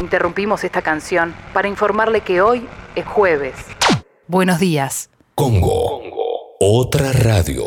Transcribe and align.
Interrumpimos 0.00 0.64
esta 0.64 0.80
canción 0.80 1.34
para 1.52 1.68
informarle 1.68 2.22
que 2.22 2.40
hoy 2.40 2.66
es 2.94 3.06
jueves. 3.06 3.54
Buenos 4.26 4.58
días. 4.58 5.10
Congo. 5.34 6.00
Otra 6.58 7.12
radio. 7.12 7.64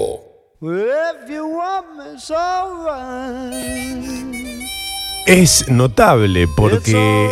Es 5.28 5.70
notable 5.70 6.48
porque 6.48 7.30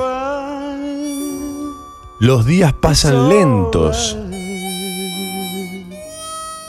los 2.20 2.46
días 2.46 2.74
pasan 2.74 3.28
lentos. 3.28 4.16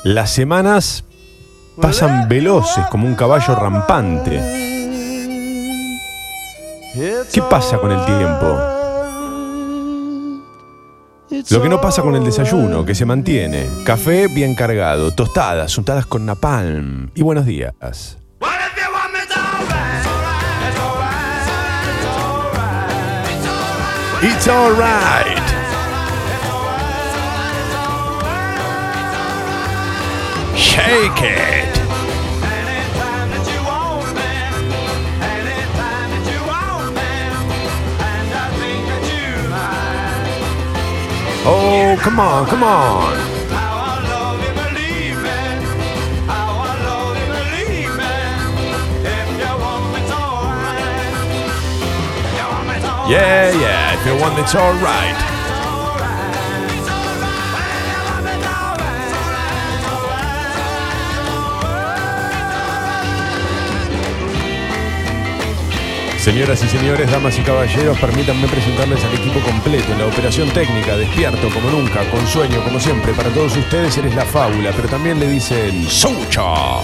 Las 0.04 0.30
semanas 0.30 1.04
pasan 1.78 2.28
veloces 2.30 2.86
como 2.86 3.06
un 3.06 3.14
caballo 3.14 3.54
rampante. 3.54 4.71
¿Qué 6.94 7.42
pasa 7.48 7.78
con 7.78 7.90
el 7.90 8.04
tiempo? 8.04 8.58
Lo 11.50 11.62
que 11.62 11.68
no 11.68 11.80
pasa 11.80 12.02
con 12.02 12.14
el 12.14 12.24
desayuno, 12.24 12.84
que 12.84 12.94
se 12.94 13.06
mantiene. 13.06 13.66
Café 13.86 14.28
bien 14.28 14.54
cargado, 14.54 15.10
tostadas, 15.14 15.76
untadas 15.78 16.04
con 16.04 16.26
napalm. 16.26 17.10
Y 17.14 17.22
buenos 17.22 17.46
días. 17.46 17.72
It's 24.24 24.46
alright. 24.46 25.38
Shake 30.54 31.22
it. 31.22 31.71
Oh, 41.44 41.96
come 41.98 42.20
on, 42.20 42.46
come 42.46 42.62
on. 42.62 43.18
Yeah, 53.10 53.50
yeah, 53.60 53.98
if 53.98 54.06
you 54.06 54.22
want 54.22 54.38
it's 54.38 54.54
alright. 54.54 55.21
Señoras 66.22 66.62
y 66.62 66.68
señores, 66.68 67.10
damas 67.10 67.36
y 67.36 67.42
caballeros, 67.42 67.98
permítanme 67.98 68.46
presentarles 68.46 69.02
al 69.02 69.12
equipo 69.12 69.40
completo 69.40 69.90
en 69.90 69.98
la 69.98 70.06
operación 70.06 70.48
técnica, 70.50 70.96
despierto 70.96 71.48
como 71.52 71.68
nunca, 71.68 72.08
con 72.12 72.24
sueño 72.28 72.62
como 72.62 72.78
siempre. 72.78 73.12
Para 73.12 73.28
todos 73.30 73.56
ustedes 73.56 73.98
eres 73.98 74.14
la 74.14 74.24
fábula, 74.24 74.70
pero 74.76 74.86
también 74.86 75.18
le 75.18 75.26
dicen 75.26 75.84
¡Sucha! 75.88 76.82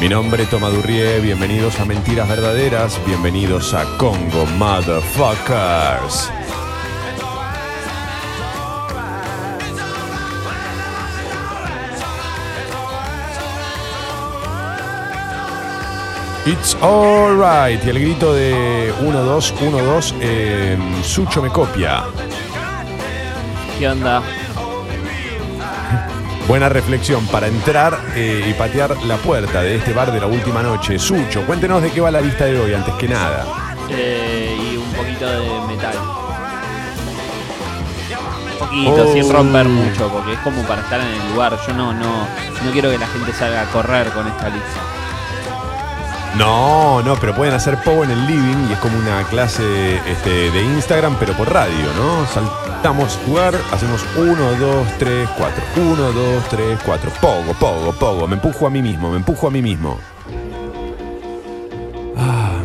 Mi 0.00 0.08
nombre 0.08 0.44
es 0.44 0.48
Tomadurrie, 0.48 1.20
bienvenidos 1.20 1.78
a 1.80 1.84
Mentiras 1.84 2.26
Verdaderas, 2.26 2.98
bienvenidos 3.04 3.74
a 3.74 3.84
Congo 3.98 4.46
Motherfuckers. 4.56 6.30
It's 16.44 16.76
alright. 16.82 17.84
Y 17.84 17.90
el 17.90 18.00
grito 18.00 18.34
de 18.34 18.92
1, 19.00 19.22
2, 19.22 19.54
1, 19.60 19.78
2, 19.78 20.14
eh, 20.20 20.76
Sucho 21.04 21.40
me 21.40 21.48
copia. 21.50 22.02
¿Qué 23.78 23.88
onda? 23.88 24.22
Buena 26.48 26.68
reflexión 26.68 27.24
para 27.28 27.46
entrar 27.46 27.96
eh, 28.16 28.44
y 28.48 28.52
patear 28.54 28.96
la 29.04 29.16
puerta 29.18 29.62
de 29.62 29.76
este 29.76 29.92
bar 29.92 30.10
de 30.12 30.20
la 30.20 30.26
última 30.26 30.62
noche. 30.62 30.98
Sucho, 30.98 31.46
cuéntenos 31.46 31.80
de 31.80 31.90
qué 31.92 32.00
va 32.00 32.10
la 32.10 32.20
lista 32.20 32.44
de 32.46 32.58
hoy, 32.58 32.74
antes 32.74 32.92
que 32.94 33.06
nada. 33.08 33.46
Eh, 33.88 34.56
y 34.72 34.76
un 34.76 34.90
poquito 34.92 35.26
de 35.30 35.48
metal. 35.68 35.94
Un 38.50 38.58
poquito, 38.58 39.12
sin 39.12 39.24
Oh. 39.24 39.32
romper 39.32 39.68
mucho, 39.68 40.08
porque 40.08 40.32
es 40.32 40.38
como 40.40 40.62
para 40.62 40.82
estar 40.82 41.00
en 41.00 41.06
el 41.06 41.32
lugar. 41.32 41.56
Yo 41.68 41.72
no, 41.74 41.92
no, 41.94 42.26
no 42.64 42.70
quiero 42.72 42.90
que 42.90 42.98
la 42.98 43.06
gente 43.06 43.32
salga 43.32 43.62
a 43.62 43.64
correr 43.66 44.08
con 44.08 44.26
esta 44.26 44.48
lista. 44.48 44.80
No, 46.36 47.02
no, 47.02 47.16
pero 47.16 47.34
pueden 47.34 47.52
hacer 47.52 47.76
pogo 47.82 48.04
en 48.04 48.10
el 48.10 48.26
living 48.26 48.68
y 48.70 48.72
es 48.72 48.78
como 48.78 48.98
una 48.98 49.22
clase 49.24 49.96
este, 50.10 50.50
de 50.50 50.62
Instagram, 50.62 51.16
pero 51.20 51.34
por 51.34 51.52
radio, 51.52 51.92
¿no? 51.96 52.26
Saltamos 52.26 53.18
lugar, 53.26 53.54
hacemos 53.70 54.02
1, 54.16 54.34
2, 54.58 54.88
3, 54.98 55.28
4. 55.36 55.64
1, 55.76 56.12
2, 56.12 56.44
3, 56.48 56.78
4. 56.84 57.10
Pogo, 57.20 57.52
pogo, 57.54 57.92
pogo. 57.92 58.26
Me 58.26 58.36
empujo 58.36 58.66
a 58.66 58.70
mí 58.70 58.80
mismo, 58.80 59.10
me 59.10 59.18
empujo 59.18 59.48
a 59.48 59.50
mí 59.50 59.60
mismo. 59.60 59.98
Ah. 62.16 62.62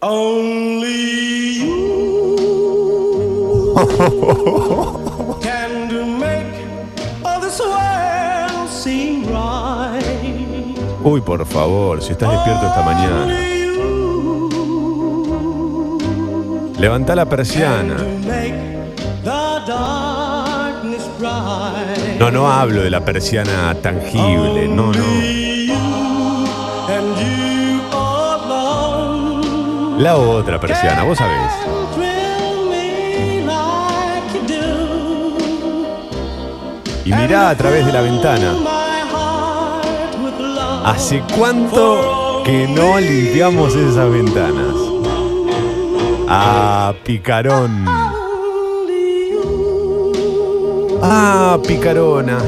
Only 0.02 1.60
you 1.60 2.46
Uy, 11.02 11.22
por 11.22 11.46
favor, 11.46 12.02
si 12.02 12.12
estás 12.12 12.30
despierto 12.30 12.66
esta 12.66 12.82
mañana, 12.82 13.34
levanta 16.78 17.14
la 17.14 17.24
persiana. 17.26 17.96
No, 22.18 22.30
no 22.30 22.52
hablo 22.52 22.82
de 22.82 22.90
la 22.90 23.02
persiana 23.02 23.74
tangible, 23.80 24.68
no, 24.68 24.92
no. 24.92 25.04
La 29.98 30.16
otra 30.16 30.60
persiana, 30.60 31.02
vos 31.04 31.16
sabés. 31.16 31.52
Y 37.04 37.12
mirá 37.12 37.48
a 37.48 37.56
través 37.56 37.86
de 37.86 37.92
la 37.92 38.02
ventana. 38.02 38.69
¿Hace 40.90 41.22
cuánto 41.38 42.42
que 42.44 42.66
no 42.66 42.98
limpiamos 42.98 43.76
esas 43.76 44.10
ventanas? 44.10 44.74
Ah, 46.28 46.92
picarón. 47.04 47.84
Ah, 51.00 51.60
picarona. 51.64 52.38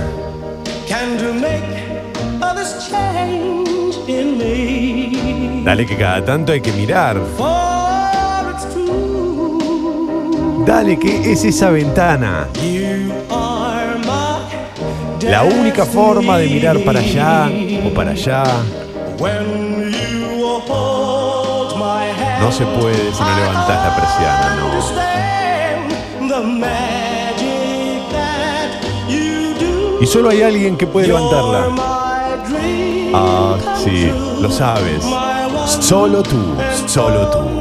Dale 5.65 5.87
que 5.87 5.97
cada 5.97 6.25
tanto 6.25 6.51
hay 6.51 6.61
que 6.61 6.73
mirar. 6.73 7.21
Dale 10.67 10.99
que 10.99 11.31
es 11.31 11.45
esa 11.45 11.71
ventana. 11.71 12.49
La 15.25 15.45
única 15.45 15.85
forma 15.85 16.39
de 16.39 16.49
mirar 16.49 16.79
para 16.81 17.01
allá 17.01 17.51
o 17.85 17.91
para 17.95 18.11
allá 18.13 18.45
no 22.41 22.51
se 22.51 22.65
puede 22.65 23.13
si 23.13 23.23
no 23.23 23.37
levantás 23.37 23.85
la 23.87 23.97
persiana, 23.97 24.57
no. 24.57 24.73
Y 30.01 30.07
solo 30.07 30.31
hay 30.31 30.43
alguien 30.43 30.77
que 30.77 30.87
puede 30.87 31.07
levantarla. 31.07 31.69
Ah, 33.15 33.57
sí, 33.85 34.11
lo 34.41 34.51
sabes. 34.51 35.05
Solo 35.81 36.23
tú, 36.23 36.57
solo 36.87 37.29
tú. 37.29 37.52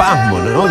Espasmo, 0.00 0.38
¿no? 0.38 0.66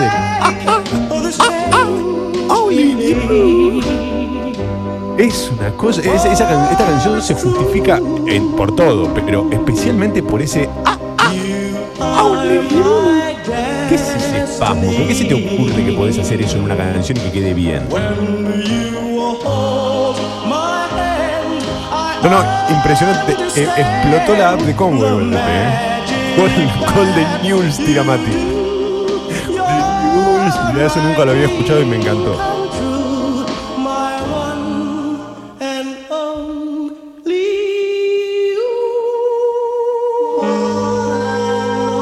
Es 5.18 5.52
una 5.52 5.70
cosa. 5.72 6.02
esta 6.02 6.78
canción 6.78 7.22
se 7.22 7.36
justifica 7.36 8.02
por 8.58 8.76
todo, 8.76 9.14
pero 9.14 9.48
especialmente 9.52 10.24
por 10.24 10.42
ese. 10.42 10.68
¿Qué 13.88 13.96
es 13.96 14.02
ese 14.02 14.44
espasmo? 14.44 14.92
¿Por 14.92 15.08
qué 15.08 15.16
se 15.16 15.26
te 15.26 15.34
ocurre 15.34 15.86
que 15.86 15.94
podés 15.94 16.18
hacer 16.18 16.42
eso 16.42 16.58
en 16.58 16.64
una 16.64 16.76
canción 16.76 17.18
y 17.18 17.22
que 17.22 17.32
quede 17.32 17.54
bien? 17.54 17.84
No, 22.22 22.30
no, 22.30 22.44
impresionante. 22.70 23.38
Eh, 23.56 23.68
explotó 23.78 24.36
la 24.36 24.52
app 24.52 24.62
de 24.62 24.76
Congo 24.76 25.06
de 25.06 25.12
golpe, 25.12 25.38
¿eh? 25.38 25.90
Gol, 26.38 27.16
de 27.16 27.26
News. 27.44 27.80
Realidad 30.58 30.86
eso 30.88 31.02
nunca 31.04 31.26
lo 31.26 31.32
había 31.32 31.46
escuchado 31.46 31.82
y 31.82 31.86
me 31.86 31.98
encantó. 31.98 32.60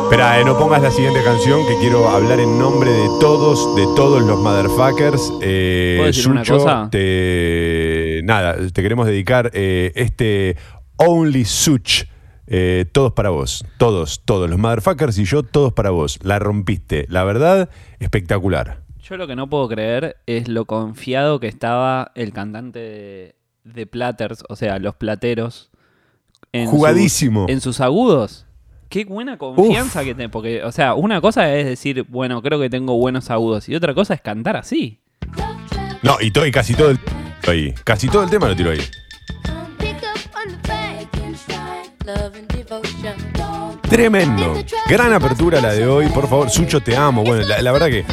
Espera, 0.03 0.39
eh, 0.39 0.45
no 0.45 0.57
pongas 0.57 0.81
la 0.81 0.89
siguiente 0.89 1.21
canción 1.23 1.67
que 1.67 1.77
quiero 1.79 2.07
hablar 2.09 2.39
en 2.39 2.57
nombre 2.57 2.89
de 2.91 3.07
todos, 3.19 3.75
de 3.75 3.83
todos 3.95 4.21
los 4.21 4.39
motherfuckers. 4.39 5.33
Eh, 5.41 5.95
¿Puedo 5.97 6.07
decir 6.07 6.29
una 6.29 6.45
cosa? 6.45 6.87
Te, 6.89 8.21
nada, 8.23 8.55
te 8.71 8.81
queremos 8.81 9.05
dedicar 9.05 9.51
eh, 9.53 9.91
este 9.95 10.55
Only 10.95 11.43
Such. 11.43 12.05
Eh, 12.47 12.85
todos 12.91 13.13
para 13.13 13.29
vos, 13.29 13.65
todos, 13.77 14.21
todos, 14.25 14.49
los 14.49 14.57
motherfuckers 14.59 15.17
y 15.19 15.25
yo, 15.25 15.43
todos 15.43 15.73
para 15.73 15.89
vos. 15.89 16.19
La 16.23 16.39
rompiste, 16.39 17.05
la 17.09 17.23
verdad, 17.23 17.69
espectacular. 17.99 18.81
Yo 19.03 19.15
lo 19.17 19.27
que 19.27 19.35
no 19.35 19.49
puedo 19.49 19.67
creer 19.69 20.17
es 20.25 20.47
lo 20.47 20.65
confiado 20.65 21.39
que 21.39 21.47
estaba 21.47 22.11
el 22.15 22.33
cantante 22.33 22.79
de, 22.79 23.35
de 23.63 23.85
Platters, 23.85 24.43
o 24.49 24.55
sea, 24.55 24.79
los 24.79 24.95
plateros. 24.95 25.69
en 26.53 26.67
Jugadísimo. 26.69 27.43
sus- 27.43 27.51
en 27.51 27.61
sus 27.61 27.79
agudos. 27.81 28.45
Qué 28.89 29.03
buena 29.05 29.37
confianza 29.37 29.99
que 30.05 30.15
tiene. 30.15 30.29
Porque, 30.29 30.63
o 30.63 30.71
sea, 30.71 30.93
una 30.93 31.19
cosa 31.21 31.53
es 31.53 31.65
decir, 31.65 32.05
bueno, 32.09 32.41
creo 32.41 32.59
que 32.59 32.69
tengo 32.69 32.97
buenos 32.97 33.29
agudos. 33.29 33.67
Y 33.67 33.75
otra 33.75 33.93
cosa 33.93 34.13
es 34.13 34.21
cantar 34.21 34.55
así. 34.55 34.99
No, 36.03 36.17
y, 36.21 36.31
to- 36.31 36.45
y 36.45 36.51
casi 36.51 36.73
todo 36.73 36.91
el 36.91 36.99
ahí, 37.47 37.73
casi 37.83 38.07
todo 38.07 38.23
el 38.23 38.29
tema 38.29 38.47
lo 38.47 38.55
tiro 38.55 38.71
ahí. 38.71 38.79
Tremendo. 43.89 44.63
Gran 44.87 45.13
apertura 45.13 45.61
la 45.61 45.73
de 45.73 45.87
hoy. 45.87 46.07
Por 46.07 46.27
favor, 46.29 46.49
Sucho, 46.49 46.81
te 46.81 46.95
amo. 46.95 47.23
Bueno, 47.23 47.45
la, 47.47 47.71
verdad 47.71 47.87
que 47.87 48.05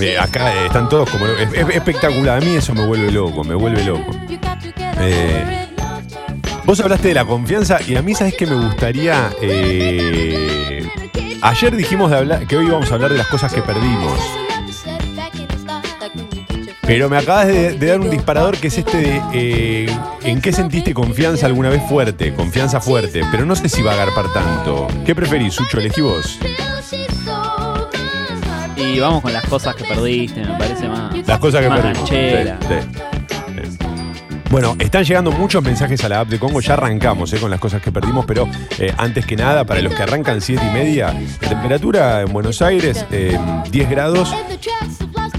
eh, 0.00 0.18
acá 0.18 0.64
están 0.64 0.88
todos 0.88 1.08
como. 1.10 1.26
Es, 1.26 1.52
es 1.52 1.68
espectacular. 1.76 2.38
A 2.38 2.44
mí 2.44 2.54
eso 2.56 2.74
me 2.74 2.86
vuelve 2.86 3.10
loco, 3.10 3.44
me 3.44 3.54
vuelve 3.54 3.84
loco. 3.84 4.10
Eh, 4.98 5.66
Vos 6.64 6.78
hablaste 6.80 7.08
de 7.08 7.14
la 7.14 7.24
confianza 7.24 7.78
y 7.86 7.96
a 7.96 8.02
mí, 8.02 8.14
¿sabes 8.14 8.34
que 8.36 8.46
me 8.46 8.54
gustaría? 8.54 9.30
eh, 9.40 10.88
ayer 11.42 11.74
dijimos 11.74 12.10
de 12.10 12.18
hablar, 12.18 12.46
que 12.46 12.56
hoy 12.56 12.66
íbamos 12.66 12.90
a 12.92 12.94
hablar 12.94 13.10
de 13.10 13.18
las 13.18 13.26
cosas 13.26 13.52
que 13.52 13.60
perdimos. 13.62 14.20
Pero 16.90 17.08
me 17.08 17.18
acabas 17.18 17.46
de, 17.46 17.78
de 17.78 17.86
dar 17.86 18.00
un 18.00 18.10
disparador 18.10 18.56
que 18.56 18.66
es 18.66 18.76
este 18.76 18.96
de 18.96 19.22
eh, 19.32 19.96
¿en 20.24 20.40
qué 20.40 20.52
sentiste 20.52 20.92
confianza 20.92 21.46
alguna 21.46 21.68
vez 21.70 21.80
fuerte? 21.88 22.34
Confianza 22.34 22.80
fuerte, 22.80 23.20
pero 23.30 23.46
no 23.46 23.54
sé 23.54 23.68
si 23.68 23.80
va 23.80 23.92
a 23.92 23.94
agarpar 23.94 24.32
tanto. 24.32 24.88
¿Qué 25.06 25.14
preferís, 25.14 25.54
Sucho? 25.54 25.78
Elegí 25.78 26.00
vos. 26.00 26.40
Y 28.76 28.98
vamos 28.98 29.22
con 29.22 29.32
las 29.32 29.46
cosas 29.46 29.76
que 29.76 29.84
perdiste, 29.84 30.40
me 30.40 30.58
parece 30.58 30.88
más. 30.88 31.16
Las 31.28 31.38
cosas 31.38 31.62
que 31.62 31.68
más 31.68 31.96
sí. 32.08 32.16
Bueno, 34.50 34.74
están 34.80 35.04
llegando 35.04 35.30
muchos 35.30 35.62
mensajes 35.62 36.02
a 36.02 36.08
la 36.08 36.18
app 36.18 36.28
de 36.28 36.40
Congo. 36.40 36.60
Ya 36.60 36.72
arrancamos 36.72 37.32
eh, 37.32 37.38
con 37.38 37.52
las 37.52 37.60
cosas 37.60 37.80
que 37.80 37.92
perdimos, 37.92 38.24
pero 38.26 38.48
eh, 38.80 38.92
antes 38.98 39.24
que 39.24 39.36
nada, 39.36 39.64
para 39.64 39.80
los 39.80 39.94
que 39.94 40.02
arrancan 40.02 40.40
7 40.40 40.60
y 40.68 40.74
media, 40.74 41.14
la 41.40 41.48
temperatura 41.48 42.22
en 42.22 42.32
Buenos 42.32 42.60
Aires, 42.60 43.06
eh, 43.12 43.38
10 43.70 43.90
grados. 43.90 44.34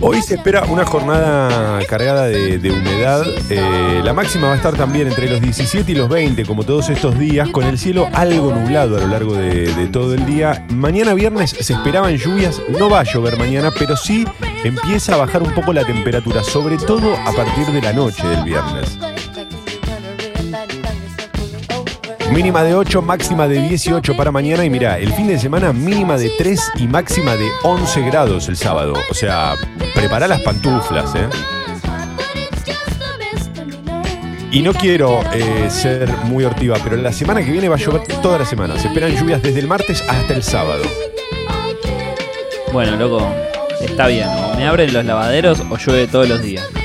Hoy 0.03 0.19
se 0.23 0.33
espera 0.35 0.63
una 0.63 0.83
jornada 0.83 1.79
cargada 1.85 2.25
de, 2.25 2.71
humedad. 2.71 3.23
Eh, 3.49 4.01
la 4.03 4.13
máxima 4.13 4.47
va 4.47 4.53
a 4.53 4.55
estar 4.55 4.75
también 4.75 5.07
entre 5.07 5.29
los 5.29 5.39
17 5.39 5.91
y 5.91 5.95
los 5.95 6.09
20, 6.09 6.43
como 6.45 6.63
todos 6.63 6.89
estos 6.89 7.19
días, 7.19 7.49
con 7.49 7.65
el 7.65 7.77
cielo 7.77 8.09
algo 8.13 8.51
nublado 8.51 8.97
a 8.97 9.01
lo 9.01 9.07
largo 9.07 9.35
de 9.35 9.87
todo 9.91 10.15
el 10.15 10.25
día. 10.25 10.65
Mañana 10.69 11.13
viernes 11.13 11.51
se 11.51 11.73
esperaban 11.73 12.17
lluvias. 12.17 12.59
No 12.79 12.89
va 12.89 13.01
a 13.01 13.03
llover 13.03 13.37
mañana, 13.37 13.69
pero 13.77 13.95
sí 13.95 14.25
empieza 14.63 15.13
a 15.13 15.17
bajar 15.17 15.43
un 15.43 15.53
poco 15.53 15.71
la 15.71 15.85
temperatura, 15.85 16.43
sobre 16.43 16.77
todo 16.77 17.13
a 17.15 17.31
partir 17.33 17.67
de 17.67 17.81
la 17.81 17.93
noche 17.93 18.27
del 18.27 18.43
viernes. 18.43 18.97
Mínima 22.31 22.63
de 22.63 22.73
8, 22.73 23.01
máxima 23.01 23.45
de 23.47 23.61
18 23.67 24.15
para 24.15 24.31
mañana. 24.31 24.63
Y 24.63 24.69
mira, 24.69 24.97
el 24.97 25.11
fin 25.13 25.27
de 25.27 25.37
semana 25.37 25.73
mínima 25.73 26.17
de 26.17 26.31
3 26.37 26.71
y 26.77 26.87
máxima 26.87 27.35
de 27.35 27.47
11 27.63 28.01
grados 28.03 28.47
el 28.47 28.55
sábado. 28.55 28.93
O 29.09 29.13
sea, 29.13 29.55
prepara 29.93 30.29
las 30.29 30.39
pantuflas, 30.41 31.13
¿eh? 31.15 31.27
Y 34.49 34.61
no 34.61 34.73
quiero 34.73 35.21
eh, 35.33 35.69
ser 35.69 36.09
muy 36.23 36.45
hortiva, 36.45 36.77
pero 36.83 36.95
la 36.95 37.11
semana 37.11 37.43
que 37.43 37.51
viene 37.51 37.67
va 37.67 37.75
a 37.75 37.79
llover 37.79 38.03
toda 38.21 38.39
la 38.39 38.45
semana. 38.45 38.79
Se 38.79 38.87
esperan 38.87 39.11
lluvias 39.11 39.41
desde 39.41 39.59
el 39.59 39.67
martes 39.67 40.01
hasta 40.07 40.33
el 40.33 40.43
sábado. 40.43 40.83
Bueno, 42.71 42.95
loco, 42.95 43.29
está 43.81 44.07
bien. 44.07 44.27
O 44.29 44.55
me 44.55 44.67
abren 44.67 44.93
los 44.93 45.03
lavaderos 45.03 45.59
o 45.69 45.77
llueve 45.77 46.07
todos 46.07 46.29
los 46.29 46.41
días. 46.41 46.65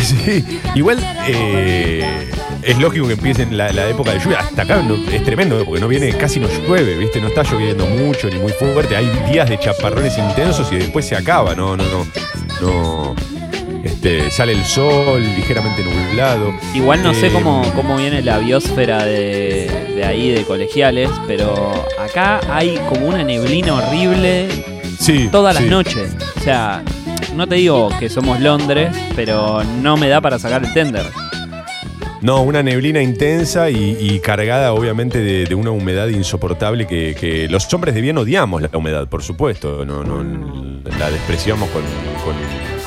Sí, 0.00 0.44
igual 0.74 0.98
eh, 1.26 2.30
es 2.62 2.78
lógico 2.78 3.06
que 3.06 3.14
empiecen 3.14 3.56
la, 3.56 3.72
la 3.72 3.88
época 3.88 4.12
de 4.12 4.18
lluvia. 4.20 4.40
Hasta 4.40 4.62
acá 4.62 4.82
no- 4.82 4.94
es 5.12 5.24
tremendo, 5.24 5.58
¿eh? 5.60 5.64
porque 5.64 5.80
no 5.80 5.88
viene, 5.88 6.12
casi 6.16 6.40
no 6.40 6.48
llueve, 6.48 6.96
¿viste? 6.96 7.20
No 7.20 7.28
está 7.28 7.42
lloviendo 7.42 7.86
mucho 7.86 8.28
ni 8.28 8.38
muy 8.38 8.52
fuerte. 8.52 8.96
Hay 8.96 9.06
días 9.30 9.48
de 9.48 9.58
chaparrones 9.58 10.16
intensos 10.18 10.70
y 10.72 10.76
después 10.76 11.04
se 11.06 11.16
acaba, 11.16 11.54
no, 11.54 11.76
no, 11.76 11.84
no. 11.84 12.06
No. 12.60 13.14
Este, 13.82 14.30
sale 14.30 14.52
el 14.52 14.62
sol 14.64 15.22
ligeramente 15.22 15.82
nublado. 15.82 16.52
Igual 16.74 17.02
no 17.02 17.14
sé 17.14 17.28
Eh, 17.28 17.32
cómo, 17.32 17.62
cómo 17.74 17.96
viene 17.96 18.20
la 18.22 18.38
biosfera 18.38 19.04
de, 19.04 19.70
de 19.96 20.04
ahí, 20.04 20.30
de 20.30 20.44
colegiales, 20.44 21.08
pero 21.26 21.72
acá 21.98 22.40
hay 22.50 22.78
como 22.90 23.06
una 23.06 23.24
neblina 23.24 23.74
horrible 23.74 24.48
Sí, 24.98 25.28
todas 25.32 25.54
las 25.54 25.64
sí. 25.64 25.70
noches. 25.70 26.10
O 26.36 26.40
sea, 26.42 26.82
no 27.34 27.46
te 27.46 27.54
digo 27.54 27.88
que 27.98 28.10
somos 28.10 28.38
Londres, 28.40 28.94
pero 29.16 29.64
no 29.64 29.96
me 29.96 30.08
da 30.08 30.20
para 30.20 30.38
sacar 30.38 30.62
el 30.62 30.72
tender. 30.74 31.06
No, 32.22 32.42
una 32.42 32.62
neblina 32.62 33.00
intensa 33.00 33.70
y, 33.70 34.20
cargada 34.20 34.74
obviamente 34.74 35.20
de, 35.20 35.54
una 35.54 35.70
humedad 35.70 36.08
insoportable 36.08 36.86
que, 36.86 37.46
los 37.50 37.72
hombres 37.72 37.94
de 37.94 38.00
bien 38.00 38.18
odiamos 38.18 38.60
la 38.62 38.68
humedad, 38.76 39.08
por 39.08 39.22
supuesto, 39.22 39.84
no, 39.84 40.04
no 40.04 40.22
la 40.98 41.10
despreciamos 41.10 41.68
con, 41.70 41.82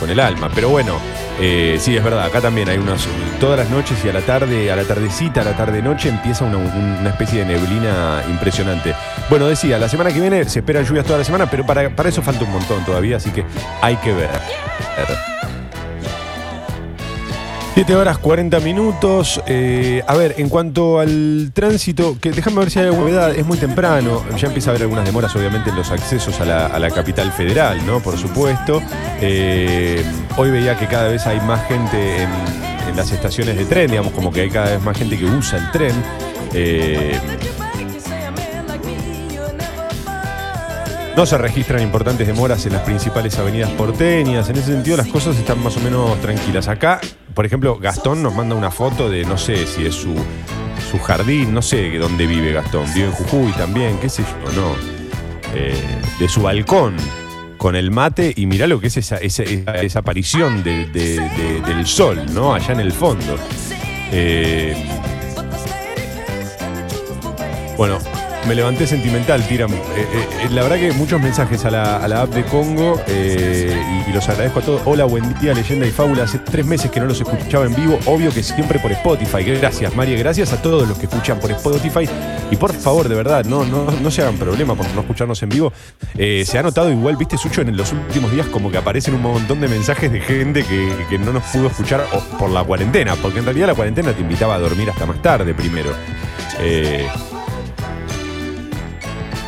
el 0.09 0.19
alma. 0.19 0.51
Pero 0.53 0.68
bueno, 0.68 0.97
eh, 1.39 1.77
sí, 1.80 1.95
es 1.95 2.03
verdad, 2.03 2.25
acá 2.25 2.41
también 2.41 2.68
hay 2.68 2.77
unas, 2.77 3.07
todas 3.39 3.57
las 3.57 3.69
noches 3.69 4.03
y 4.03 4.09
a 4.09 4.13
la 4.13 4.19
tarde, 4.19 4.69
a 4.69 4.75
la 4.75 4.83
tardecita, 4.83 5.41
a 5.41 5.44
la 5.45 5.56
tarde-noche 5.56 6.09
empieza 6.09 6.44
una, 6.44 6.57
una 6.57 7.09
especie 7.09 7.39
de 7.39 7.45
neblina 7.45 8.21
impresionante. 8.30 8.94
Bueno, 9.30 9.47
decía, 9.47 9.80
la 9.80 9.88
semana 9.88 10.12
que 10.12 10.19
viene 10.19 10.44
se 10.44 10.59
esperan 10.59 10.83
lluvias 10.83 11.06
toda 11.06 11.19
la 11.19 11.24
semana, 11.24 11.50
pero 11.50 11.65
para, 11.65 11.95
para 11.95 12.09
eso 12.09 12.21
falta 12.21 12.44
un 12.44 12.51
montón 12.51 12.83
todavía, 12.83 13.15
así 13.15 13.31
que 13.31 13.45
hay 13.81 13.95
que 13.95 14.12
ver. 14.12 14.30
7 17.73 17.95
horas 17.95 18.19
40 18.19 18.59
minutos. 18.59 19.42
Eh, 19.47 20.03
a 20.06 20.15
ver, 20.15 20.35
en 20.37 20.47
cuanto 20.47 20.99
al 20.99 21.51
tránsito, 21.56 22.18
que 22.21 22.31
déjame 22.31 22.59
ver 22.59 22.69
si 22.69 22.77
hay 22.77 22.85
alguna 22.85 23.09
novedad. 23.09 23.35
Es 23.35 23.45
muy 23.47 23.57
temprano. 23.57 24.23
Ya 24.37 24.47
empieza 24.47 24.69
a 24.69 24.71
haber 24.71 24.83
algunas 24.83 25.06
demoras, 25.06 25.35
obviamente, 25.35 25.71
en 25.71 25.75
los 25.75 25.89
accesos 25.89 26.39
a 26.39 26.45
la, 26.45 26.92
capital 26.92 27.31
federal, 27.31 27.83
¿no? 27.85 27.99
Por 27.99 28.18
supuesto. 28.18 28.80
Eh, 29.19 30.03
hoy 30.37 30.51
veía 30.51 30.77
que 30.77 30.85
cada 30.85 31.07
vez 31.07 31.25
hay 31.25 31.39
más 31.42 31.68
gente 31.68 32.21
en, 32.21 32.30
en 32.89 32.95
las 32.95 33.11
estaciones 33.11 33.57
de 33.57 33.65
tren, 33.65 33.89
digamos, 33.89 34.13
como 34.13 34.31
que 34.31 34.42
hay 34.42 34.49
cada 34.51 34.69
vez 34.69 34.81
más 34.83 34.95
gente 34.95 35.18
que 35.18 35.25
usa 35.25 35.57
el 35.57 35.71
tren. 35.71 35.95
Eh, 36.53 37.19
No 41.16 41.26
se 41.28 41.38
registran 41.38 41.82
importantes 41.84 42.26
demoras 42.26 42.66
en 42.66 42.74
las 42.74 42.82
principales 42.82 43.38
avenidas 43.38 43.70
porteñas. 43.72 44.50
En 44.50 44.56
ese 44.58 44.74
sentido, 44.74 44.98
las 44.98 45.08
cosas 45.08 45.38
están 45.38 45.62
más 45.64 45.78
o 45.78 45.80
menos 45.80 46.20
tranquilas. 46.22 46.68
Acá, 46.68 47.00
por 47.36 47.46
ejemplo, 47.46 47.78
Gastón 47.78 48.24
nos 48.24 48.34
manda 48.34 48.56
una 48.56 48.72
foto 48.72 49.10
de, 49.10 49.24
no 49.24 49.38
sé 49.38 49.68
si 49.68 49.86
es 49.86 49.94
su, 49.94 50.16
su 50.92 50.98
jardín, 51.00 51.54
no 51.54 51.62
sé 51.62 51.98
dónde 52.00 52.26
vive 52.26 52.52
Gastón. 52.52 52.92
Vive 52.96 53.06
en 53.08 53.12
Jujuy 53.12 53.52
también, 53.52 53.98
qué 54.00 54.10
sé 54.10 54.24
yo, 54.24 54.52
no. 54.62 54.76
Eh, 55.56 55.80
de 56.20 56.28
su 56.28 56.42
balcón 56.42 56.96
con 57.60 57.76
el 57.76 57.92
mate 57.92 58.34
y 58.36 58.48
mirá 58.48 58.66
lo 58.66 58.80
que 58.82 58.88
es 58.88 58.98
esa, 58.98 59.18
esa, 59.18 59.44
esa- 59.44 60.00
aparición 60.00 60.64
de- 60.64 60.88
del 60.88 61.86
sol, 61.86 62.24
¿no? 62.34 62.56
Allá 62.56 62.74
en 62.74 62.80
el 62.80 62.92
fondo. 62.92 63.38
Eh, 64.12 64.76
bueno, 67.78 68.00
me 68.47 68.56
levanté 68.56 68.88
sentimental, 68.88 69.45
tiran. 69.47 69.71
eh, 69.71 69.78
eh, 69.95 70.47
la 70.52 70.64
verdad 70.64 70.78
que 70.78 70.92
muchos 70.94 71.21
mensajes 71.21 71.64
a 71.66 71.71
la, 71.71 71.97
a 71.97 72.07
la 72.07 72.21
app 72.21 72.30
de 72.30 72.44
Congo 72.44 73.00
eh, 73.07 73.76
y, 74.07 74.12
los 74.12 74.28
agradezco 74.30 74.59
a 74.59 74.62
todos. 74.62 74.81
Hola, 74.85 75.06
buen 75.06 75.33
día, 75.40 75.54
leyenda 75.54 75.85
y 75.85 75.92
fábula. 75.92 76.23
Hace 76.23 76.40
tres 76.40 76.66
meses 76.66 76.92
que 76.92 77.00
no 77.00 77.06
los 77.06 77.19
escuchaba 77.19 77.66
en 77.66 77.76
vivo, 77.76 77.97
obvio 78.06 78.31
que 78.31 78.44
siempre 78.44 78.80
por 78.80 78.92
Spotify. 78.92 79.44
Gracias, 79.44 79.95
María, 79.95 80.18
gracias 80.18 80.54
a 80.54 80.62
todos 80.62 80.88
los 80.88 80.97
que 80.97 81.06
escuchan 81.06 81.40
por 81.40 81.52
Spotify. 81.52 82.07
Y 82.52 82.56
por 82.56 82.73
favor, 82.73 83.07
de 83.07 83.16
verdad, 83.16 83.45
no, 83.45 83.66
no, 83.66 83.90
no 83.90 84.12
se 84.12 84.21
hagan 84.21 84.35
problema 84.38 84.76
por 84.76 84.88
no 84.94 85.02
escucharnos 85.02 85.42
en 85.42 85.50
vivo. 85.50 85.73
Eh, 86.18 86.44
se 86.45 86.57
ha 86.59 86.64
notado 86.64 86.92
igual, 86.92 87.16
viste, 87.16 87.38
Sucho, 87.38 87.62
en 87.62 87.76
los 87.76 87.92
últimos 87.92 88.31
días 88.31 88.47
como 88.47 88.69
que 88.69 88.78
aparecen 88.78 89.16
un 89.16 89.21
montón 89.21 89.62
de 89.62 89.68
mensajes 89.68 90.12
de 90.12 90.19
gente 90.19 90.64
que, 90.64 90.92
que 91.09 91.18
no 91.18 91.33
nos 91.33 91.44
pudo 91.44 91.68
escuchar 91.68 92.06
por 92.38 92.50
la 92.50 92.64
cuarentena, 92.64 93.16
porque 93.16 93.40
en 93.40 93.45
realidad 93.45 93.68
la 93.68 93.76
cuarentena 93.76 94.14
te 94.14 94.21
invitaba 94.21 94.56
a 94.56 94.59
dormir 94.59 94.90
hasta 94.90 95.06
más 95.06 95.21
tarde 95.21 95.54
primero. 95.54 95.92
Eh, 96.59 97.07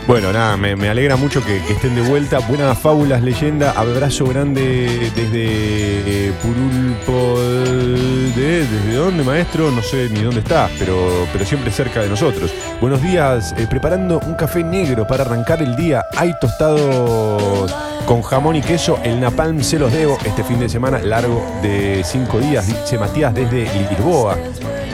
Bueno, 0.07 0.31
nada, 0.31 0.55
me, 0.55 0.87
alegra 0.87 1.15
mucho 1.15 1.43
que, 1.43 1.57
estén 1.57 1.95
de 1.95 2.01
vuelta. 2.01 2.37
Buenas 2.47 2.77
fábulas, 2.77 3.23
leyenda. 3.23 3.71
Abrazo 3.71 4.25
grande 4.27 5.11
desde 5.15 6.31
Purulpo. 6.43 7.39
de- 7.39 8.65
¿Desde 8.65 8.93
dónde, 8.95 9.23
maestro? 9.23 9.71
No 9.71 9.81
sé 9.81 10.09
ni 10.11 10.21
dónde 10.21 10.41
está, 10.41 10.69
pero, 10.77 10.95
pero 11.33 11.43
siempre 11.45 11.71
cerca 11.71 12.01
de 12.01 12.09
nosotros. 12.09 12.53
Buenos 12.81 13.01
días, 13.01 13.55
eh, 13.57 13.65
preparando 13.67 14.19
un 14.27 14.35
café 14.35 14.63
negro 14.63 15.07
para 15.07 15.23
arrancar 15.23 15.61
el 15.63 15.75
día. 15.75 16.05
Hay 16.17 16.33
tostados 16.39 17.73
con 18.05 18.21
jamón 18.21 18.57
y 18.57 18.61
queso. 18.61 18.99
El 19.03 19.19
napalm 19.19 19.63
se 19.63 19.79
los 19.79 19.91
debo 19.91 20.17
este 20.23 20.43
fin 20.43 20.59
de 20.59 20.69
semana 20.69 20.99
largo 20.99 21.43
de 21.63 22.03
cinco 22.05 22.37
días, 22.39 22.67
dice 22.67 22.99
Matías 22.99 23.33
desde 23.33 23.63
Lisboa. 23.89 24.37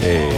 Eh, 0.03 0.29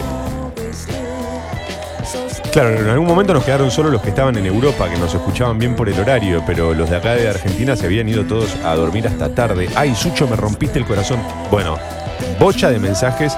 Claro, 2.53 2.69
en 2.79 2.87
algún 2.87 3.07
momento 3.07 3.33
nos 3.33 3.43
quedaron 3.43 3.71
solo 3.71 3.89
los 3.89 3.99
que 4.01 4.09
estaban 4.09 4.37
en 4.37 4.45
Europa, 4.45 4.87
que 4.87 4.95
nos 4.99 5.11
escuchaban 5.15 5.57
bien 5.57 5.75
por 5.75 5.89
el 5.89 5.99
horario, 5.99 6.43
pero 6.45 6.71
los 6.75 6.87
de 6.87 6.97
acá 6.97 7.15
de 7.15 7.27
Argentina 7.27 7.75
se 7.75 7.87
habían 7.87 8.07
ido 8.07 8.25
todos 8.25 8.55
a 8.63 8.75
dormir 8.75 9.07
hasta 9.07 9.33
tarde. 9.33 9.69
Ay, 9.75 9.95
Sucho, 9.95 10.27
me 10.27 10.35
rompiste 10.35 10.77
el 10.77 10.85
corazón. 10.85 11.19
Bueno, 11.49 11.79
bocha 12.39 12.69
de 12.69 12.77
mensajes 12.77 13.35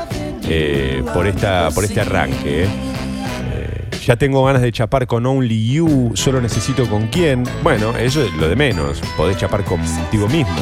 eh, 0.50 1.02
por, 1.14 1.28
esta, 1.28 1.70
por 1.72 1.86
este 1.86 2.02
arranque. 2.02 2.64
eh. 2.64 2.68
Eh, 3.54 3.98
ya 4.06 4.18
tengo 4.18 4.44
ganas 4.44 4.62
de 4.62 4.74
chapar 4.74 5.08
con 5.08 5.26
Only 5.26 5.72
You, 5.72 6.12
solo 6.16 6.42
necesito 6.42 6.86
con 6.90 7.08
quién. 7.08 7.44
Bueno, 7.64 7.96
eso 7.98 8.22
es 8.22 8.34
lo 8.34 8.50
de 8.50 8.58
menos. 8.58 9.00
Podés 9.16 9.38
chapar 9.38 9.64
contigo 9.64 10.28
mismo. 10.28 10.58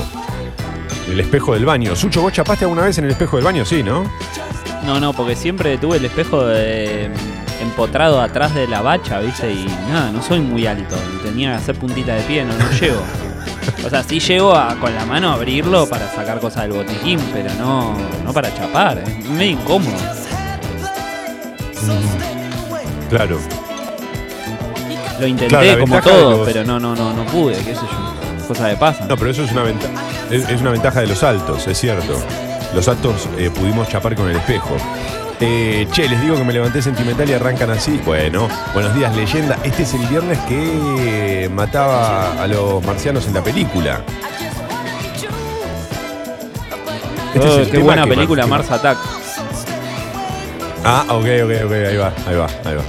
El 1.09 1.19
espejo 1.19 1.55
del 1.55 1.65
baño. 1.65 1.95
Sucho, 1.95 2.21
¿vos 2.21 2.31
chapaste 2.31 2.65
alguna 2.65 2.83
vez 2.83 2.99
en 2.99 3.05
el 3.05 3.11
espejo 3.11 3.37
del 3.37 3.45
baño? 3.45 3.65
Sí, 3.65 3.81
¿no? 3.81 4.03
No, 4.85 4.99
no, 4.99 5.11
porque 5.11 5.35
siempre 5.35 5.75
tuve 5.79 5.97
el 5.97 6.05
espejo 6.05 6.45
de- 6.45 7.09
empotrado 7.63 8.21
atrás 8.21 8.53
de 8.53 8.67
la 8.67 8.81
bacha, 8.81 9.19
¿viste? 9.19 9.51
Y 9.51 9.65
nada, 9.89 10.11
no 10.11 10.21
soy 10.21 10.39
muy 10.39 10.67
alto. 10.67 10.95
Tenía 11.23 11.49
que 11.51 11.55
hacer 11.55 11.75
puntita 11.75 12.13
de 12.15 12.21
pie, 12.23 12.45
no, 12.45 12.53
no 12.55 12.71
llego. 12.79 13.01
O 13.85 13.89
sea, 13.89 14.03
sí 14.03 14.19
llego 14.19 14.53
a, 14.55 14.75
con 14.75 14.93
la 14.93 15.05
mano 15.05 15.31
a 15.31 15.33
abrirlo 15.33 15.87
para 15.87 16.07
sacar 16.09 16.39
cosas 16.39 16.63
del 16.63 16.73
botiquín, 16.73 17.19
pero 17.33 17.51
no, 17.55 17.97
no 18.23 18.31
para 18.33 18.53
chapar. 18.53 18.99
Es 18.99 19.25
medio 19.29 19.51
incómodo. 19.53 19.97
Claro. 23.09 23.39
Lo 25.19 25.27
intenté 25.27 25.47
Claro, 25.55 25.79
como 25.81 26.01
todo, 26.01 26.37
los- 26.37 26.47
pero 26.47 26.63
no, 26.65 26.79
no, 26.79 26.95
no, 26.95 27.13
no 27.13 27.25
pude, 27.25 27.55
qué 27.57 27.75
sé 27.75 27.81
yo. 27.81 28.47
Cosa 28.47 28.67
de 28.67 28.75
pasa. 28.75 29.05
No, 29.05 29.15
pero 29.15 29.31
eso 29.31 29.43
es 29.43 29.51
una 29.51 29.63
ventaja. 29.63 29.93
Es, 30.29 30.49
es 30.49 30.61
una 30.61 30.71
ventaja 30.71 31.01
de 31.01 31.07
los 31.07 31.23
altos, 31.23 31.65
es 31.67 31.77
cierto. 31.79 32.19
Los 32.73 32.87
altos 32.87 33.27
eh, 33.37 33.49
pudimos 33.53 33.87
chapar 33.87 34.15
con 34.15 34.29
el 34.29 34.35
espejo. 34.37 34.75
Eh, 35.45 35.89
che, 35.91 36.07
les 36.07 36.21
digo 36.21 36.37
que 36.37 36.43
me 36.45 36.53
levanté 36.53 36.81
sentimental 36.81 37.29
y 37.29 37.33
arrancan 37.33 37.69
así. 37.69 37.99
Bueno, 38.05 38.47
buenos 38.73 38.95
días, 38.95 39.13
leyenda. 39.13 39.59
Este 39.65 39.83
es 39.83 39.93
el 39.93 40.07
viernes 40.07 40.39
que 40.47 41.51
mataba 41.53 42.41
a 42.41 42.47
los 42.47 42.81
marcianos 42.85 43.27
en 43.27 43.33
la 43.33 43.43
película. 43.43 44.01
Este 47.35 47.61
es 47.61 47.67
Oh, 47.67 47.71
qué 47.71 47.77
buena 47.79 48.07
película, 48.07 48.47
Mars 48.47 48.71
Attack. 48.71 48.97
Ah, 50.85 51.03
ok, 51.09 51.25
ok, 51.43 51.65
ok, 51.65 51.71
ahí 51.73 51.97
va, 51.97 52.13
ahí 52.25 52.35
va, 52.37 52.47
ahí 52.63 52.75
va. 52.77 52.83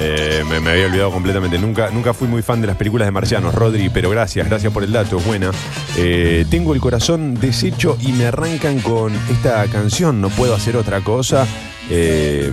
Eh, 0.00 0.42
me, 0.50 0.58
me 0.58 0.70
había 0.72 0.86
olvidado 0.86 1.12
completamente. 1.12 1.56
Nunca, 1.56 1.90
nunca 1.90 2.12
fui 2.12 2.26
muy 2.26 2.42
fan 2.42 2.60
de 2.60 2.66
las 2.66 2.76
películas 2.76 3.06
de 3.06 3.12
marcianos, 3.12 3.54
Rodri, 3.54 3.90
pero 3.90 4.10
gracias, 4.10 4.48
gracias 4.48 4.72
por 4.72 4.82
el 4.82 4.90
dato, 4.90 5.18
es 5.18 5.24
buena. 5.24 5.52
Eh, 5.96 6.46
tengo 6.50 6.74
el 6.74 6.80
corazón 6.80 7.34
deshecho 7.34 7.96
y 8.00 8.10
me 8.10 8.26
arrancan 8.26 8.80
con 8.80 9.14
esta 9.30 9.64
canción, 9.66 10.20
no 10.20 10.30
puedo 10.30 10.56
hacer 10.56 10.76
otra 10.76 11.00
cosa 11.00 11.46
eh, 11.90 12.52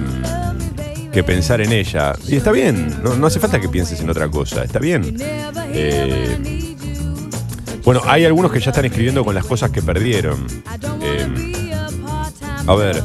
que 1.12 1.24
pensar 1.24 1.62
en 1.62 1.71
ella. 1.71 2.13
Y 2.27 2.36
está 2.36 2.51
bien, 2.51 3.01
no, 3.03 3.15
no 3.15 3.27
hace 3.27 3.39
falta 3.39 3.59
que 3.59 3.69
pienses 3.69 4.00
en 4.01 4.09
otra 4.09 4.29
cosa, 4.29 4.63
está 4.63 4.79
bien. 4.79 5.17
Eh, 5.74 6.75
bueno, 7.83 8.01
hay 8.05 8.25
algunos 8.25 8.51
que 8.51 8.59
ya 8.59 8.71
están 8.71 8.86
escribiendo 8.86 9.24
con 9.25 9.33
las 9.33 9.45
cosas 9.45 9.71
que 9.71 9.81
perdieron. 9.81 10.45
Eh, 11.01 11.53
a 12.67 12.75
ver, 12.75 13.01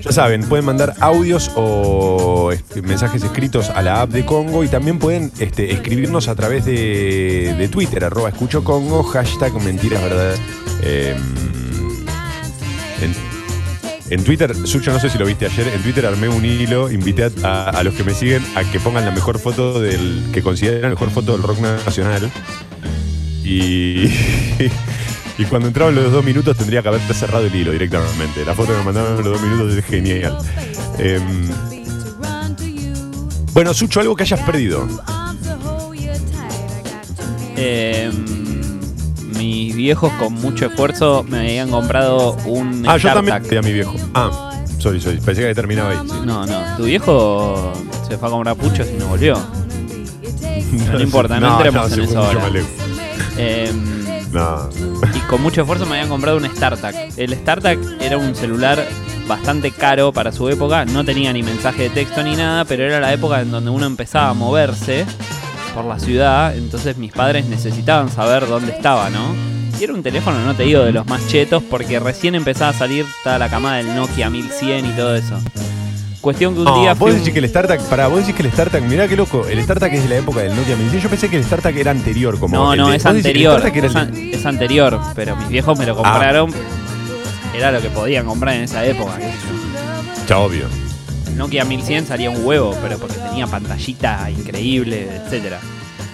ya 0.00 0.12
saben, 0.12 0.42
pueden 0.48 0.64
mandar 0.64 0.94
audios 1.00 1.50
o 1.54 2.50
mensajes 2.82 3.22
escritos 3.22 3.70
a 3.70 3.82
la 3.82 4.02
app 4.02 4.10
de 4.10 4.24
Congo 4.26 4.64
y 4.64 4.68
también 4.68 4.98
pueden 4.98 5.30
este, 5.38 5.72
escribirnos 5.72 6.28
a 6.28 6.34
través 6.34 6.64
de, 6.64 7.54
de 7.56 7.68
Twitter, 7.68 8.04
arroba 8.04 8.30
escucho 8.30 8.64
Congo, 8.64 9.02
hashtag 9.02 9.52
mentiras 9.62 10.02
verdad. 10.02 10.36
En 14.10 14.22
Twitter, 14.22 14.54
Sucho, 14.66 14.92
no 14.92 15.00
sé 15.00 15.08
si 15.08 15.18
lo 15.18 15.24
viste 15.24 15.46
ayer, 15.46 15.68
en 15.68 15.82
Twitter 15.82 16.04
armé 16.04 16.28
un 16.28 16.44
hilo, 16.44 16.90
invité 16.90 17.30
a, 17.42 17.82
los 17.82 17.94
que 17.94 18.04
me 18.04 18.12
siguen 18.12 18.44
a 18.54 18.64
que 18.64 18.78
pongan 18.78 19.04
la 19.04 19.10
mejor 19.10 19.38
foto 19.38 19.80
del 19.80 20.24
que 20.32 20.42
consideran 20.42 20.82
la 20.82 20.88
mejor 20.90 21.10
foto 21.10 21.32
del 21.32 21.42
rock 21.42 21.60
nacional. 21.60 22.30
Y, 23.42 24.06
y 25.38 25.44
cuando 25.48 25.68
entraban 25.68 25.94
los 25.94 26.12
dos 26.12 26.24
minutos 26.24 26.56
tendría 26.56 26.82
que 26.82 26.88
haber 26.88 27.00
cerrado 27.14 27.46
el 27.46 27.54
hilo 27.54 27.72
directamente. 27.72 28.44
La 28.44 28.54
foto 28.54 28.72
que 28.72 28.78
me 28.78 28.84
mandaron 28.84 29.16
los 29.16 29.24
dos 29.24 29.42
minutos 29.42 29.74
es 29.74 29.84
genial. 29.84 30.38
Em, 30.98 31.48
bueno, 33.52 33.72
Sucho, 33.72 34.00
algo 34.00 34.14
que 34.16 34.24
hayas 34.24 34.40
perdido. 34.40 34.86
Eh, 37.56 38.10
mis 39.38 39.74
viejos 39.74 40.12
con 40.14 40.32
mucho 40.34 40.66
esfuerzo 40.66 41.24
me 41.28 41.38
habían 41.40 41.70
comprado 41.70 42.36
un 42.46 42.84
Ah, 42.88 42.96
yo 42.96 43.12
también 43.12 43.36
a 43.58 43.62
mi 43.62 43.72
viejo. 43.72 43.94
Ah, 44.14 44.52
sorry, 44.78 45.00
sorry. 45.00 45.18
Pensé 45.18 45.42
que 45.42 45.54
terminaba 45.54 45.90
ahí. 45.90 45.98
sí. 46.08 46.14
No, 46.24 46.44
no, 46.46 46.76
tu 46.76 46.84
viejo 46.84 47.72
se 48.08 48.16
fue 48.18 48.28
a 48.28 48.30
comprar 48.30 48.56
puchos 48.56 48.86
y 48.94 48.98
no 48.98 49.08
volvió. 49.08 49.38
No 50.92 51.00
importa, 51.00 51.38
no 51.38 51.52
entremos 51.54 51.88
se 51.90 51.94
en 52.02 52.08
eso 52.08 52.18
ahora. 52.18 52.40
Eh, 53.36 53.72
No. 54.32 54.68
y 55.14 55.18
con 55.28 55.40
mucho 55.42 55.60
esfuerzo 55.60 55.86
me 55.86 55.92
habían 55.96 56.08
comprado 56.08 56.36
un 56.36 56.44
StarTAC. 56.46 57.16
El 57.16 57.34
StarTAC 57.34 57.78
era 58.00 58.18
un 58.18 58.34
celular 58.34 58.84
bastante 59.28 59.70
caro 59.70 60.12
para 60.12 60.32
su 60.32 60.48
época, 60.48 60.84
no 60.84 61.04
tenía 61.04 61.32
ni 61.32 61.42
mensaje 61.42 61.84
de 61.84 61.90
texto 61.90 62.22
ni 62.22 62.34
nada, 62.36 62.64
pero 62.64 62.84
era 62.84 62.98
la 63.00 63.12
época 63.12 63.40
en 63.40 63.50
donde 63.52 63.70
uno 63.70 63.86
empezaba 63.86 64.30
a 64.30 64.34
moverse 64.34 65.06
por 65.74 65.84
la 65.84 65.98
ciudad, 65.98 66.56
entonces 66.56 66.96
mis 66.96 67.12
padres 67.12 67.46
necesitaban 67.46 68.10
saber 68.10 68.46
dónde 68.48 68.72
estaba, 68.72 69.10
¿no? 69.10 69.34
Y 69.80 69.84
era 69.84 69.92
un 69.92 70.02
teléfono, 70.02 70.38
no 70.44 70.54
te 70.54 70.62
digo 70.62 70.82
de 70.84 70.92
los 70.92 71.06
más 71.06 71.26
chetos, 71.26 71.62
porque 71.68 71.98
recién 71.98 72.34
empezaba 72.36 72.70
a 72.70 72.74
salir 72.74 73.04
toda 73.24 73.38
la 73.38 73.48
camada 73.48 73.76
del 73.78 73.94
Nokia 73.94 74.30
1100 74.30 74.86
y 74.86 74.90
todo 74.92 75.16
eso. 75.16 75.36
Cuestión 76.20 76.54
que 76.54 76.60
un 76.60 76.64
No, 76.66 76.80
día 76.80 76.94
vos 76.94 77.10
decís 77.12 77.28
un- 77.28 77.34
que 77.34 77.40
el 77.40 77.48
StarTAC, 77.48 77.80
pará, 77.82 78.06
vos 78.06 78.20
decís 78.20 78.34
que 78.34 78.42
el 78.44 78.52
StarTAC, 78.52 78.82
mirá 78.84 79.08
qué 79.08 79.16
loco, 79.16 79.46
el 79.46 79.62
StarTAC 79.62 79.92
es 79.94 80.02
de 80.04 80.08
la 80.08 80.16
época 80.16 80.40
del 80.40 80.54
Nokia 80.56 80.76
1100. 80.76 81.02
Yo 81.02 81.10
pensé 81.10 81.28
que 81.28 81.36
el 81.36 81.44
StarTAC 81.44 81.76
era 81.76 81.90
anterior, 81.90 82.38
como 82.38 82.56
No, 82.56 82.76
no, 82.76 82.88
de- 82.88 82.96
es 82.96 83.04
el 83.04 83.16
anterior. 83.16 83.60
Es, 83.66 83.94
an- 83.96 84.14
anterior, 84.46 85.00
pero 85.14 85.36
mis 85.36 85.48
viejos 85.48 85.78
me 85.78 85.84
lo 85.86 85.96
compraron. 85.96 86.50
Era 87.54 87.72
lo 87.72 87.80
que 87.82 87.88
podían 87.90 88.24
comprar 88.26 88.54
en 88.56 88.62
esa 88.62 88.84
época. 88.86 89.18
Ya, 90.26 90.38
obvio. 90.38 90.66
Nokia 91.36 91.64
1100 91.64 92.06
salía 92.06 92.30
un 92.30 92.44
huevo, 92.44 92.76
pero 92.82 92.98
porque 92.98 93.16
tenía 93.16 93.46
pantallita 93.46 94.30
increíble, 94.30 95.08
etcétera. 95.16 95.58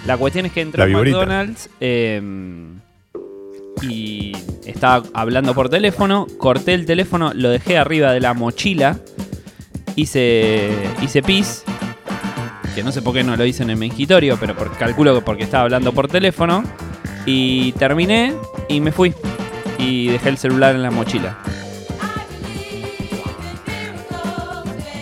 La 0.05 0.17
cuestión 0.17 0.45
es 0.47 0.51
que 0.51 0.61
entré 0.61 0.79
La 0.79 0.85
a. 0.85 1.01
McDonald's 1.19 1.69
eh, 1.79 2.21
y 3.83 4.31
estaba 4.65 5.03
hablando 5.13 5.53
por 5.53 5.69
teléfono, 5.69 6.27
corté 6.37 6.73
el 6.73 6.85
teléfono, 6.85 7.31
lo 7.35 7.49
dejé 7.49 7.77
arriba 7.77 8.11
de 8.11 8.19
la 8.19 8.33
mochila, 8.33 8.97
hice, 9.95 10.71
hice 11.01 11.21
pis, 11.21 11.63
que 12.75 12.83
no 12.83 12.91
sé 12.91 13.01
por 13.01 13.13
qué 13.13 13.23
no 13.23 13.35
lo 13.35 13.45
hice 13.45 13.63
en 13.63 13.69
el 13.71 13.77
mengitorio, 13.77 14.37
pero 14.39 14.55
por- 14.55 14.75
calculo 14.77 15.13
que 15.15 15.21
porque 15.21 15.43
estaba 15.43 15.63
hablando 15.63 15.93
por 15.93 16.07
teléfono, 16.07 16.63
y 17.25 17.71
terminé 17.73 18.33
y 18.67 18.79
me 18.81 18.91
fui. 18.91 19.13
Y 19.77 20.07
dejé 20.07 20.29
el 20.29 20.37
celular 20.37 20.75
en 20.75 20.83
la 20.83 20.91
mochila. 20.91 21.37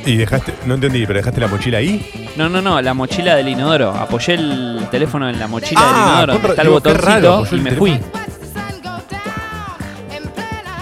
Y 0.09 0.17
dejaste, 0.17 0.53
no 0.65 0.73
entendí, 0.75 1.05
pero 1.05 1.19
dejaste 1.19 1.39
la 1.39 1.47
mochila 1.47 1.77
ahí. 1.77 2.31
No, 2.35 2.49
no, 2.49 2.61
no, 2.61 2.81
la 2.81 2.93
mochila 2.93 3.35
del 3.35 3.47
inodoro. 3.49 3.91
Apoyé 3.91 4.33
el 4.35 4.87
teléfono 4.89 5.29
en 5.29 5.37
la 5.39 5.47
mochila 5.47 5.81
del 5.81 5.89
Ah, 5.93 6.09
inodoro, 6.23 6.33
donde 6.33 6.47
ra- 6.47 6.53
está 6.53 6.61
el 6.63 6.67
digo, 6.67 6.81
qué 6.81 6.93
raro, 6.93 7.03
botoncito, 7.31 7.33
apoyó 7.35 7.55
y 7.55 7.59
el 7.59 7.63
me 7.63 7.71
fui. 7.73 7.91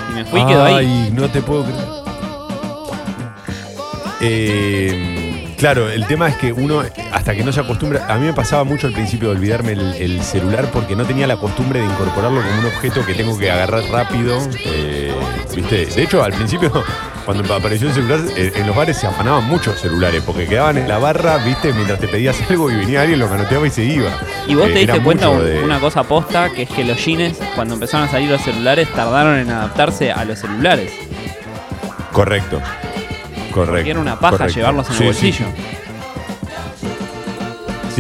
Y 0.10 0.14
me 0.16 0.26
fui 0.26 0.42
y 0.42 0.46
quedó 0.46 0.64
ahí. 0.64 0.76
Ay, 0.76 1.12
no 1.14 1.28
te 1.30 1.42
puedo 1.42 1.64
creer. 1.66 1.98
Eh, 4.22 5.56
claro, 5.60 5.90
el 5.90 6.06
tema 6.08 6.28
es 6.30 6.38
que 6.38 6.52
uno, 6.54 6.82
hasta 7.12 7.36
que 7.36 7.44
no 7.44 7.52
se 7.52 7.60
acostumbra, 7.60 8.06
a 8.12 8.18
mí 8.18 8.26
me 8.26 8.34
pasaba 8.34 8.64
mucho 8.64 8.88
al 8.88 8.94
principio 8.94 9.30
de 9.30 9.36
olvidarme 9.36 9.74
el, 9.74 9.94
el 9.96 10.22
celular 10.24 10.70
porque 10.72 10.96
no 10.96 11.06
tenía 11.06 11.28
la 11.28 11.38
costumbre 11.38 11.80
de 11.82 11.86
incorporarlo 11.86 12.42
como 12.42 12.60
un 12.62 12.66
objeto 12.66 13.06
que 13.06 13.14
tengo 13.14 13.38
que 13.38 13.52
agarrar 13.52 13.84
rápido. 13.92 14.40
eh, 14.66 15.14
¿Viste? 15.56 15.86
De 15.88 16.04
hecho, 16.04 16.24
al 16.24 16.34
principio, 16.34 16.72
cuando 17.28 17.54
apareció 17.54 17.90
el 17.90 17.94
celular, 17.94 18.22
eh, 18.38 18.54
en 18.56 18.66
los 18.66 18.76
bares 18.76 18.98
se 18.98 19.06
afanaban 19.06 19.44
muchos 19.44 19.80
celulares 19.80 20.24
porque 20.26 20.48
quedaban 20.48 20.78
en 20.78 20.88
la 20.88 20.98
barra, 20.98 21.38
¿viste? 21.38 21.74
Mientras 21.74 22.00
te 22.00 22.08
pedías 22.08 22.38
algo 22.50 22.72
y 22.72 22.76
venía 22.76 23.02
alguien, 23.02 23.20
lo 23.20 23.28
manoteaba 23.28 23.68
y 23.68 23.70
se 23.70 23.84
iba. 23.84 24.10
Y 24.48 24.56
vos 24.56 24.70
Eh, 24.70 24.74
te 24.74 24.80
diste 24.80 25.00
cuenta 25.02 25.28
mucho 25.28 25.40
un- 25.42 25.46
de- 25.46 25.60
una 25.64 25.80
cosa 25.80 26.04
posta, 26.04 26.50
que 26.50 26.64
es 26.64 26.70
que 26.70 26.84
los 26.86 26.98
jeans, 27.06 27.38
cuando 27.54 27.74
empezaron 27.76 28.08
a 28.08 28.12
salir 28.12 28.30
los 28.30 28.42
celulares, 28.42 28.88
tardaron 28.94 29.38
en 29.38 29.50
adaptarse 29.52 30.12
a 30.12 30.24
los 30.26 30.40
celulares. 30.40 30.92
Correcto. 32.12 32.62
Correcto. 33.52 33.72
Porque 33.74 33.90
era 33.92 34.00
una 34.00 34.20
paja 34.20 34.38
correcto. 34.38 34.56
llevarlos 34.56 34.88
en 34.90 34.94
Sí, 34.96 35.04
el 35.04 35.08
bolsillo. 35.10 35.46
Sí, 35.56 35.87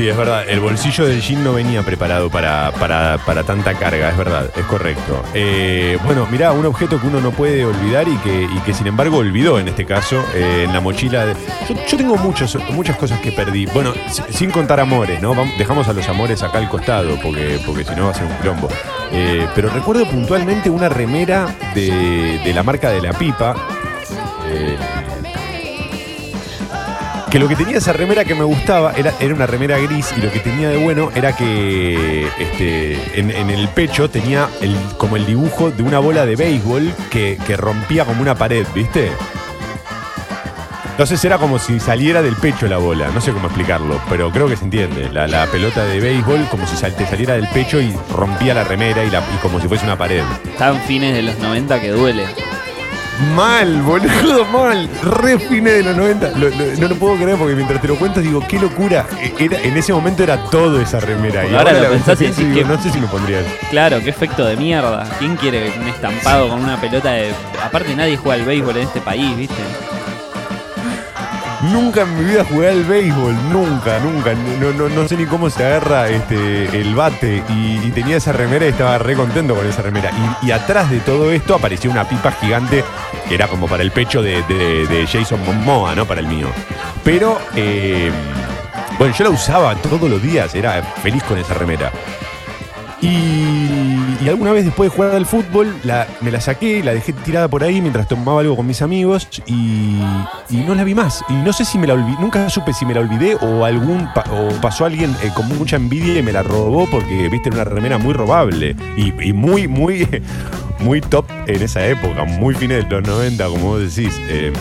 es 0.05 0.15
verdad. 0.17 0.43
El 0.47 0.59
bolsillo 0.59 1.05
del 1.07 1.21
jean 1.21 1.43
no 1.43 1.53
venía 1.53 1.81
preparado 1.81 2.29
para, 2.29 2.71
para- 2.73 3.17
para 3.25 3.43
tanta 3.43 3.73
carga, 3.73 4.09
es 4.09 4.17
verdad, 4.17 4.51
es 4.55 4.63
correcto. 4.65 5.23
Eh, 5.33 5.97
bueno, 6.03 6.27
mirá, 6.29 6.51
un 6.51 6.65
objeto 6.65 6.99
que 7.01 7.07
uno 7.07 7.19
no 7.21 7.31
puede 7.31 7.65
olvidar 7.65 8.07
y 8.07 8.15
que, 8.17 8.47
que 8.65 8.73
sin 8.73 8.85
embargo 8.87 9.17
olvidó 9.17 9.57
en 9.59 9.69
este 9.69 9.85
caso, 9.85 10.23
eh, 10.35 10.65
en 10.67 10.73
la 10.73 10.81
mochila. 10.81 11.25
de- 11.25 11.35
yo, 11.87 11.97
tengo 11.97 12.15
muchos, 12.17 12.57
muchas 12.71 12.97
cosas 12.97 13.19
que 13.21 13.31
perdí. 13.31 13.65
Bueno, 13.67 13.93
si- 14.09 14.21
sin 14.29 14.51
contar 14.51 14.79
amores, 14.79 15.21
¿no? 15.21 15.33
Dejamos 15.57 15.87
a 15.87 15.93
los 15.93 16.07
amores 16.09 16.43
acá 16.43 16.57
al 16.59 16.69
costado, 16.69 17.17
porque, 17.23 17.59
porque 17.65 17.83
si 17.83 17.95
no 17.95 18.05
va 18.05 18.11
a 18.11 18.13
ser 18.13 18.25
un 18.25 18.35
quilombo. 18.37 18.67
Eh, 19.11 19.47
pero 19.55 19.69
recuerdo 19.69 20.05
puntualmente 20.05 20.69
una 20.69 20.89
remera 20.89 21.47
de, 21.73 22.39
de 22.43 22.53
la 22.53 22.61
marca 22.61 22.89
de 22.91 23.01
la 23.01 23.13
pipa. 23.13 23.55
eh, 24.49 24.77
que 27.29 27.39
lo 27.39 27.48
que 27.48 27.55
tenía 27.55 27.77
esa 27.77 27.93
remera 27.93 28.24
que 28.24 28.36
me 28.36 28.43
gustaba 28.43 28.93
era, 28.96 29.13
era 29.19 29.34
una 29.34 29.46
remera 29.46 29.77
gris 29.77 30.13
y 30.17 30.22
lo 30.22 30.31
que 30.31 30.39
tenía 30.39 30.69
de 30.69 30.77
bueno 30.77 31.12
era 31.13 31.36
que 31.36 32.27
este, 32.39 33.19
en, 33.19 33.31
el 33.50 33.67
pecho 33.69 34.10
tenía 34.10 34.50
el, 34.62 34.75
como 34.98 35.17
el 35.17 35.25
dibujo 35.25 35.72
de 35.72 35.84
una 35.84 36.00
bola 36.00 36.25
de 36.25 36.36
béisbol 36.36 36.93
que, 37.10 37.38
que 37.46 37.57
rompía 37.57 38.05
como 38.05 38.22
una 38.22 38.36
pared, 38.36 38.65
¿viste? 38.74 39.12
Entonces 40.98 41.24
era 41.25 41.38
como 41.38 41.60
si 41.60 41.79
saliera 41.79 42.24
del 42.24 42.36
pecho 42.36 42.67
la 42.67 42.77
bola, 42.77 43.10
no 43.13 43.22
sé 43.22 43.31
cómo 43.31 43.46
explicarlo, 43.46 44.01
pero 44.10 44.31
creo 44.31 44.48
que 44.48 44.55
se 44.55 44.63
entiende. 44.63 45.10
La, 45.12 45.27
la 45.27 45.46
pelota 45.46 45.86
de 45.86 46.00
béisbol 46.00 46.48
como 46.50 46.65
si 46.65 46.75
te 46.75 47.05
saliera 47.05 47.36
del 47.36 47.48
pecho 47.50 47.79
y 47.79 47.93
rompía 48.12 48.55
la 48.55 48.63
remera 48.63 49.03
y, 49.03 49.12
la, 49.12 49.19
y 49.19 49.38
como 49.41 49.60
si 49.60 49.67
fuese 49.67 49.86
una 49.86 49.96
pared. 49.96 50.24
Estaban 50.46 50.81
fines 50.81 51.13
de 51.13 51.22
los 51.22 51.38
90 51.38 51.79
que 51.81 51.89
duele. 51.89 52.25
Mal, 53.36 53.81
boludo, 53.81 54.45
mal. 54.45 54.88
Re 55.03 55.39
fines 55.39 55.74
de 55.77 55.83
los 55.83 55.95
90. 55.97 56.29
Lo- 56.38 56.50
lo- 56.50 56.79
no 56.79 56.88
lo 56.88 56.95
puedo 56.95 57.15
creer 57.15 57.38
porque 57.38 57.55
mientras 57.55 57.81
te 57.81 57.88
lo 57.88 57.95
cuento 57.95 58.19
digo, 58.19 58.43
qué 58.47 58.59
locura. 58.59 59.05
E- 59.19 59.33
Era, 59.45 59.59
en 59.62 59.75
ese 59.75 59.91
momento 59.93 60.24
era 60.24 60.38
todo 60.45 60.79
esa 60.81 61.00
remera. 61.00 61.45
Y 61.47 61.55
ahora 61.55 61.74
lo 61.74 61.89
pensás 61.89 62.15
y 62.21 62.25
pienso 62.25 62.41
decís 62.41 62.55
digo, 62.55 62.67
que- 62.67 62.75
no 62.75 62.81
sé 62.81 62.91
si 62.91 63.00
me 63.00 63.07
pondría. 63.07 63.39
Claro, 63.71 64.00
qué 64.03 64.09
efecto 64.09 64.45
de 64.45 64.55
mierda. 64.57 65.07
¿Quién 65.19 65.36
quiere 65.36 65.71
un 65.79 65.88
estampado 65.88 66.50
con 66.50 66.63
una 66.63 66.79
pelota 66.79 67.12
de. 67.12 67.31
Aparte, 67.63 67.95
nadie 67.95 68.17
juega 68.17 68.36
al 68.41 68.45
béisbol 68.47 68.77
en 68.77 68.83
este 68.83 69.01
país, 69.01 69.36
¿viste? 69.36 69.55
Nunca 71.61 72.03
en 72.03 72.15
mi 72.17 72.23
vida 72.23 72.45
jugué 72.47 72.69
al 72.69 72.83
béisbol, 72.83 73.33
nunca, 73.51 73.97
nunca. 73.99 74.33
No, 74.61 74.71
no, 74.73 74.89
no 74.89 75.07
sé 75.07 75.17
ni 75.17 75.25
cómo 75.25 75.49
se 75.49 75.65
agarra 75.65 76.07
este, 76.07 76.65
el 76.79 76.93
bate. 76.93 77.43
Y, 77.49 77.89
tenía 77.91 78.17
esa 78.17 78.31
remera 78.31 78.65
y 78.65 78.69
estaba 78.69 78.97
re 78.99 79.15
contento 79.15 79.55
con 79.55 79.65
esa 79.65 79.81
remera. 79.81 80.11
Y, 80.43 80.47
y 80.47 80.51
atrás 80.51 80.91
de 80.91 80.99
todo 80.99 81.31
esto 81.31 81.55
apareció 81.55 81.89
una 81.89 82.07
pipa 82.07 82.31
gigante 82.33 82.83
que 83.27 83.33
era 83.35 83.47
como 83.47 83.67
para 83.67 83.81
el 83.81 83.91
pecho 83.91 84.21
de, 84.21 84.43
de- 84.43 84.85
de 84.87 85.07
Jason 85.07 85.43
Momoa, 85.45 85.95
¿no? 85.95 86.05
Para 86.05 86.21
el 86.21 86.27
mío. 86.27 86.47
Pero, 87.03 87.39
eh, 87.55 88.11
bueno, 88.99 89.15
yo 89.17 89.23
la 89.23 89.31
usaba 89.31 89.73
todos 89.75 90.07
los 90.09 90.21
días, 90.21 90.53
era 90.53 90.81
feliz 91.01 91.23
con 91.23 91.39
esa 91.39 91.55
remera. 91.55 91.91
Y, 93.01 93.97
y 94.24 94.29
alguna 94.29 94.51
vez 94.51 94.65
después 94.65 94.89
de 94.89 94.95
jugar 94.95 95.15
al 95.15 95.25
fútbol, 95.25 95.75
la- 95.83 96.07
me 96.21 96.31
la 96.31 96.41
saqué, 96.41 96.83
la 96.83 96.93
dejé 96.93 97.13
tirada 97.13 97.47
por 97.47 97.63
ahí 97.63 97.81
mientras 97.81 98.07
tomaba 98.07 98.41
algo 98.41 98.55
con 98.55 98.65
mis 98.67 98.81
amigos 98.81 99.27
y, 99.45 100.00
no 100.65 100.75
la 100.75 100.83
vi 100.83 100.95
más. 100.95 101.24
Y 101.29 101.33
no 101.33 101.53
sé 101.53 101.65
si 101.65 101.77
me 101.77 101.88
la 101.88 101.93
olvidé, 101.93 102.17
nunca 102.19 102.50
supe 102.50 102.74
si 102.74 102.86
me 102.86 102.93
la 102.93 103.01
olvidé 103.01 103.36
o 103.41 103.63
algún 103.65 104.07
o 104.31 104.50
pasó 104.62 104.86
alguien 104.86 105.15
eh, 105.24 105.31
con 105.36 105.47
mucha 105.57 105.75
envidia 105.75 106.19
y 106.19 106.24
me 106.24 106.31
la 106.31 106.43
robó 106.43 106.88
porque 106.89 107.29
viste 107.29 107.50
era 107.50 107.62
una 107.62 107.63
remera 107.65 107.97
muy 107.97 108.13
robable 108.13 108.75
y, 108.97 109.13
y 109.21 109.33
muy, 109.33 109.67
muy, 109.67 110.07
muy 110.79 111.01
top 111.01 111.25
en 111.45 111.62
esa 111.62 111.86
época, 111.86 112.24
muy 112.25 112.53
fines 112.55 112.88
de 112.89 112.95
los 112.95 113.07
90, 113.07 113.47
como 113.47 113.65
vos 113.65 113.95
decís. 113.95 114.19
Em, 114.29 114.53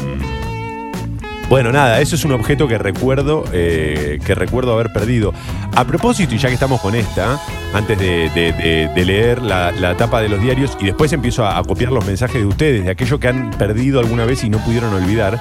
bueno, 1.48 1.72
nada, 1.72 2.00
eso 2.00 2.16
es 2.16 2.24
un 2.24 2.32
objeto 2.32 2.66
que 2.68 2.78
recuerdo, 2.78 3.44
eh, 3.52 4.18
que 4.24 4.34
recuerdo 4.34 4.72
haber 4.72 4.92
perdido. 4.92 5.32
A 5.74 5.84
propósito, 5.84 6.34
y 6.34 6.38
ya 6.38 6.48
que 6.48 6.54
estamos 6.54 6.80
con 6.80 6.94
esta, 6.94 7.40
antes 7.72 7.98
de, 7.98 8.90
leer 8.96 9.42
la, 9.42 9.70
la 9.72 9.96
tapa 9.96 10.20
de 10.20 10.28
los 10.28 10.40
diarios 10.40 10.76
y 10.80 10.86
después 10.86 11.12
empiezo 11.12 11.44
a, 11.44 11.58
a 11.58 11.64
copiar 11.64 11.92
los 11.92 12.04
mensajes 12.04 12.40
de 12.40 12.46
ustedes, 12.46 12.84
de 12.84 12.90
aquello 12.90 13.20
que 13.20 13.28
han 13.28 13.50
perdido 13.52 14.00
alguna 14.00 14.24
vez 14.24 14.42
y 14.44 14.50
no 14.50 14.58
pudieron 14.58 14.92
olvidar, 14.92 15.40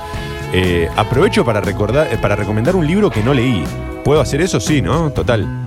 eh, 0.54 0.90
aprovecho 0.96 1.44
para, 1.44 1.60
recordar, 1.60 2.08
eh, 2.14 2.18
para 2.18 2.36
recomendar 2.36 2.76
un 2.76 2.88
libro 2.88 3.10
que 3.10 3.22
no 3.22 3.34
leí. 3.34 3.64
¿Puedo 4.04 4.22
hacer 4.22 4.42
eso? 4.42 4.60
Sí, 4.60 4.82
¿no? 4.82 5.12
Total. 5.12 5.66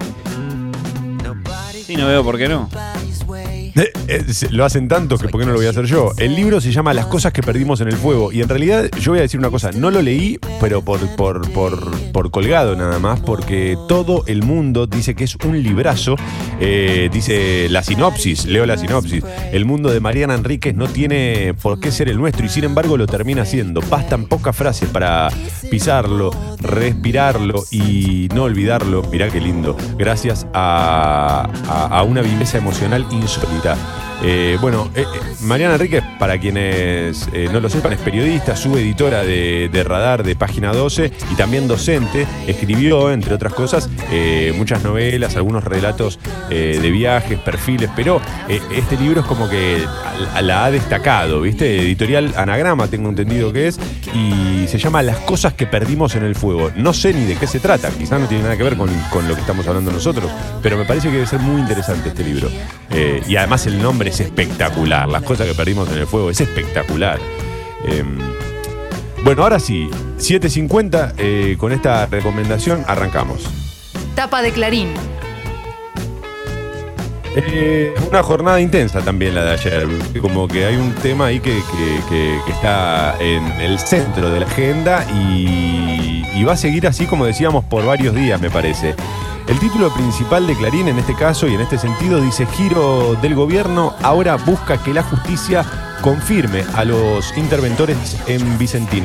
Sí, 1.84 1.96
no 1.96 2.06
veo 2.06 2.22
por 2.22 2.38
qué 2.38 2.48
no. 2.48 2.68
Eh, 3.78 4.24
lo 4.50 4.64
hacen 4.64 4.88
tanto 4.88 5.18
que 5.18 5.28
por 5.28 5.40
qué 5.40 5.46
no 5.46 5.52
lo 5.52 5.58
voy 5.58 5.66
a 5.66 5.70
hacer 5.70 5.84
yo. 5.84 6.12
El 6.16 6.34
libro 6.34 6.60
se 6.60 6.72
llama 6.72 6.94
Las 6.94 7.06
cosas 7.06 7.32
que 7.32 7.42
perdimos 7.42 7.80
en 7.80 7.88
el 7.88 7.96
fuego. 7.96 8.32
Y 8.32 8.42
en 8.42 8.48
realidad 8.48 8.90
yo 9.00 9.12
voy 9.12 9.20
a 9.20 9.22
decir 9.22 9.38
una 9.38 9.50
cosa, 9.50 9.70
no 9.72 9.90
lo 9.90 10.02
leí, 10.02 10.38
pero 10.60 10.82
por, 10.82 11.00
por, 11.16 11.50
por, 11.52 12.12
por 12.12 12.30
colgado 12.30 12.74
nada 12.74 12.98
más, 12.98 13.20
porque 13.20 13.76
todo 13.88 14.24
el 14.26 14.42
mundo 14.42 14.86
dice 14.86 15.14
que 15.14 15.24
es 15.24 15.36
un 15.44 15.62
librazo. 15.62 16.16
Eh, 16.60 17.08
dice 17.12 17.68
la 17.68 17.82
sinopsis, 17.82 18.46
leo 18.46 18.66
la 18.66 18.76
sinopsis. 18.76 19.22
El 19.52 19.64
mundo 19.64 19.90
de 19.90 20.00
Mariana 20.00 20.34
Enríquez 20.34 20.74
no 20.74 20.88
tiene 20.88 21.54
por 21.62 21.78
qué 21.78 21.92
ser 21.92 22.08
el 22.08 22.16
nuestro 22.16 22.46
y 22.46 22.48
sin 22.48 22.64
embargo 22.64 22.96
lo 22.96 23.06
termina 23.06 23.44
siendo. 23.44 23.80
Bastan 23.82 24.26
pocas 24.26 24.56
frases 24.56 24.88
para 24.88 25.28
pisarlo, 25.70 26.30
respirarlo 26.60 27.64
y 27.70 28.28
no 28.34 28.44
olvidarlo. 28.44 29.02
Mirá 29.10 29.28
qué 29.28 29.40
lindo. 29.40 29.76
Gracias 29.96 30.46
a, 30.54 31.48
a- 31.68 31.98
a 31.98 32.02
una 32.02 32.22
viveza 32.22 32.58
emocional 32.58 33.06
insólita. 33.10 33.76
Eh, 34.22 34.58
bueno, 34.60 34.90
eh, 34.96 35.02
eh, 35.02 35.04
Mariana 35.42 35.74
Enríquez, 35.74 36.02
para 36.18 36.38
quienes 36.38 37.28
no 37.52 37.60
lo 37.60 37.68
sepan, 37.70 37.92
es 37.92 38.00
periodista, 38.00 38.56
subeditora 38.56 39.22
de, 39.22 39.68
de 39.72 39.84
Radar 39.84 40.24
de 40.24 40.34
Página 40.34 40.72
12 40.72 41.12
y 41.30 41.34
también 41.36 41.68
docente. 41.68 42.26
Escribió, 42.46 43.12
entre 43.12 43.34
otras 43.34 43.54
cosas, 43.54 43.88
muchas 44.56 44.82
novelas, 44.82 45.36
algunos 45.36 45.62
relatos 45.64 46.18
de 46.48 46.90
viajes, 46.90 47.38
perfiles, 47.38 47.90
pero 47.94 48.20
este 48.74 48.96
libro 48.96 49.20
es 49.20 49.26
como 49.26 49.48
que 49.48 49.84
la- 50.42 50.64
ha 50.64 50.70
destacado, 50.72 51.40
¿viste? 51.42 51.80
Editorial 51.80 52.34
Anagrama, 52.36 52.88
tengo 52.88 53.08
entendido 53.08 53.52
que 53.52 53.68
es, 53.68 53.78
y 54.14 54.66
se 54.66 54.78
llama 54.78 55.02
Las 55.02 55.18
cosas 55.18 55.52
que 55.54 55.66
perdimos 55.66 56.16
en 56.16 56.24
el 56.24 56.34
fuego. 56.34 56.72
No 56.74 56.92
sé 56.92 57.14
ni 57.14 57.24
de 57.24 57.36
qué 57.36 57.46
se 57.46 57.60
trata, 57.60 57.90
quizás 57.90 58.18
no 58.20 58.26
tiene 58.26 58.42
nada 58.44 58.56
que 58.56 58.64
ver 58.64 58.76
con, 58.76 58.90
con 59.10 59.28
lo 59.28 59.34
que 59.34 59.40
estamos 59.42 59.66
hablando 59.68 59.92
nosotros, 59.92 60.30
pero 60.62 60.76
me 60.76 60.84
parece 60.84 61.08
que 61.08 61.14
debe 61.14 61.26
ser 61.26 61.38
muy 61.40 61.60
interesante 61.60 62.08
este 62.08 62.24
libro. 62.24 62.48
Y 63.28 63.36
además 63.36 63.66
el 63.66 63.80
nombre 63.80 64.07
es 64.08 64.20
espectacular, 64.20 65.08
Las 65.08 65.22
cosas 65.22 65.46
que 65.46 65.54
perdimos 65.54 65.88
en 65.90 65.98
el 65.98 66.06
fuego, 66.06 66.30
es 66.30 66.40
espectacular. 66.40 67.18
Em, 67.84 68.18
bueno, 69.24 69.42
ahora 69.42 69.58
sí, 69.60 69.88
7.50, 70.18 71.14
eh, 71.18 71.56
con 71.58 71.72
esta 71.72 72.06
recomendación 72.06 72.84
arrancamos. 72.86 73.48
Tapa 74.14 74.42
de 74.42 74.52
Clarín. 74.52 74.88
Eh, 77.36 77.94
una 78.08 78.22
jornada 78.22 78.60
intensa 78.60 79.00
también 79.00 79.34
la 79.34 79.44
de 79.44 79.50
ayer, 79.52 79.86
como 80.20 80.48
que 80.48 80.64
hay 80.64 80.76
un 80.76 80.92
tema 80.94 81.26
ahí 81.26 81.38
que, 81.40 81.52
que- 81.52 82.00
que- 82.08 82.38
que 82.44 82.52
está 82.52 83.16
en 83.20 83.44
el 83.60 83.78
centro 83.78 84.30
de 84.30 84.40
la 84.40 84.46
agenda 84.46 85.04
y, 85.12 86.17
y 86.38 86.44
va 86.44 86.52
a 86.52 86.56
seguir 86.56 86.86
así 86.86 87.06
como 87.06 87.24
decíamos 87.26 87.64
por 87.64 87.84
varios 87.84 88.14
días 88.14 88.40
me 88.40 88.50
parece. 88.50 88.94
El 89.48 89.58
título 89.58 89.92
principal 89.92 90.46
de 90.46 90.54
Clarín 90.54 90.88
en 90.88 90.98
este 90.98 91.14
caso 91.14 91.48
y 91.48 91.54
en 91.54 91.60
este 91.62 91.78
sentido 91.78 92.20
dice 92.20 92.46
Giro 92.46 93.16
del 93.22 93.34
gobierno 93.34 93.94
ahora 94.02 94.36
busca 94.36 94.76
que 94.82 94.92
la 94.92 95.02
justicia 95.02 95.64
confirme 96.02 96.64
a 96.76 96.84
los 96.84 97.36
interventores 97.36 97.96
en 98.26 98.58
Vicentín. 98.58 99.04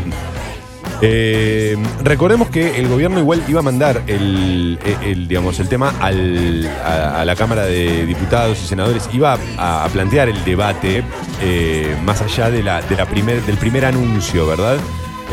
Eh, 1.02 1.76
recordemos 2.04 2.50
que 2.50 2.78
el 2.80 2.88
gobierno 2.88 3.20
igual 3.20 3.44
iba 3.48 3.60
a 3.60 3.64
mandar 3.64 4.04
el, 4.08 4.78
el, 5.02 5.28
digamos, 5.28 5.60
el 5.60 5.68
tema 5.68 5.94
al- 6.00 6.70
a, 6.86 7.26
la 7.26 7.36
Cámara 7.36 7.64
de 7.66 8.06
Diputados 8.06 8.62
y 8.64 8.68
Senadores, 8.68 9.10
iba 9.12 9.38
a, 9.58 9.84
a 9.86 9.90
plantear 9.90 10.30
el 10.30 10.44
debate 10.46 11.04
eh, 11.42 11.96
más 12.06 12.22
allá 12.22 12.50
de 12.50 12.64
la, 12.64 12.82
de 12.82 12.96
la 12.96 13.06
primer, 13.06 13.42
del 13.44 13.58
primer 13.58 13.86
anuncio, 13.86 14.46
¿verdad? 14.48 14.78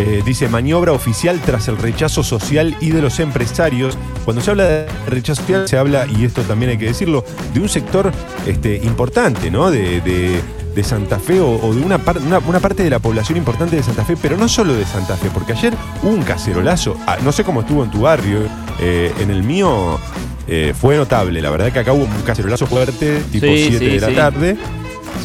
Eh, 0.03 0.23
dice 0.25 0.49
maniobra 0.49 0.93
oficial 0.93 1.39
tras 1.45 1.69
el 1.69 1.77
rechazo 1.77 2.23
social 2.23 2.75
y 2.81 2.89
de 2.91 3.03
los 3.03 3.21
empresarios. 3.21 3.99
Cuando 4.25 4.41
se 4.43 4.51
habla 4.51 4.65
de 4.65 4.87
rechazo 5.09 5.43
social, 5.43 5.69
se 5.69 5.77
habla, 5.77 6.07
y 6.07 6.25
esto 6.25 6.41
también 6.43 6.71
hay 6.71 6.79
que 6.79 6.87
decirlo, 6.87 7.23
de 7.53 7.61
un 7.61 7.69
sector 7.69 8.11
este, 8.47 8.77
importante, 8.77 9.51
¿no? 9.51 9.71
De, 9.71 10.01
de- 10.01 10.41
de 10.75 10.85
Santa 10.85 11.19
Fe 11.19 11.41
o, 11.41 11.51
o 11.51 11.75
de 11.75 11.83
una, 11.83 11.99
par- 11.99 12.19
una, 12.19 12.39
una 12.39 12.61
parte 12.61 12.85
de 12.85 12.91
la 12.91 13.01
población 13.01 13.37
importante 13.37 13.75
de 13.75 13.83
Santa 13.83 14.05
Fe, 14.05 14.17
pero 14.17 14.37
no 14.37 14.49
solo 14.49 14.73
de 14.73 14.85
Santa 14.87 15.17
Fe, 15.17 15.29
porque 15.35 15.53
ayer 15.53 15.75
hubo 16.01 16.13
un 16.13 16.23
cacerolazo. 16.23 16.97
Ah, 17.09 17.17
no 17.25 17.33
sé 17.33 17.43
cómo 17.43 17.63
estuvo 17.63 17.83
en 17.83 17.91
tu 17.91 18.03
barrio, 18.03 18.39
eh, 18.79 19.13
en 19.19 19.31
el 19.33 19.43
mío 19.43 19.99
eh, 20.47 20.73
fue 20.81 20.97
notable. 20.97 21.43
La 21.43 21.51
verdad 21.51 21.73
que 21.73 21.81
acá 21.81 21.93
hubo 21.93 22.05
un 22.05 22.23
cacerolazo 22.25 22.67
fuerte, 22.69 23.21
tipo 23.33 23.47
Sí, 23.47 23.67
7 23.71 23.79
sí, 23.81 23.85
de 23.87 24.01
la 24.01 24.09
sí. 24.11 24.15
tarde. 24.15 24.57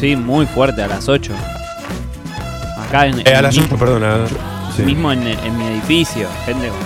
Sí, 0.00 0.16
muy 0.16 0.46
fuerte, 0.46 0.82
a 0.82 0.88
las 0.88 1.08
8. 1.08 1.32
Acá 2.88 3.06
en, 3.06 3.20
Eh, 3.20 3.22
a 3.26 3.36
en 3.38 3.42
las 3.44 3.56
mi- 3.56 3.62
8, 3.64 3.76
perdón. 3.76 4.02
a 4.02 4.16
las 4.18 4.32
ocho. 4.32 4.36
Sí. 4.76 4.82
mismo 4.82 5.12
en, 5.12 5.26
en 5.26 5.58
mi 5.58 5.64
edificio, 5.66 6.28
gente 6.44 6.68
con 6.68 6.78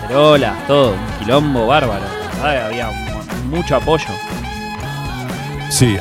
cacerolas, 0.00 0.66
todo, 0.66 0.92
un 0.92 1.18
quilombo 1.18 1.66
bárbaro. 1.66 2.04
Verdad, 2.42 2.66
Había 2.66 2.90
mu- 2.90 3.56
mucho 3.56 3.76
apoyo. 3.76 4.04
Sí, 5.70 5.96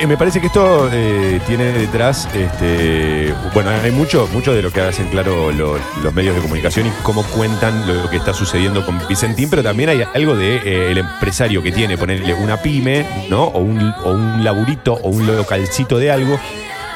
eh, 0.00 0.06
me 0.06 0.16
parece 0.16 0.40
que 0.40 0.46
esto 0.46 0.88
eh, 0.90 1.40
tiene 1.46 1.64
detrás, 1.72 2.26
este, 2.34 3.34
bueno, 3.52 3.68
hay 3.68 3.90
mucho, 3.90 4.26
mucho 4.32 4.54
de 4.54 4.62
lo 4.62 4.70
que 4.72 4.80
hacen 4.80 5.08
claro 5.08 5.52
lo- 5.52 5.78
los 6.02 6.14
medios 6.14 6.34
de 6.36 6.40
comunicación 6.40 6.86
y 6.86 6.90
cómo 7.02 7.22
cuentan 7.24 7.86
lo 7.86 8.08
que 8.08 8.16
está 8.16 8.32
sucediendo 8.32 8.84
con 8.86 8.98
Vicentín, 9.06 9.50
pero 9.50 9.62
también 9.62 9.90
hay 9.90 10.04
algo 10.14 10.34
de 10.36 10.56
eh, 10.56 10.90
el 10.92 10.96
empresario 10.96 11.62
que 11.62 11.70
tiene, 11.70 11.98
ponerle 11.98 12.32
una 12.32 12.56
pyme, 12.56 13.04
¿no? 13.28 13.44
O 13.44 13.58
un, 13.58 13.92
o 14.04 14.12
un 14.12 14.42
laburito 14.42 14.94
o 14.94 15.10
un 15.10 15.26
localcito 15.26 15.98
de 15.98 16.10
algo. 16.10 16.40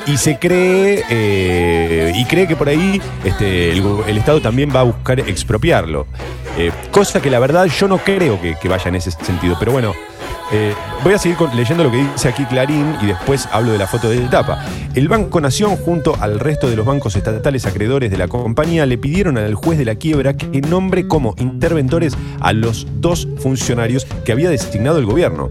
Y 0.06 0.18
se 0.18 0.38
cree, 0.38 1.02
eh, 1.08 2.12
y 2.14 2.24
cree 2.26 2.46
que 2.46 2.56
por 2.56 2.68
ahí 2.68 3.00
este, 3.24 3.72
el, 3.72 4.18
Estado 4.18 4.40
también 4.40 4.70
va 4.74 4.80
a 4.80 4.82
buscar 4.82 5.18
expropiarlo. 5.20 6.06
Eh, 6.58 6.70
cosa 6.90 7.22
que 7.22 7.30
la 7.30 7.38
verdad 7.38 7.66
yo 7.66 7.88
no 7.88 7.98
creo 7.98 8.38
que, 8.40 8.68
vaya 8.68 8.88
en 8.88 8.96
ese 8.96 9.10
sentido. 9.12 9.56
Pero 9.58 9.72
bueno, 9.72 9.94
eh, 10.52 10.74
voy 11.02 11.14
a 11.14 11.18
seguir 11.18 11.38
leyendo 11.54 11.84
lo 11.84 11.90
que 11.90 11.96
dice 11.96 12.28
aquí 12.28 12.44
Clarín 12.44 12.96
y 13.00 13.06
después 13.06 13.48
hablo 13.50 13.72
de 13.72 13.78
la 13.78 13.86
foto 13.86 14.10
de 14.10 14.18
tapa. 14.28 14.62
El 14.94 15.08
Banco 15.08 15.40
Nación, 15.40 15.76
junto 15.76 16.14
al 16.20 16.38
resto 16.38 16.68
de 16.68 16.76
los 16.76 16.84
bancos 16.84 17.16
estatales 17.16 17.64
acreedores 17.64 18.10
de 18.10 18.18
la 18.18 18.28
compañía, 18.28 18.84
le 18.84 18.98
pidieron 18.98 19.38
al 19.38 19.54
juez 19.54 19.78
de 19.78 19.86
la 19.86 19.94
quiebra 19.94 20.36
que 20.36 20.60
nombre 20.60 21.08
como 21.08 21.34
interventores 21.38 22.14
a 22.40 22.52
los 22.52 22.86
dos 23.00 23.26
funcionarios 23.38 24.06
que 24.24 24.32
había 24.32 24.50
designado 24.50 24.98
el 24.98 25.06
gobierno. 25.06 25.50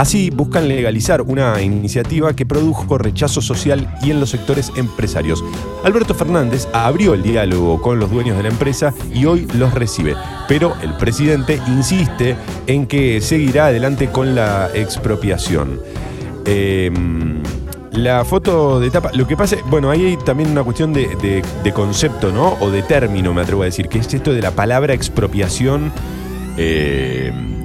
Así 0.00 0.30
buscan 0.30 0.66
legalizar 0.66 1.20
una 1.20 1.60
iniciativa 1.60 2.32
que 2.32 2.46
produjo 2.46 2.96
rechazo 2.96 3.42
social 3.42 3.94
y 4.02 4.10
en 4.10 4.18
los 4.18 4.30
sectores 4.30 4.72
empresarios. 4.76 5.44
Alberto 5.84 6.14
Fernández 6.14 6.66
abrió 6.72 7.12
el 7.12 7.22
diálogo 7.22 7.82
con 7.82 8.00
los 8.00 8.10
dueños 8.10 8.38
de 8.38 8.44
la 8.44 8.48
empresa 8.48 8.94
y 9.12 9.26
hoy 9.26 9.46
los 9.58 9.74
recibe, 9.74 10.16
pero 10.48 10.74
el 10.82 10.96
presidente 10.96 11.60
insiste 11.66 12.34
en 12.66 12.86
que 12.86 13.20
seguirá 13.20 13.66
adelante 13.66 14.08
con 14.08 14.34
la 14.34 14.70
expropiación. 14.72 15.78
Eh, 16.46 16.90
la 17.92 18.24
foto 18.24 18.80
de 18.80 18.90
tapa, 18.90 19.10
lo 19.12 19.26
que 19.26 19.36
pasa, 19.36 19.56
bueno, 19.66 19.90
ahí 19.90 20.06
hay 20.06 20.16
también 20.16 20.50
una 20.50 20.64
cuestión 20.64 20.94
de, 20.94 21.42
concepto, 21.74 22.32
¿no? 22.32 22.56
O 22.60 22.70
de 22.70 22.80
término, 22.80 23.34
me 23.34 23.42
atrevo 23.42 23.64
a 23.64 23.66
decir, 23.66 23.88
que 23.88 23.98
es 23.98 24.14
esto 24.14 24.32
de 24.32 24.40
la 24.40 24.52
palabra 24.52 24.94
expropiación. 24.94 25.92
eh, 26.56 27.59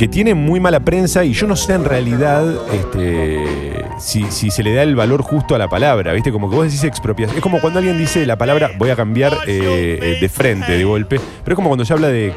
que 0.00 0.08
tiene 0.08 0.34
muy 0.34 0.60
mala 0.60 0.80
prensa 0.80 1.26
y 1.26 1.34
yo 1.34 1.46
no 1.46 1.56
sé 1.56 1.74
en 1.74 1.84
realidad 1.84 2.54
este, 2.72 3.84
si, 3.98 4.50
se 4.50 4.62
le 4.62 4.72
da 4.72 4.82
el 4.82 4.96
valor 4.96 5.20
justo 5.20 5.54
a 5.54 5.58
la 5.58 5.68
palabra, 5.68 6.14
¿viste? 6.14 6.32
Como 6.32 6.48
que 6.48 6.56
vos 6.56 6.64
decís 6.64 6.84
expropiación. 6.84 7.36
Es 7.36 7.42
como 7.42 7.60
cuando 7.60 7.80
alguien 7.80 7.98
dice 7.98 8.24
la 8.24 8.38
palabra 8.38 8.70
voy 8.78 8.88
a 8.88 8.96
cambiar 8.96 9.34
eh, 9.46 9.98
eh, 10.00 10.18
de 10.18 10.28
frente, 10.30 10.72
de 10.72 10.84
golpe, 10.84 11.20
pero 11.44 11.52
es 11.52 11.54
como 11.54 11.68
cuando 11.68 11.84
se 11.84 11.92
habla 11.92 12.08
de 12.08 12.32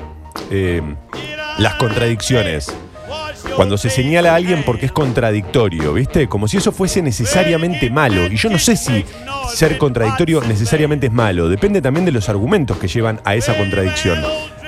eh, 0.51 0.81
las 1.57 1.75
contradicciones. 1.75 2.69
Cuando 3.55 3.77
se 3.77 3.89
señala 3.89 4.33
a 4.33 4.35
alguien 4.35 4.63
porque 4.65 4.87
es 4.87 4.91
contradictorio, 4.91 5.93
¿viste? 5.93 6.27
Como 6.27 6.49
si 6.49 6.57
eso 6.57 6.73
fuese 6.73 7.01
necesariamente 7.01 7.89
malo. 7.89 8.25
Y 8.25 8.35
yo 8.35 8.49
no 8.49 8.59
sé 8.59 8.75
si 8.75 9.05
ser 9.53 9.77
contradictorio 9.77 10.41
necesariamente 10.41 11.07
es 11.07 11.13
malo. 11.13 11.47
Depende 11.47 11.81
también 11.81 12.05
de 12.05 12.11
los 12.11 12.27
argumentos 12.27 12.77
que 12.77 12.89
llevan 12.89 13.21
a 13.23 13.35
esa 13.35 13.55
contradicción. 13.55 14.19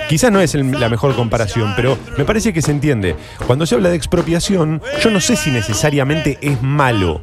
Quizás 0.10 0.32
no 0.32 0.39
es 0.39 0.54
el- 0.56 0.72
la 0.80 0.88
mejor 0.89 1.15
comparación, 1.15 1.74
pero 1.76 1.98
me 2.18 2.26
parece 2.26 2.54
que 2.54 2.62
se 2.62 2.72
entiende. 2.72 3.15
Cuando 3.48 3.65
se 3.65 3.76
habla 3.76 3.89
de 3.89 3.96
expropiación, 3.96 4.82
yo 5.02 5.10
no 5.10 5.20
sé 5.20 5.36
si 5.36 5.50
necesariamente 5.52 6.38
es 6.41 6.62
malo. 6.62 7.22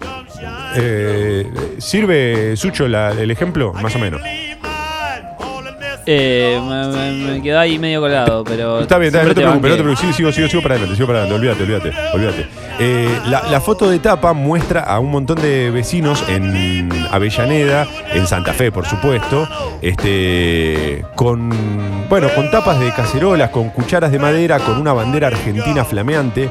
Eh, 0.77 1.47
¿Sirve, 1.79 2.57
Sucho, 2.57 2.87
el 2.87 3.31
ejemplo? 3.31 3.73
Más 3.75 3.95
o 3.95 3.99
menos. 3.99 4.21
Eh, 6.07 6.61
me, 6.69 7.33
me- 7.35 7.43
quedó 7.43 7.59
ahí 7.61 7.79
medio 7.79 8.01
colado, 8.01 8.43
pero. 8.45 8.81
Está 8.81 8.99
bien, 8.99 9.09
está 9.09 9.19
bien, 9.21 9.29
no 9.29 9.35
te 9.35 9.41
preocupes, 9.41 9.71
no 9.71 9.77
te 9.77 9.83
preocupes. 9.83 10.01
Sigo, 10.01 10.13
sigo, 10.13 10.33
sigo, 10.33 10.49
sigo 10.49 10.63
para 10.63 10.75
adelante, 10.75 10.97
sigo 10.97 11.07
para 11.07 11.21
adelante. 11.23 11.49
Olvídate, 11.49 11.63
olvídate, 11.63 12.15
olvídate. 12.15 12.47
Eh, 12.81 13.09
la, 13.27 13.43
la 13.51 13.61
foto 13.61 13.89
de 13.89 13.99
tapa 13.99 14.33
muestra 14.33 14.81
a 14.81 14.99
un 14.99 15.11
montón 15.11 15.41
de 15.41 15.71
vecinos 15.71 16.25
en 16.29 16.89
Avellaneda, 17.13 17.87
en 18.15 18.27
Santa 18.27 18.53
Fe, 18.53 18.73
por 18.73 18.87
supuesto, 18.87 19.47
este, 19.81 21.05
con, 21.15 21.51
bueno, 22.09 22.29
con 22.35 22.51
tapas 22.51 22.81
de 22.81 22.91
cacerolas, 22.93 23.51
con 23.51 23.71
cucharas 23.71 24.11
de 24.11 24.19
madera, 24.19 24.59
con 24.59 24.81
una 24.81 24.93
bandera 24.93 25.29
argentina 25.29 25.85
flameante. 25.85 26.49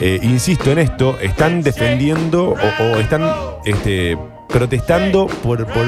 Eh, 0.00 0.18
insisto 0.22 0.70
en 0.70 0.78
esto, 0.78 1.16
están 1.20 1.62
defendiendo 1.62 2.50
o, 2.50 2.82
o 2.82 2.96
están 2.98 3.28
este, 3.64 4.16
protestando 4.48 5.26
por, 5.42 5.66
por 5.66 5.84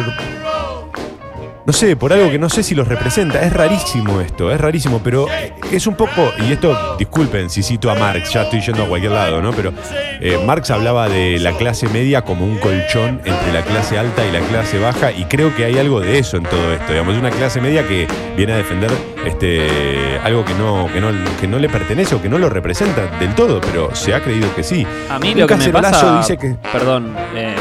no 1.69 1.75
sé, 1.75 1.97
por 1.97 2.15
algo 2.15 2.31
que 2.31 2.39
no 2.39 2.49
sé 2.49 2.63
si 2.63 2.75
los 2.75 2.89
representa. 2.89 3.43
Es 3.43 3.53
rarísimo 3.53 4.23
esto, 4.23 4.51
es 4.51 4.59
rarísimo, 4.59 5.03
pero 5.05 5.27
es 5.71 5.87
un 5.87 5.97
poco, 5.97 6.33
y 6.39 6.53
esto, 6.53 6.97
disculpen 6.99 7.51
si 7.51 7.63
cito 7.63 7.91
a 7.91 7.95
Marx, 7.95 8.33
ya 8.33 8.45
estoy 8.45 8.63
yendo 8.63 8.85
a 8.85 8.89
cualquier 8.89 9.13
lado, 9.13 9.43
¿no? 9.43 9.53
Pero 9.53 9.75
eh, 10.19 10.43
Marx 10.47 10.71
hablaba 10.71 11.11
de 11.11 11.39
la 11.39 11.53
clase 11.53 11.87
media 11.91 12.23
como 12.23 12.47
un 12.47 12.57
colchón 12.57 13.21
entre 13.23 13.53
la 13.53 13.61
clase 13.65 13.99
alta 13.99 14.27
y 14.27 14.33
la 14.33 14.41
clase 14.41 14.79
baja, 14.79 15.13
y 15.13 15.27
creo 15.27 15.55
que 15.55 15.67
hay 15.67 15.77
algo 15.77 16.01
de 16.01 16.19
eso 16.19 16.39
en 16.39 16.45
todo 16.45 16.73
esto, 16.73 16.91
digamos, 16.91 17.13
es 17.13 17.21
una 17.21 17.31
clase 17.31 17.61
media 17.61 17.87
que 17.87 18.09
viene 18.35 18.55
a 18.55 18.57
defender 18.57 18.91
este, 19.27 20.19
algo 20.25 20.47
que 20.47 20.55
no, 20.55 20.89
que, 20.91 21.03
no, 21.03 21.11
que 21.39 21.47
no 21.47 21.59
le 21.59 21.69
pertenece 21.69 22.15
o 22.15 22.23
que 22.23 22.31
no 22.31 22.39
lo 22.39 22.49
representa 22.49 23.19
del 23.19 23.35
todo, 23.35 23.61
pero 23.61 23.95
se 23.95 24.15
ha 24.15 24.23
creído 24.23 24.55
que 24.57 24.63
sí. 24.63 24.87
A 25.11 25.19
mí 25.19 25.35
lo 25.35 25.47
que 25.47 25.57
me 25.57 25.69
pasa. 25.69 26.17
dice 26.17 26.39
que... 26.39 26.57
Perdón. 26.73 27.15
eh, 27.37 27.55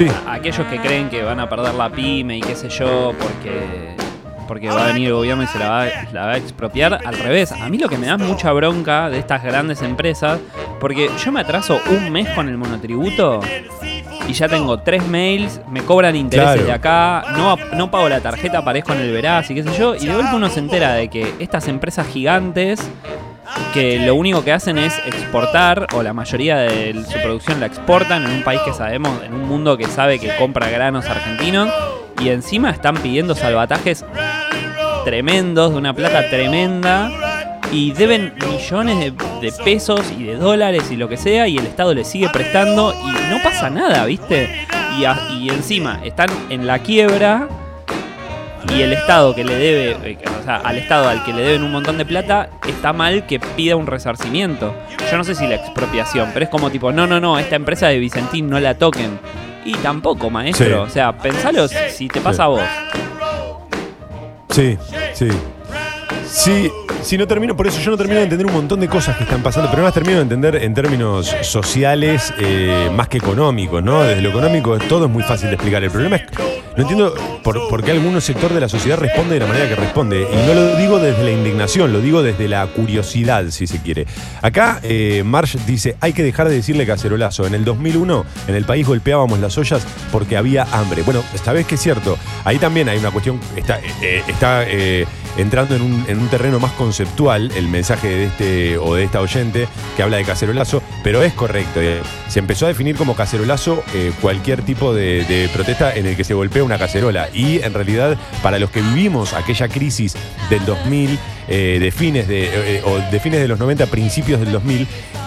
Sí. 0.00 0.08
a- 0.26 0.32
aquellos 0.34 0.66
que 0.66 0.78
creen 0.78 1.08
que 1.10 1.22
van 1.22 1.40
a 1.40 1.48
perder 1.48 1.74
la 1.74 1.90
pyme 1.90 2.38
y 2.38 2.40
qué 2.40 2.54
sé 2.56 2.68
yo, 2.70 3.12
porque. 3.20 3.96
Porque 4.48 4.68
va 4.68 4.82
a 4.82 4.86
venir 4.88 5.06
el 5.08 5.14
gobierno 5.14 5.44
y 5.44 5.46
se 5.46 5.60
la 5.60 5.68
va, 5.68 5.86
la 6.12 6.26
va 6.26 6.32
a 6.32 6.36
expropiar. 6.36 6.98
Al 7.06 7.16
revés, 7.16 7.52
a 7.52 7.68
mí 7.68 7.78
lo 7.78 7.88
que 7.88 7.96
me 7.96 8.08
da 8.08 8.16
mucha 8.18 8.50
bronca 8.52 9.08
de 9.08 9.18
estas 9.20 9.44
grandes 9.44 9.80
empresas, 9.82 10.40
porque 10.80 11.08
yo 11.24 11.30
me 11.30 11.40
atraso 11.40 11.78
un 11.88 12.10
mes 12.10 12.28
con 12.30 12.48
el 12.48 12.56
monotributo 12.58 13.38
y 14.26 14.32
ya 14.32 14.48
tengo 14.48 14.80
tres 14.80 15.06
mails, 15.06 15.60
me 15.70 15.82
cobran 15.82 16.16
intereses 16.16 16.54
Claro. 16.54 16.66
de 16.66 16.72
acá, 16.72 17.24
no, 17.36 17.56
no 17.76 17.92
pago 17.92 18.08
la 18.08 18.20
tarjeta, 18.20 18.58
aparezco 18.58 18.92
en 18.92 19.02
el 19.02 19.12
veraz 19.12 19.48
y 19.52 19.54
qué 19.54 19.62
sé 19.62 19.70
yo, 19.78 19.94
y 19.94 20.06
de 20.06 20.14
golpe 20.14 20.34
uno 20.34 20.48
se 20.48 20.58
entera 20.58 20.94
de 20.94 21.06
que 21.08 21.32
estas 21.38 21.68
empresas 21.68 22.08
gigantes 22.08 22.80
que 23.74 23.98
lo 24.00 24.14
único 24.14 24.42
que 24.44 24.52
hacen 24.52 24.78
es 24.78 24.96
exportar, 25.06 25.86
o 25.94 26.02
la 26.02 26.12
mayoría 26.12 26.56
de 26.56 26.92
su 27.04 27.18
producción 27.22 27.60
la 27.60 27.66
exportan 27.66 28.24
en 28.24 28.30
un 28.30 28.42
país 28.42 28.60
que 28.64 28.72
sabemos, 28.72 29.22
en 29.24 29.34
un 29.34 29.48
mundo 29.48 29.76
que 29.76 29.86
sabe 29.86 30.18
que 30.18 30.34
compra 30.36 30.68
granos 30.70 31.06
argentinos, 31.06 31.68
y 32.20 32.28
encima 32.30 32.70
están 32.70 32.96
pidiendo 32.96 33.34
salvatajes 33.34 34.04
tremendos, 35.04 35.72
de 35.72 35.78
una 35.78 35.94
plata 35.94 36.28
tremenda, 36.28 37.10
y 37.72 37.92
deben 37.92 38.34
millones 38.50 39.12
de, 39.40 39.52
pesos 39.64 40.00
y 40.18 40.24
de 40.24 40.34
dólares 40.36 40.90
y 40.90 40.96
lo 40.96 41.08
que 41.08 41.16
sea, 41.16 41.46
y 41.48 41.56
el 41.56 41.66
Estado 41.66 41.94
les 41.94 42.08
sigue 42.08 42.28
prestando, 42.28 42.92
y 42.92 43.32
no 43.32 43.42
pasa 43.42 43.70
nada, 43.70 44.04
¿viste? 44.04 44.66
Y, 44.98 45.04
a- 45.04 45.18
y 45.38 45.48
encima 45.48 46.00
están 46.04 46.28
en 46.50 46.66
la 46.66 46.80
quiebra 46.80 47.48
y 48.68 48.82
el 48.82 48.92
Estado 48.92 49.34
que 49.34 49.44
le 49.44 49.54
debe, 49.54 49.96
eh, 50.12 50.18
o 50.40 50.44
sea, 50.44 50.56
al 50.56 50.76
Estado 50.78 51.08
al 51.08 51.24
que 51.24 51.32
le 51.32 51.42
deben 51.42 51.62
un 51.62 51.72
montón 51.72 51.98
de 51.98 52.04
plata, 52.04 52.50
está 52.68 52.92
mal 52.92 53.26
que 53.26 53.40
pida 53.40 53.76
un 53.76 53.86
resarcimiento. 53.86 54.74
Yo 55.10 55.16
no 55.16 55.24
sé 55.24 55.34
si 55.34 55.46
la 55.46 55.54
expropiación, 55.56 56.30
pero 56.32 56.44
es 56.44 56.50
como 56.50 56.70
tipo, 56.70 56.92
no, 56.92 57.06
no, 57.06 57.20
no, 57.20 57.38
esta 57.38 57.56
empresa 57.56 57.88
de 57.88 57.98
Vicentín 57.98 58.48
no 58.50 58.60
la 58.60 58.74
toquen. 58.74 59.18
Y 59.64 59.74
tampoco, 59.74 60.30
maestro. 60.30 60.66
Sí. 60.66 60.72
O 60.72 60.88
sea, 60.88 61.12
pensalo 61.16 61.68
si- 61.68 61.76
si 61.90 62.08
te 62.08 62.20
pasa 62.20 62.36
Sí. 62.36 62.42
a 62.42 62.46
vos. 62.46 62.60
Sí, 64.50 64.76
sí. 65.14 65.28
Sí, 66.26 66.70
sí, 67.02 67.18
no 67.18 67.26
termino, 67.26 67.56
por 67.56 67.66
eso 67.66 67.80
yo 67.80 67.90
no 67.90 67.96
termino 67.96 68.18
de 68.18 68.24
entender 68.24 68.46
un 68.46 68.52
montón 68.52 68.78
de 68.80 68.88
cosas 68.88 69.16
que 69.16 69.24
están 69.24 69.42
pasando, 69.42 69.68
pero 69.70 69.82
más 69.82 69.92
termino 69.92 70.16
de 70.16 70.22
entender 70.22 70.56
en 70.56 70.72
términos 70.74 71.34
sociales 71.42 72.32
eh, 72.38 72.88
más 72.94 73.08
que 73.08 73.18
económicos, 73.18 73.82
¿no? 73.82 74.02
Desde 74.02 74.22
lo 74.22 74.28
económico 74.30 74.78
todo 74.78 75.06
es 75.06 75.10
muy 75.10 75.24
fácil 75.24 75.48
de 75.48 75.56
explicar. 75.56 75.82
El 75.82 75.90
problema 75.90 76.16
es, 76.16 76.22
no 76.76 76.82
entiendo 76.82 77.14
por, 77.42 77.82
qué 77.82 77.90
algún 77.90 78.20
sector 78.20 78.52
de 78.52 78.60
la 78.60 78.68
sociedad 78.68 78.98
responde 78.98 79.34
de 79.34 79.40
la 79.40 79.46
manera 79.46 79.68
que 79.68 79.74
responde. 79.74 80.22
Y 80.22 80.46
no 80.46 80.54
lo 80.54 80.76
digo 80.76 80.98
desde 80.98 81.24
la 81.24 81.30
indignación, 81.30 81.92
lo 81.92 82.00
digo 82.00 82.22
desde 82.22 82.48
la 82.48 82.66
curiosidad, 82.66 83.46
si 83.50 83.66
se 83.66 83.80
quiere. 83.80 84.06
Acá 84.42 84.80
eh, 84.82 85.22
Marsh 85.24 85.56
dice, 85.66 85.96
hay 86.00 86.12
que 86.12 86.22
dejar 86.22 86.48
de 86.48 86.54
decirle 86.54 86.86
cacerolazo. 86.86 87.46
En 87.46 87.54
el 87.54 87.64
2001 87.64 88.24
en 88.48 88.54
el 88.54 88.64
país 88.64 88.86
golpeábamos 88.86 89.40
las 89.40 89.56
ollas 89.58 89.86
porque 90.12 90.36
había 90.36 90.64
hambre. 90.72 91.02
Bueno, 91.02 91.22
esta 91.34 91.52
vez 91.52 91.66
que 91.66 91.74
es 91.74 91.80
cierto, 91.80 92.18
ahí 92.44 92.58
también 92.58 92.88
hay 92.88 92.98
una 92.98 93.10
cuestión, 93.10 93.40
está, 93.56 93.80
eh, 94.02 94.22
está 94.28 94.64
eh, 94.66 95.06
entrando 95.40 95.74
en 95.74 95.82
un, 95.82 96.04
en 96.08 96.18
un 96.18 96.28
terreno 96.28 96.60
más 96.60 96.72
conceptual 96.72 97.50
el 97.54 97.68
mensaje 97.68 98.08
de 98.08 98.24
este 98.24 98.78
o 98.78 98.94
de 98.94 99.04
esta 99.04 99.20
oyente 99.20 99.68
que 99.96 100.02
habla 100.02 100.16
de 100.16 100.24
cacerolazo, 100.24 100.82
pero 101.02 101.22
es 101.22 101.32
correcto. 101.32 101.80
eh. 101.80 102.00
Se 102.28 102.38
empezó 102.38 102.66
a 102.66 102.68
definir 102.68 102.96
como 102.96 103.14
cacerolazo 103.14 103.82
eh, 103.94 104.12
cualquier 104.20 104.62
tipo 104.62 104.94
de, 104.94 105.48
protesta 105.52 105.94
en 105.94 106.06
el 106.06 106.16
que 106.16 106.24
se 106.24 106.34
golpea 106.34 106.64
una 106.64 106.78
cacerola. 106.78 107.28
Y 107.32 107.62
en 107.62 107.74
realidad, 107.74 108.16
para 108.42 108.58
los 108.58 108.70
que 108.70 108.80
vivimos 108.80 109.32
aquella 109.32 109.68
crisis 109.68 110.16
del 110.48 110.64
2000, 110.64 111.18
eh, 111.48 111.78
de 111.80 111.90
fines 111.90 112.28
de, 112.28 112.82
o 112.84 112.98
de 113.10 113.20
fines 113.20 113.40
de 113.40 113.48
los 113.48 113.58
90, 113.58 113.86
principios 113.86 114.40
del 114.40 114.52
2000, 114.52 114.86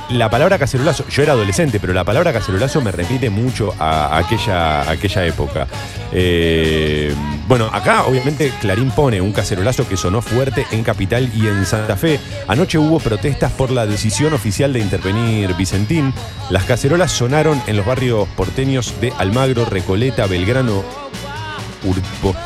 la 0.09 0.29
palabra 0.29 0.59
cacerolazo, 0.59 1.07
yo 1.07 1.23
era 1.23 1.33
adolescente, 1.33 1.79
pero 1.79 1.93
la 1.93 2.03
palabra 2.03 2.33
cacerolazo 2.33 2.81
me 2.81 2.91
repite 2.91 3.29
mucho 3.29 3.73
a, 3.79 4.17
aquella, 4.17 4.89
aquella 4.89 5.25
época. 5.25 5.67
Eh, 6.11 7.13
bueno, 7.47 7.69
acá 7.73 8.03
obviamente 8.03 8.51
Clarín 8.61 8.91
pone 8.91 9.21
un 9.21 9.31
cacerolazo 9.31 9.87
que 9.87 9.97
sonó 9.97 10.21
fuerte 10.21 10.65
en 10.71 10.83
Capital 10.83 11.31
y 11.33 11.47
en 11.47 11.65
Santa 11.65 11.97
Fe. 11.97 12.19
Anoche 12.47 12.77
hubo 12.77 12.99
protestas 12.99 13.51
por 13.51 13.71
la 13.71 13.85
decisión 13.85 14.33
oficial 14.33 14.73
de 14.73 14.79
intervenir 14.79 15.53
Vicentín. 15.55 16.13
Las 16.49 16.65
cacerolas 16.65 17.11
sonaron 17.11 17.61
en 17.67 17.77
los 17.77 17.85
barrios 17.85 18.27
porteños 18.29 18.93
de 19.01 19.11
Almagro, 19.17 19.65
Recoleta, 19.65 20.27
Belgrano, 20.27 20.83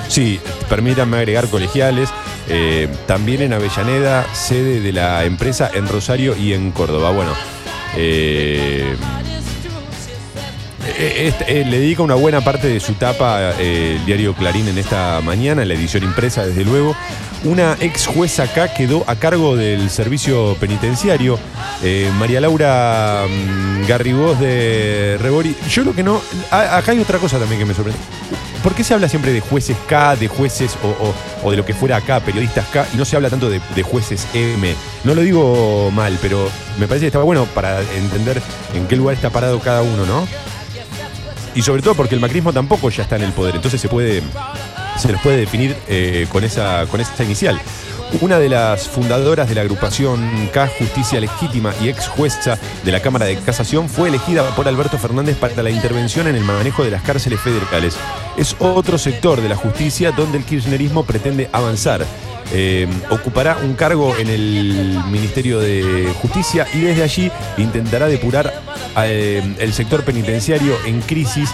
Sí, 0.08 0.39
permítanme 0.69 1.17
agregar 1.17 1.47
colegiales. 1.47 2.10
Eh, 2.50 2.88
también 3.06 3.41
en 3.41 3.54
Avellaneda, 3.54 4.26
sede 4.34 4.80
de 4.80 4.93
la 4.93 5.26
empresa 5.26 5.69
en 5.73 5.88
Rosario 5.88 6.36
y 6.38 6.54
en 6.54 6.71
Córdoba. 6.71 7.12
Bueno, 7.12 7.32
eh, 7.97 8.95
eh, 10.97 11.28
este, 11.28 11.65
le 11.65 11.80
dedica 11.80 12.04
una 12.04 12.15
buena 12.15 12.39
parte 12.39 12.67
de 12.67 12.80
su 12.80 12.93
tapa 12.93 13.52
el 13.60 14.06
diario 14.06 14.34
Clarín 14.34 14.69
en 14.69 14.78
esta 14.78 15.19
mañana, 15.21 15.63
en 15.63 15.67
la 15.67 15.73
edición 15.73 16.04
impresa, 16.04 16.45
desde 16.45 16.63
luego. 16.63 16.95
Una 17.43 17.78
ex 17.82 18.08
jueza 18.08 18.43
acá 18.43 18.73
quedó 18.73 19.04
a 19.08 19.15
cargo 19.15 19.56
del 19.56 19.89
servicio 19.89 20.56
penitenciario, 20.60 21.38
María 22.17 22.41
Laura 22.41 23.26
mm, 23.28 23.86
Garrigós 23.88 24.39
de 24.39 25.17
Rebori. 25.21 25.56
Yo 25.69 25.84
lo 25.84 25.93
que 25.93 26.02
no. 26.02 26.21
acá 26.50 26.93
hay 26.93 27.00
otra 27.00 27.19
cosa 27.19 27.38
también 27.38 27.60
que 27.60 27.65
me 27.65 27.73
sorprende. 27.73 28.00
¿Por 28.67 28.75
qué 28.75 28.84
se 28.84 28.93
habla 28.93 29.08
siempre 29.08 29.32
de 29.32 29.39
jueces 29.39 29.77
K, 29.88 30.17
de 30.17 30.27
jueces 30.27 30.77
o, 31.41 31.49
de 31.51 31.56
lo 31.56 31.63
que 31.63 31.73
fuera 31.73 31.95
acá, 31.95 32.19
periodistas 32.19 32.67
K, 32.67 32.86
y 32.93 32.97
no 32.97 33.06
se 33.06 33.15
habla 33.15 33.30
tanto 33.30 33.49
de, 33.49 33.62
jueces 33.82 34.27
M? 34.34 34.75
No 35.06 35.15
lo 35.15 35.21
digo 35.21 35.89
mal, 35.91 36.19
pero 36.21 36.49
me 36.77 36.86
parece 36.86 37.06
que 37.06 37.08
estaba 37.08 37.23
bueno 37.23 37.45
para 37.45 37.80
entender 37.80 38.41
en 38.73 38.86
qué 38.89 38.97
lugar 38.97 39.15
está 39.15 39.30
parado 39.30 39.62
cada 39.62 39.84
uno, 39.84 40.06
¿no? 40.06 40.27
Y 41.56 41.62
sobre 41.62 41.82
todo 41.82 41.95
porque 41.95 42.15
el 42.15 42.19
macrismo 42.19 42.51
tampoco 42.51 42.89
ya 42.89 43.03
está 43.03 43.15
en 43.15 43.21
el 43.21 43.32
poder, 43.32 43.56
entonces 43.56 43.80
se 43.80 43.88
puede 43.88 44.21
se 44.97 45.13
les 45.13 45.21
puede 45.21 45.38
definir 45.38 45.73
eh, 45.88 46.27
con, 46.30 46.43
esa, 46.43 46.88
con 46.88 46.99
esa 46.99 47.23
inicial. 47.23 47.62
Una 48.22 48.39
de 48.39 48.50
las 48.50 48.88
fundadoras 48.88 49.50
de 49.50 49.56
la 49.56 49.62
agrupación 49.62 50.50
K 50.54 50.67
Justicia 50.80 51.20
Legítima 51.20 51.74
y 51.82 51.89
ex 51.89 52.08
jueza 52.08 52.58
de 52.84 52.91
la 52.91 53.02
Cámara 53.02 53.26
de 53.26 53.36
Casación 53.38 53.89
fue 53.89 54.10
elegida 54.10 54.43
por 54.56 54.67
Alberto 54.67 54.98
Fernández 54.98 55.36
para 55.36 55.62
la 55.62 55.70
intervención 55.70 56.28
en 56.28 56.36
el 56.36 56.43
manejo 56.43 56.84
de 56.84 56.91
las 56.91 57.04
cárceles 57.04 57.39
federales. 57.41 57.98
Es 58.38 58.56
otro 58.60 58.98
sector 58.98 59.41
de 59.41 59.50
la 59.50 59.56
justicia 59.56 60.12
donde 60.12 60.38
el 60.38 60.46
kirchnerismo 60.46 61.04
pretende 61.04 61.50
avanzar. 61.52 62.06
Eh, 62.54 62.88
ocupará 63.10 63.58
un 63.62 63.74
cargo 63.74 64.15
en 64.15 64.30
el 64.30 65.00
Ministerio 65.12 65.60
de 65.60 66.12
Justicia 66.22 66.65
y 66.74 66.80
desde 66.80 67.04
allí 67.04 67.32
intentará 67.58 68.08
depurar 68.08 68.54
eh, 69.04 69.43
el 69.60 69.74
sector 69.74 70.04
penitenciario 70.06 70.76
en 70.86 71.02
crisis 71.02 71.50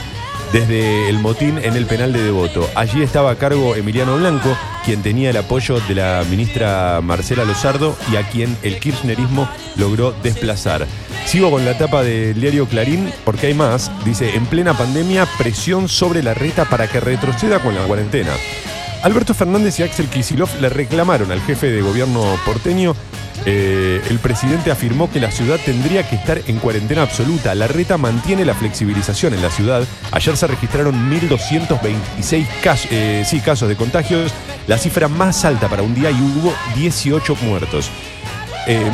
desde 0.54 1.10
el 1.10 1.18
motín 1.18 1.58
en 1.58 1.76
el 1.76 1.88
penal 1.88 2.13
de 2.13 2.24
Devoto. 2.24 2.70
Allí 2.76 3.02
estaba 3.02 3.32
a 3.32 3.36
cargo 3.36 3.76
Emiliano 3.76 4.16
Blanco, 4.18 4.56
quien 4.86 5.02
tenía 5.02 5.32
el 5.32 5.38
apoyo 5.38 5.80
de 5.82 5.96
la 5.96 6.24
ministra 6.30 7.02
Marcela 7.02 7.44
Lozardo 7.44 7.98
y 8.12 8.18
a 8.18 8.30
quien 8.30 8.56
el 8.62 8.80
kirchnerismo 8.80 9.50
logró 9.78 10.13
desplazar. 10.22 10.86
Sigo 11.26 11.50
con 11.50 11.66
la 11.66 11.76
tapa 11.76 12.04
del 12.04 12.39
diario 12.39 12.68
Clarín 12.68 13.12
porque 13.26 13.48
hay 13.48 13.56
más. 13.56 13.92
Dice, 14.06 14.36
en 14.36 14.46
plena 14.46 14.78
pandemia, 14.78 15.26
presión 15.39 15.89
sobre 15.89 16.22
la 16.22 16.36
reta 16.36 16.66
para 16.66 16.88
que 16.88 17.00
retroceda 17.00 17.58
con 17.60 17.74
la 17.74 17.82
cuarentena. 17.82 18.32
Alberto 19.02 19.34
Fernández 19.34 19.80
y 19.80 19.84
Axel 19.84 20.08
Kisilov 20.08 20.50
le 20.62 20.70
reclamaron 20.70 21.32
al 21.32 21.42
jefe 21.42 21.72
de 21.72 21.82
gobierno 21.82 22.24
porteño 22.46 22.96
eh, 23.45 24.01
el 24.10 24.19
presidente 24.19 24.71
afirmó 24.71 25.12
que 25.12 25.19
la 25.19 25.32
ciudad 25.32 25.60
tendría 25.65 26.08
que 26.08 26.15
estar 26.15 26.41
en 26.47 26.60
cuarentena 26.60 27.01
absoluta. 27.01 27.56
La 27.56 27.67
reta 27.67 27.97
mantiene 27.97 28.45
la 28.45 28.53
flexibilización 28.53 29.34
en 29.34 29.41
la 29.41 29.49
ciudad. 29.49 29.84
Ayer 30.12 30.38
se 30.38 30.47
registraron 30.47 31.10
1.226 31.12 32.47
casos, 32.62 32.88
eh, 32.91 33.41
casos 33.43 33.67
de 33.67 33.75
contagios, 33.75 34.34
la 34.67 34.77
cifra 34.77 35.08
más 35.08 35.43
alta 35.45 35.67
para 35.67 35.84
un 35.84 35.93
día 35.93 36.12
y 36.12 36.21
hubo 36.21 36.53
18 36.75 37.36
muertos. 37.43 37.89
Eh, 38.67 38.89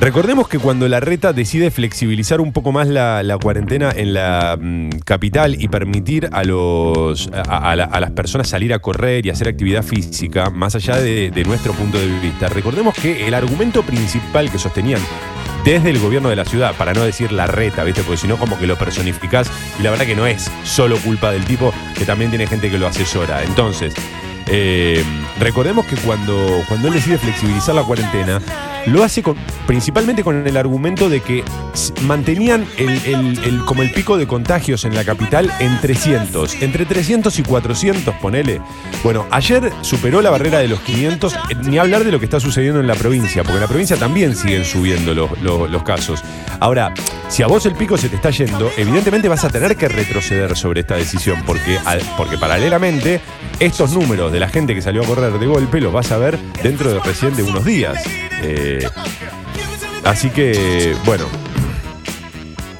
Recordemos 0.00 0.48
que 0.48 0.58
cuando 0.58 0.88
la 0.88 0.98
reta 0.98 1.34
decide 1.34 1.70
flexibilizar 1.70 2.40
un 2.40 2.54
poco 2.54 2.72
más 2.72 2.88
la, 2.88 3.36
cuarentena 3.40 3.92
en 3.94 4.14
la 4.14 4.56
mm, 4.58 5.00
capital 5.04 5.62
y 5.62 5.68
permitir 5.68 6.30
a, 6.32 6.42
los, 6.42 7.28
a, 7.34 7.76
las 7.76 8.10
personas 8.12 8.48
salir 8.48 8.72
a 8.72 8.78
correr 8.78 9.26
y 9.26 9.30
hacer 9.30 9.46
actividad 9.46 9.82
física, 9.82 10.48
más 10.48 10.74
allá 10.74 10.96
de, 10.96 11.44
nuestro 11.44 11.74
punto 11.74 11.98
de 11.98 12.06
vista, 12.18 12.48
recordemos 12.48 12.94
que 12.94 13.26
el 13.26 13.34
argumento 13.34 13.82
principal 13.82 14.50
que 14.50 14.58
sostenían 14.58 15.02
desde 15.66 15.90
el 15.90 15.98
gobierno 15.98 16.30
de 16.30 16.36
la 16.36 16.46
ciudad, 16.46 16.74
para 16.76 16.94
no 16.94 17.02
decir 17.02 17.30
la 17.30 17.46
reta, 17.46 17.84
¿viste? 17.84 18.02
Porque 18.02 18.16
si 18.16 18.26
no, 18.26 18.38
como 18.38 18.58
que 18.58 18.66
lo 18.66 18.78
personificás 18.78 19.50
y 19.78 19.82
la 19.82 19.90
verdad 19.90 20.06
que 20.06 20.16
no 20.16 20.26
es 20.26 20.50
solo 20.64 20.96
culpa 20.96 21.30
del 21.30 21.44
tipo, 21.44 21.74
que 21.98 22.06
también 22.06 22.30
tiene 22.30 22.46
gente 22.46 22.70
que 22.70 22.78
lo 22.78 22.86
asesora. 22.86 23.42
Entonces, 23.42 23.92
eh, 24.46 25.04
recordemos 25.38 25.84
que 25.84 25.96
cuando, 25.96 26.62
cuando 26.68 26.88
él 26.88 26.94
decide 26.94 27.18
flexibilizar 27.18 27.74
la 27.74 27.82
cuarentena, 27.82 28.40
lo 28.86 29.02
hace 29.02 29.22
principalmente 29.66 30.24
con 30.24 30.46
el 30.46 30.56
argumento 30.56 31.08
de 31.08 31.20
que 31.20 31.44
mantenían 32.02 32.66
el, 32.76 33.64
como 33.64 33.82
el 33.82 33.92
pico 33.92 34.16
de 34.16 34.26
contagios 34.26 34.84
en 34.84 34.94
la 34.94 35.04
capital 35.04 35.50
en 35.60 35.80
300. 35.80 36.62
Entre 36.62 36.86
300 36.86 37.38
y 37.38 37.42
400, 37.42 38.14
ponele. 38.16 38.60
Bueno, 39.02 39.26
ayer 39.30 39.72
superó 39.82 40.22
la 40.22 40.30
barrera 40.30 40.58
de 40.58 40.68
los 40.68 40.80
500, 40.80 41.34
eh, 41.34 41.38
ni 41.64 41.78
hablar 41.78 42.04
de 42.04 42.12
lo 42.12 42.18
que 42.18 42.24
está 42.24 42.40
sucediendo 42.40 42.80
en 42.80 42.86
la 42.86 42.94
provincia, 42.94 43.42
porque 43.42 43.56
en 43.56 43.62
la 43.62 43.68
provincia 43.68 43.96
también 43.96 44.34
siguen 44.34 44.64
subiendo 44.64 45.14
los, 45.14 45.30
los 45.40 45.82
casos. 45.82 46.22
Ahora, 46.58 46.92
si 47.28 47.42
a 47.42 47.46
vos 47.46 47.64
el 47.66 47.74
pico 47.74 47.96
se 47.96 48.08
te 48.08 48.16
está 48.16 48.30
yendo, 48.30 48.70
evidentemente 48.76 49.28
vas 49.28 49.44
a 49.44 49.50
tener 49.50 49.76
que 49.76 49.88
retroceder 49.88 50.56
sobre 50.56 50.80
esta 50.80 50.96
decisión, 50.96 51.42
porque, 51.46 51.78
porque 52.16 52.36
paralelamente 52.36 53.20
estos 53.60 53.92
números 53.92 54.32
de 54.32 54.40
la 54.40 54.48
gente 54.48 54.74
que 54.74 54.82
salió 54.82 55.02
a 55.02 55.06
correr 55.06 55.38
de 55.38 55.46
golpe 55.46 55.80
los 55.80 55.92
vas 55.92 56.10
a 56.12 56.18
ver 56.18 56.38
dentro 56.62 56.92
de 56.92 56.98
recién 57.00 57.36
de 57.36 57.42
unos 57.42 57.64
días. 57.64 58.02
Eh, 58.42 58.69
así 60.04 60.30
que, 60.30 60.96
bueno, 61.04 61.26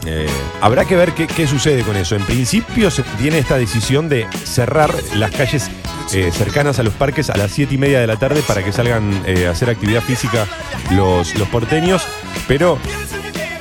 eh, 0.07 0.27
habrá 0.61 0.85
que 0.85 0.97
ver 0.97 1.13
qué, 1.13 1.47
sucede 1.47 1.83
con 1.83 1.97
eso. 1.97 2.17
En 2.17 2.25
principio 2.25 2.91
se 2.91 3.03
tiene 3.19 3.39
esta 3.39 3.57
decisión 3.57 4.09
de 4.09 4.27
cerrar 4.45 4.93
las 5.15 5.31
calles 5.31 5.71
eh, 6.13 6.31
cercanas 6.33 6.79
a 6.79 6.83
los 6.83 6.95
parques 6.95 7.31
a 7.31 7.37
las 7.37 7.53
7 7.53 7.75
y 7.75 7.79
media 7.79 8.01
de 8.01 8.07
la 8.07 8.17
tarde 8.17 8.43
para 8.47 8.65
que 8.65 8.73
salgan 8.73 9.23
a 9.27 9.51
hacer 9.51 9.71
actividad 9.71 10.03
física 10.03 10.47
los, 10.93 11.33
porteños, 11.51 12.03
pero 12.49 12.79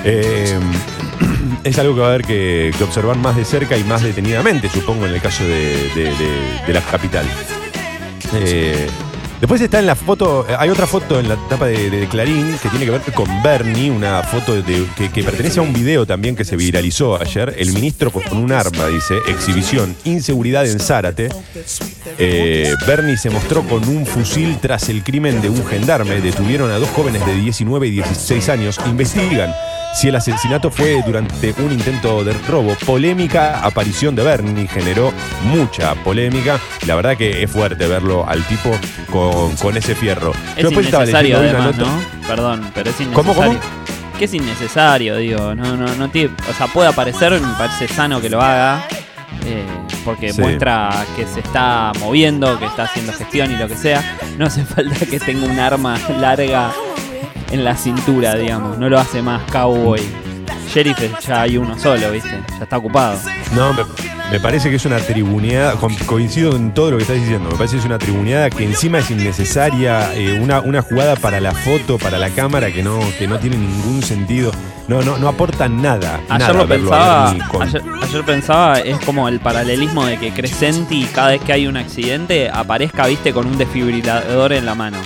es 1.63 1.77
algo 1.77 1.95
que 1.95 2.01
va 2.01 2.07
a 2.07 2.09
haber 2.09 2.23
que, 2.23 2.73
observar 2.81 3.17
más 3.17 3.35
de 3.35 3.45
cerca 3.45 3.77
y 3.77 3.83
más 3.83 4.01
detenidamente, 4.01 4.69
supongo, 4.69 5.05
en 5.05 5.13
el 5.13 5.21
caso 5.21 5.43
de, 5.43 6.11
la 6.67 6.81
capital. 6.81 7.25
Eh, 9.39 9.41
después 9.41 9.61
está 9.61 9.79
en 9.79 9.85
la 9.85 9.95
foto, 9.95 10.45
hay 10.57 10.69
otra 10.69 10.85
foto 10.85 11.19
en 11.19 11.29
la 11.29 11.35
tapa 11.47 11.67
de, 11.67 12.07
Clarín 12.09 12.57
que 12.61 12.69
tiene 12.69 12.85
que 12.85 12.91
ver 12.91 13.01
con 13.13 13.41
Bernie, 13.41 13.89
una 13.89 14.21
foto 14.23 14.53
que, 14.63 15.23
pertenece 15.23 15.59
a 15.59 15.63
un 15.63 15.73
video 15.73 16.05
también 16.05 16.35
que 16.35 16.43
se 16.43 16.55
viralizó 16.55 17.19
ayer. 17.19 17.55
El 17.57 17.71
ministro 17.73 18.11
con 18.11 18.37
un 18.37 18.51
arma, 18.51 18.87
dice, 18.87 19.15
exhibición, 19.27 19.95
inseguridad 20.03 20.67
en 20.67 20.79
Zárate. 20.79 21.29
Eh, 22.17 22.73
Bernie 22.85 23.17
se 23.17 23.29
mostró 23.29 23.63
con 23.63 23.87
un 23.87 24.05
fusil 24.05 24.57
tras 24.61 24.89
el 24.89 25.03
crimen 25.03 25.41
de 25.41 25.49
un 25.49 25.65
gendarme. 25.65 26.21
Detuvieron 26.21 26.71
a 26.71 26.77
dos 26.77 26.89
jóvenes 26.89 27.25
de 27.25 27.35
19 27.35 27.87
y 27.87 27.91
16 27.91 28.49
años. 28.49 28.79
Investigan 28.85 29.53
si 29.93 30.07
el 30.07 30.15
asesinato 30.15 30.69
fue 30.71 31.01
durante 31.05 31.53
un 31.59 31.71
intento 31.71 32.23
de 32.23 32.33
robo. 32.47 32.75
Polémica 32.85 33.65
aparición 33.65 34.15
de 34.15 34.23
Bernie 34.23 34.67
generó 34.67 35.13
mucha 35.43 35.95
polémica. 35.95 36.59
La 36.85 36.95
verdad 36.95 37.17
que 37.17 37.43
es 37.43 37.51
fuerte 37.51 37.87
verlo 37.87 38.27
al 38.27 38.43
tipo 38.47 38.71
con, 39.11 39.77
ese 39.77 39.95
fierro. 39.95 40.33
Es 40.55 40.71
innecesario 40.71 41.37
además, 41.37 41.77
¿no? 41.77 41.87
Perdón, 42.27 42.71
pero 42.73 42.89
es 42.89 42.99
innecesario. 42.99 43.33
¿Cómo, 43.33 43.33
cómo? 43.33 43.59
Que 44.17 44.25
es 44.25 44.33
innecesario, 44.33 45.17
digo. 45.17 45.55
No, 45.55 45.75
no, 45.77 45.87
no 45.95 46.05
o 46.05 46.53
sea, 46.53 46.67
puede 46.67 46.89
aparecer, 46.89 47.31
me 47.33 47.53
parece 47.57 47.87
sano 47.87 48.21
que 48.21 48.29
lo 48.29 48.41
haga. 48.41 48.85
Eh, 49.45 49.65
porque 50.03 50.33
muestra 50.33 51.05
que 51.15 51.25
se 51.25 51.39
está 51.39 51.91
moviendo, 51.99 52.59
que 52.59 52.65
está 52.65 52.83
haciendo 52.83 53.13
gestión 53.13 53.51
y 53.51 53.57
lo 53.57 53.67
que 53.67 53.75
sea. 53.75 54.17
No 54.37 54.45
hace 54.45 54.63
falta 54.65 55.05
que 55.05 55.19
tenga 55.19 55.45
un 55.45 55.59
arma 55.59 55.97
larga 56.19 56.71
en 57.51 57.63
la 57.63 57.75
cintura, 57.75 58.35
digamos. 58.35 58.77
No 58.77 58.89
lo 58.89 58.99
hace 58.99 59.21
más 59.21 59.41
cowboy. 59.51 60.01
Sheriff 60.69 60.97
ya 61.25 61.41
hay 61.41 61.57
uno 61.57 61.77
solo, 61.79 62.11
¿viste? 62.11 62.39
Ya 62.57 62.63
está 62.63 62.77
ocupado. 62.77 63.17
No, 63.55 63.73
me, 64.31 64.39
parece 64.39 64.69
que 64.69 64.75
es 64.75 64.85
una 64.85 64.99
tribuneada, 64.99 65.75
coincido 66.05 66.55
en 66.55 66.73
todo 66.75 66.91
lo 66.91 66.97
que 66.97 67.03
estás 67.03 67.17
diciendo, 67.17 67.49
me 67.49 67.55
parece 67.55 67.75
que 67.75 67.79
es 67.79 67.85
una 67.85 67.97
tribuneada 67.97 68.51
que 68.51 68.65
encima 68.65 68.99
es 68.99 69.09
innecesaria, 69.09 70.13
eh, 70.13 70.39
una, 70.39 70.61
una 70.61 70.83
jugada 70.83 71.15
para 71.15 71.39
la 71.39 71.53
foto, 71.53 71.97
para 71.97 72.19
la 72.19 72.29
cámara 72.29 72.71
que 72.71 72.83
no, 72.83 72.99
que 73.17 73.27
no 73.27 73.39
tiene 73.39 73.57
ningún 73.57 74.03
sentido. 74.03 74.51
No, 74.87 75.01
no, 75.01 75.17
no 75.17 75.27
aporta 75.27 75.67
nada. 75.67 76.19
Ayer 76.29 76.55
lo 76.55 76.67
pensaba, 76.67 77.31
ayer, 77.61 77.83
ayer, 78.01 78.23
pensaba, 78.23 78.79
es 78.79 78.99
como 79.05 79.27
el 79.27 79.39
paralelismo 79.39 80.05
de 80.05 80.17
que 80.17 80.31
Crescenti 80.31 81.05
cada 81.05 81.29
vez 81.29 81.41
que 81.41 81.53
hay 81.53 81.67
un 81.67 81.77
accidente 81.77 82.49
aparezca, 82.51 83.07
viste, 83.07 83.33
con 83.33 83.47
un 83.47 83.57
desfibrilador 83.57 84.53
en 84.53 84.65
la 84.65 84.75
mano. 84.75 84.97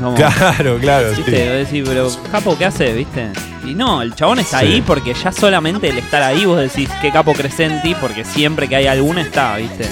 Como, 0.00 0.14
Claro, 0.16 0.78
claro. 0.78 1.14
sí. 1.14 1.22
¿Viste? 1.22 1.48
Vos 1.48 1.70
decís, 1.70 1.84
pero 1.86 2.10
capo, 2.30 2.56
¿qué 2.58 2.64
hace? 2.66 2.92
¿Viste? 2.92 3.28
Y 3.66 3.74
no, 3.74 4.02
el 4.02 4.14
chabón 4.14 4.38
está 4.40 4.60
Sí. 4.60 4.66
ahí 4.66 4.82
porque 4.82 5.14
ya 5.14 5.30
solamente 5.32 5.88
el 5.90 5.98
estar 5.98 6.22
ahí 6.22 6.44
vos 6.44 6.58
decís, 6.58 6.88
qué 7.00 7.10
capo 7.12 7.32
Crescenti, 7.34 7.94
porque 7.94 8.24
siempre 8.24 8.68
que 8.68 8.76
hay 8.76 8.86
alguna 8.86 9.20
está, 9.22 9.56
¿viste? 9.56 9.86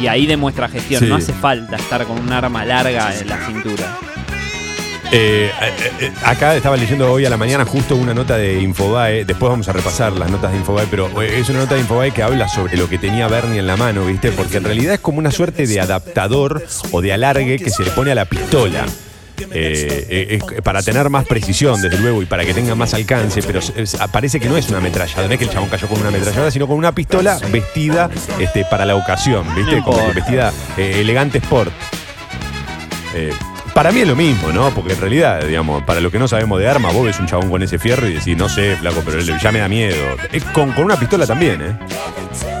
Y 0.00 0.08
ahí 0.08 0.26
demuestra 0.26 0.68
gestión, 0.68 1.00
Sí. 1.02 1.06
no 1.08 1.16
hace 1.16 1.32
falta 1.32 1.76
estar 1.76 2.04
con 2.04 2.18
un 2.18 2.32
arma 2.32 2.64
larga 2.64 3.14
en 3.18 3.28
la 3.28 3.46
cintura. 3.46 3.96
Eh, 5.12 5.52
eh, 5.62 5.72
eh, 6.00 6.12
acá 6.24 6.56
estaba 6.56 6.76
leyendo 6.76 7.10
hoy 7.12 7.24
a 7.24 7.30
la 7.30 7.36
mañana 7.36 7.64
justo 7.64 7.94
una 7.94 8.12
nota 8.12 8.36
de 8.36 8.60
Infobae. 8.60 9.24
Después 9.24 9.50
vamos 9.50 9.68
a 9.68 9.72
repasar 9.72 10.12
las 10.12 10.28
notas 10.30 10.50
de 10.50 10.58
Infobae, 10.58 10.86
pero 10.90 11.22
es 11.22 11.48
una 11.48 11.60
nota 11.60 11.76
de 11.76 11.82
Infobae 11.82 12.10
que 12.10 12.24
habla 12.24 12.48
sobre 12.48 12.76
lo 12.76 12.88
que 12.88 12.98
tenía 12.98 13.28
Bernie 13.28 13.60
en 13.60 13.68
la 13.68 13.76
mano, 13.76 14.04
¿viste? 14.04 14.32
Porque 14.32 14.56
en 14.56 14.64
realidad 14.64 14.94
es 14.94 15.00
como 15.00 15.18
una 15.20 15.30
suerte 15.30 15.66
de 15.68 15.80
adaptador 15.80 16.66
o 16.90 17.00
de 17.00 17.12
alargue 17.12 17.56
que 17.58 17.70
se 17.70 17.84
le 17.84 17.92
pone 17.92 18.10
a 18.10 18.14
la 18.16 18.24
pistola. 18.24 18.84
Eh, 19.52 20.38
eh, 20.40 20.62
para 20.62 20.82
tener 20.82 21.08
más 21.10 21.24
precisión, 21.26 21.80
desde 21.80 21.98
luego, 21.98 22.22
y 22.22 22.26
para 22.26 22.44
que 22.44 22.54
tenga 22.54 22.74
más 22.74 22.94
alcance, 22.94 23.42
pero 23.42 23.58
es- 23.60 23.96
parece 24.10 24.40
que 24.40 24.48
no 24.48 24.56
es 24.56 24.68
una 24.68 24.78
ametralladora, 24.78 25.26
no 25.28 25.32
es 25.34 25.38
que 25.38 25.44
el 25.44 25.50
chabón 25.50 25.68
cayó 25.68 25.86
con 25.88 25.98
una 26.00 26.08
ametralladora, 26.08 26.50
sino 26.50 26.66
con 26.66 26.76
una 26.78 26.92
pistola 26.92 27.38
vestida 27.50 28.10
este, 28.38 28.64
para 28.64 28.84
la 28.84 28.94
ocasión, 28.96 29.46
¿viste? 29.54 29.82
Como 29.82 29.98
que 30.06 30.12
vestida 30.12 30.52
eh, 30.76 30.98
elegante 31.00 31.38
sport. 31.38 31.70
Para 33.74 33.92
mí 33.92 34.00
es 34.00 34.08
lo 34.08 34.16
mismo, 34.16 34.52
¿no? 34.52 34.70
Porque 34.70 34.94
en 34.94 35.00
realidad, 35.00 35.42
digamos, 35.44 35.82
para 35.84 36.00
lo 36.00 36.10
que 36.10 36.18
no 36.18 36.26
sabemos 36.28 36.58
de 36.58 36.66
arma, 36.68 36.90
vos 36.92 37.04
ves 37.04 37.18
un 37.20 37.26
chabón 37.26 37.50
con 37.50 37.62
ese 37.62 37.78
fierro 37.78 38.06
y 38.08 38.14
decís, 38.14 38.34
no 38.36 38.48
sé, 38.48 38.74
flaco, 38.76 39.02
pero 39.04 39.20
ya 39.20 39.52
me 39.52 39.58
da 39.58 39.68
miedo. 39.68 39.96
Con, 40.54 40.72
con 40.72 40.84
una 40.84 40.96
pistola 40.98 41.26
también, 41.26 41.60
¿eh? 41.60 42.55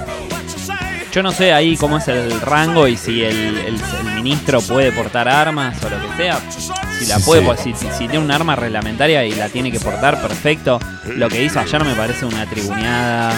Yo 1.16 1.22
no 1.22 1.32
sé 1.32 1.50
ahí 1.54 1.78
cómo 1.78 1.96
es 1.96 2.06
el 2.08 2.38
rango 2.42 2.86
y 2.86 2.98
si 2.98 3.22
el, 3.24 3.56
el- 3.56 3.80
el 4.06 4.14
ministro 4.16 4.60
puede 4.60 4.92
portar 4.92 5.26
armas 5.28 5.82
o 5.82 5.88
lo 5.88 5.96
que 6.10 6.14
sea. 6.18 6.38
Si 6.50 7.06
la 7.06 7.16
Sí, 7.18 7.22
puede, 7.24 7.40
sí. 7.40 7.46
pues, 7.46 7.60
si, 7.60 7.72
si- 7.72 7.86
si 7.90 7.98
tiene 8.06 8.18
un 8.18 8.30
arma 8.30 8.54
reglamentaria 8.54 9.24
y 9.24 9.32
la 9.32 9.48
tiene 9.48 9.72
que 9.72 9.80
portar, 9.80 10.20
perfecto. 10.20 10.78
Lo 11.06 11.28
que 11.30 11.42
hizo 11.42 11.58
ayer 11.58 11.82
me 11.84 11.94
parece 11.94 12.26
una 12.26 12.44
tribuneada. 12.44 13.32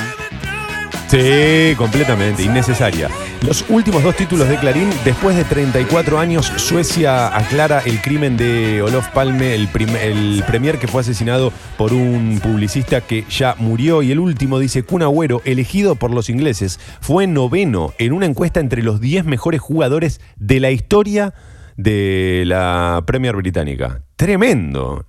Sí, 1.08 1.74
completamente, 1.78 2.42
innecesaria. 2.42 3.08
Los 3.40 3.64
últimos 3.70 4.02
dos 4.02 4.14
títulos 4.14 4.46
de 4.46 4.58
Clarín, 4.58 4.90
después 5.06 5.34
de 5.36 5.44
34 5.44 6.18
años, 6.18 6.52
Suecia 6.56 7.34
aclara 7.34 7.80
el 7.80 8.02
crimen 8.02 8.36
de 8.36 8.82
Olof 8.82 9.08
Palme, 9.08 9.54
el, 9.54 9.68
premier 9.68 10.78
que 10.78 10.86
fue 10.86 11.00
asesinado 11.00 11.50
por 11.78 11.94
un 11.94 12.40
publicista 12.42 13.00
que 13.00 13.24
ya 13.30 13.54
murió. 13.58 14.02
Y 14.02 14.12
el 14.12 14.18
último 14.18 14.58
dice, 14.58 14.82
Kun 14.82 15.00
Agüero, 15.00 15.40
elegido 15.46 15.94
por 15.94 16.12
los 16.12 16.28
ingleses, 16.28 16.78
fue 17.00 17.26
noveno 17.26 17.94
en 17.96 18.12
una 18.12 18.26
encuesta 18.26 18.60
entre 18.60 18.82
los 18.82 19.00
10 19.00 19.24
mejores 19.24 19.62
jugadores 19.62 20.20
de 20.36 20.60
la 20.60 20.72
historia 20.72 21.32
de 21.78 22.42
la 22.44 23.02
Premier 23.06 23.34
Británica. 23.34 24.02
Tremendo. 24.16 25.06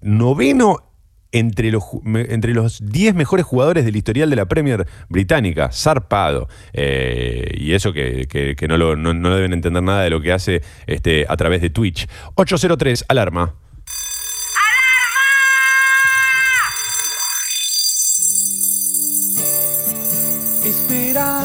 Noveno 0.00 0.93
entre 1.34 1.70
los, 1.70 1.84
entre 2.06 2.54
los 2.54 2.80
10 2.90 3.14
mejores 3.14 3.44
jugadores 3.44 3.84
del 3.84 3.96
historial 3.96 4.30
de 4.30 4.36
la 4.36 4.46
Premier 4.46 4.86
Británica. 5.08 5.70
Zarpado. 5.72 6.48
Eh, 6.72 7.54
y 7.58 7.72
eso 7.74 7.92
que, 7.92 8.26
que- 8.28 8.54
que 8.56 8.68
no, 8.68 8.76
lo, 8.78 8.96
no, 8.96 9.12
no 9.12 9.34
deben 9.34 9.52
entender 9.52 9.82
nada 9.82 10.02
de 10.02 10.10
lo 10.10 10.20
que 10.20 10.32
hace 10.32 10.62
este, 10.86 11.26
a 11.28 11.36
través 11.36 11.60
de 11.60 11.70
Twitch. 11.70 12.08
803, 12.36 13.04
alarma. 13.08 13.54
Inspira. 20.64 21.40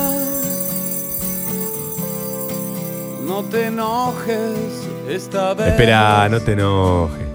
No 3.25 3.43
te 3.43 3.65
enojes 3.67 4.87
esta 5.07 5.53
vez. 5.53 5.67
Espera, 5.69 6.27
no 6.29 6.39
te 6.39 6.53
enojes. 6.53 7.28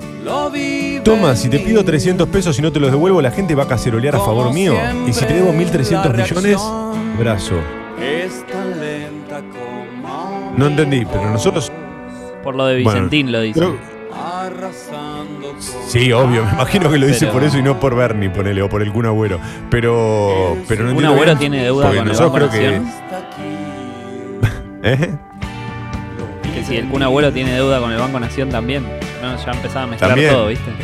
Toma, 1.05 1.37
si 1.37 1.49
te 1.49 1.59
pido 1.59 1.81
mí. 1.81 1.87
300 1.87 2.29
pesos 2.29 2.59
y 2.59 2.63
no 2.63 2.73
te 2.73 2.81
los 2.81 2.91
devuelvo, 2.91 3.21
la 3.21 3.31
gente 3.31 3.55
va 3.55 3.65
a 3.65 3.69
cacerolear 3.69 4.17
a 4.17 4.21
favor 4.21 4.53
mío. 4.53 4.75
Y 5.07 5.13
si 5.13 5.25
te 5.25 5.35
debo 5.35 5.53
siempre, 5.53 5.83
1.300 5.83 6.05
la 6.17 6.25
millones, 6.25 6.61
brazo. 7.19 7.55
Es 8.01 8.45
tan 8.47 8.81
lenta 8.81 9.41
como 9.41 10.55
No 10.57 10.67
entendí, 10.67 11.05
pero 11.05 11.31
nosotros... 11.31 11.71
Por 12.43 12.55
lo 12.57 12.67
de 12.67 12.83
Bueno, 12.83 13.01
Vicentín 13.01 13.33
lo 13.33 13.41
dice. 13.41 13.61
Sí, 15.89 16.13
obvio, 16.13 16.45
me 16.45 16.53
imagino 16.53 16.91
que 16.91 16.99
lo 16.99 17.07
dice 17.07 17.21
Pero- 17.21 17.33
por 17.33 17.45
eso 17.45 17.59
y 17.59 17.63
no 17.63 17.79
por 17.81 17.95
Bernie, 17.95 18.31
ponele, 18.31 18.63
o 18.63 18.69
por 18.69 18.83
el 18.83 18.93
Kun 18.93 19.07
Agüero. 19.07 19.39
Pero, 19.71 20.57
pero 20.69 20.85
no 20.85 20.91
Un 20.91 20.97
entiendo 20.97 21.13
Agüero 21.15 21.33
bien, 21.33 21.39
tiene 21.39 21.63
deuda 21.65 21.95
con 21.95 22.09
nosotros 22.09 22.51
creo 22.51 22.81
que... 22.83 22.83
¿Eh? 24.93 25.15
Que 26.55 26.65
si 26.65 26.77
el 26.77 26.89
Kun 26.89 27.03
Agüero 27.03 27.33
tiene 27.33 27.53
deuda 27.55 27.81
con 27.81 27.93
el 27.93 27.99
Banco 27.99 28.21
Nación 28.21 28.51
también. 28.51 28.85
No, 29.25 29.43
ya 29.43 29.53
empezaba 29.53 29.85
a 29.85 29.87
mezclar 29.87 30.11
También. 30.11 30.31
todo, 30.33 30.49
¿viste? 30.49 30.71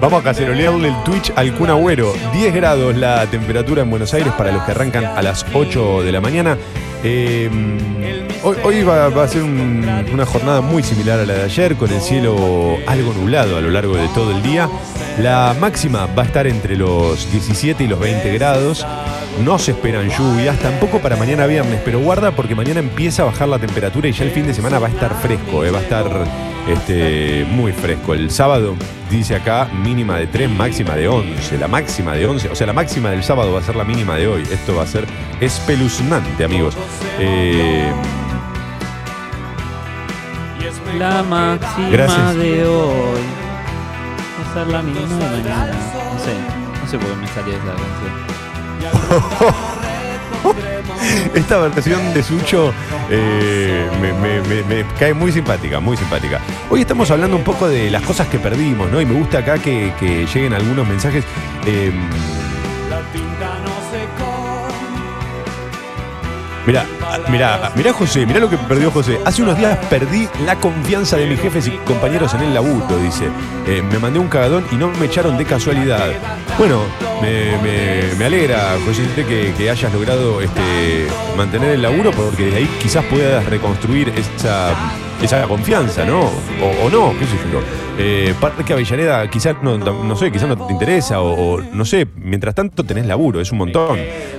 Vamos 0.00 0.20
a 0.20 0.24
cacerolearle 0.24 0.88
el 0.88 1.02
Twitch 1.02 1.32
al 1.34 1.52
Kun 1.54 1.70
Agüero. 1.70 2.12
10 2.32 2.54
grados 2.54 2.96
la 2.96 3.26
temperatura 3.26 3.82
en 3.82 3.90
Buenos 3.90 4.14
Aires 4.14 4.32
para 4.38 4.52
los 4.52 4.62
que 4.62 4.70
arrancan 4.70 5.04
a 5.04 5.20
las 5.22 5.44
8 5.52 6.04
de 6.04 6.12
la 6.12 6.20
mañana. 6.20 6.56
Eh, 7.02 7.50
hoy 8.42 8.82
va, 8.82 9.06
a 9.06 9.28
ser 9.28 9.42
un- 9.42 10.06
una 10.12 10.26
jornada 10.26 10.60
muy 10.60 10.82
similar 10.82 11.20
a 11.20 11.26
la 11.26 11.34
de 11.34 11.42
ayer, 11.44 11.76
con 11.76 11.90
el 11.92 12.00
cielo 12.00 12.76
algo 12.86 13.12
nublado 13.12 13.56
a 13.56 13.60
lo 13.60 13.70
largo 13.70 13.96
de 13.96 14.08
todo 14.08 14.30
el 14.32 14.42
día. 14.42 14.68
La 15.18 15.54
máxima 15.60 16.06
va 16.06 16.22
a 16.22 16.26
estar 16.26 16.46
entre 16.46 16.76
los 16.76 17.30
17 17.30 17.84
y 17.84 17.86
los 17.86 18.00
20 18.00 18.32
grados. 18.34 18.86
No 19.44 19.58
se 19.58 19.70
esperan 19.72 20.10
lluvias, 20.10 20.58
tampoco 20.58 20.98
para 21.00 21.16
mañana 21.16 21.46
viernes, 21.46 21.80
pero 21.84 22.00
guarda 22.00 22.32
porque 22.32 22.54
mañana 22.54 22.80
empieza 22.80 23.22
a 23.22 23.26
bajar 23.26 23.48
la 23.48 23.58
temperatura 23.58 24.08
y 24.08 24.12
ya 24.12 24.24
el 24.24 24.30
fin 24.30 24.46
de 24.46 24.54
semana 24.54 24.78
va 24.78 24.88
a 24.88 24.90
estar 24.90 25.14
fresco, 25.20 25.64
eh, 25.64 25.70
va 25.70 25.78
a 25.78 25.82
estar 25.82 26.06
este, 26.68 27.46
muy 27.50 27.72
fresco. 27.72 28.14
El 28.14 28.30
sábado 28.30 28.74
dice 29.10 29.34
acá 29.34 29.68
mínima 29.82 30.18
de 30.18 30.26
3, 30.26 30.50
máxima 30.50 30.94
de 30.96 31.08
11. 31.08 31.58
La 31.58 31.68
máxima 31.68 32.14
de 32.14 32.26
11, 32.26 32.48
o 32.50 32.54
sea, 32.54 32.66
la 32.66 32.72
máxima 32.72 33.10
del 33.10 33.22
sábado 33.22 33.52
va 33.52 33.60
a 33.60 33.62
ser 33.62 33.76
la 33.76 33.84
mínima 33.84 34.16
de 34.16 34.26
hoy. 34.28 34.42
Esto 34.50 34.74
va 34.76 34.82
a 34.82 34.86
ser 34.86 35.06
espeluznante, 35.40 36.44
amigos. 36.44 36.76
Eh, 37.18 37.90
La 40.98 41.22
máxima 41.22 41.88
Gracias. 41.90 42.36
de 42.36 42.64
hoy. 42.66 43.20
Va 44.38 44.50
a 44.50 44.54
ser 44.54 44.66
la 44.66 44.82
mínima 44.82 45.06
de 45.06 45.42
mañana. 45.42 45.72
No 46.12 46.18
sé. 46.20 46.34
No 46.82 46.88
sé 46.88 46.98
por 46.98 47.08
qué 47.08 47.16
me 47.16 47.28
salió 47.28 47.54
esa 47.54 47.74
canción. 47.76 49.52
esta 51.34 51.58
versión 51.58 52.14
de 52.14 52.22
Sucho 52.22 52.72
eh, 53.10 53.88
me, 54.00 54.12
me- 54.14 54.40
me- 54.42 54.62
me 54.62 54.84
cae 54.98 55.14
muy 55.14 55.32
simpática, 55.32 55.80
muy 55.80 55.96
simpática. 55.96 56.40
Hoy 56.70 56.80
estamos 56.82 57.10
hablando 57.10 57.36
un 57.36 57.44
poco 57.44 57.68
de 57.68 57.90
las 57.90 58.02
cosas 58.02 58.26
que 58.28 58.38
perdimos, 58.38 58.90
¿no? 58.90 59.00
Y 59.00 59.06
me 59.06 59.14
gusta 59.14 59.38
acá 59.38 59.58
que, 59.58 59.92
que 59.98 60.26
lleguen 60.26 60.52
algunos 60.54 60.86
mensajes. 60.86 61.24
Eh, 61.66 61.92
Mirá, 66.66 66.86
mirá, 67.28 67.72
mirá 67.74 67.92
José, 67.92 68.24
mirá 68.24 68.38
lo 68.38 68.48
que 68.48 68.56
perdió 68.56 68.90
José. 68.90 69.18
Hace 69.24 69.42
unos 69.42 69.58
días 69.58 69.76
perdí 69.90 70.28
la 70.46 70.56
confianza 70.56 71.16
de 71.16 71.26
mis 71.26 71.40
jefes 71.40 71.66
y 71.66 71.72
compañeros 71.78 72.34
en 72.34 72.42
el 72.42 72.54
laburo, 72.54 72.98
dice. 72.98 73.24
Eh, 73.66 73.82
me 73.82 73.98
mandé 73.98 74.20
un 74.20 74.28
cagadón 74.28 74.64
y 74.70 74.76
no 74.76 74.88
me 74.88 75.06
echaron 75.06 75.36
de 75.36 75.44
casualidad. 75.44 76.12
Bueno, 76.58 76.82
me 77.20 78.24
alegra, 78.24 78.76
José, 78.86 79.02
que, 79.16 79.52
que 79.56 79.70
hayas 79.70 79.92
logrado 79.92 80.40
este, 80.40 81.08
mantener 81.36 81.70
el 81.70 81.82
laburo 81.82 82.12
porque 82.12 82.50
de 82.50 82.56
ahí 82.58 82.70
quizás 82.80 83.04
puedas 83.06 83.44
reconstruir 83.46 84.10
esa, 84.10 84.72
esa 85.22 85.46
confianza, 85.46 86.04
¿no? 86.04 86.20
O, 86.20 86.90
no, 86.90 87.12
qué 87.18 87.24
sé 87.26 87.36
yo. 87.52 87.60
Eh, 87.98 88.34
Parque 88.40 88.72
Avellaneda 88.72 89.28
quizás, 89.28 89.56
no, 89.62 89.78
no 89.78 90.16
sé, 90.16 90.32
quizás 90.32 90.48
no 90.48 90.66
te 90.66 90.72
interesa 90.72 91.20
o, 91.20 91.54
o 91.54 91.60
no 91.60 91.84
sé, 91.84 92.06
mientras 92.16 92.54
tanto 92.54 92.84
tenés 92.84 93.06
laburo, 93.06 93.40
es 93.40 93.52
un 93.52 93.58
montón. 93.58 93.98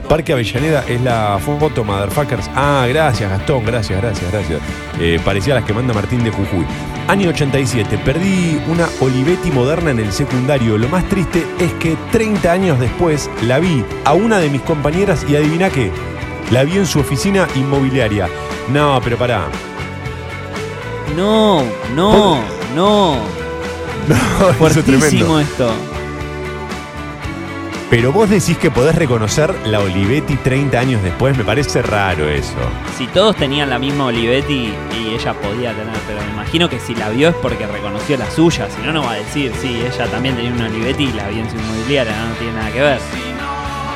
Parque 0.09 0.33
Avellaneda 0.33 0.83
es 0.87 1.01
la 1.01 1.39
foto, 1.39 1.83
motherfuckers. 1.83 2.49
Ah, 2.55 2.85
gracias 2.89 3.29
Gastón, 3.29 3.65
gracias, 3.65 4.01
gracias, 4.01 4.31
gracias. 4.31 4.61
Eh, 4.99 5.19
parecía 5.23 5.55
las 5.55 5.63
que 5.63 5.73
manda 5.73 5.93
Martín 5.93 6.23
de 6.23 6.31
Jujuy. 6.31 6.65
Año 7.07 7.29
87, 7.29 7.97
perdí 8.05 8.61
una 8.67 8.87
Olivetti 9.01 9.51
moderna 9.51 9.91
en 9.91 9.99
el 9.99 10.11
secundario. 10.11 10.77
Lo 10.77 10.87
más 10.87 11.07
triste 11.09 11.45
es 11.59 11.71
que 11.73 11.97
30 12.11 12.51
años 12.51 12.79
después 12.79 13.29
la 13.41 13.59
vi 13.59 13.83
a 14.05 14.13
una 14.13 14.39
de 14.39 14.49
mis 14.49 14.61
compañeras 14.61 15.25
y 15.27 15.35
adivina 15.35 15.69
qué, 15.69 15.91
la 16.51 16.63
vi 16.63 16.77
en 16.77 16.85
su 16.85 16.99
oficina 16.99 17.47
inmobiliaria. 17.55 18.29
No, 18.71 19.01
pero 19.03 19.17
pará. 19.17 19.47
No, 21.15 21.63
no, 21.95 22.41
no. 22.75 23.15
Es 24.49 24.57
Fuertísimo 24.57 25.39
esto. 25.39 25.71
Pero 27.89 28.11
vos 28.11 28.27
decís 28.27 28.57
que 28.57 28.71
podés 28.71 28.95
reconocer 28.95 29.53
la 29.67 29.79
Olivetti 29.79 30.35
30 30.35 30.79
años 30.79 31.03
después, 31.03 31.37
me 31.37 31.43
parece 31.43 31.83
raro 31.83 32.27
eso. 32.27 32.57
Si 32.97 33.05
todos 33.07 33.35
tenían 33.35 33.69
la 33.69 33.77
misma 33.77 34.05
Olivetti 34.05 34.73
y 34.97 35.13
ella 35.13 35.33
podía 35.33 35.73
tener, 35.73 35.95
pero 36.07 36.19
me 36.21 36.31
imagino 36.31 36.67
que 36.67 36.79
si 36.79 36.95
la 36.95 37.09
vio 37.09 37.29
es 37.29 37.35
porque 37.35 37.67
reconoció 37.67 38.17
la 38.17 38.29
suya, 38.31 38.67
si 38.69 38.81
no, 38.81 38.93
no 38.93 39.03
va 39.03 39.11
a 39.11 39.15
decir, 39.17 39.53
sí, 39.61 39.83
ella 39.85 40.07
también 40.07 40.35
tenía 40.35 40.51
una 40.51 40.65
Olivetti 40.65 41.03
y 41.03 41.13
la 41.13 41.29
vi 41.29 41.39
en 41.39 41.49
su 41.51 41.55
inmobiliaria, 41.55 42.15
no, 42.19 42.29
no 42.29 42.35
tiene 42.35 42.53
nada 42.53 42.71
que 42.71 42.81
ver. 42.81 42.99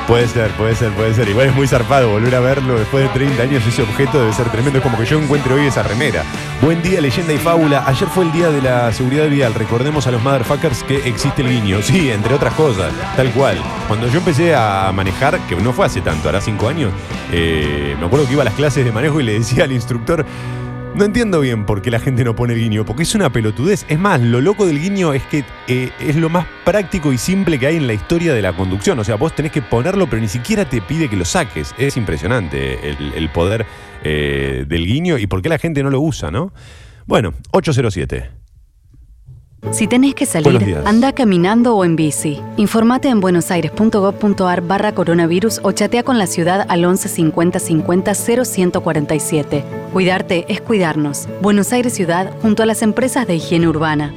Puede 0.08 0.26
ser, 0.26 0.50
puede 0.52 0.74
ser, 0.74 0.90
puede 0.92 1.12
ser. 1.12 1.28
Igual 1.28 1.48
es 1.48 1.54
muy 1.54 1.68
zarpado 1.68 2.08
volver 2.08 2.34
a 2.34 2.40
verlo 2.40 2.78
después 2.78 3.04
de 3.04 3.10
30 3.10 3.42
años. 3.42 3.66
Ese 3.66 3.82
objeto 3.82 4.18
debe 4.18 4.32
ser 4.32 4.50
tremendo. 4.50 4.78
Es 4.78 4.82
como 4.82 4.96
que 4.96 5.04
yo 5.04 5.20
encuentre 5.20 5.52
hoy 5.52 5.66
esa 5.66 5.82
remera. 5.82 6.24
Buen 6.62 6.80
día, 6.80 7.02
leyenda 7.02 7.34
y 7.34 7.36
fábula. 7.36 7.84
Ayer 7.86 8.08
fue 8.08 8.24
el 8.24 8.32
día 8.32 8.48
de 8.48 8.62
la 8.62 8.90
seguridad 8.90 9.28
vial. 9.28 9.52
Recordemos 9.52 10.06
a 10.06 10.10
los 10.10 10.22
motherfuckers 10.22 10.82
que 10.84 11.06
existe 11.06 11.42
el 11.42 11.50
guiño. 11.50 11.82
Sí, 11.82 12.10
entre 12.10 12.32
otras 12.32 12.54
cosas. 12.54 12.90
Tal 13.16 13.30
cual. 13.32 13.58
Cuando 13.86 14.08
yo 14.08 14.20
empecé 14.20 14.54
a 14.54 14.90
manejar, 14.94 15.38
que 15.40 15.56
no 15.56 15.74
fue 15.74 15.84
hace 15.84 16.00
tanto, 16.00 16.30
hará 16.30 16.40
5 16.40 16.68
años, 16.68 16.90
eh, 17.30 17.94
me 18.00 18.06
acuerdo 18.06 18.26
que 18.26 18.32
iba 18.32 18.40
a 18.40 18.46
las 18.46 18.54
clases 18.54 18.86
de 18.86 18.92
manejo 18.92 19.20
y 19.20 19.24
le 19.24 19.34
decía 19.34 19.64
al 19.64 19.72
instructor. 19.72 20.24
No 20.98 21.04
entiendo 21.04 21.38
bien 21.38 21.64
por 21.64 21.80
qué 21.80 21.92
la 21.92 22.00
gente 22.00 22.24
no 22.24 22.34
pone 22.34 22.54
el 22.54 22.58
guiño, 22.58 22.84
porque 22.84 23.04
es 23.04 23.14
una 23.14 23.30
pelotudez. 23.30 23.86
Es 23.88 24.00
más, 24.00 24.20
lo 24.20 24.40
loco 24.40 24.66
del 24.66 24.80
guiño 24.80 25.14
es 25.14 25.22
que 25.22 25.44
eh, 25.68 25.92
es 26.00 26.16
lo 26.16 26.28
más 26.28 26.44
práctico 26.64 27.12
y 27.12 27.18
simple 27.18 27.56
que 27.60 27.68
hay 27.68 27.76
en 27.76 27.86
la 27.86 27.92
historia 27.92 28.34
de 28.34 28.42
la 28.42 28.52
conducción. 28.52 28.98
O 28.98 29.04
sea, 29.04 29.14
vos 29.14 29.32
tenés 29.32 29.52
que 29.52 29.62
ponerlo, 29.62 30.10
pero 30.10 30.20
ni 30.20 30.26
siquiera 30.26 30.68
te 30.68 30.80
pide 30.80 31.08
que 31.08 31.14
lo 31.14 31.24
saques. 31.24 31.72
Es 31.78 31.96
impresionante 31.96 32.90
el, 32.90 33.28
poder 33.30 33.64
eh, 34.02 34.64
del 34.66 34.86
guiño 34.86 35.18
y 35.18 35.28
por 35.28 35.40
qué 35.40 35.48
la 35.48 35.58
gente 35.58 35.84
no 35.84 35.90
lo 35.90 36.00
usa, 36.00 36.32
¿no? 36.32 36.52
Bueno, 37.06 37.32
807. 37.52 38.47
Si 39.70 39.86
tenés 39.86 40.14
que 40.14 40.26
salir, 40.26 40.78
anda 40.86 41.12
caminando 41.12 41.76
o 41.76 41.84
en 41.84 41.94
bici. 41.94 42.40
Informate 42.56 43.08
en 43.08 43.20
buenosaires.gov.ar 43.20 44.60
barra 44.62 44.94
coronavirus 44.94 45.60
o 45.62 45.72
chatea 45.72 46.02
con 46.02 46.18
la 46.18 46.26
ciudad 46.26 46.66
al 46.68 46.84
11 46.84 47.08
50 47.08 47.58
50 47.58 48.12
0147. 48.14 49.64
Cuidarte 49.92 50.46
es 50.48 50.60
cuidarnos. 50.60 51.28
Buenos 51.42 51.72
Aires 51.72 51.92
Ciudad 51.92 52.32
junto 52.40 52.62
a 52.62 52.66
las 52.66 52.82
empresas 52.82 53.26
de 53.26 53.36
higiene 53.36 53.68
urbana. 53.68 54.14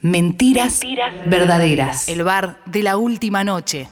Mentiras, 0.00 0.80
verdaderas. 1.26 2.08
El 2.08 2.24
bar 2.24 2.58
de 2.66 2.82
la 2.82 2.96
última 2.96 3.44
noche. 3.44 3.88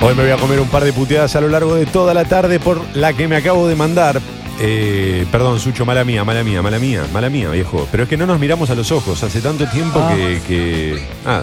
Hoy 0.00 0.14
me 0.14 0.22
voy 0.22 0.32
a 0.32 0.36
comer 0.36 0.60
un 0.60 0.68
par 0.68 0.84
de 0.84 0.92
puteadas 0.92 1.34
a 1.34 1.40
lo 1.40 1.48
largo 1.48 1.74
de 1.74 1.84
toda 1.84 2.14
la 2.14 2.24
tarde 2.24 2.60
por 2.60 2.80
la 2.94 3.12
que 3.12 3.26
me 3.26 3.36
acabo 3.36 3.66
de 3.66 3.74
mandar. 3.74 4.20
Eh, 4.60 5.24
perdón, 5.30 5.60
Sucho, 5.60 5.86
mala 5.86 6.04
mía, 6.04 6.24
mala 6.24 6.42
mía, 6.42 6.60
mala 6.62 6.78
mía, 6.78 7.04
mala 7.12 7.30
mía, 7.30 7.48
viejo. 7.50 7.86
Pero 7.92 8.02
es 8.04 8.08
que 8.08 8.16
no 8.16 8.26
nos 8.26 8.40
miramos 8.40 8.68
a 8.70 8.74
los 8.74 8.90
ojos. 8.90 9.22
Hace 9.22 9.40
tanto 9.40 9.66
tiempo 9.68 10.00
Ah. 10.02 10.14
que, 10.14 10.40
que- 10.46 11.06
Ah, 11.24 11.42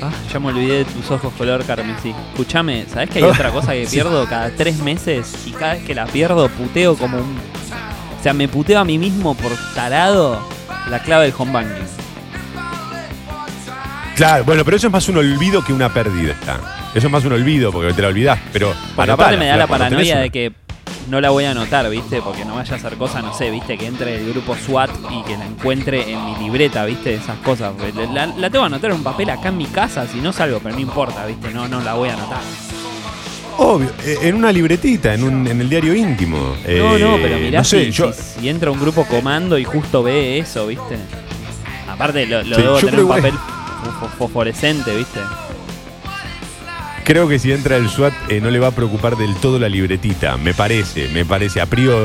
Ah, 0.00 0.12
ya 0.32 0.38
me 0.38 0.46
olvidé 0.48 0.78
de 0.78 0.84
tus 0.84 1.10
ojos 1.10 1.32
color 1.36 1.64
carmesí. 1.64 2.14
Escuchame, 2.30 2.86
¿sabés 2.92 3.10
que 3.10 3.18
hay 3.18 3.24
otra 3.24 3.50
cosa 3.50 3.72
que 3.72 3.84
Sí. 3.86 3.96
pierdo 3.96 4.24
cada 4.26 4.50
tres 4.50 4.78
meses? 4.78 5.34
Y 5.44 5.50
cada 5.50 5.74
vez 5.74 5.82
que 5.84 5.92
la 5.94 6.06
pierdo 6.06 6.48
puteo 6.50 6.96
como 6.96 7.18
un... 7.18 7.36
O 8.18 8.22
sea, 8.22 8.32
me 8.32 8.46
puteo 8.48 8.78
a 8.78 8.84
mí 8.84 8.96
mismo 8.96 9.34
por 9.34 9.50
tarado 9.74 10.40
la 10.88 11.00
clave 11.02 11.26
del 11.26 11.34
home 11.36 11.52
banking. 11.52 11.84
claro, 14.16 14.44
bueno, 14.44 14.64
pero 14.64 14.76
eso 14.76 14.86
es 14.86 14.92
más 14.92 15.08
un 15.08 15.16
olvido 15.18 15.64
que 15.64 15.72
una 15.72 15.92
pérdida. 15.92 16.34
Eso 16.94 17.06
es 17.08 17.12
más 17.12 17.24
un 17.24 17.32
olvido 17.32 17.70
porque 17.72 17.92
te 17.92 18.02
la 18.02 18.08
olvidás. 18.08 18.38
Pero 18.52 18.68
Porque 18.94 19.10
anotala, 19.10 19.12
aparte 19.14 19.36
me 19.36 19.46
da 19.46 19.56
la 19.56 19.66
tenés 19.66 19.78
paranoia 19.80 20.12
una- 20.14 20.22
de 20.22 20.30
que 20.30 20.52
no 21.08 21.20
la 21.20 21.30
voy 21.30 21.44
a 21.44 21.52
anotar, 21.52 21.88
¿viste? 21.90 22.20
Porque 22.22 22.44
no 22.44 22.56
vaya 22.56 22.74
a 22.74 22.76
hacer 22.76 22.96
cosas, 22.96 23.22
no 23.24 23.32
sé, 23.34 23.50
¿viste? 23.50 23.76
Que 23.78 23.86
entre 23.86 24.16
el 24.16 24.30
grupo 24.32 24.54
SWAT 24.56 24.90
y 25.10 25.22
que 25.22 25.36
la 25.36 25.46
encuentre 25.46 26.10
en 26.12 26.24
mi 26.24 26.36
libreta, 26.36 26.84
¿viste? 26.84 27.14
Esas 27.14 27.38
cosas. 27.38 27.72
La, 28.12 28.26
la 28.26 28.50
tengo 28.50 28.64
que 28.64 28.66
anotar 28.66 28.90
en 28.90 28.96
un 28.96 29.02
papel 29.02 29.30
acá 29.30 29.48
en 29.48 29.56
mi 29.56 29.66
casa, 29.66 30.06
si 30.06 30.20
no 30.20 30.32
salgo, 30.32 30.60
pero 30.62 30.74
no 30.74 30.80
importa, 30.80 31.24
¿viste? 31.26 31.50
No, 31.50 31.66
no 31.68 31.80
la 31.80 31.94
voy 31.94 32.08
a 32.10 32.14
anotar. 32.14 32.40
Obvio, 33.60 33.90
eh, 34.04 34.18
en 34.22 34.36
una 34.36 34.52
libretita, 34.52 35.14
en, 35.14 35.24
un, 35.24 35.46
en 35.48 35.60
el 35.60 35.68
diario 35.68 35.94
íntimo. 35.94 36.36
No, 36.38 36.98
no, 36.98 37.16
Eh, 37.16 37.20
pero 37.22 37.38
mirá 37.38 37.58
no 37.58 37.64
sé, 37.64 37.86
si, 37.86 37.90
yo, 37.90 38.12
si- 38.12 38.40
si 38.40 38.48
entra 38.48 38.70
un 38.70 38.78
grupo 38.80 39.04
comando 39.04 39.58
y 39.58 39.64
justo 39.64 40.02
ve 40.04 40.38
eso, 40.38 40.66
¿viste? 40.68 40.96
Aparte 41.88 42.24
lo, 42.26 42.42
lo 42.44 42.54
Sí, 42.56 42.62
debo 42.62 42.78
tener 42.78 43.00
igual- 43.00 43.20
papel 43.22 43.34
fo- 43.34 44.08
fosforescente, 44.16 44.94
¿viste? 44.96 45.18
Creo 47.08 47.26
que 47.26 47.38
si 47.38 47.50
entra 47.50 47.76
el 47.76 47.88
SWAT 47.88 48.12
eh, 48.28 48.38
no 48.40 48.50
le 48.50 48.58
va 48.58 48.68
a 48.68 48.70
preocupar 48.70 49.16
del 49.16 49.34
todo 49.36 49.58
la 49.58 49.68
libretita. 49.68 50.36
Me 50.36 50.52
parece, 50.52 51.08
me 51.08 51.24
parece. 51.24 51.60
A 51.60 51.66
priori. 51.66 52.04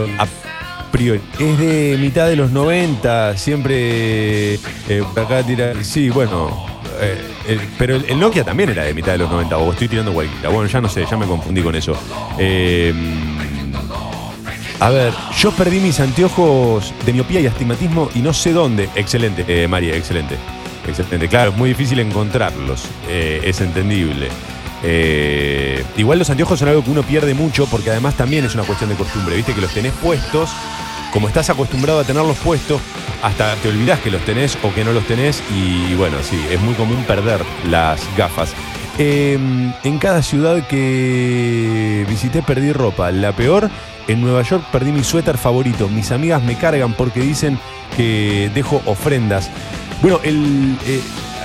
Es 1.39 1.58
de 1.60 1.97
mitad 1.99 2.28
de 2.28 2.36
los 2.38 2.51
90, 2.51 3.36
siempre 3.38 4.54
eh, 4.56 5.04
por 5.14 5.24
acá 5.24 5.43
tira. 5.43 5.74
Sí, 5.84 6.10
bueno. 6.10 6.66
eh, 7.01 7.60
pero 7.78 7.97
el, 7.97 8.06
el 8.06 8.18
Nokia 8.20 8.43
también 8.45 8.70
era 8.70 8.84
de 8.84 8.93
mitad 8.93 9.12
de 9.12 9.18
los 9.18 9.30
90, 9.30 9.58
o 9.58 9.74
estoy 9.74 9.89
tirando 9.89 10.14
cualquiera. 10.14 10.49
Bueno, 10.49 10.70
ya 10.70 10.80
no 10.80 10.88
sé, 10.88 11.06
ya 11.10 11.18
me 11.18 11.26
confundí 11.26 11.62
con 11.62 11.76
eso. 11.76 11.97
Eh, 12.39 12.93
a 14.80 14.89
ver, 14.89 15.14
yo 15.38 15.51
perdí 15.51 15.80
mis 15.80 15.99
anteojos 15.99 16.93
de 17.06 17.14
miopía 17.14 17.39
y 17.41 17.47
astigmatismo 17.47 18.10
y 18.16 18.20
no 18.20 18.32
sé 18.34 18.54
dónde. 18.54 18.89
Excelente, 18.95 19.43
eh, 19.47 19.68
María, 19.68 19.95
excelente. 19.95 20.38
Excelente. 20.88 21.28
Claro, 21.28 21.51
es 21.51 21.58
muy 21.58 21.70
difícil 21.70 21.99
encontrarlos. 21.99 22.86
eh, 23.10 23.41
es 23.43 23.60
entendible. 23.62 24.28
Eh, 24.84 25.84
igual 25.96 26.20
los 26.20 26.30
anteojos 26.30 26.60
son 26.60 26.68
algo 26.68 26.84
que 26.84 26.92
uno 26.92 27.04
pierde 27.04 27.34
mucho 27.34 27.66
porque 27.68 27.90
además 27.90 28.16
también 28.16 28.46
es 28.46 28.54
una 28.54 28.64
cuestión 28.64 28.90
de 28.90 28.96
costumbre. 28.96 29.36
Viste 29.36 29.54
que 29.54 29.62
los 29.62 29.74
tenés 29.74 29.94
puestos, 29.94 30.50
como 31.12 31.28
estás 31.28 31.50
acostumbrado 31.50 32.00
a 32.00 32.04
tenerlos 32.04 32.38
puestos, 32.38 32.82
hasta 33.22 33.56
te 33.56 33.70
olvidás 33.70 34.00
que 34.02 34.12
los 34.12 34.24
tenés 34.26 34.58
o 34.64 34.74
que 34.74 34.84
no 34.84 34.92
los 34.92 35.06
tenés 35.08 35.42
y 35.56 35.96
bueno, 35.96 36.18
sí, 36.22 36.40
es 36.52 36.60
muy 36.62 36.74
común 36.74 37.04
perder 37.06 37.42
las 37.70 38.02
gafas. 38.18 38.54
Eh, 39.00 39.40
en 39.84 39.98
cada 39.98 40.22
ciudad 40.22 40.68
que 40.68 42.06
visité 42.08 42.44
perdí 42.44 42.74
ropa. 42.74 43.12
La 43.12 43.32
peor, 43.32 43.70
en 44.08 44.22
Nueva 44.22 44.44
York 44.44 44.64
perdí 44.72 44.92
mi 44.92 45.04
suéter 45.04 45.38
favorito. 45.38 45.88
Mis 45.88 46.12
amigas 46.12 46.44
me 46.44 46.58
cargan 46.58 46.94
porque 46.94 47.22
dicen 47.22 47.58
que 47.96 48.52
dejo 48.54 48.82
ofrendas. 48.86 49.50
Bueno, 50.02 50.20
el, 50.24 50.78
eh, 50.86 51.02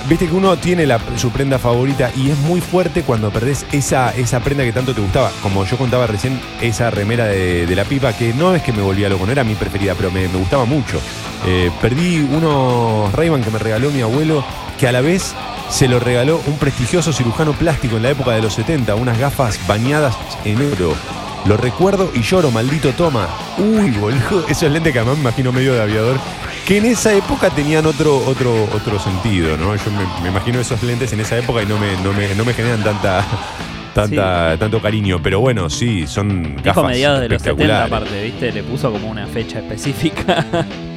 viste 0.07 0.27
que 0.27 0.33
uno 0.33 0.57
tiene 0.57 0.85
la- 0.85 0.99
su 1.15 1.31
prenda 1.31 1.59
favorita 1.59 2.11
y 2.15 2.29
es 2.29 2.37
muy 2.39 2.61
fuerte 2.61 3.03
cuando 3.03 3.31
perdés 3.31 3.65
esa, 3.71 4.11
esa 4.15 4.39
prenda 4.39 4.63
que 4.63 4.71
tanto 4.71 4.93
te 4.93 5.01
gustaba. 5.01 5.31
Como 5.41 5.65
yo 5.65 5.77
contaba 5.77 6.07
recién, 6.07 6.39
esa 6.61 6.89
remera 6.89 7.25
de, 7.25 7.75
la 7.75 7.83
pipa, 7.83 8.13
que 8.13 8.33
no 8.33 8.55
es 8.55 8.61
que 8.63 8.73
me 8.73 8.81
volvía 8.81 9.09
loco, 9.09 9.25
no 9.25 9.31
era 9.31 9.43
mi 9.43 9.55
preferida, 9.55 9.95
pero 9.95 10.11
me, 10.11 10.27
me 10.27 10.37
gustaba 10.37 10.65
mucho. 10.65 10.99
Eh, 11.45 11.71
perdí 11.81 12.19
unos 12.19 13.11
ray 13.13 13.29
que 13.41 13.51
me 13.51 13.59
regaló 13.59 13.91
mi 13.91 14.01
abuelo, 14.01 14.43
que 14.79 14.87
a 14.87 14.91
la 14.91 15.01
vez 15.01 15.33
se 15.69 15.87
lo 15.87 15.99
regaló 15.99 16.41
un 16.47 16.57
prestigioso 16.57 17.13
cirujano 17.13 17.53
plástico 17.53 17.97
en 17.97 18.03
la 18.03 18.09
época 18.09 18.31
de 18.31 18.41
los 18.41 18.53
70, 18.53 18.95
unas 18.95 19.17
gafas 19.19 19.59
bañadas 19.67 20.15
en 20.43 20.57
oro. 20.73 20.95
Lo 21.45 21.57
recuerdo 21.57 22.11
y 22.13 22.21
lloro, 22.21 22.51
maldito 22.51 22.91
toma. 22.93 23.27
Uy, 23.57 23.91
boludo, 23.91 24.45
esos 24.49 24.71
lentes 24.71 24.93
que 24.93 24.99
además 24.99 25.17
me 25.17 25.23
imagino 25.23 25.51
medio 25.51 25.73
de 25.73 25.81
aviador, 25.81 26.17
que 26.67 26.77
en 26.77 26.85
esa 26.85 27.13
época 27.13 27.49
tenían 27.49 27.85
otro, 27.85 28.17
otro, 28.27 28.65
otro 28.75 28.99
sentido, 28.99 29.57
¿no? 29.57 29.75
Yo 29.75 29.91
me, 29.91 30.23
me 30.23 30.29
imagino 30.29 30.59
esos 30.59 30.83
lentes 30.83 31.11
en 31.13 31.21
esa 31.21 31.37
época 31.37 31.63
y 31.63 31.65
no 31.65 31.77
me, 31.77 31.93
no 32.03 32.13
me, 32.13 32.35
no 32.35 32.45
me 32.45 32.53
generan 32.53 32.83
tanta, 32.83 33.25
tanta, 33.93 34.57
tanto 34.57 34.81
cariño. 34.81 35.21
Pero 35.23 35.39
bueno, 35.39 35.69
sí, 35.69 36.05
son 36.07 36.55
Dijo 36.57 36.61
gafas 36.63 36.85
mediados 36.85 37.21
de 37.21 37.29
los 37.29 37.41
70 37.41 37.63
espectaculares. 37.63 37.93
aparte, 37.93 38.23
¿viste? 38.23 38.51
Le 38.51 38.63
puso 38.63 38.91
como 38.91 39.09
una 39.09 39.25
fecha 39.27 39.59
específica. 39.59 40.45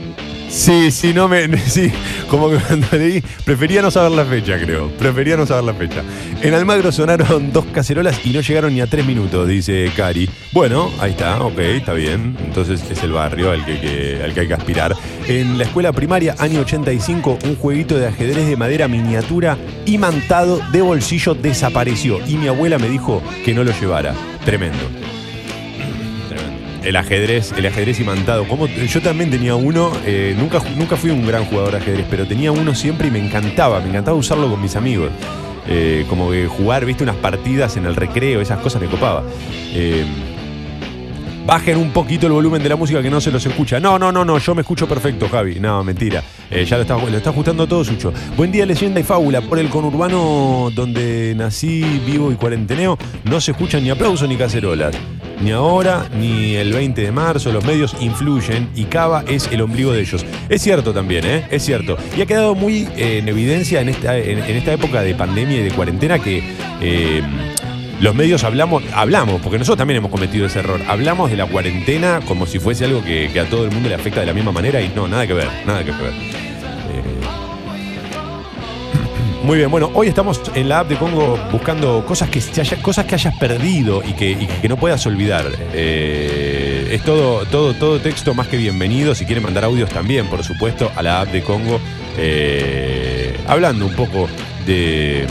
Sí, 0.53 0.90
sí, 0.90 1.14
no 1.14 1.28
me. 1.28 1.48
Sí, 1.66 1.90
como 2.28 2.50
que 2.50 2.57
cuando 2.57 2.86
leí. 2.92 3.22
Prefería 3.44 3.80
no 3.80 3.90
saber 3.90 4.11
la 4.12 4.24
fecha, 4.26 4.59
creo. 4.61 4.88
Prefería 4.98 5.34
no 5.36 5.46
saber 5.46 5.64
la 5.64 5.72
fecha. 5.72 6.03
En 6.42 6.53
Almagro 6.53 6.92
sonaron 6.92 7.53
dos 7.53 7.64
cacerolas 7.72 8.20
y 8.26 8.30
no 8.30 8.40
llegaron 8.42 8.74
ni 8.74 8.82
a 8.82 8.86
tres 8.86 9.07
minutos, 9.07 9.48
dice 9.48 9.90
Cari. 9.96 10.28
Bueno, 10.53 10.90
ahí 11.00 11.12
está, 11.12 11.40
ok, 11.42 11.59
está 11.59 11.94
bien. 11.94 12.36
Entonces 12.44 12.82
es 12.90 13.03
el 13.03 13.12
barrio 13.12 13.50
al 13.50 13.64
que, 13.64 13.80
que- 13.80 14.20
al 14.22 14.34
que 14.34 14.40
hay 14.40 14.48
que 14.48 14.55
aspirar. 14.55 14.94
En 15.26 15.57
la 15.57 15.64
escuela 15.64 15.92
primaria, 15.92 16.34
año 16.38 16.61
85, 16.61 17.38
un 17.44 17.57
jueguito 17.57 17.96
de 17.98 18.09
ajedrez 18.09 18.46
de 18.46 18.57
madera 18.57 18.88
miniatura 18.88 19.57
imantado 19.86 20.61
de 20.70 20.82
bolsillo 20.82 21.34
desapareció. 21.34 22.18
Y 22.28 22.36
mi 22.36 22.48
abuela 22.48 22.78
me 22.78 22.90
dijo 22.90 23.22
que 23.44 23.55
no 23.55 23.64
lo 23.64 23.72
llevara. 23.80 24.12
Tremendo. 24.44 24.78
El 26.85 26.97
ajedrez, 26.97 27.53
el 27.57 27.66
ajedrez 27.66 28.01
imantado. 28.01 28.47
Como 28.49 28.66
yo 28.66 29.01
también 29.01 29.30
tenía 29.30 29.55
uno, 29.55 29.93
eh, 30.05 30.35
nunca, 30.37 30.61
nunca 30.76 30.97
fui 30.97 31.11
un 31.11 31.26
gran 31.26 31.45
jugador 31.45 31.72
de 31.72 31.78
ajedrez, 31.78 32.07
pero 32.11 32.26
tenía 32.26 32.51
uno 32.51 32.74
siempre 32.74 33.09
y 33.09 33.11
me 33.11 33.24
encantaba, 33.24 33.80
me 33.80 33.89
encantaba 33.89 34.16
usarlo 34.16 34.51
con 34.51 34.61
mis 34.61 34.74
amigos. 34.74 35.11
Eh, 35.68 36.05
como 36.09 36.30
que 36.33 36.49
jugar, 36.49 36.85
viste, 36.85 37.05
unas 37.05 37.16
partidas 37.16 37.76
en 37.76 37.87
el 37.87 37.95
recreo, 37.95 38.41
esas 38.41 38.59
cosas 38.59 38.83
me 38.83 38.89
copaba. 38.89 39.22
Eh, 39.74 40.05
Bajen 41.45 41.76
un 41.76 41.90
poquito 41.90 42.28
el 42.28 42.32
volumen 42.32 42.62
de 42.62 42.68
la 42.68 42.76
música 42.76 43.03
que 43.03 43.11
no 43.11 43.20
se 43.20 43.32
los 43.32 43.45
escucha. 43.45 43.80
No, 43.80 43.99
no, 43.99 44.12
no, 44.12 44.24
no, 44.24 44.38
yo 44.38 44.55
me 44.55 44.61
escucho 44.61 44.86
perfecto, 44.86 45.28
Javi. 45.28 45.59
No, 45.59 45.82
mentira. 45.82 46.22
Eh, 46.49 46.64
ya 46.64 46.76
lo 46.76 46.82
está, 46.82 46.97
lo 46.97 47.16
está 47.16 47.30
ajustando 47.30 47.66
todo, 47.66 47.84
Sucho. 47.84 48.12
Buen 48.36 48.53
día, 48.53 48.64
leyenda 48.64 49.01
y 49.01 49.03
fábula. 49.03 49.40
Por 49.40 49.59
el 49.59 49.68
conurbano 49.68 50.70
donde 50.72 51.34
nací, 51.36 52.01
vivo 52.07 52.30
y 52.30 52.36
cuarenteneo, 52.36 52.97
no 53.24 53.40
se 53.40 53.51
escuchan 53.51 53.82
ni 53.82 53.90
aplausos 53.90 54.28
ni 54.28 54.36
cacerolas. 54.36 54.95
Ni 55.43 55.51
ahora, 55.51 56.07
ni 56.16 56.55
el 56.55 56.72
20 56.72 57.03
de 57.03 57.11
marzo, 57.11 57.51
los 57.51 57.64
medios 57.64 57.97
influyen 57.99 58.68
y 58.76 58.84
Cava 58.84 59.24
es 59.26 59.49
el 59.51 59.62
ombligo 59.62 59.93
de 59.93 60.03
ellos. 60.03 60.24
Es 60.49 60.62
cierto 60.62 60.93
también, 60.93 61.26
¿eh? 61.26 61.45
Es 61.51 61.64
cierto. 61.64 61.97
Y 62.16 62.20
ha 62.20 62.26
quedado 62.26 62.55
muy 62.55 62.86
eh, 62.97 63.18
en 63.18 63.28
evidencia 63.28 63.80
en 63.80 63.88
esta, 63.88 64.16
en, 64.16 64.38
esta 64.38 64.72
época 64.72 65.03
de 65.03 65.16
pandemia 65.16 65.59
y 65.59 65.64
de 65.64 65.70
cuarentena 65.72 66.20
que 66.20 66.45
eh, 66.80 67.22
los 68.03 68.14
medios 68.14 68.42
hablamos, 68.44 68.82
hablamos, 68.94 69.40
porque 69.40 69.59
nosotros 69.59 69.78
también 69.78 69.98
hemos 69.98 70.11
cometido 70.11 70.44
ese 70.46 70.59
error. 70.59 70.80
Hablamos 70.88 71.30
de 71.30 71.36
la 71.36 71.46
cuarentena 71.46 72.20
como 72.26 72.46
si 72.46 72.59
fuese 72.59 72.84
algo 72.84 73.03
que, 73.03 73.30
a 73.40 73.44
todo 73.48 73.64
el 73.64 73.70
mundo 73.70 73.88
le 73.88 73.94
afecta 73.94 74.20
de 74.20 74.26
la 74.26 74.34
misma 74.34 74.53
manera 74.53 74.80
y 74.80 74.90
no, 74.94 75.07
nada 75.09 75.26
que 75.26 75.32
ver, 75.34 75.48
nada 75.66 75.84
que 75.84 75.92
ver. 75.92 76.11
Eh, 76.11 77.03
Muy 79.44 79.59
bien, 79.59 79.70
bueno, 79.70 79.90
hoy 79.94 80.07
estamos 80.09 80.40
en 80.55 80.68
la 80.68 80.80
app 80.80 80.88
de 80.88 80.96
Congo 80.96 81.38
buscando 81.50 82.05
cosas 82.05 82.28
que, 82.28 82.38
haya- 82.61 82.82
cosas 82.82 83.07
que 83.07 83.14
hayas 83.14 83.36
perdido 83.38 84.03
y 84.09 84.12
que, 84.14 84.30
y 84.32 84.46
que 84.46 84.68
no 84.68 84.76
puedas 84.76 85.05
olvidar. 85.07 85.46
Eh, 85.72 86.88
es 86.92 87.03
todo, 87.05 87.44
todo, 87.46 87.72
todo 87.74 88.00
texto 88.00 88.34
más 88.34 88.46
que 88.48 88.57
bienvenido. 88.57 89.14
Si 89.14 89.24
quieren 89.26 89.42
mandar 89.44 89.64
audios 89.64 89.90
también, 89.90 90.26
por 90.26 90.42
supuesto, 90.44 90.90
a 90.96 91.03
la 91.03 91.20
app 91.22 91.28
de 91.32 91.42
Congo. 91.42 91.80
eh, 92.18 93.36
hablando 93.46 93.86
un 93.86 93.94
poco 93.94 94.28
de. 94.66 95.26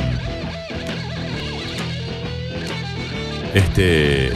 Este. 3.53 4.31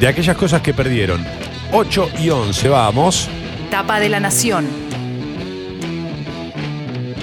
De 0.00 0.08
aquellas 0.08 0.36
cosas 0.36 0.60
que 0.60 0.74
perdieron. 0.74 1.24
8 1.72 2.10
y 2.20 2.30
11, 2.30 2.68
vamos. 2.68 3.28
Tapa 3.70 3.98
de 3.98 4.08
la 4.08 4.20
Nación. 4.20 4.86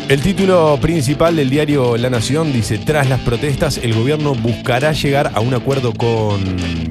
El 0.09 0.21
título 0.21 0.77
principal 0.81 1.37
del 1.37 1.49
diario 1.49 1.95
La 1.95 2.09
Nación 2.09 2.51
dice, 2.51 2.77
tras 2.77 3.07
las 3.07 3.21
protestas, 3.21 3.77
el 3.77 3.93
gobierno 3.93 4.35
buscará 4.35 4.91
llegar 4.91 5.31
a 5.33 5.39
un 5.39 5.53
acuerdo 5.53 5.93
con 5.93 6.43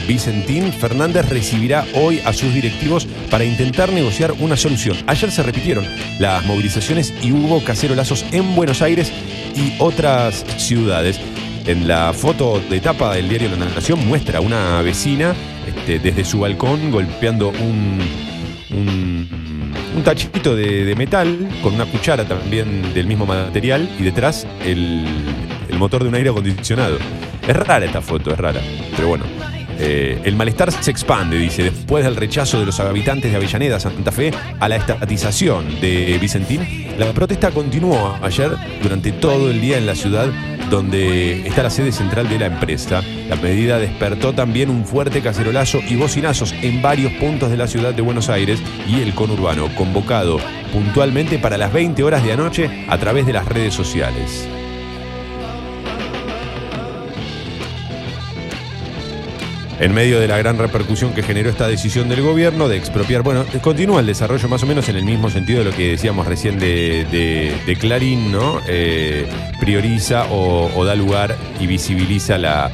Vicentín. 0.08 0.72
Fernández 0.72 1.28
recibirá 1.28 1.84
hoy 1.94 2.20
a 2.24 2.32
sus 2.32 2.54
directivos 2.54 3.06
para 3.30 3.44
intentar 3.44 3.92
negociar 3.92 4.32
una 4.32 4.56
solución. 4.56 4.96
Ayer 5.06 5.30
se 5.30 5.42
repitieron 5.42 5.84
las 6.18 6.44
movilizaciones 6.46 7.12
y 7.22 7.32
hubo 7.32 7.62
cacerolazos 7.62 8.24
en 8.32 8.56
Buenos 8.56 8.80
Aires 8.80 9.12
y 9.54 9.74
otras 9.78 10.44
ciudades. 10.56 11.20
En 11.64 11.86
la 11.86 12.12
foto 12.12 12.60
de 12.68 12.80
tapa 12.80 13.14
del 13.14 13.28
diario 13.28 13.48
La 13.50 13.66
Nación 13.66 14.06
muestra 14.06 14.38
a 14.38 14.40
una 14.40 14.82
vecina 14.82 15.32
este, 15.66 16.00
desde 16.00 16.24
su 16.24 16.40
balcón 16.40 16.90
golpeando 16.90 17.50
un, 17.50 18.00
un, 18.70 19.72
un 19.96 20.02
tachito 20.02 20.56
de, 20.56 20.84
de 20.84 20.96
metal 20.96 21.48
con 21.62 21.74
una 21.74 21.86
cuchara 21.86 22.24
también 22.24 22.92
del 22.94 23.06
mismo 23.06 23.26
material 23.26 23.88
y 23.98 24.02
detrás 24.02 24.46
el, 24.64 25.06
el 25.68 25.78
motor 25.78 26.02
de 26.02 26.08
un 26.08 26.16
aire 26.16 26.30
acondicionado. 26.30 26.98
Es 27.46 27.56
rara 27.56 27.84
esta 27.84 28.00
foto, 28.00 28.32
es 28.32 28.38
rara, 28.38 28.60
pero 28.96 29.08
bueno. 29.08 29.24
Eh, 29.84 30.20
el 30.22 30.36
malestar 30.36 30.70
se 30.70 30.92
expande, 30.92 31.36
dice, 31.36 31.64
después 31.64 32.04
del 32.04 32.14
rechazo 32.14 32.60
de 32.60 32.66
los 32.66 32.78
habitantes 32.78 33.32
de 33.32 33.36
Avellaneda, 33.36 33.80
Santa 33.80 34.12
Fe, 34.12 34.30
a 34.60 34.68
la 34.68 34.76
estatización 34.76 35.80
de 35.80 36.18
Vicentín. 36.20 36.86
La 36.98 37.12
protesta 37.12 37.50
continuó 37.50 38.16
ayer 38.22 38.52
durante 38.80 39.10
todo 39.10 39.50
el 39.50 39.60
día 39.60 39.78
en 39.78 39.86
la 39.86 39.96
ciudad 39.96 40.28
donde 40.70 41.46
está 41.46 41.64
la 41.64 41.70
sede 41.70 41.90
central 41.90 42.28
de 42.28 42.38
la 42.38 42.46
empresa. 42.46 43.02
La 43.28 43.34
medida 43.34 43.78
despertó 43.78 44.32
también 44.32 44.70
un 44.70 44.84
fuerte 44.84 45.20
cacerolazo 45.20 45.80
y 45.88 45.96
bocinazos 45.96 46.54
en 46.62 46.80
varios 46.80 47.12
puntos 47.14 47.50
de 47.50 47.56
la 47.56 47.66
ciudad 47.66 47.92
de 47.92 48.02
Buenos 48.02 48.28
Aires 48.28 48.62
y 48.88 49.00
el 49.00 49.14
conurbano, 49.14 49.68
convocado 49.74 50.38
puntualmente 50.72 51.38
para 51.38 51.58
las 51.58 51.72
20 51.72 52.04
horas 52.04 52.22
de 52.22 52.32
anoche 52.32 52.86
a 52.88 52.98
través 52.98 53.26
de 53.26 53.32
las 53.32 53.46
redes 53.46 53.74
sociales. 53.74 54.48
En 59.82 59.92
medio 59.92 60.20
de 60.20 60.28
la 60.28 60.38
gran 60.38 60.58
repercusión 60.58 61.12
que 61.12 61.24
generó 61.24 61.50
esta 61.50 61.66
decisión 61.66 62.08
del 62.08 62.22
gobierno 62.22 62.68
de 62.68 62.76
expropiar, 62.76 63.22
bueno, 63.22 63.44
continúa 63.60 63.98
el 63.98 64.06
desarrollo 64.06 64.48
más 64.48 64.62
o 64.62 64.66
menos 64.66 64.88
en 64.88 64.94
el 64.94 65.04
mismo 65.04 65.28
sentido 65.28 65.58
de 65.58 65.64
lo 65.64 65.76
que 65.76 65.90
decíamos 65.90 66.24
recién 66.28 66.60
de, 66.60 67.76
Clarín, 67.80 68.30
¿no? 68.30 68.60
Eh, 68.68 69.26
prioriza 69.58 70.26
o, 70.30 70.84
da 70.84 70.94
lugar 70.94 71.36
y 71.58 71.66
visibiliza 71.66 72.38
la 72.38 72.70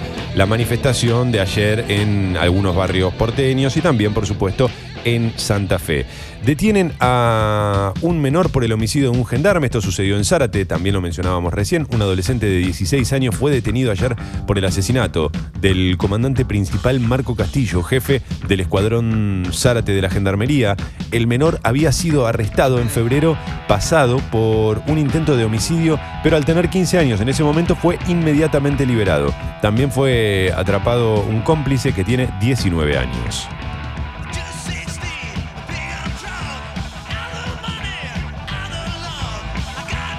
manifestación 0.46 1.32
de 1.32 1.40
ayer 1.40 1.86
en 1.88 2.36
algunos 2.36 2.76
barrios 2.76 3.14
porteños 3.14 3.74
y 3.78 3.80
también, 3.80 4.12
por 4.12 4.26
supuesto, 4.26 4.70
en 5.04 5.32
Santa 5.36 5.78
Fe. 5.78 6.06
Detienen 6.44 6.92
a 7.00 7.92
un 8.00 8.20
menor 8.20 8.50
por 8.50 8.64
el 8.64 8.72
homicidio 8.72 9.10
de 9.10 9.18
un 9.18 9.26
gendarme. 9.26 9.66
Esto 9.66 9.80
sucedió 9.80 10.16
en 10.16 10.24
Zárate, 10.24 10.64
también 10.64 10.94
lo 10.94 11.00
mencionábamos 11.00 11.52
recién. 11.52 11.86
Un 11.90 12.00
adolescente 12.00 12.46
de 12.46 12.58
16 12.58 13.12
años 13.12 13.34
fue 13.34 13.50
detenido 13.50 13.90
ayer 13.90 14.14
por 14.46 14.56
el 14.56 14.64
asesinato 14.64 15.30
del 15.60 15.96
comandante 15.98 16.44
principal 16.44 17.00
Marco 17.00 17.34
Castillo, 17.34 17.82
jefe 17.82 18.22
del 18.46 18.60
escuadrón 18.60 19.48
Zárate 19.52 19.92
de 19.92 20.02
la 20.02 20.10
Gendarmería. 20.10 20.76
El 21.10 21.26
menor 21.26 21.58
había 21.64 21.90
sido 21.92 22.26
arrestado 22.26 22.78
en 22.78 22.88
febrero 22.88 23.36
pasado 23.66 24.18
por 24.30 24.80
un 24.86 24.98
intento 24.98 25.36
de 25.36 25.44
homicidio, 25.44 25.98
pero 26.22 26.36
al 26.36 26.44
tener 26.44 26.70
15 26.70 26.98
años 26.98 27.20
en 27.20 27.28
ese 27.28 27.42
momento 27.42 27.74
fue 27.74 27.98
inmediatamente 28.06 28.86
liberado. 28.86 29.34
También 29.60 29.90
fue 29.90 30.52
atrapado 30.56 31.20
un 31.22 31.42
cómplice 31.42 31.92
que 31.92 32.04
tiene 32.04 32.28
19 32.40 32.96
años. 32.96 33.48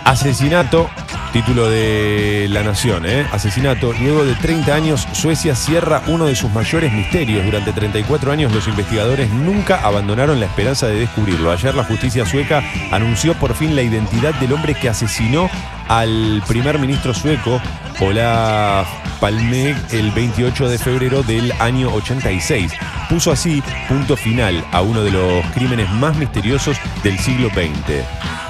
Asesinato, 0.09 0.89
título 1.33 1.69
de 1.69 2.47
La 2.49 2.63
Nación, 2.63 3.05
¿eh? 3.05 3.27
Asesinato. 3.31 3.93
Luego 3.93 4.25
de 4.25 4.33
30 4.33 4.73
años, 4.73 5.07
Suecia 5.11 5.53
cierra 5.53 6.01
uno 6.07 6.25
de 6.25 6.35
sus 6.35 6.51
mayores 6.51 6.91
misterios. 6.91 7.45
Durante 7.45 7.73
34 7.73 8.31
años, 8.31 8.51
los 8.51 8.67
investigadores 8.67 9.29
nunca 9.29 9.85
abandonaron 9.85 10.39
la 10.39 10.47
esperanza 10.47 10.87
de 10.87 11.01
descubrirlo. 11.01 11.51
Ayer, 11.51 11.75
la 11.75 11.83
justicia 11.83 12.25
sueca 12.25 12.63
anunció 12.89 13.35
por 13.35 13.53
fin 13.53 13.75
la 13.75 13.83
identidad 13.83 14.33
del 14.39 14.53
hombre 14.53 14.73
que 14.73 14.89
asesinó 14.89 15.47
al 15.87 16.41
primer 16.47 16.79
ministro 16.79 17.13
sueco, 17.13 17.61
Olaf 17.99 18.87
Palme, 19.19 19.75
el 19.91 20.09
28 20.09 20.69
de 20.69 20.79
febrero 20.79 21.21
del 21.21 21.51
año 21.59 21.93
86. 21.93 22.73
Puso 23.09 23.31
así 23.31 23.61
punto 23.87 24.17
final 24.17 24.65
a 24.71 24.81
uno 24.81 25.03
de 25.03 25.11
los 25.11 25.45
crímenes 25.53 25.87
más 25.91 26.17
misteriosos 26.17 26.77
del 27.03 27.19
siglo 27.19 27.49
XX. 27.49 28.48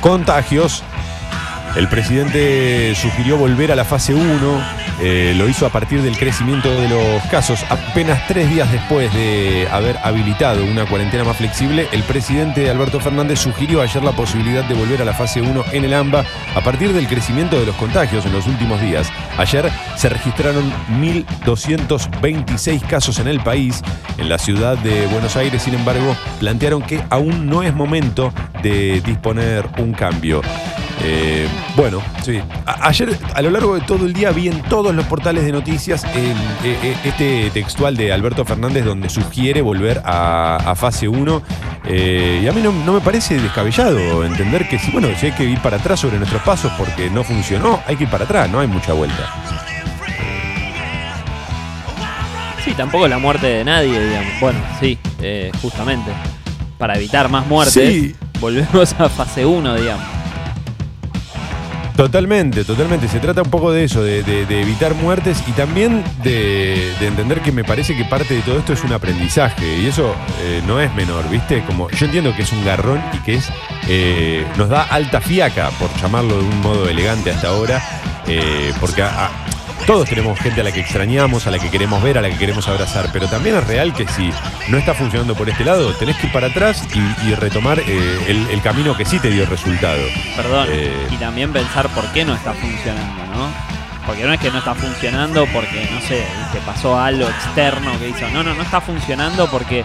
Contagios. 0.00 0.82
El 1.76 1.88
presidente 1.88 2.94
sugirió 2.94 3.36
volver 3.36 3.70
a 3.70 3.76
la 3.76 3.84
fase 3.84 4.14
1. 4.14 4.79
Eh, 5.02 5.34
lo 5.36 5.48
hizo 5.48 5.66
a 5.66 5.70
partir 5.70 6.02
del 6.02 6.16
crecimiento 6.16 6.70
de 6.70 6.88
los 6.88 7.22
casos. 7.30 7.64
Apenas 7.70 8.26
tres 8.28 8.50
días 8.50 8.70
después 8.70 9.12
de 9.14 9.66
haber 9.70 9.96
habilitado 10.02 10.64
una 10.64 10.84
cuarentena 10.86 11.24
más 11.24 11.38
flexible, 11.38 11.88
el 11.92 12.02
presidente 12.02 12.68
Alberto 12.68 13.00
Fernández 13.00 13.38
sugirió 13.38 13.80
ayer 13.80 14.02
la 14.02 14.12
posibilidad 14.12 14.62
de 14.64 14.74
volver 14.74 15.00
a 15.00 15.04
la 15.04 15.14
fase 15.14 15.40
1 15.40 15.64
en 15.72 15.84
el 15.84 15.94
AMBA 15.94 16.24
a 16.54 16.60
partir 16.60 16.92
del 16.92 17.08
crecimiento 17.08 17.58
de 17.58 17.66
los 17.66 17.76
contagios 17.76 18.26
en 18.26 18.32
los 18.32 18.46
últimos 18.46 18.80
días. 18.80 19.10
Ayer 19.38 19.70
se 19.96 20.08
registraron 20.08 20.70
1.226 21.00 22.82
casos 22.82 23.18
en 23.18 23.28
el 23.28 23.40
país. 23.40 23.82
En 24.18 24.28
la 24.28 24.38
ciudad 24.38 24.76
de 24.78 25.06
Buenos 25.06 25.36
Aires, 25.36 25.62
sin 25.62 25.74
embargo, 25.74 26.14
plantearon 26.40 26.82
que 26.82 27.02
aún 27.08 27.46
no 27.46 27.62
es 27.62 27.74
momento 27.74 28.32
de 28.62 29.00
disponer 29.00 29.66
un 29.78 29.92
cambio. 29.92 30.42
Eh, 31.02 31.48
bueno, 31.76 32.02
sí. 32.22 32.40
A- 32.66 32.88
ayer, 32.88 33.16
a 33.34 33.40
lo 33.42 33.50
largo 33.50 33.74
de 33.74 33.80
todo 33.82 34.04
el 34.04 34.12
día, 34.12 34.30
vi 34.32 34.48
en 34.48 34.60
todos 34.64 34.94
los 34.94 35.06
portales 35.06 35.44
de 35.44 35.52
noticias 35.52 36.04
el- 36.14 36.32
eh, 36.64 36.78
eh, 36.82 36.96
este 37.04 37.50
textual 37.50 37.96
de 37.96 38.12
Alberto 38.12 38.44
Fernández 38.44 38.84
donde 38.84 39.08
sugiere 39.08 39.62
volver 39.62 40.02
a, 40.04 40.56
a 40.56 40.74
fase 40.74 41.08
1. 41.08 41.42
Eh, 41.86 42.40
y 42.44 42.48
a 42.48 42.52
mí 42.52 42.60
no, 42.60 42.70
no 42.72 42.92
me 42.92 43.00
parece 43.00 43.38
descabellado 43.40 44.24
entender 44.24 44.68
que 44.68 44.78
si, 44.78 44.90
bueno, 44.90 45.08
si 45.18 45.26
hay 45.26 45.32
que 45.32 45.44
ir 45.44 45.58
para 45.60 45.78
atrás 45.78 46.00
sobre 46.00 46.18
nuestros 46.18 46.42
pasos 46.42 46.70
porque 46.76 47.08
no 47.08 47.24
funcionó, 47.24 47.80
hay 47.86 47.96
que 47.96 48.04
ir 48.04 48.10
para 48.10 48.24
atrás, 48.24 48.50
no 48.50 48.60
hay 48.60 48.66
mucha 48.68 48.92
vuelta. 48.92 49.32
Sí, 52.64 52.74
tampoco 52.74 53.08
la 53.08 53.18
muerte 53.18 53.46
de 53.46 53.64
nadie, 53.64 53.98
digamos. 53.98 54.32
Bueno, 54.40 54.58
sí, 54.80 54.98
justamente. 55.62 56.10
Para 56.76 56.96
evitar 56.96 57.28
más 57.30 57.46
muertes, 57.46 57.72
Sí. 57.74 58.14
volvemos 58.38 58.94
a 59.00 59.08
fase 59.08 59.46
1, 59.46 59.74
digamos. 59.76 60.04
Totalmente, 62.00 62.64
totalmente. 62.64 63.08
Se 63.08 63.20
trata 63.20 63.42
un 63.42 63.50
poco 63.50 63.72
de 63.72 63.84
eso, 63.84 64.02
de, 64.02 64.20
evitar 64.58 64.94
muertes 64.94 65.44
y 65.46 65.52
también 65.52 66.02
de, 66.24 66.94
de 66.98 67.06
entender 67.06 67.42
que 67.42 67.52
me 67.52 67.62
parece 67.62 67.94
que 67.94 68.06
parte 68.06 68.32
de 68.32 68.40
todo 68.40 68.58
esto 68.58 68.72
es 68.72 68.82
un 68.82 68.94
aprendizaje 68.94 69.80
y 69.80 69.86
eso 69.86 70.14
eh, 70.40 70.62
no 70.66 70.80
es 70.80 70.94
menor, 70.94 71.28
¿viste? 71.28 71.62
Como 71.66 71.90
yo 71.90 72.06
entiendo 72.06 72.34
que 72.34 72.40
es 72.40 72.52
un 72.54 72.64
garrón 72.64 73.02
y 73.12 73.18
que 73.18 73.34
es 73.34 73.50
eh, 73.86 74.46
nos 74.56 74.70
da 74.70 74.84
alta 74.84 75.20
fiaca, 75.20 75.68
por 75.78 75.94
llamarlo 76.00 76.38
de 76.38 76.44
un 76.44 76.60
modo 76.62 76.88
elegante 76.88 77.32
hasta 77.32 77.48
ahora, 77.48 77.82
eh, 78.26 78.72
porque 78.80 79.04
todos 79.86 80.08
tenemos 80.08 80.38
gente 80.38 80.60
a 80.60 80.64
la 80.64 80.72
que 80.72 80.80
extrañamos, 80.80 81.46
a 81.46 81.50
la 81.50 81.58
que 81.58 81.70
queremos 81.70 82.02
ver, 82.02 82.18
a 82.18 82.20
la 82.20 82.30
que 82.30 82.38
queremos 82.38 82.68
abrazar, 82.68 83.10
pero 83.12 83.28
también 83.28 83.56
es 83.56 83.66
real 83.66 83.92
que 83.92 84.06
si 84.08 84.30
no 84.68 84.78
está 84.78 84.94
funcionando 84.94 85.34
por 85.34 85.48
este 85.48 85.64
lado, 85.64 85.92
tenés 85.94 86.16
que 86.16 86.26
ir 86.26 86.32
para 86.32 86.48
atrás 86.48 86.86
y, 86.94 87.28
y 87.28 87.34
retomar 87.34 87.80
eh, 87.80 88.24
el, 88.28 88.48
el 88.50 88.62
camino 88.62 88.96
que 88.96 89.04
sí 89.04 89.18
te 89.18 89.30
dio 89.30 89.46
resultado. 89.46 90.02
Perdón. 90.36 90.68
Eh. 90.70 91.08
Y 91.10 91.16
también 91.16 91.52
pensar 91.52 91.88
por 91.90 92.04
qué 92.12 92.24
no 92.24 92.34
está 92.34 92.52
funcionando, 92.52 93.24
¿no? 93.34 93.70
Porque 94.06 94.24
no 94.24 94.32
es 94.32 94.40
que 94.40 94.50
no 94.50 94.58
está 94.58 94.74
funcionando 94.74 95.46
porque, 95.52 95.88
no 95.92 96.00
sé, 96.00 96.24
te 96.52 96.58
pasó 96.60 96.98
algo 96.98 97.28
externo 97.28 97.98
que 97.98 98.08
hizo. 98.08 98.28
No, 98.30 98.42
no, 98.42 98.54
no 98.54 98.62
está 98.62 98.80
funcionando 98.80 99.48
porque 99.50 99.84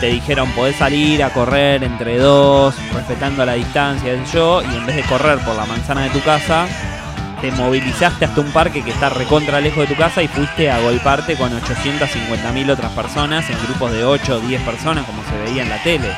te 0.00 0.06
dijeron 0.06 0.50
podés 0.50 0.76
salir 0.76 1.22
a 1.22 1.30
correr 1.30 1.82
entre 1.84 2.18
dos, 2.18 2.74
respetando 2.92 3.44
la 3.46 3.54
distancia 3.54 4.12
del 4.12 4.24
yo, 4.26 4.62
y 4.62 4.76
en 4.76 4.86
vez 4.86 4.96
de 4.96 5.02
correr 5.02 5.38
por 5.38 5.56
la 5.56 5.64
manzana 5.64 6.02
de 6.02 6.10
tu 6.10 6.20
casa, 6.22 6.66
te 7.40 7.50
movilizaste 7.52 8.24
hasta 8.24 8.40
un 8.40 8.50
parque 8.52 8.82
que 8.82 8.90
está 8.90 9.08
recontra 9.10 9.60
lejos 9.60 9.86
de 9.88 9.94
tu 9.94 9.98
casa 10.00 10.22
y 10.22 10.28
fuiste 10.28 10.70
a 10.70 10.78
golparte 10.80 11.36
con 11.36 11.50
850.000 11.52 12.70
otras 12.70 12.92
personas 12.92 13.48
en 13.50 13.56
grupos 13.66 13.92
de 13.92 14.04
8 14.04 14.36
o 14.36 14.40
10 14.40 14.62
personas 14.62 15.04
como 15.04 15.22
se 15.24 15.36
veía 15.44 15.62
en 15.62 15.68
la 15.68 15.82
tele. 15.82 16.08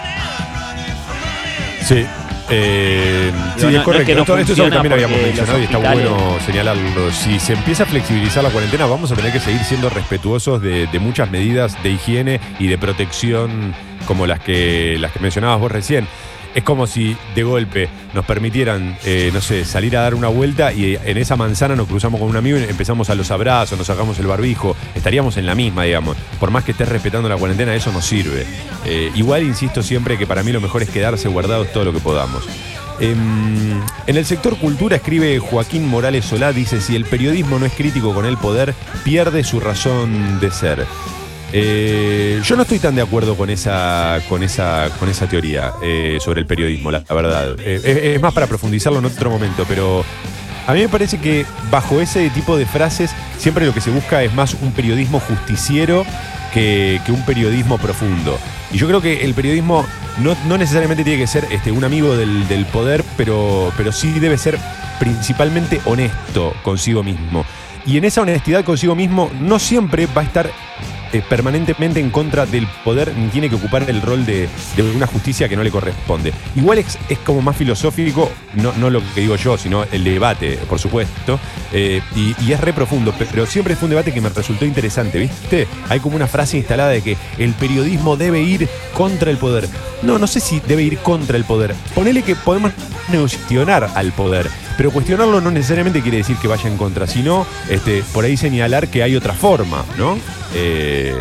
Sí, 1.85 2.05
Eh, 2.51 3.31
sí, 3.57 3.62
no- 3.64 3.69
es 3.69 3.75
no 3.75 3.79
es 3.81 3.85
correcto. 3.85 4.07
que 4.07 4.14
no 4.14 4.21
esto, 4.23 4.37
es 4.39 4.51
algo 4.59 4.64
que 4.64 4.71
también 4.71 4.93
habíamos 4.95 5.21
mencionado 5.21 5.59
y 5.61 5.64
está 5.64 5.77
bueno 5.79 6.37
señalarlo. 6.47 7.12
Si 7.12 7.39
se 7.39 7.53
empieza 7.53 7.83
a 7.83 7.87
flexibilizar 7.87 8.43
la 8.43 8.49
cuarentena, 8.49 8.87
vamos 8.87 9.12
a 9.12 9.16
tener 9.16 9.33
que 9.33 9.41
seguir 9.41 9.62
siendo 9.64 9.91
respetuosos 9.91 10.62
de, 10.62 10.87
de 10.87 10.99
muchas 10.99 11.31
medidas 11.31 11.77
de 11.83 11.91
higiene 11.91 12.41
y 12.59 12.69
de 12.69 12.79
protección 12.79 13.75
como 14.07 14.27
las 14.27 14.41
que, 14.41 14.97
las 14.99 15.12
que 15.12 15.19
mencionabas 15.21 15.61
vos 15.61 15.71
recién. 15.71 16.09
Es 16.59 16.64
como 16.64 16.88
si 16.88 17.16
de 17.36 17.44
golpe 17.44 17.88
nos 18.14 18.24
permitieran, 18.24 18.98
eh, 19.04 19.30
no 19.32 19.40
sé, 19.40 19.64
salir 19.64 19.96
a 19.96 20.00
dar 20.00 20.16
una 20.16 20.26
vuelta 20.26 20.72
y 20.72 20.98
en 21.04 21.16
esa 21.16 21.36
manzana 21.36 21.76
nos 21.76 21.86
cruzamos 21.86 22.18
con 22.18 22.28
un 22.28 22.36
amigo 22.36 22.59
y 22.59 22.64
empezamos 22.64 23.11
a 23.11 23.14
los 23.14 23.30
abrazos, 23.30 23.78
nos 23.78 23.86
sacamos 23.86 24.18
el 24.18 24.26
barbijo. 24.26 24.74
Estaríamos 24.96 25.36
en 25.36 25.46
la 25.46 25.54
misma, 25.54 25.84
digamos. 25.84 26.16
Por 26.40 26.50
más 26.50 26.64
que 26.64 26.72
estés 26.72 26.88
respetando 26.88 27.28
la 27.28 27.36
cuarentena, 27.36 27.76
eso 27.76 27.92
no 27.92 28.02
sirve. 28.02 28.44
Eh, 28.84 29.12
igual 29.14 29.44
insisto 29.44 29.84
siempre 29.84 30.18
que 30.18 30.26
para 30.26 30.42
mí 30.42 30.50
lo 30.50 30.61
mejor 30.61 30.82
es 30.82 30.90
quedarse 30.90 31.28
guardados 31.28 31.72
todo 31.72 31.84
lo 31.84 31.92
que 31.92 32.00
podamos. 32.00 32.42
Em, 32.98 33.80
en 34.09 34.16
el 34.16 34.26
sector 34.26 34.59
cultura 34.59 34.96
escribe 34.96 35.38
Joaquín 35.38 35.86
Morales 35.86 36.24
Solá, 36.24 36.52
dice, 36.52 36.80
si 36.80 36.96
el 36.96 37.04
periodismo 37.04 37.61
no 37.61 37.66
es 37.66 37.72
crítico 37.72 38.12
con 38.12 38.26
el 38.26 38.36
poder, 38.36 38.74
pierde 39.04 39.44
su 39.44 39.61
razón 39.61 40.40
de 40.40 40.50
ser. 40.50 40.86
Eh, 41.53 42.40
yo 42.44 42.57
no 42.57 42.62
estoy 42.62 42.78
tan 42.78 42.94
de 42.94 43.03
acuerdo 43.03 43.36
con 43.36 43.49
esa, 43.49 44.20
con 44.28 44.42
esa, 44.42 44.90
con 44.99 45.09
esa 45.09 45.26
teoría 45.26 45.72
eh, 45.82 46.18
sobre 46.20 46.40
el 46.40 46.46
periodismo, 46.46 46.90
la, 46.90 47.01
verdad. 47.09 47.57
Eh, 47.61 48.14
es, 48.14 48.20
más 48.20 48.34
para 48.34 48.46
profundizarlo 48.46 48.99
en 48.99 49.07
otro 49.07 49.30
momento, 49.30 49.64
pero 49.66 50.05
a 50.66 50.74
mí 50.74 50.80
me 50.80 50.88
parece 50.88 51.18
que 51.18 51.46
bajo 51.70 52.01
ese 52.01 52.28
tipo 52.30 52.57
de 52.57 52.66
frases 52.66 53.11
siempre 53.38 53.64
lo 53.64 53.72
que 53.72 53.80
se 53.80 53.90
busca 53.90 54.22
es 54.22 54.34
más 54.34 54.55
un 54.61 54.72
periodismo 54.72 55.20
justiciero 55.20 56.05
que, 56.53 57.01
que 57.07 57.12
un 57.12 57.24
periodismo 57.24 57.78
profundo. 57.78 58.38
Y 58.70 58.76
yo 58.76 58.86
creo 58.86 59.01
que 59.01 59.24
el 59.24 59.32
periodismo 59.32 59.86
no, 60.18 60.36
no 60.46 60.59
necesariamente 60.59 61.05
tiene 61.05 61.18
que 61.18 61.26
ser 61.26 61.46
este, 61.51 61.72
un 61.72 61.84
amigo 61.84 62.16
del, 62.16 62.46
del 62.49 62.66
poder, 62.66 63.03
pero, 63.16 63.72
pero 63.76 63.92
sí 63.92 64.20
debe 64.20 64.36
ser 64.36 64.59
principalmente 64.99 65.80
honesto 65.86 66.53
consigo 66.62 67.03
mismo. 67.03 67.46
Y 67.86 67.96
en 67.96 68.05
esa 68.05 68.20
honestidad 68.20 68.64
consigo 68.64 68.94
mismo 68.94 69.30
no 69.40 69.59
siempre 69.59 70.07
va 70.07 70.20
a 70.20 70.24
estar 70.24 70.51
eh, 71.12 71.22
permanentemente 71.28 72.00
en 72.00 72.11
contra 72.11 72.46
del 72.46 72.66
poder 72.84 73.14
ni 73.16 73.28
tiene 73.28 73.48
que 73.48 73.54
ocupar 73.56 73.88
el 73.88 74.02
rol 74.02 74.24
de, 74.26 74.48
de 74.76 74.82
una 74.82 75.06
justicia 75.06 75.48
que 75.48 75.56
no 75.56 75.62
le 75.62 75.70
corresponde. 75.70 76.32
Igual 76.56 76.78
es, 76.78 76.98
es 77.09 77.18
como 77.18 77.42
más 77.42 77.56
filosófico, 77.56 78.30
no, 78.54 78.72
no 78.72 78.90
lo 78.90 79.00
que 79.14 79.20
digo 79.22 79.36
yo, 79.36 79.56
sino 79.59 79.84
el 79.84 80.04
debate, 80.04 80.59
por 80.68 80.78
supuesto, 80.78 81.38
eh, 81.72 82.00
y, 82.16 82.34
es 82.52 82.61
re 82.61 82.72
profundo, 82.72 83.12
pe- 83.12 83.26
pero 83.30 83.46
siempre 83.46 83.76
fue 83.76 83.86
un 83.86 83.90
debate 83.90 84.12
que 84.12 84.20
me 84.20 84.28
resultó 84.28 84.64
interesante, 84.64 85.18
¿viste? 85.18 85.66
Hay 85.88 86.00
como 86.00 86.16
una 86.16 86.26
frase 86.26 86.56
instalada 86.56 86.90
de 86.90 87.02
que 87.02 87.16
el 87.38 87.52
periodismo 87.54 88.16
debe 88.16 88.40
ir 88.42 88.68
contra 88.94 89.30
el 89.30 89.36
poder. 89.36 89.68
No, 90.02 90.18
no 90.18 90.26
sé 90.26 90.40
si 90.40 90.61
debe 90.61 90.82
ir 90.82 90.98
contra 90.98 91.36
el 91.36 91.44
poder. 91.44 91.74
Ponele 91.94 92.22
que 92.22 92.34
podemos 92.36 92.72
cuestionar 93.11 93.90
al 93.94 94.12
poder, 94.12 94.48
pero 94.79 94.93
cuestionarlo 94.93 95.41
no 95.41 95.51
necesariamente 95.51 96.03
quiere 96.03 96.18
decir 96.18 96.37
que 96.37 96.47
vaya 96.47 96.70
en 96.70 96.76
contra, 96.76 97.09
sino 97.09 97.45
este, 97.68 98.05
por 98.12 98.24
ahí 98.24 98.37
señalar 98.37 98.87
que 98.87 99.03
hay 99.03 99.16
otra 99.16 99.35
forma, 99.35 99.85
¿no? 99.99 100.16
Eh, 100.55 101.12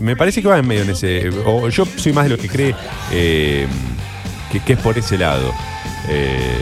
me, 0.00 0.16
parece 0.16 0.42
que 0.42 0.48
va 0.48 0.58
en 0.58 0.66
medio 0.66 0.82
en 0.82 0.90
ese. 0.90 1.30
O 1.46 1.68
yo 1.68 1.86
soy 1.86 2.12
más 2.12 2.24
de 2.24 2.30
lo 2.30 2.38
que 2.38 2.48
cree 2.48 2.74
eh, 3.12 3.68
que, 4.66 4.72
es 4.72 4.78
por 4.80 4.98
ese 4.98 5.16
lado. 5.16 5.52
Eh, 6.08 6.60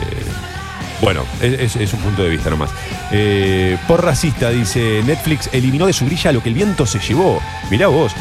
bueno, 1.01 1.25
es, 1.41 1.75
un 1.91 1.99
punto 2.01 2.23
de 2.23 2.29
vista 2.29 2.51
nomás. 2.51 2.69
Eh, 3.11 3.75
por 3.87 4.05
racista, 4.05 4.51
dice 4.51 5.01
Netflix, 5.03 5.49
eliminó 5.51 5.87
de 5.87 5.93
su 5.93 6.05
grilla 6.05 6.31
lo 6.31 6.43
que 6.43 6.49
el 6.49 6.55
viento 6.55 6.85
se 6.85 6.99
llevó. 6.99 7.41
Mirá 7.71 7.87
vos. 7.87 8.13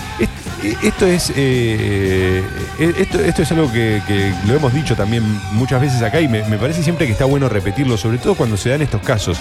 Esto 0.83 1.07
es, 1.07 1.33
eh, 1.37 2.43
esto, 2.79 3.19
esto 3.21 3.43
es 3.43 3.53
algo 3.53 3.73
que, 3.73 4.01
lo 4.47 4.55
hemos 4.55 4.75
dicho 4.75 4.95
también 4.95 5.23
muchas 5.53 5.81
veces 5.81 6.03
acá 6.03 6.21
y 6.21 6.29
me, 6.29 6.43
parece 6.59 6.83
siempre 6.83 7.07
que 7.07 7.13
está 7.13 7.25
bueno 7.25 7.49
repetirlo, 7.49 7.97
sobre 7.97 8.19
todo 8.19 8.35
cuando 8.35 8.57
se 8.57 8.71
dan 8.71 8.83
estos 8.83 9.01
casos. 9.01 9.39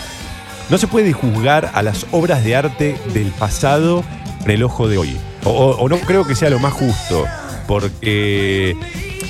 No 0.70 0.78
se 0.78 0.88
puede 0.88 1.12
juzgar 1.14 1.72
a 1.74 1.82
las 1.82 2.06
obras 2.12 2.44
de 2.44 2.56
arte 2.56 2.96
del 3.14 3.32
pasado 3.32 4.04
con 4.42 4.52
el 4.52 4.64
ojo 4.64 4.88
de 4.88 4.98
hoy. 4.98 5.18
O 5.44 5.88
no 5.90 5.98
creo 6.00 6.26
que 6.26 6.36
sea 6.36 6.50
lo 6.50 6.60
más 6.60 6.74
justo. 6.74 7.26
Porque, 7.68 8.76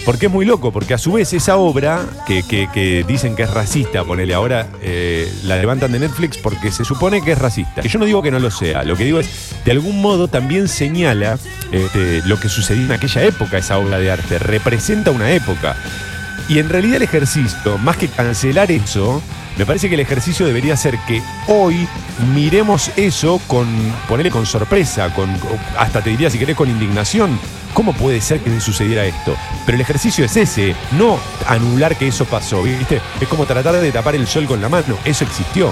porque 0.05 0.25
es 0.27 0.31
muy 0.31 0.45
loco, 0.45 0.71
porque 0.71 0.93
a 0.93 0.97
su 0.97 1.13
vez 1.13 1.33
esa 1.33 1.57
obra, 1.57 2.01
que, 2.25 2.43
que- 2.43 3.03
dicen 3.07 3.35
que 3.35 3.43
es 3.43 3.51
racista, 3.51 4.03
ponele 4.03 4.33
ahora, 4.33 4.67
eh, 4.81 5.31
la 5.43 5.57
levantan 5.57 5.91
de 5.91 5.99
Netflix 5.99 6.37
porque 6.37 6.71
se 6.71 6.83
supone 6.85 7.21
que 7.23 7.33
es 7.33 7.37
racista. 7.37 7.81
Y 7.83 7.87
yo 7.89 7.99
no 7.99 8.05
digo 8.05 8.21
que 8.21 8.31
no 8.31 8.39
lo 8.39 8.51
sea, 8.51 8.83
lo 8.83 8.95
que 8.95 9.03
digo 9.05 9.19
es, 9.19 9.29
de 9.65 9.71
algún 9.71 10.01
modo 10.01 10.27
también 10.27 10.67
señala 10.67 11.37
este, 11.71 12.21
lo 12.25 12.39
que 12.39 12.49
sucedió 12.49 12.83
en 12.85 12.91
aquella 12.91 13.23
época, 13.23 13.57
esa 13.57 13.77
obra 13.77 13.99
de 13.99 14.11
arte. 14.11 14.39
Representa 14.39 15.11
una 15.11 15.31
época. 15.31 15.75
Y 16.47 16.57
en 16.59 16.69
realidad 16.69 16.95
el 16.97 17.03
ejercicio, 17.03 17.77
más 17.77 17.97
que 17.97 18.07
cancelar 18.07 18.71
eso, 18.71 19.21
me 19.57 19.65
parece 19.67 19.87
que 19.89 19.93
el 19.95 20.01
ejercicio 20.01 20.47
debería 20.47 20.75
ser 20.77 20.97
que 21.07 21.21
hoy 21.47 21.87
miremos 22.33 22.89
eso 22.95 23.39
con, 23.45 23.67
ponerle 24.07 24.31
con 24.31 24.45
sorpresa, 24.47 25.13
con, 25.13 25.29
hasta 25.77 26.01
te 26.01 26.09
diría 26.09 26.29
si 26.29 26.39
querés 26.39 26.55
con 26.55 26.69
indignación. 26.69 27.37
¿Cómo 27.73 27.93
puede 27.93 28.21
ser 28.21 28.39
que 28.41 28.59
sucediera 28.59 29.05
esto? 29.05 29.35
Pero 29.65 29.75
el 29.75 29.81
ejercicio 29.81 30.25
es 30.25 30.35
ese, 30.35 30.75
no 30.97 31.19
anular 31.47 31.95
que 31.95 32.07
eso 32.07 32.25
pasó, 32.25 32.63
¿viste? 32.63 33.01
Es 33.21 33.27
como 33.27 33.45
tratar 33.45 33.75
de 33.75 33.91
tapar 33.91 34.15
el 34.15 34.27
sol 34.27 34.45
con 34.45 34.61
la 34.61 34.69
mano, 34.69 34.97
eso 35.05 35.23
existió. 35.23 35.71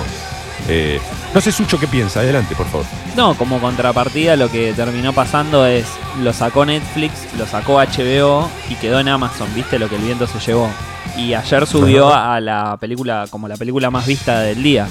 Eh, 0.69 0.99
no 1.33 1.41
sé, 1.41 1.51
Sucho, 1.51 1.79
¿qué 1.79 1.87
piensa? 1.87 2.19
Adelante, 2.19 2.55
por 2.55 2.65
favor. 2.67 2.85
No, 3.15 3.35
como 3.35 3.59
contrapartida 3.59 4.35
lo 4.35 4.49
que 4.49 4.73
terminó 4.73 5.13
pasando 5.13 5.65
es, 5.65 5.85
lo 6.21 6.33
sacó 6.33 6.65
Netflix, 6.65 7.13
lo 7.37 7.45
sacó 7.45 7.79
HBO 7.79 8.49
y 8.69 8.75
quedó 8.75 8.99
en 8.99 9.07
Amazon, 9.07 9.47
¿viste? 9.55 9.79
Lo 9.79 9.89
que 9.89 9.95
el 9.95 10.01
viento 10.01 10.27
se 10.27 10.39
llevó. 10.39 10.69
Y 11.15 11.33
ayer 11.33 11.65
subió 11.65 12.13
a 12.13 12.39
la 12.39 12.77
película, 12.77 13.25
como 13.29 13.47
la 13.47 13.55
película 13.55 13.89
más 13.89 14.05
vista 14.05 14.41
del 14.41 14.61
día. 14.61 14.87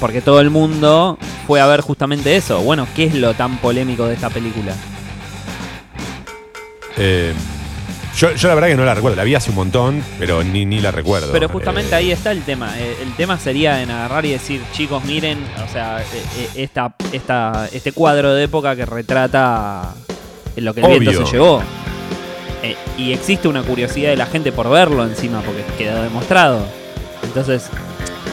Porque 0.00 0.20
todo 0.20 0.40
el 0.40 0.50
mundo 0.50 1.18
fue 1.46 1.60
a 1.60 1.66
ver 1.66 1.80
justamente 1.80 2.36
eso. 2.36 2.60
Bueno, 2.60 2.86
¿qué 2.94 3.04
es 3.04 3.14
lo 3.14 3.34
tan 3.34 3.58
polémico 3.58 4.06
de 4.06 4.14
esta 4.14 4.28
película? 4.28 4.74
Eh, 6.96 7.32
yo, 8.16 8.32
yo 8.34 8.48
la 8.48 8.54
verdad 8.54 8.68
que 8.68 8.76
no 8.76 8.84
la 8.84 8.94
recuerdo, 8.94 9.16
la 9.16 9.24
vi 9.24 9.34
hace 9.34 9.50
un 9.50 9.56
montón, 9.56 10.02
pero 10.18 10.42
ni, 10.42 10.64
ni 10.64 10.80
la 10.80 10.90
recuerdo. 10.90 11.32
Pero 11.32 11.48
justamente 11.48 11.92
Eh, 11.92 11.96
ahí 11.98 12.12
está 12.12 12.32
el 12.32 12.42
tema. 12.42 12.72
Eh, 12.78 12.96
El 13.02 13.12
tema 13.14 13.38
sería 13.38 13.82
en 13.82 13.90
agarrar 13.90 14.24
y 14.24 14.30
decir, 14.32 14.62
chicos, 14.72 15.04
miren, 15.04 15.44
o 15.62 15.70
sea, 15.70 16.02
esta, 16.54 16.92
esta, 17.12 17.68
este 17.72 17.92
cuadro 17.92 18.32
de 18.34 18.44
época 18.44 18.74
que 18.74 18.86
retrata 18.86 19.92
lo 20.56 20.72
que 20.72 20.80
el 20.80 20.86
viento 20.98 21.10
Obvio. 21.10 21.26
se 21.26 21.32
llevó. 21.32 21.62
Eh, 22.62 22.74
y 22.96 23.12
existe 23.12 23.48
una 23.48 23.62
curiosidad 23.62 24.08
de 24.10 24.16
la 24.16 24.26
gente 24.26 24.50
por 24.50 24.70
verlo 24.70 25.04
encima, 25.04 25.42
porque 25.42 25.62
quedó 25.76 26.02
demostrado. 26.02 26.66
Entonces, 27.22 27.68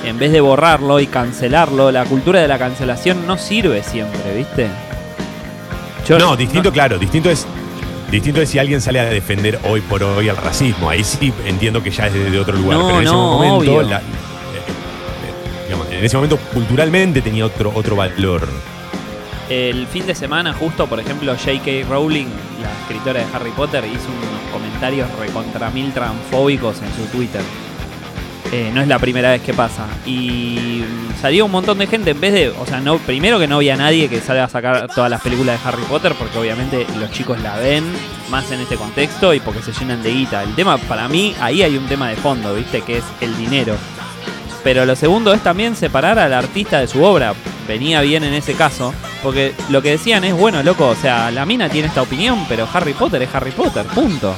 en 0.06 0.18
vez 0.18 0.32
de 0.32 0.40
borrarlo 0.40 1.02
y 1.02 1.08
cancelarlo, 1.08 1.92
la 1.92 2.06
cultura 2.06 2.40
de 2.40 2.48
la 2.48 2.58
cancelación 2.58 3.28
no 3.28 3.38
sirve 3.38 3.84
siempre, 3.84 4.34
¿viste? 4.38 4.70
Yo- 6.08 6.18
no, 6.18 6.38
distinto, 6.38 6.72
claro, 6.72 6.98
distinto 6.98 7.30
es. 7.30 7.46
Distinto 8.14 8.42
es 8.42 8.50
si 8.52 8.60
alguien 8.60 8.80
sale 8.80 9.00
a 9.00 9.06
defender 9.06 9.60
hoy 9.68 9.82
por 9.82 10.04
hoy 10.04 10.30
al 10.30 10.38
racismo. 10.38 10.88
Ahí 10.88 11.04
sí 11.04 11.34
entiendo 11.48 11.82
que 11.82 11.90
ya 11.90 12.06
es 12.06 12.14
desde 12.14 12.38
otro 12.40 12.56
lugar. 12.56 12.78
No, 12.78 12.86
pero 12.86 12.98
en 13.00 13.04
ese 13.06 13.12
no, 13.12 13.32
momento, 13.40 13.58
obvio. 13.58 13.82
la- 13.82 13.98
eh, 13.98 14.02
eh, 14.04 15.64
digamos, 15.66 15.88
en 15.90 16.06
ese 16.06 16.16
momento 16.18 16.38
culturalmente 16.54 17.24
tenía 17.24 17.44
otro, 17.44 17.72
otro 17.74 17.96
valor. 17.96 18.48
El 19.50 19.88
fin 19.88 20.06
de 20.06 20.14
semana, 20.14 20.54
justo, 20.54 20.86
por 20.86 21.00
ejemplo, 21.00 21.34
J.K. 21.36 21.88
Rowling, 21.90 22.28
la 22.62 22.72
escritora 22.82 23.20
de 23.20 23.26
Harry 23.34 23.50
Potter, 23.50 23.84
hizo 23.84 24.08
unos 24.10 24.52
comentarios 24.54 25.10
recontra 25.20 25.72
mil 25.72 25.92
transfóbicos 25.92 26.84
en 26.84 26.94
su 26.96 27.12
Twitter. 27.12 27.42
Eh, 28.54 28.70
no 28.72 28.82
es 28.82 28.88
la 28.88 29.00
primera 29.00 29.32
vez 29.32 29.42
que 29.42 29.52
pasa. 29.52 29.88
Y 30.06 30.84
salió 31.20 31.46
un 31.46 31.52
montón 31.52 31.80
de 31.80 31.88
gente 31.88 32.12
en 32.12 32.22
vez 32.22 32.34
de. 32.34 32.50
O 32.50 32.68
sea, 32.68 32.80
no, 32.82 33.00
primero 33.00 33.40
que 33.40 33.48
no 33.48 33.56
había 33.56 33.76
nadie 33.76 34.08
que 34.10 34.22
salga 34.22 34.44
a 34.44 34.48
sacar 34.50 34.88
todas 34.94 35.10
las 35.10 35.22
películas 35.22 35.60
de 35.60 35.68
Harry 35.68 35.82
Potter, 35.86 36.14
porque 36.20 36.38
obviamente 36.38 36.86
los 37.00 37.10
chicos 37.10 37.42
la 37.42 37.58
ven 37.58 37.84
más 38.30 38.52
en 38.52 38.60
este 38.60 38.76
contexto 38.76 39.34
y 39.34 39.40
porque 39.40 39.64
se 39.64 39.72
llenan 39.72 40.04
de 40.04 40.12
guita. 40.12 40.44
El 40.44 40.54
tema, 40.54 40.78
para 40.78 41.08
mí, 41.08 41.34
ahí 41.42 41.64
hay 41.64 41.76
un 41.76 41.88
tema 41.88 42.10
de 42.10 42.16
fondo, 42.16 42.54
¿viste? 42.54 42.82
Que 42.82 42.98
es 43.00 43.04
el 43.22 43.36
dinero. 43.38 43.76
Pero 44.64 44.86
lo 44.86 44.96
segundo 44.96 45.34
es 45.34 45.42
también 45.42 45.76
separar 45.76 46.20
al 46.20 46.32
artista 46.32 46.80
de 46.80 46.88
su 46.88 47.02
obra. 47.04 47.34
Venía 47.68 48.02
bien 48.02 48.24
en 48.24 48.36
ese 48.36 48.54
caso. 48.54 48.94
Porque 49.24 49.56
lo 49.70 49.82
que 49.82 49.90
decían 49.90 50.26
es, 50.26 50.36
bueno, 50.36 50.62
loco, 50.62 50.90
o 50.90 50.96
sea, 50.96 51.32
la 51.32 51.48
mina 51.48 51.70
tiene 51.70 51.88
esta 51.88 52.04
opinión, 52.04 52.46
pero 52.48 52.68
Harry 52.72 52.94
Potter 52.94 53.24
es 53.24 53.34
Harry 53.34 53.52
Potter, 53.52 53.84
punto. 53.88 54.36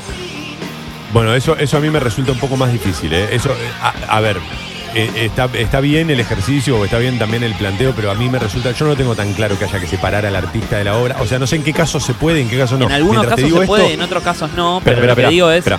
Bueno, 1.15 1.33
eso, 1.33 1.55
eso 1.57 1.77
a 1.77 1.79
mí 1.79 1.89
me 1.89 2.01
resulta 2.01 2.33
un 2.33 2.39
poco 2.39 2.57
más 2.57 2.73
difícil. 2.73 3.13
¿eh? 3.13 3.29
Eso, 3.31 3.49
a, 3.81 4.17
a 4.17 4.19
ver, 4.19 4.35
eh, 4.93 5.09
está, 5.15 5.47
está 5.53 5.79
bien 5.79 6.09
el 6.09 6.19
ejercicio, 6.19 6.83
está 6.83 6.97
bien 6.97 7.17
también 7.17 7.41
el 7.41 7.53
planteo, 7.55 7.93
pero 7.95 8.11
a 8.11 8.15
mí 8.15 8.27
me 8.29 8.37
resulta. 8.37 8.71
Yo 8.73 8.85
no 8.85 8.97
tengo 8.97 9.15
tan 9.15 9.31
claro 9.33 9.57
que 9.57 9.63
haya 9.63 9.79
que 9.79 9.87
separar 9.87 10.25
al 10.25 10.35
artista 10.35 10.77
de 10.77 10.83
la 10.83 10.97
obra. 10.97 11.15
O 11.21 11.25
sea, 11.25 11.39
no 11.39 11.47
sé 11.47 11.55
en 11.55 11.63
qué 11.63 11.71
casos 11.71 12.03
se 12.03 12.13
puede, 12.15 12.41
en 12.41 12.49
qué 12.49 12.57
casos 12.57 12.77
no. 12.77 12.87
en 12.87 12.91
algunos 12.91 13.21
Mientras 13.23 13.35
casos 13.39 13.49
se 13.49 13.55
esto- 13.63 13.65
puede, 13.65 13.93
en 13.93 14.01
otros 14.01 14.23
casos 14.23 14.51
no, 14.57 14.79
Espera, 14.79 14.97
pero 14.99 15.11
espera, 15.13 15.27
lo 15.27 15.29
que 15.29 15.33
digo 15.33 15.51
es... 15.51 15.57
espera. 15.59 15.77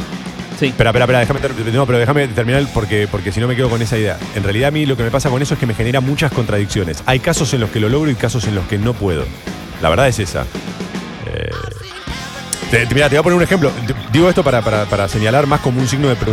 Sí. 0.59 0.67
Espera, 0.69 0.89
espera, 0.89 1.05
espera, 1.23 1.41
déjame, 1.43 1.71
no, 1.73 1.85
pero 1.85 1.99
déjame 1.99 2.29
terminar 2.29 2.67
porque, 2.73 3.07
porque 3.11 3.31
si 3.31 3.41
no 3.41 3.47
me 3.47 3.55
quedo 3.57 3.69
con 3.69 3.83
esa 3.83 3.99
idea. 3.99 4.17
En 4.37 4.43
realidad 4.43 4.69
a 4.69 4.71
mí 4.71 4.87
lo 4.87 4.97
que 4.97 5.03
me 5.03 5.11
pasa 5.11 5.29
con 5.29 5.43
eso 5.43 5.53
es 5.53 5.61
que 5.61 5.67
me 5.67 5.75
genera 5.75 6.01
muchas 6.01 6.33
contradicciones. 6.33 7.03
Hay 7.05 7.19
casos 7.21 7.53
en 7.53 7.61
los 7.61 7.69
que 7.69 7.79
lo 7.79 7.91
logro 7.91 8.11
y 8.11 8.15
casos 8.15 8.47
en 8.47 8.55
los 8.55 8.65
que 8.67 8.79
no 8.79 8.95
puedo. 8.95 9.27
La 9.83 9.91
verdad 9.91 10.09
es 10.09 10.19
esa. 10.19 10.47
Eh, 11.27 11.51
Te, 12.71 12.87
te- 12.87 12.95
mirá, 12.95 13.09
te 13.09 13.15
voy 13.17 13.21
a 13.21 13.23
poner 13.23 13.37
un 13.37 13.43
ejemplo. 13.43 13.71
Digo 14.13 14.29
esto 14.29 14.43
para, 14.43 14.63
para- 14.63 14.85
para 14.87 15.09
señalar 15.09 15.47
más 15.47 15.61
como 15.61 15.81
un 15.81 15.87
signo 15.89 16.09
de 16.09 16.17
pre- 16.17 16.33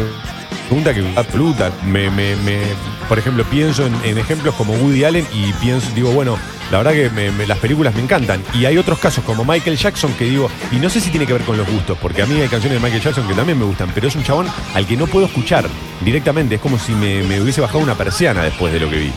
pregunta 0.68 0.94
que 0.94 1.06
absoluta. 1.16 1.72
Me, 1.86 2.10
me- 2.10 2.36
me- 2.38 2.62
por 3.08 3.20
ejemplo, 3.20 3.44
pienso 3.46 3.86
en, 3.86 4.18
ejemplos 4.18 4.56
como 4.56 4.74
Woody 4.74 5.04
Allen 5.04 5.28
y 5.34 5.52
pienso, 5.54 5.88
digo, 5.94 6.12
bueno, 6.12 6.38
la 6.72 6.78
verdad 6.80 6.94
que 6.94 7.12
las 7.48 7.58
películas 7.60 7.94
me 7.94 8.02
encantan. 8.02 8.42
Y 8.54 8.66
hay 8.66 8.78
otros 8.78 8.98
casos 8.98 9.24
como 9.26 9.44
Michael 9.46 9.78
Jackson 9.78 10.12
que 10.14 10.26
digo, 10.26 10.50
y 10.72 10.78
no 10.78 10.90
sé 10.90 11.00
si 11.02 11.12
tiene 11.12 11.28
que 11.28 11.34
ver 11.34 11.44
con 11.44 11.58
los 11.58 11.70
gustos, 11.70 11.98
porque 12.02 12.24
a 12.24 12.26
mí 12.26 12.40
hay 12.42 12.48
canciones 12.48 12.80
de 12.82 12.84
Michael 12.84 13.04
Jackson 13.04 13.28
que 13.28 13.36
también 13.36 13.60
me 13.60 13.66
gustan, 13.66 13.92
pero 13.94 14.08
es 14.08 14.16
un 14.16 14.24
chabón 14.24 14.48
al 14.74 14.88
que 14.88 14.98
no 14.98 15.06
puedo 15.06 15.28
escuchar 15.28 15.66
directamente. 16.02 16.56
Es 16.56 16.62
como 16.62 16.80
si 16.80 16.94
me, 16.94 17.22
me 17.24 17.40
hubiese 17.42 17.62
bajado 17.62 17.80
una 17.80 17.94
persiana 17.96 18.42
después 18.44 18.74
de 18.74 18.80
lo 18.80 18.90
que 18.90 18.98
vi. 18.98 19.12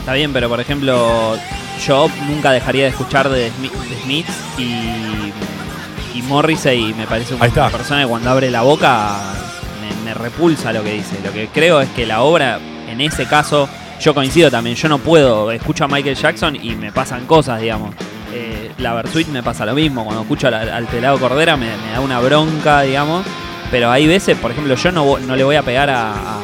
Está 0.00 0.12
bien, 0.14 0.32
pero 0.32 0.48
por 0.48 0.60
ejemplo, 0.60 1.36
yo 1.86 2.10
nunca 2.28 2.50
dejaría 2.50 2.82
de 2.82 2.88
escuchar 2.90 3.30
de, 3.30 3.50
Smi- 3.52 3.70
de 3.88 4.02
Smiths 4.02 4.34
y, 4.58 5.32
y 6.14 6.22
Morrissey 6.22 6.94
me 6.94 7.06
parece 7.06 7.34
una 7.34 7.44
persona 7.70 8.02
que 8.02 8.08
cuando 8.08 8.30
abre 8.30 8.50
la 8.50 8.62
boca 8.62 9.16
me, 9.80 10.04
me 10.04 10.14
repulsa 10.14 10.72
lo 10.72 10.82
que 10.84 10.92
dice. 10.94 11.16
Lo 11.24 11.32
que 11.32 11.48
creo 11.48 11.80
es 11.80 11.88
que 11.90 12.06
la 12.06 12.22
obra, 12.22 12.58
en 12.88 13.00
ese 13.00 13.26
caso, 13.26 13.68
yo 14.00 14.14
coincido 14.14 14.50
también, 14.50 14.76
yo 14.76 14.88
no 14.88 14.98
puedo, 14.98 15.50
escucho 15.52 15.84
a 15.84 15.88
Michael 15.88 16.16
Jackson 16.16 16.56
y 16.56 16.74
me 16.74 16.92
pasan 16.92 17.26
cosas, 17.26 17.60
digamos. 17.60 17.94
Eh, 18.34 18.72
la 18.78 18.94
Versuit 18.94 19.28
me 19.28 19.42
pasa 19.42 19.66
lo 19.66 19.74
mismo, 19.74 20.04
cuando 20.04 20.22
escucho 20.22 20.48
al, 20.48 20.54
al 20.54 20.86
pelado 20.86 21.18
Cordera 21.18 21.56
me, 21.56 21.66
me 21.66 21.92
da 21.92 22.00
una 22.00 22.18
bronca, 22.20 22.80
digamos. 22.82 23.24
Pero 23.70 23.90
hay 23.90 24.06
veces, 24.06 24.36
por 24.38 24.50
ejemplo, 24.50 24.74
yo 24.74 24.92
no, 24.92 25.18
no 25.18 25.34
le 25.36 25.44
voy 25.44 25.56
a 25.56 25.62
pegar 25.62 25.88
a- 25.90 26.12
a, 26.12 26.40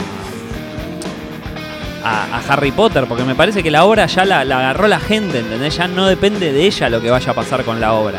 a, 2.05 2.37
a 2.39 2.43
Harry 2.53 2.71
Potter, 2.73 3.05
porque 3.07 3.25
me 3.25 3.35
parece 3.35 3.62
que 3.62 3.71
la 3.71 3.85
obra 3.85 4.07
ya 4.07 4.25
la, 4.25 4.45
la 4.45 4.59
agarró 4.59 4.87
la 4.89 5.01
gente, 5.01 5.41
¿entendés? 5.41 5.77
Ya 5.77 5.89
no 5.89 6.07
depende 6.07 6.53
de 6.53 6.64
ella 6.66 6.89
lo 6.89 7.01
que 7.01 7.11
vaya 7.11 7.33
a 7.33 7.35
pasar 7.35 7.64
con 7.64 7.81
la 7.81 7.93
obra. 7.93 8.19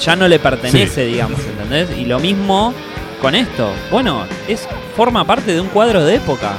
Ya 0.00 0.16
no 0.16 0.26
le 0.28 0.38
pertenece, 0.38 1.06
digamos, 1.06 1.40
¿entendés? 1.40 1.88
Y 1.96 2.04
lo 2.04 2.18
mismo 2.18 2.74
con 3.20 3.34
esto. 3.34 3.70
Bueno, 3.90 4.26
es 4.48 4.68
forma 4.96 5.24
parte 5.24 5.52
de 5.54 5.60
un 5.60 5.68
cuadro 5.68 6.04
de 6.04 6.16
época. 6.16 6.52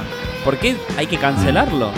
¿Por 0.43 0.57
qué 0.57 0.75
hay 0.97 1.07
que 1.07 1.17
cancelarlo? 1.17 1.91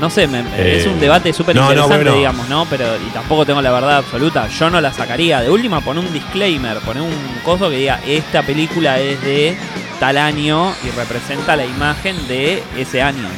No 0.00 0.10
sé, 0.10 0.26
me- 0.26 0.40
Eh, 0.56 0.78
es 0.78 0.86
un 0.86 0.98
debate 0.98 1.32
súper 1.32 1.54
no, 1.54 1.62
no, 1.62 1.68
interesante, 1.68 1.96
bueno. 2.04 2.16
digamos, 2.18 2.48
¿no? 2.48 2.66
Pero, 2.68 2.84
y 2.96 3.10
tampoco 3.12 3.46
tengo 3.46 3.62
la 3.62 3.70
verdad 3.70 3.98
absoluta. 3.98 4.48
Yo 4.48 4.68
no 4.68 4.80
la 4.80 4.92
sacaría. 4.92 5.40
De 5.40 5.48
última, 5.50 5.80
poner 5.80 6.04
un 6.04 6.12
disclaimer, 6.12 6.78
poner 6.78 7.02
un 7.04 7.12
coso 7.44 7.70
que 7.70 7.76
diga, 7.76 8.00
esta 8.06 8.42
película 8.42 8.98
es 8.98 9.22
de 9.22 9.56
tal 10.00 10.18
año 10.18 10.74
y 10.84 10.90
representa 10.90 11.54
la 11.54 11.64
imagen 11.64 12.16
de 12.26 12.62
ese 12.76 13.00
año. 13.00 13.28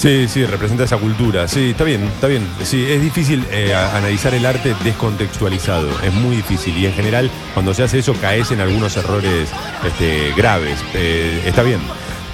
Sí, 0.00 0.28
sí, 0.28 0.46
representa 0.46 0.84
esa 0.84 0.96
cultura. 0.96 1.46
Sí, 1.46 1.72
está 1.72 1.84
bien, 1.84 2.04
está 2.04 2.26
bien. 2.26 2.42
Sí, 2.62 2.86
es 2.88 3.02
difícil 3.02 3.44
eh, 3.50 3.74
analizar 3.74 4.32
el 4.32 4.46
arte 4.46 4.74
descontextualizado. 4.82 5.90
Es 6.02 6.14
muy 6.14 6.36
difícil. 6.36 6.78
Y 6.78 6.86
en 6.86 6.94
general, 6.94 7.30
cuando 7.52 7.74
se 7.74 7.82
hace 7.82 7.98
eso, 7.98 8.14
caes 8.14 8.50
en 8.50 8.62
algunos 8.62 8.96
errores 8.96 9.50
este, 9.86 10.32
graves. 10.34 10.82
Eh, 10.94 11.42
está 11.44 11.62
bien. 11.62 11.80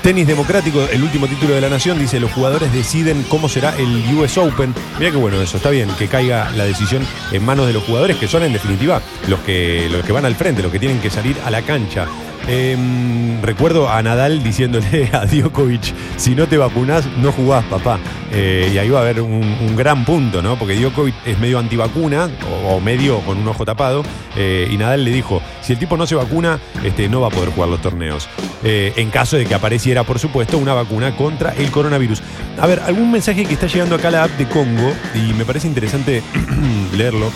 Tenis 0.01 0.29
democrático, 0.29 0.87
el 0.93 1.03
último 1.03 1.27
título 1.27 1.55
de 1.55 1.61
la 1.61 1.69
nación, 1.69 1.99
dice 1.99 2.21
los 2.21 2.31
jugadores 2.31 2.73
deciden 2.73 3.25
cómo 3.25 3.49
será 3.49 3.75
el 3.77 4.15
US 4.15 4.39
Open. 4.39 4.73
Mira 5.01 5.11
qué 5.11 5.17
bueno 5.17 5.43
eso, 5.43 5.57
está 5.57 5.71
bien 5.71 5.89
que 5.99 6.07
caiga 6.07 6.49
la 6.53 6.63
decisión 6.63 7.03
en 7.33 7.45
manos 7.45 7.67
de 7.67 7.73
los 7.73 7.83
jugadores, 7.83 8.17
que 8.17 8.29
son 8.29 8.45
en 8.45 8.53
definitiva 8.53 9.03
los 9.27 9.41
que, 9.41 9.89
los 9.91 10.05
que 10.05 10.13
van 10.13 10.25
al 10.25 10.37
frente, 10.37 10.63
los 10.63 10.71
que 10.71 10.79
tienen 10.79 11.01
que 11.01 11.11
salir 11.11 11.37
a 11.45 11.51
la 11.51 11.63
cancha. 11.63 12.07
Em, 12.49 13.43
recuerdo 13.43 13.89
a 13.89 14.01
Nadal 14.03 14.43
diciéndole 14.43 15.11
a 15.13 15.27
Djokovic, 15.27 15.93
si 16.17 16.35
no 16.35 16.47
te 16.47 16.57
vacunás, 16.57 17.07
no 17.19 17.33
jugás, 17.33 17.65
papá. 17.65 17.99
Eh, 18.33 18.71
y 18.73 18.79
ahí 18.79 18.89
va 18.89 19.01
a 19.01 19.03
haber 19.03 19.21
un, 19.21 19.77
gran 19.77 20.05
punto, 20.05 20.43
¿no? 20.43 20.57
Porque 20.57 20.75
Djokovic 20.75 21.15
es 21.27 21.39
medio 21.39 21.59
antivacuna, 21.59 22.31
o, 22.51 22.77
o 22.77 22.81
medio 22.81 23.21
con 23.21 23.39
un 23.39 23.49
ojo 23.49 23.65
tapado, 23.65 24.03
eh, 24.37 24.69
y 24.71 24.77
Nadal 24.77 25.05
le 25.05 25.11
dijo, 25.11 25.43
si 25.63 25.73
el 25.73 25.79
tipo 25.79 25.97
no 25.97 26.07
se 26.07 26.15
vacuna, 26.15 26.61
este, 26.85 27.09
no 27.09 27.21
va 27.21 27.29
a 27.29 27.31
poder 27.31 27.51
jugar 27.51 27.69
los 27.69 27.81
torneos. 27.81 28.29
Eh, 28.63 28.93
en 28.97 29.11
caso 29.11 29.37
de 29.37 29.47
que 29.47 29.55
apareciera, 29.55 30.05
por 30.05 30.19
supuesto, 30.19 30.59
una 30.59 30.75
vacuna 30.75 31.17
contra 31.17 31.53
el 31.55 31.71
coronavirus. 31.71 32.23
A 32.61 32.67
ver, 32.67 32.81
algún 32.81 33.11
mensaje 33.11 33.45
que 33.45 33.55
está 33.55 33.67
llegando 33.67 33.97
acá 33.97 34.09
a 34.09 34.13
la 34.13 34.25
app 34.25 34.31
de 34.33 34.47
Congo, 34.47 34.93
y 35.15 35.33
me 35.33 35.45
parece 35.45 35.67
interesante 35.67 36.23
leerlo, 36.97 37.31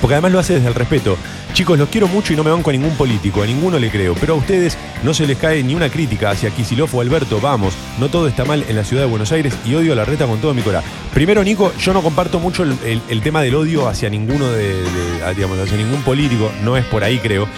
porque 0.00 0.14
además 0.14 0.32
lo 0.32 0.38
hace 0.38 0.54
desde 0.54 0.68
el 0.68 0.74
respeto. 0.74 1.16
Chicos, 1.56 1.78
los 1.78 1.88
quiero 1.88 2.06
mucho 2.06 2.34
y 2.34 2.36
no 2.36 2.44
me 2.44 2.50
banco 2.50 2.68
a 2.68 2.72
ningún 2.74 2.94
político, 2.98 3.42
a 3.42 3.46
ninguno 3.46 3.78
le 3.78 3.90
creo, 3.90 4.14
pero 4.20 4.34
a 4.34 4.36
ustedes 4.36 4.76
no 5.02 5.14
se 5.14 5.26
les 5.26 5.38
cae 5.38 5.62
ni 5.62 5.74
una 5.74 5.88
crítica 5.88 6.28
hacia 6.28 6.50
Kicillof 6.50 6.94
o 6.94 7.00
Alberto, 7.00 7.40
vamos, 7.40 7.72
no 7.98 8.10
todo 8.10 8.28
está 8.28 8.44
mal 8.44 8.62
en 8.68 8.76
la 8.76 8.84
ciudad 8.84 9.04
de 9.04 9.08
Buenos 9.08 9.32
Aires 9.32 9.56
y 9.64 9.74
odio 9.74 9.94
la 9.94 10.04
reta 10.04 10.26
con 10.26 10.38
todo 10.38 10.52
mi 10.52 10.60
corazón. 10.60 10.90
Primero, 11.14 11.42
Nico, 11.42 11.72
yo 11.78 11.94
no 11.94 12.02
comparto 12.02 12.40
mucho 12.40 12.62
el, 12.62 13.22
tema 13.22 13.40
del 13.40 13.54
odio 13.54 13.88
hacia 13.88 14.10
ninguno 14.10 14.52
de, 14.52 14.84
digamos, 15.34 15.58
hacia 15.58 15.78
ningún 15.78 16.02
político, 16.02 16.52
no 16.62 16.76
es 16.76 16.84
por 16.84 17.02
ahí, 17.02 17.18
creo. 17.20 17.48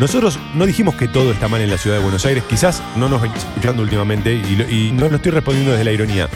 Nosotros 0.00 0.38
no 0.54 0.64
dijimos 0.64 0.94
que 0.94 1.06
todo 1.06 1.30
está 1.30 1.46
mal 1.46 1.60
en 1.60 1.68
la 1.68 1.76
ciudad 1.76 1.98
de 1.98 2.02
Buenos 2.02 2.24
Aires, 2.24 2.44
quizás 2.48 2.82
no 2.96 3.10
nos 3.10 3.22
escuchando 3.22 3.82
últimamente 3.82 4.32
y, 4.32 4.88
y 4.88 4.92
no 4.92 5.10
lo 5.10 5.16
estoy 5.16 5.32
respondiendo 5.32 5.72
desde 5.72 5.84
la 5.84 5.92
ironía. 5.92 6.26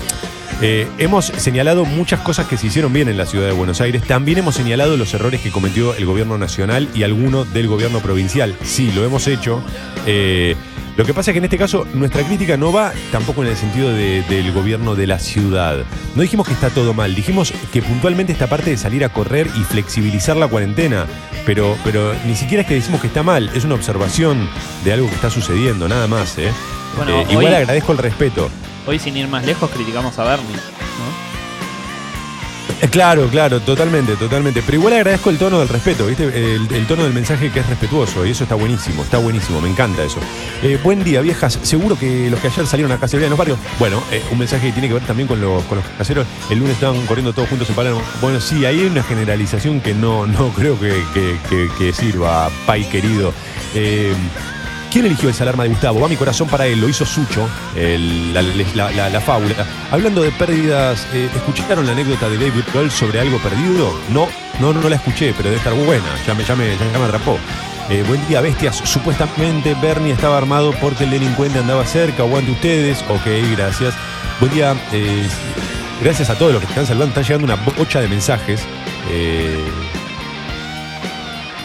Eh, 0.63 0.89
hemos 0.99 1.27
señalado 1.27 1.85
muchas 1.85 2.21
cosas 2.21 2.47
que 2.47 2.57
se 2.57 2.69
hicieron 2.69 2.93
bien 2.93 3.09
en 3.09 3.19
la 3.19 3.27
ciudad 3.27 3.47
de 3.47 3.53
Buenos 3.53 3.81
Aires. 3.83 4.03
También 4.03 4.39
hemos 4.39 4.55
señalado 4.55 4.97
los 4.97 5.13
errores 5.13 5.41
que 5.43 5.51
cometió 5.51 5.95
el 5.95 6.07
gobierno 6.07 6.39
nacional 6.39 6.89
y 6.95 7.03
alguno 7.03 7.45
del 7.45 7.69
gobierno 7.69 8.01
provincial. 8.01 8.55
Sí, 8.65 8.91
lo 8.95 9.05
hemos 9.05 9.27
hecho. 9.27 9.63
Eh, 10.07 10.57
lo 10.97 11.05
que 11.05 11.13
pasa 11.13 11.31
es 11.31 11.35
que 11.35 11.39
en 11.41 11.45
este 11.45 11.59
caso 11.59 11.87
nuestra 11.93 12.23
crítica 12.23 12.57
no 12.57 12.73
va 12.73 12.91
tampoco 13.13 13.43
en 13.45 13.51
el 13.51 13.57
sentido 13.57 13.93
de- 13.93 14.23
del 14.31 14.51
gobierno 14.53 14.95
de 14.95 15.07
la 15.07 15.19
ciudad. 15.19 15.85
No 16.15 16.23
dijimos 16.23 16.47
que 16.47 16.55
está 16.55 16.71
todo 16.71 16.95
mal, 16.95 17.15
dijimos 17.15 17.53
que 17.71 17.83
puntualmente 17.83 18.33
esta 18.33 18.47
parte 18.47 18.71
de 18.71 18.79
salir 18.79 19.05
a 19.05 19.11
correr 19.11 19.47
y 19.61 19.65
flexibilizar 19.65 20.39
la 20.39 20.49
cuarentena, 20.49 21.05
pero, 21.45 21.77
pero 21.85 22.15
ni 22.27 22.35
siquiera 22.35 22.63
es 22.63 22.67
que 22.69 22.75
decimos 22.77 23.03
que 23.03 23.09
está 23.09 23.23
mal, 23.23 23.51
es 23.55 23.65
una 23.65 23.75
observación 23.75 24.49
de 24.87 24.93
algo 24.95 25.07
que 25.11 25.17
está 25.17 25.29
sucediendo, 25.29 25.87
nada 25.87 26.07
más. 26.07 26.39
¿eh? 26.39 26.51
Bueno, 26.97 27.21
Eh, 27.21 27.27
igual 27.29 27.47
hoy- 27.49 27.55
agradezco 27.57 27.93
el 27.93 27.99
respeto. 27.99 28.49
Hoy, 28.87 28.99
sin 28.99 29.16
ir 29.16 29.26
más 29.28 29.45
lejos, 29.45 29.68
criticamos 29.70 30.18
a 30.18 30.24
Bernie. 30.24 30.57
Eh, 32.82 32.89
Claro, 32.89 33.28
claro, 33.28 33.61
totalmente, 33.61 34.16
totalmente. 34.16 34.62
Pero 34.62 34.78
igual 34.78 34.95
agradezco 34.95 35.30
el 35.30 35.39
tono 35.39 35.59
del 35.59 35.68
respeto, 35.68 36.07
¿viste? 36.07 36.24
El, 36.24 36.87
tono 36.87 37.05
del 37.05 37.12
mensaje 37.12 37.51
que 37.51 37.61
es 37.61 37.66
respetuoso 37.66 38.24
y 38.24 38.30
eso 38.30 38.45
está 38.45 38.55
buenísimo, 38.55 39.03
está 39.03 39.18
buenísimo, 39.18 39.61
me 39.61 39.68
encanta 39.68 40.05
eso. 40.05 40.18
Eh, 40.62 40.78
buen 40.82 41.03
día, 41.03 41.20
viejas. 41.20 41.59
Seguro 41.62 41.99
que 41.99 42.30
los 42.30 42.39
que 42.41 42.49
ayer 42.49 42.66
salieron 42.66 42.93
a 42.93 42.99
cacería 42.99 43.26
en 43.26 43.30
los 43.30 43.39
barrios. 43.39 43.59
Bueno, 43.78 44.03
eh, 44.12 44.22
un 44.30 44.39
mensaje 44.39 44.68
que 44.68 44.72
tiene 44.72 44.89
que 44.89 44.95
ver 44.95 45.05
también 45.05 45.26
con 45.26 45.41
los, 45.41 45.64
caseros. 45.99 46.26
El 46.51 46.59
lunes 46.59 46.74
estaban 46.74 47.05
corriendo 47.07 47.32
todos 47.32 47.49
juntos 47.49 47.68
en 47.68 47.74
Palermo. 47.74 48.03
Bueno, 48.20 48.41
sí, 48.41 48.64
ahí 48.64 48.80
hay 48.80 48.87
una 48.87 49.03
generalización 49.03 49.80
que 49.80 49.95
no, 49.95 50.26
no 50.26 50.51
creo 50.51 50.78
que 50.78 51.93
sirva, 51.93 52.51
Pai 52.66 52.89
querido. 52.89 53.32
Eh, 53.74 54.14
¿Quién 54.93 55.05
eligió 55.07 55.28
esa 55.28 55.43
alarma 55.45 55.64
de 55.64 55.68
Gustavo? 55.70 56.01
Va 56.01 56.09
mi 56.09 56.16
corazón 56.16 56.49
para 56.49 56.66
él, 56.66 56.80
lo 56.80 56.89
hizo 56.89 57.05
Sucho, 57.05 57.49
la, 57.74 58.41
la- 58.43 58.91
la- 58.91 59.09
la 59.11 59.20
fábula. 59.20 59.55
Hablando 59.91 60.22
de 60.22 60.30
pérdidas, 60.32 61.07
eh, 61.12 61.28
¿escucharon 61.34 61.84
la 61.87 61.93
anécdota 61.93 62.28
de 62.30 62.37
David 62.39 62.62
Grohl 62.72 62.91
sobre 62.91 63.20
algo 63.20 63.39
perdido? 63.39 63.93
No, 64.11 64.26
no, 64.59 64.72
no, 64.72 64.89
la 64.89 64.97
escuché, 64.97 65.34
pero 65.37 65.51
debe 65.51 65.57
estar 65.59 65.74
buena, 65.74 66.05
ya 66.26 66.34
me, 66.34 66.45
ya 66.45 66.57
me, 66.57 66.70
ya 66.76 66.99
me 66.99 67.05
atrapó. 67.05 67.39
Eh, 67.91 68.03
buen 68.09 68.26
día, 68.26 68.41
bestias. 68.41 68.76
Supuestamente 68.84 69.74
Bernie 69.74 70.12
estaba 70.12 70.39
armado 70.39 70.72
porque 70.80 71.05
el 71.05 71.11
delincuente 71.11 71.59
andaba 71.59 71.84
cerca. 71.87 72.22
Aguante 72.24 72.51
ustedes. 72.53 73.05
Ok, 73.09 73.26
gracias. 73.57 73.95
Buen 74.41 74.53
día. 74.53 74.74
eh, 74.93 75.28
gracias 76.03 76.28
a 76.30 76.34
todos 76.37 76.53
los 76.53 76.61
que 76.62 76.68
están 76.68 76.84
saludando. 76.87 77.11
Están 77.20 77.24
llegando 77.39 77.45
una 77.55 77.62
bocha 77.76 78.01
de 78.01 78.09
mensajes. 78.09 78.61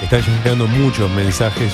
Están 0.03 0.21
llegando 0.43 0.67
muchos 0.67 1.09
mensajes. 1.09 1.73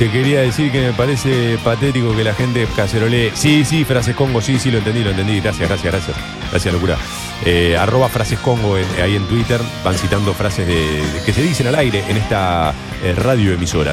Te 0.00 0.10
quería 0.10 0.40
decir 0.40 0.72
que 0.72 0.80
me 0.80 0.92
parece 0.94 1.58
patético 1.62 2.16
que 2.16 2.24
la 2.24 2.32
gente 2.32 2.66
cacerolee. 2.74 3.32
Sí, 3.34 3.66
sí, 3.66 3.84
frases 3.84 4.16
Congo, 4.16 4.40
sí, 4.40 4.58
sí, 4.58 4.70
lo 4.70 4.78
entendí, 4.78 5.04
lo 5.04 5.10
entendí. 5.10 5.40
Gracias, 5.40 5.68
gracias, 5.68 5.92
gracias. 5.92 6.16
Gracias, 6.50 6.72
locura. 6.72 6.96
Eh, 7.44 7.76
arroba 7.78 8.08
frases 8.08 8.38
Congo 8.38 8.78
en- 8.78 8.86
ahí 9.02 9.14
en 9.14 9.26
Twitter. 9.26 9.60
Van 9.84 9.94
citando 9.94 10.32
frases 10.32 10.66
de, 10.66 10.74
de- 10.74 11.22
que 11.26 11.34
se 11.34 11.42
dicen 11.42 11.66
al 11.66 11.74
aire 11.74 12.02
en 12.08 12.16
esta 12.16 12.72
eh, 13.04 13.14
radio 13.14 13.52
emisora. 13.52 13.92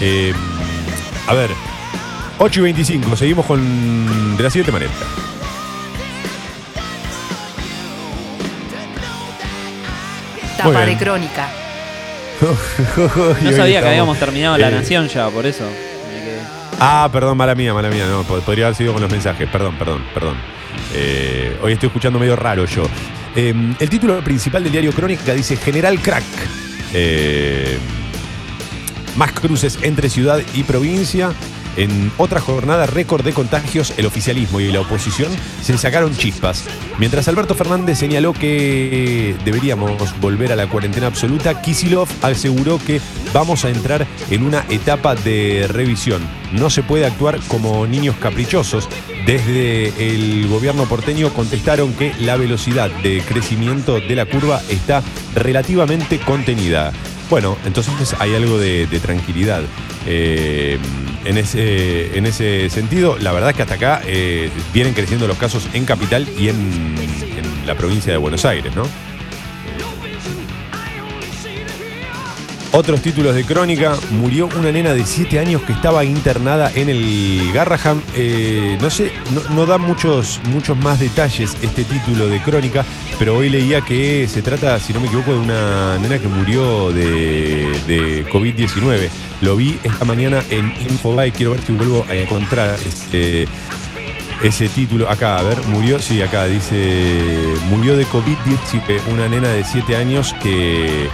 Eh, 0.00 0.32
a 1.28 1.34
ver, 1.34 1.50
8 2.38 2.60
y 2.60 2.62
25, 2.62 3.14
seguimos 3.14 3.44
con 3.44 4.34
de 4.38 4.42
la 4.42 4.48
siguiente 4.48 4.72
manera. 4.72 4.90
Tapa 10.56 10.84
de 10.86 10.96
crónica. 10.96 11.48
No 13.42 13.52
sabía 13.52 13.80
que 13.80 13.88
habíamos 13.88 14.18
terminado 14.18 14.58
La 14.58 14.68
Eh, 14.68 14.72
Nación 14.72 15.08
ya, 15.08 15.28
por 15.30 15.46
eso. 15.46 15.64
Ah, 16.80 17.08
perdón, 17.12 17.36
mala 17.36 17.54
mía, 17.54 17.72
mala 17.72 17.88
mía. 17.88 18.06
No, 18.06 18.24
pod- 18.24 18.40
podría 18.42 18.66
haber 18.66 18.76
sido 18.76 18.92
con 18.92 19.02
los 19.02 19.10
mensajes. 19.10 19.48
Perdón, 19.48 19.76
perdón, 19.78 20.02
perdón. 20.12 20.36
Eh, 20.94 21.56
hoy 21.62 21.72
estoy 21.74 21.86
escuchando 21.88 22.18
medio 22.18 22.34
raro 22.34 22.64
yo. 22.64 22.82
Eh, 23.36 23.54
el 23.78 23.88
título 23.88 24.20
principal 24.22 24.62
del 24.64 24.72
diario 24.72 24.92
Crónica 24.92 25.32
dice 25.32 25.56
General 25.56 25.98
Crack. 26.00 26.24
Eh, 26.92 27.78
más 29.16 29.32
cruces 29.32 29.78
entre 29.82 30.08
ciudad 30.10 30.40
y 30.54 30.64
provincia. 30.64 31.30
En 31.76 32.12
otra 32.18 32.40
jornada 32.40 32.86
récord 32.86 33.24
de 33.24 33.32
contagios, 33.32 33.94
el 33.96 34.06
oficialismo 34.06 34.60
y 34.60 34.70
la 34.70 34.80
oposición 34.80 35.30
se 35.62 35.76
sacaron 35.78 36.14
chispas. 36.14 36.64
Mientras 36.98 37.28
Alberto 37.28 37.54
Fernández 37.54 37.98
señaló 37.98 38.32
que 38.34 39.34
deberíamos 39.44 40.20
volver 40.20 40.52
a 40.52 40.56
la 40.56 40.66
cuarentena 40.68 41.06
absoluta, 41.06 41.62
Kisilov 41.62 42.08
aseguró 42.20 42.78
que 42.78 43.00
vamos 43.32 43.64
a 43.64 43.70
entrar 43.70 44.06
en 44.30 44.44
una 44.44 44.64
etapa 44.68 45.14
de 45.14 45.66
revisión. 45.68 46.22
No 46.52 46.68
se 46.68 46.82
puede 46.82 47.06
actuar 47.06 47.40
como 47.48 47.86
niños 47.86 48.16
caprichosos. 48.20 48.88
Desde 49.26 50.14
el 50.14 50.48
gobierno 50.48 50.84
porteño 50.84 51.32
contestaron 51.32 51.94
que 51.94 52.12
la 52.20 52.36
velocidad 52.36 52.90
de 53.02 53.22
crecimiento 53.26 54.00
de 54.00 54.14
la 54.14 54.26
curva 54.26 54.60
está 54.68 55.02
relativamente 55.34 56.18
contenida. 56.18 56.92
Bueno, 57.30 57.56
entonces 57.64 58.14
hay 58.18 58.34
algo 58.34 58.58
de, 58.58 58.86
tranquilidad. 59.00 59.62
Eh, 60.06 60.78
en, 61.24 61.38
ese, 61.38 62.16
en 62.16 62.26
ese 62.26 62.68
sentido, 62.70 63.16
la 63.18 63.32
verdad 63.32 63.50
es 63.50 63.56
que 63.56 63.62
hasta 63.62 63.74
acá 63.74 64.02
eh, 64.06 64.50
vienen 64.72 64.94
creciendo 64.94 65.26
los 65.26 65.36
casos 65.36 65.68
en 65.72 65.84
Capital 65.84 66.28
y 66.38 66.48
en, 66.48 66.56
en 66.56 67.66
la 67.66 67.74
provincia 67.74 68.12
de 68.12 68.18
Buenos 68.18 68.44
Aires, 68.44 68.74
¿no? 68.74 68.84
Otros 72.74 73.02
títulos 73.02 73.34
de 73.34 73.44
crónica. 73.44 73.98
Murió 74.12 74.48
una 74.58 74.72
nena 74.72 74.94
de 74.94 75.04
7 75.04 75.38
años 75.38 75.60
que 75.60 75.74
estaba 75.74 76.06
internada 76.06 76.72
en 76.74 76.88
el 76.88 77.52
Garraham. 77.52 78.00
Eh, 78.14 78.78
no 78.80 78.88
sé, 78.88 79.12
no, 79.50 79.66
da 79.66 79.76
muchos, 79.76 80.40
muchos 80.44 80.74
más 80.78 80.98
detalles 80.98 81.54
este 81.60 81.84
título 81.84 82.28
de 82.28 82.40
crónica, 82.40 82.82
pero 83.18 83.36
hoy 83.36 83.50
leía 83.50 83.82
que 83.82 84.26
se 84.26 84.40
trata, 84.40 84.80
si 84.80 84.94
no 84.94 85.00
me 85.00 85.08
equivoco, 85.08 85.32
de 85.32 85.38
una 85.40 85.98
nena 85.98 86.18
que 86.18 86.28
murió 86.28 86.90
de, 86.92 87.78
de 87.86 88.26
COVID-19. 88.30 89.10
Lo 89.42 89.54
vi 89.54 89.78
esta 89.82 90.06
mañana 90.06 90.42
en 90.48 90.72
Infobae. 90.88 91.30
Quiero 91.30 91.50
ver 91.50 91.60
si 91.60 91.72
vuelvo 91.72 92.06
a 92.08 92.14
encontrar 92.14 92.74
este, 92.86 93.46
ese 94.42 94.70
título. 94.70 95.10
Acá, 95.10 95.36
a 95.36 95.42
ver, 95.42 95.58
murió, 95.66 95.98
sí, 95.98 96.22
acá 96.22 96.46
dice, 96.46 97.54
murió 97.68 97.98
de 97.98 98.06
COVID-19 98.06 99.12
una 99.12 99.28
nena 99.28 99.48
de 99.48 99.62
7 99.62 99.94
años 99.94 100.34
que 100.42 101.10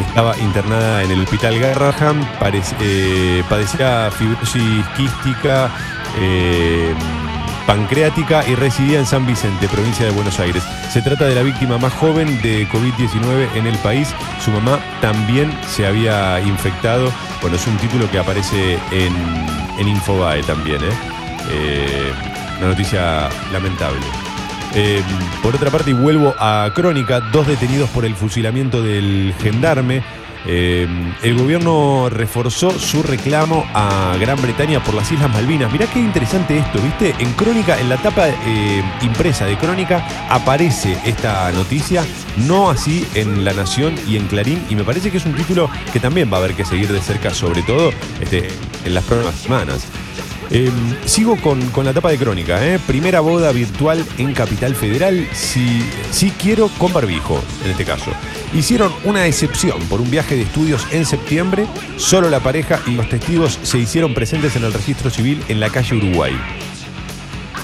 estaba 0.00 0.36
internada 0.38 1.02
en 1.02 1.10
el 1.10 1.22
hospital 1.22 1.58
Garraham, 1.58 2.24
parec- 2.40 2.74
eh, 2.80 3.42
padecía 3.48 4.10
fibrosis 4.10 4.84
quística, 4.96 5.70
eh, 6.20 6.94
pancreática 7.66 8.44
y 8.46 8.54
residía 8.54 8.98
en 8.98 9.06
San 9.06 9.26
Vicente, 9.26 9.68
provincia 9.68 10.04
de 10.04 10.12
Buenos 10.12 10.38
Aires. 10.38 10.62
Se 10.92 11.00
trata 11.00 11.24
de 11.24 11.34
la 11.34 11.42
víctima 11.42 11.78
más 11.78 11.92
joven 11.94 12.40
de 12.42 12.68
COVID-19 12.68 13.48
en 13.54 13.66
el 13.66 13.76
país. 13.78 14.14
Su 14.44 14.50
mamá 14.50 14.78
también 15.00 15.50
se 15.68 15.86
había 15.86 16.40
infectado. 16.40 17.10
Bueno, 17.40 17.56
es 17.56 17.66
un 17.66 17.76
título 17.78 18.10
que 18.10 18.18
aparece 18.18 18.78
en, 18.90 19.14
en 19.78 19.88
Infobae 19.88 20.42
también. 20.42 20.82
¿eh? 20.82 20.88
Eh, 21.50 22.12
una 22.58 22.68
noticia 22.68 23.28
lamentable. 23.52 24.00
Eh, 24.76 25.02
por 25.42 25.54
otra 25.54 25.70
parte, 25.70 25.90
y 25.90 25.94
vuelvo 25.94 26.34
a 26.38 26.70
Crónica, 26.74 27.20
dos 27.20 27.46
detenidos 27.46 27.88
por 27.90 28.04
el 28.04 28.14
fusilamiento 28.14 28.82
del 28.82 29.34
gendarme. 29.40 30.02
Eh, 30.46 30.86
el 31.22 31.38
gobierno 31.38 32.10
reforzó 32.10 32.70
su 32.78 33.02
reclamo 33.02 33.64
a 33.72 34.14
Gran 34.20 34.40
Bretaña 34.42 34.82
por 34.82 34.94
las 34.94 35.10
Islas 35.10 35.30
Malvinas. 35.32 35.72
Mirá 35.72 35.86
qué 35.86 36.00
interesante 36.00 36.58
esto, 36.58 36.80
¿viste? 36.82 37.14
En 37.18 37.32
Crónica, 37.32 37.80
en 37.80 37.88
la 37.88 37.96
tapa 37.96 38.28
eh, 38.28 38.82
impresa 39.00 39.46
de 39.46 39.56
Crónica, 39.56 40.06
aparece 40.28 40.98
esta 41.06 41.50
noticia, 41.52 42.04
no 42.46 42.68
así 42.68 43.06
en 43.14 43.44
La 43.44 43.54
Nación 43.54 43.94
y 44.06 44.16
en 44.16 44.26
Clarín, 44.26 44.62
y 44.68 44.74
me 44.74 44.84
parece 44.84 45.10
que 45.10 45.16
es 45.16 45.24
un 45.24 45.34
título 45.34 45.70
que 45.92 46.00
también 46.00 46.30
va 46.30 46.36
a 46.36 46.40
haber 46.40 46.54
que 46.54 46.64
seguir 46.64 46.92
de 46.92 47.00
cerca, 47.00 47.32
sobre 47.32 47.62
todo 47.62 47.92
este, 48.20 48.48
en 48.84 48.92
las 48.92 49.04
próximas 49.04 49.36
semanas. 49.36 49.86
Eh, 50.50 50.70
sigo 51.06 51.36
con, 51.36 51.60
con 51.70 51.84
la 51.84 51.92
tapa 51.92 52.10
de 52.10 52.18
crónica. 52.18 52.64
¿eh? 52.64 52.78
Primera 52.86 53.20
boda 53.20 53.52
virtual 53.52 54.04
en 54.18 54.34
Capital 54.34 54.74
Federal. 54.74 55.26
Si, 55.32 56.30
quiero, 56.40 56.68
con 56.78 56.92
barbijo, 56.92 57.42
en 57.64 57.70
este 57.70 57.84
caso. 57.84 58.10
Hicieron 58.52 58.92
una 59.04 59.26
excepción 59.26 59.80
por 59.88 60.00
un 60.00 60.10
viaje 60.10 60.36
de 60.36 60.42
estudios 60.42 60.86
en 60.92 61.06
septiembre. 61.06 61.66
Solo 61.96 62.30
la 62.30 62.40
pareja 62.40 62.80
y 62.86 62.92
los 62.92 63.08
testigos 63.08 63.58
se 63.62 63.78
hicieron 63.78 64.14
presentes 64.14 64.54
en 64.56 64.64
el 64.64 64.72
registro 64.72 65.10
civil 65.10 65.42
en 65.48 65.60
la 65.60 65.70
calle 65.70 65.96
Uruguay. 65.96 66.36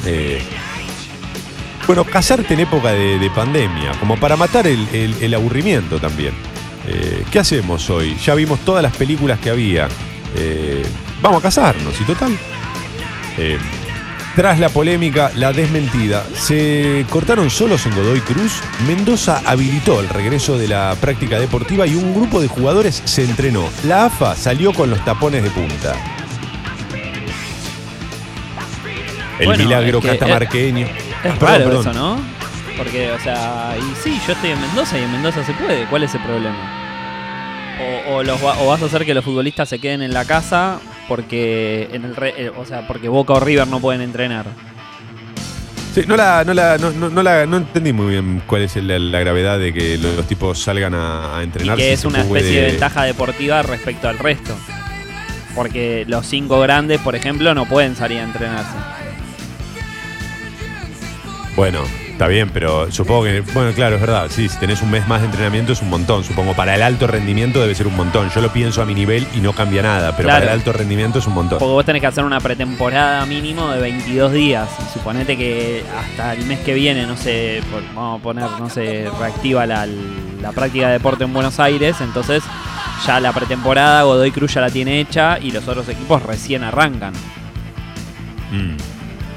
Eh, 0.06 0.40
bueno, 1.86 2.04
casarte 2.04 2.54
en 2.54 2.60
época 2.60 2.92
de, 2.92 3.18
de 3.18 3.30
pandemia, 3.30 3.92
como 3.98 4.18
para 4.18 4.36
matar 4.36 4.66
el, 4.66 5.34
aburrimiento 5.34 5.98
también. 5.98 6.32
Eh, 6.86 7.24
¿Qué 7.30 7.38
hacemos 7.38 7.90
hoy? 7.90 8.16
Ya 8.24 8.34
vimos 8.34 8.60
todas 8.60 8.82
las 8.82 8.96
películas 8.96 9.38
que 9.40 9.50
había. 9.50 9.88
Vamos 11.20 11.40
a 11.40 11.42
casarnos, 11.42 12.00
y 12.00 12.04
total. 12.04 12.38
Eh, 13.38 13.58
tras 14.36 14.58
la 14.60 14.68
polémica, 14.68 15.32
la 15.34 15.52
desmentida, 15.52 16.24
se 16.34 17.04
cortaron 17.10 17.50
solos 17.50 17.84
en 17.86 17.94
Godoy 17.96 18.20
Cruz. 18.20 18.60
Mendoza 18.86 19.42
habilitó 19.44 20.00
el 20.00 20.08
regreso 20.08 20.56
de 20.56 20.68
la 20.68 20.94
práctica 21.00 21.38
deportiva 21.40 21.86
y 21.86 21.94
un 21.96 22.14
grupo 22.14 22.40
de 22.40 22.46
jugadores 22.48 23.02
se 23.04 23.24
entrenó. 23.24 23.68
La 23.84 24.06
AFA 24.06 24.36
salió 24.36 24.72
con 24.72 24.88
los 24.88 25.04
tapones 25.04 25.42
de 25.42 25.50
punta. 25.50 25.94
El 29.38 29.46
Bueno, 29.46 29.64
milagro 29.64 29.98
es 29.98 30.04
que, 30.04 30.10
catamarqueño. 30.18 30.86
Es 30.86 30.92
Ah, 30.92 31.22
perdón, 31.22 31.38
raro 31.40 31.64
perdón. 31.64 31.80
eso, 31.80 31.92
¿no? 31.92 32.20
Porque, 32.76 33.10
o 33.12 33.18
sea, 33.20 33.74
y 33.78 33.94
sí, 34.02 34.20
yo 34.26 34.32
estoy 34.32 34.50
en 34.50 34.60
Mendoza 34.60 34.98
y 34.98 35.02
en 35.02 35.12
Mendoza 35.12 35.44
se 35.44 35.52
puede. 35.54 35.86
¿Cuál 35.86 36.04
es 36.04 36.14
el 36.14 36.20
problema? 36.22 36.76
O, 38.06 38.14
o 38.16 38.22
los 38.22 38.42
va- 38.44 38.58
o 38.60 38.66
vas 38.68 38.82
a 38.82 38.86
hacer 38.86 39.04
que 39.04 39.14
los 39.14 39.24
futbolistas 39.24 39.68
se 39.68 39.78
queden 39.78 40.02
en 40.02 40.12
la 40.12 40.24
casa 40.24 40.78
porque 41.11 41.88
en 41.92 42.04
el 42.04 42.14
re- 42.14 42.34
eh, 42.38 42.52
o 42.56 42.64
sea, 42.64 42.86
porque 42.86 43.08
Boca 43.08 43.32
o 43.32 43.40
River 43.40 43.66
no 43.66 43.80
pueden 43.80 44.00
entrenar. 44.00 44.46
Sí, 45.92 46.02
no, 46.06 46.16
la, 46.16 46.44
no, 46.46 46.54
la, 46.54 46.78
no, 46.78 46.92
no- 46.92 47.11
no 47.11 47.20
la- 47.24 47.46
no 47.46 47.56
entendí 47.56 47.92
muy 47.92 48.11
bien 48.12 48.40
cuál 48.46 48.62
es 48.62 48.76
la, 48.76 48.96
la 48.96 49.18
gravedad 49.18 49.58
de 49.58 49.72
que 49.74 49.98
los, 49.98 50.14
los 50.14 50.24
tipos 50.28 50.62
salgan 50.62 50.94
a, 50.94 51.36
a 51.38 51.40
Y 51.40 51.44
entrenar. 51.46 51.76
que 51.76 51.82
si 51.82 51.88
es 51.90 52.04
una 52.04 52.20
especie 52.20 52.61
de 52.61 52.66
ventaja 52.68 53.02
deportiva 53.02 53.61
respecto 53.62 54.08
al 54.08 54.18
resto. 54.20 54.56
Porque 55.56 56.04
los 56.06 56.26
cinco 56.26 56.61
grandes, 56.61 57.00
por 57.00 57.16
ejemplo, 57.16 57.52
no 57.56 57.66
pueden 57.66 57.96
salir 57.96 58.20
a 58.20 58.22
entrenarse. 58.22 58.76
Bueno, 61.56 61.82
está 62.20 62.28
bien, 62.28 62.50
pero 62.52 62.92
supongo 62.92 63.24
que. 63.24 63.40
Bueno, 63.54 63.72
claro, 63.72 63.94
es 63.94 64.00
verdad. 64.02 64.26
Sí, 64.28 64.46
si 64.50 64.58
tenés 64.58 64.82
un 64.82 64.90
mes 64.90 65.08
más 65.08 65.20
de 65.22 65.26
entrenamiento 65.26 65.72
es 65.72 65.80
un 65.80 65.88
montón. 65.88 66.22
Supongo 66.22 66.52
para 66.54 66.74
el 66.74 66.82
alto 66.82 67.06
rendimiento 67.06 67.62
debe 67.62 67.74
ser 67.74 67.86
un 67.86 67.96
montón. 67.96 68.28
Yo 68.28 68.42
lo 68.42 68.52
pienso 68.52 68.82
a 68.82 68.84
mi 68.84 68.92
nivel 68.94 69.26
y 69.34 69.38
no 69.40 69.54
cambia 69.54 69.80
nada, 69.80 70.14
pero 70.14 70.28
Claro. 70.28 70.40
para 70.42 70.52
el 70.52 70.58
alto 70.58 70.70
rendimiento 70.74 71.18
es 71.20 71.26
un 71.26 71.32
montón. 71.32 71.58
Porque 71.60 71.72
vos 71.72 71.84
tenés 71.86 72.00
que 72.00 72.08
hacer 72.08 72.22
una 72.24 72.38
pretemporada 72.38 73.24
mínimo 73.24 73.70
de 73.70 73.80
22 73.80 74.32
días. 74.32 74.68
Y 74.86 74.92
suponete 74.98 75.34
que 75.38 75.82
hasta 75.98 76.34
el 76.34 76.44
mes 76.44 76.58
que 76.58 76.74
viene, 76.74 77.06
no 77.06 77.16
sé, 77.16 77.62
por- 77.72 77.82
vamos 77.94 78.20
a 78.20 78.22
poner, 78.22 78.50
no 78.58 78.68
sé, 78.68 79.08
reactiva 79.18 79.64
la, 79.64 79.86
la 79.86 80.52
práctica 80.52 80.88
de 80.88 80.92
deporte 80.92 81.24
en 81.24 81.32
Buenos 81.32 81.58
Aires. 81.58 81.96
Entonces 82.02 82.42
ya 83.06 83.18
la 83.18 83.32
pretemporada 83.32 84.02
Godoy 84.02 84.30
Cruz 84.30 84.52
ya 84.52 84.60
la 84.60 84.68
tiene 84.68 85.00
hecha 85.00 85.38
y 85.40 85.52
los 85.52 85.66
otros 85.66 85.88
equipos 85.88 86.22
recién 86.22 86.64
arrancan. 86.64 87.14
Mm. 88.52 88.76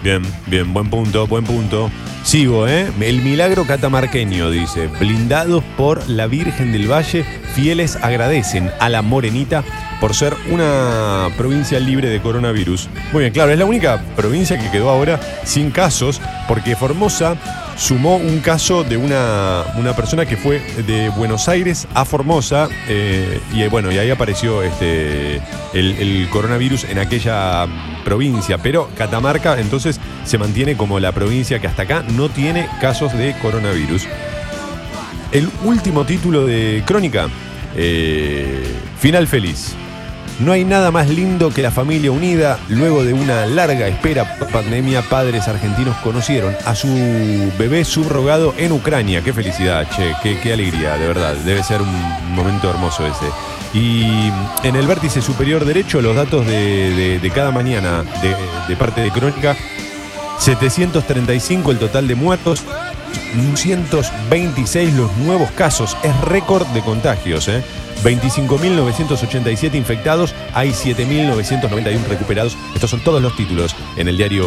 Bien, 0.04 0.22
bien, 0.48 0.74
buen 0.74 0.90
punto, 0.90 1.28
buen 1.28 1.46
punto. 1.46 1.90
Sigo, 2.24 2.68
¿eh? 2.68 2.92
El 3.00 3.22
milagro 3.22 3.66
catamarqueño, 3.66 4.50
dice. 4.50 4.88
Blindados 4.88 5.64
por 5.78 6.10
la 6.10 6.28
Virgen 6.28 6.74
del 6.74 6.92
Valle, 6.92 7.24
fieles 7.56 7.96
agradecen 7.96 8.70
a 8.82 8.90
la 8.90 9.02
Morenita 9.02 9.64
por 10.04 10.14
ser 10.14 10.36
una 10.52 11.30
provincia 11.38 11.80
libre 11.80 12.10
de 12.10 12.20
coronavirus. 12.20 12.90
Muy 13.14 13.22
bien, 13.22 13.32
claro, 13.32 13.54
es 13.54 13.58
la 13.58 13.64
única 13.64 14.04
provincia 14.18 14.60
que 14.60 14.70
quedó 14.70 14.90
ahora 14.90 15.18
sin 15.46 15.72
casos, 15.72 16.20
porque 16.46 16.76
Formosa 16.76 17.38
sumó 17.78 18.18
un 18.18 18.42
caso 18.42 18.84
de 18.84 18.98
una, 18.98 19.64
una 19.78 19.96
persona 19.96 20.26
que 20.26 20.36
fue 20.36 20.60
de 20.86 21.08
Buenos 21.08 21.48
Aires 21.48 21.88
a 21.94 22.04
Formosa, 22.04 22.68
eh, 22.90 23.40
y 23.54 23.66
bueno, 23.70 23.94
y 23.94 23.98
ahí 23.98 24.10
apareció 24.10 24.62
este, 24.62 25.42
el, 25.74 26.28
coronavirus 26.30 26.84
en 26.84 27.00
aquella 27.00 27.66
provincia, 28.04 28.58
pero 28.58 28.90
Catamarca 28.98 29.58
entonces 29.58 30.02
se 30.26 30.38
mantiene 30.38 30.76
como 30.76 31.00
la 31.00 31.14
provincia 31.14 31.60
que 31.60 31.68
hasta 31.68 31.84
acá 31.84 32.04
no 32.10 32.28
tiene 32.28 32.68
casos 32.82 33.14
de 33.14 33.38
coronavirus. 33.42 34.06
El 35.32 35.50
último 35.64 36.04
título 36.04 36.46
de 36.46 36.84
Crónica, 36.86 37.30
eh, 37.78 38.66
Final 39.00 39.30
Feliz. 39.30 39.78
No 40.40 40.52
hay 40.52 40.66
nada 40.66 40.92
más 40.92 41.10
lindo 41.10 41.52
que 41.52 41.62
la 41.62 41.72
familia 41.72 42.12
unida. 42.12 42.60
Luego 42.68 43.04
de 43.04 43.14
una 43.14 43.46
larga 43.46 43.88
espera 43.88 44.38
pandemia, 44.52 45.02
padres 45.04 45.48
argentinos 45.48 45.96
conocieron 45.98 46.56
a 46.66 46.76
su 46.76 46.88
bebé 47.58 47.86
subrogado 47.86 48.54
en 48.58 48.72
Ucrania. 48.72 49.22
Qué 49.24 49.32
felicidad, 49.32 49.88
che, 49.90 50.14
qué, 50.42 50.54
alegría, 50.54 50.98
de 50.98 51.08
verdad. 51.08 51.36
Debe 51.36 51.64
ser 51.64 51.82
un 51.82 52.36
momento 52.36 52.70
hermoso 52.70 53.06
ese. 53.06 53.26
Y 53.74 54.32
en 54.64 54.76
el 54.76 54.88
vértice 54.88 55.22
superior 55.22 55.66
derecho, 55.66 56.02
los 56.02 56.16
datos 56.16 56.46
de, 56.46 57.32
cada 57.34 57.52
mañana 57.52 58.04
de, 58.22 58.36
de 58.68 58.76
parte 58.76 59.02
de 59.02 59.12
Crónica. 59.12 59.56
735 60.40 61.72
el 61.72 61.80
total 61.80 62.08
de 62.08 62.16
muertos, 62.16 62.64
226 63.36 64.94
los 64.94 65.16
nuevos 65.18 65.52
casos, 65.52 65.96
es 66.04 66.20
récord 66.22 66.68
de 66.68 66.82
contagios, 66.82 67.48
¿eh? 67.48 67.64
25.987 68.04 69.76
infectados, 69.76 70.36
hay 70.54 70.72
7.991 70.72 72.06
recuperados. 72.08 72.58
Estos 72.76 72.90
son 72.90 73.00
todos 73.00 73.22
los 73.22 73.36
títulos 73.36 73.76
en 73.96 74.08
el 74.08 74.18
diario 74.18 74.46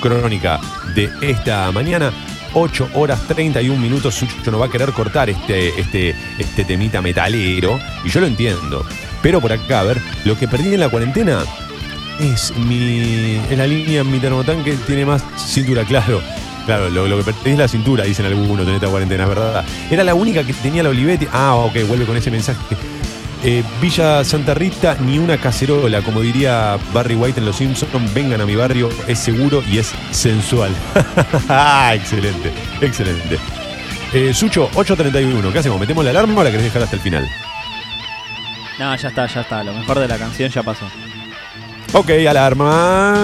Crónica 0.00 0.60
de 0.94 1.10
esta 1.20 1.70
mañana. 1.72 2.12
8 2.54 2.90
horas 2.94 3.20
31 3.28 3.78
minutos. 3.78 4.14
Sucho 4.14 4.50
no 4.50 4.58
va 4.58 4.66
a 4.66 4.70
querer 4.70 4.92
cortar 4.92 5.28
este, 5.28 5.78
este, 5.78 6.14
este 6.38 6.64
temita 6.64 7.02
metalero. 7.02 7.78
Y 8.04 8.08
yo 8.08 8.20
lo 8.20 8.26
entiendo. 8.26 8.86
Pero 9.22 9.40
por 9.40 9.52
acá, 9.52 9.80
a 9.80 9.84
ver, 9.84 10.00
lo 10.24 10.38
que 10.38 10.48
perdí 10.48 10.72
en 10.74 10.80
la 10.80 10.88
cuarentena 10.88 11.44
es 12.18 12.56
mi. 12.56 13.40
En 13.50 13.58
la 13.58 13.66
línea 13.66 14.04
mi 14.04 14.18
termotanque 14.18 14.72
tiene 14.86 15.04
más 15.04 15.22
cintura, 15.36 15.84
claro. 15.88 16.22
Claro, 16.66 16.90
lo, 16.90 17.06
lo 17.06 17.24
que 17.24 17.32
es 17.44 17.58
la 17.58 17.68
cintura, 17.68 18.04
dicen 18.04 18.26
algunos 18.26 18.66
en 18.66 18.74
esta 18.74 18.88
cuarentena, 18.88 19.22
es 19.22 19.28
verdad. 19.28 19.64
Era 19.88 20.02
la 20.02 20.14
única 20.14 20.44
que 20.44 20.52
tenía 20.52 20.82
la 20.82 20.88
Olivetti. 20.88 21.28
Ah, 21.32 21.54
ok, 21.54 21.86
vuelve 21.86 22.04
con 22.04 22.16
ese 22.16 22.30
mensaje. 22.30 22.58
Eh, 23.44 23.62
Villa 23.80 24.24
Santa 24.24 24.54
Rita, 24.54 24.96
ni 25.00 25.18
una 25.20 25.38
cacerola, 25.38 26.02
como 26.02 26.20
diría 26.20 26.76
Barry 26.92 27.14
White 27.14 27.38
en 27.38 27.46
Los 27.46 27.56
Simpsons, 27.56 28.12
vengan 28.12 28.40
a 28.40 28.46
mi 28.46 28.56
barrio, 28.56 28.88
es 29.06 29.20
seguro 29.20 29.62
y 29.70 29.78
es 29.78 29.94
sensual. 30.10 30.72
ah, 31.48 31.92
excelente, 31.94 32.50
excelente. 32.80 33.38
Eh, 34.12 34.34
Sucho, 34.34 34.68
8.31, 34.72 35.52
¿qué 35.52 35.58
hacemos? 35.60 35.78
¿Metemos 35.78 36.04
la 36.04 36.10
alarma 36.10 36.40
o 36.40 36.44
la 36.44 36.50
querés 36.50 36.64
dejar 36.64 36.82
hasta 36.82 36.96
el 36.96 37.02
final? 37.02 37.28
No, 38.78 38.96
ya 38.96 39.08
está, 39.08 39.26
ya 39.26 39.40
está. 39.42 39.62
Lo 39.62 39.72
mejor 39.72 40.00
de 40.00 40.08
la 40.08 40.18
canción 40.18 40.50
ya 40.50 40.62
pasó. 40.64 40.86
Ok, 41.92 42.10
alarma. 42.28 43.14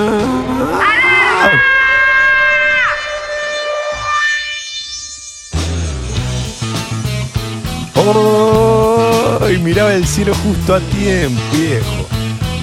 Miraba 9.63 9.95
el 9.95 10.07
cielo 10.07 10.35
justo 10.35 10.75
a 10.75 10.81
tiempo, 10.81 11.41
viejo. 11.53 12.09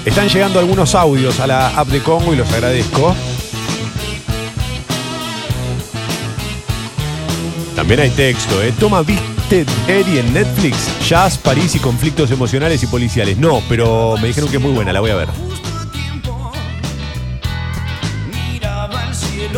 Están 0.04 0.28
llegando 0.28 0.58
algunos 0.58 0.94
audios 0.94 1.40
a 1.40 1.46
la 1.46 1.68
app 1.68 1.88
de 1.88 2.00
Congo 2.00 2.32
y 2.32 2.36
los 2.36 2.50
agradezco. 2.52 3.14
También 7.74 8.00
hay 8.00 8.10
texto, 8.10 8.62
¿eh? 8.62 8.72
Toma, 8.78 9.02
¿viste 9.02 9.64
serie 9.86 10.20
en 10.20 10.32
Netflix? 10.34 10.90
Jazz, 11.08 11.38
París 11.38 11.74
y 11.74 11.78
conflictos 11.78 12.30
emocionales 12.30 12.82
y 12.82 12.86
policiales. 12.86 13.38
No, 13.38 13.62
pero 13.68 14.16
me 14.20 14.28
dijeron 14.28 14.50
que 14.50 14.56
es 14.58 14.62
muy 14.62 14.72
buena, 14.72 14.92
la 14.92 15.00
voy 15.00 15.10
a 15.10 15.16
ver. 15.16 15.28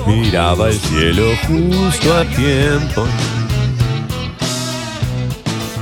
Miraba 0.06 0.68
el 0.68 0.78
cielo 0.78 1.24
justo 1.46 2.16
a 2.16 2.24
tiempo. 2.24 3.04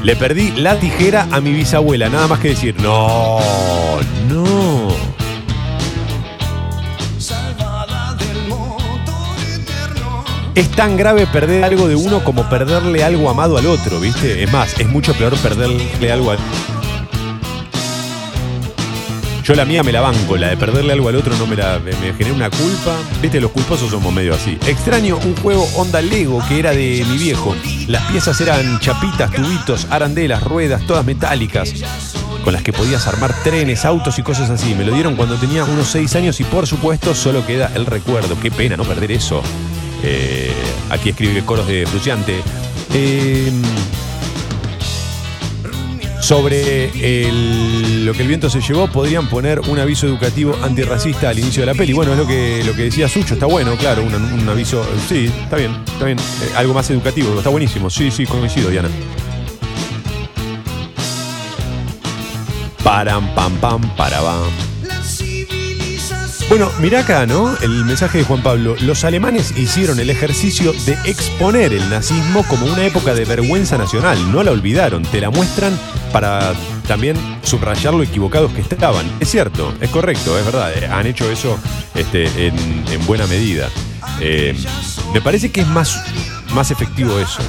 Le 0.02 0.16
perdí 0.16 0.52
la 0.52 0.78
tijera 0.78 1.28
a 1.30 1.40
mi 1.40 1.52
bisabuela, 1.52 2.08
nada 2.08 2.26
más 2.26 2.38
que 2.40 2.48
decir, 2.48 2.74
no, 2.80 3.38
no. 4.28 4.88
Es 10.54 10.70
tan 10.70 10.96
grave 10.96 11.26
perder 11.26 11.64
algo 11.64 11.86
de 11.86 11.96
uno 11.96 12.24
como 12.24 12.48
perderle 12.48 13.04
algo 13.04 13.30
amado 13.30 13.56
al 13.56 13.66
otro, 13.66 14.00
¿viste? 14.00 14.42
Es 14.42 14.52
más, 14.52 14.78
es 14.80 14.88
mucho 14.88 15.14
peor 15.14 15.36
perderle 15.36 16.12
algo 16.12 16.32
al... 16.32 16.38
Yo 19.50 19.56
la 19.56 19.64
mía 19.64 19.82
me 19.82 19.90
la 19.90 20.00
banco, 20.00 20.36
la 20.36 20.50
de 20.50 20.56
perderle 20.56 20.92
algo 20.92 21.08
al 21.08 21.16
otro 21.16 21.36
no 21.36 21.44
me 21.44 21.56
la 21.56 21.80
me, 21.80 21.90
me 21.96 22.14
genera 22.14 22.36
una 22.36 22.50
culpa. 22.50 22.96
Viste, 23.20 23.40
los 23.40 23.50
culposos 23.50 23.90
somos 23.90 24.14
medio 24.14 24.32
así. 24.32 24.56
Extraño 24.64 25.16
un 25.16 25.34
juego 25.34 25.68
Onda 25.74 26.00
Lego 26.00 26.40
que 26.48 26.60
era 26.60 26.70
de 26.70 27.04
mi 27.10 27.18
viejo. 27.18 27.56
Las 27.88 28.04
piezas 28.12 28.40
eran 28.40 28.78
chapitas, 28.78 29.32
tubitos, 29.32 29.88
arandelas, 29.90 30.44
ruedas, 30.44 30.86
todas 30.86 31.04
metálicas, 31.04 31.74
con 32.44 32.52
las 32.52 32.62
que 32.62 32.72
podías 32.72 33.08
armar 33.08 33.34
trenes, 33.42 33.84
autos 33.84 34.20
y 34.20 34.22
cosas 34.22 34.50
así. 34.50 34.72
Me 34.76 34.84
lo 34.84 34.92
dieron 34.92 35.16
cuando 35.16 35.34
tenía 35.34 35.64
unos 35.64 35.88
6 35.88 36.14
años 36.14 36.38
y 36.38 36.44
por 36.44 36.68
supuesto 36.68 37.12
solo 37.12 37.44
queda 37.44 37.72
el 37.74 37.86
recuerdo. 37.86 38.38
Qué 38.40 38.52
pena 38.52 38.76
no 38.76 38.84
perder 38.84 39.10
eso. 39.10 39.42
Eh, 40.04 40.54
aquí 40.90 41.08
escribe 41.08 41.44
coros 41.44 41.66
de 41.66 41.88
Fruciante. 41.88 42.36
Eh, 42.94 43.50
sobre 46.30 46.86
lo 48.04 48.12
que 48.12 48.22
el 48.22 48.28
viento 48.28 48.48
se 48.48 48.60
llevó, 48.60 48.86
podrían 48.86 49.28
poner 49.28 49.58
un 49.58 49.80
aviso 49.80 50.06
educativo 50.06 50.56
antirracista 50.62 51.28
al 51.28 51.40
inicio 51.40 51.62
de 51.62 51.66
la 51.66 51.74
peli. 51.74 51.92
Bueno, 51.92 52.12
es 52.12 52.18
lo 52.18 52.24
que, 52.24 52.62
lo 52.64 52.72
que 52.72 52.82
decía 52.82 53.08
Sucho, 53.08 53.34
está 53.34 53.46
bueno, 53.46 53.74
claro, 53.74 54.04
un, 54.04 54.14
un 54.14 54.48
aviso. 54.48 54.86
Sí, 55.08 55.24
está 55.42 55.56
bien, 55.56 55.72
está 55.92 56.04
bien. 56.04 56.18
Eh, 56.20 56.52
algo 56.54 56.72
más 56.72 56.88
educativo, 56.88 57.36
está 57.36 57.50
buenísimo. 57.50 57.90
Sí, 57.90 58.12
sí, 58.12 58.26
coincido, 58.26 58.70
Diana. 58.70 58.88
Param, 62.84 63.34
pam, 63.34 63.56
pam, 63.56 63.96
parabam. 63.96 64.69
Bueno, 66.50 66.68
mirá 66.80 67.00
acá, 67.00 67.26
¿no? 67.26 67.56
El 67.62 67.84
mensaje 67.84 68.18
de 68.18 68.24
Juan 68.24 68.42
Pablo. 68.42 68.74
Los 68.80 69.04
alemanes 69.04 69.56
hicieron 69.56 70.00
el 70.00 70.10
ejercicio 70.10 70.72
de 70.84 70.94
exponer 71.04 71.72
el 71.72 71.88
nazismo 71.88 72.42
como 72.48 72.66
una 72.66 72.84
época 72.84 73.14
de 73.14 73.24
vergüenza 73.24 73.78
nacional. 73.78 74.32
No 74.32 74.42
la 74.42 74.50
olvidaron. 74.50 75.04
Te 75.04 75.20
la 75.20 75.30
muestran 75.30 75.78
para 76.12 76.52
también 76.88 77.16
subrayar 77.44 77.94
lo 77.94 78.02
equivocados 78.02 78.50
que 78.52 78.62
estaban. 78.62 79.06
Es 79.20 79.30
cierto, 79.30 79.72
es 79.80 79.90
correcto, 79.90 80.36
es 80.36 80.44
verdad. 80.44 80.72
eh, 80.76 80.88
Han 80.88 81.06
hecho 81.06 81.30
eso 81.30 81.56
este, 81.94 82.24
en, 82.48 82.84
en 82.90 83.06
buena 83.06 83.28
medida. 83.28 83.68
Eh, 84.20 84.56
me 85.14 85.20
parece 85.20 85.52
que 85.52 85.60
es 85.60 85.68
más, 85.68 86.02
más 86.52 86.72
efectivo 86.72 87.16
eso. 87.20 87.42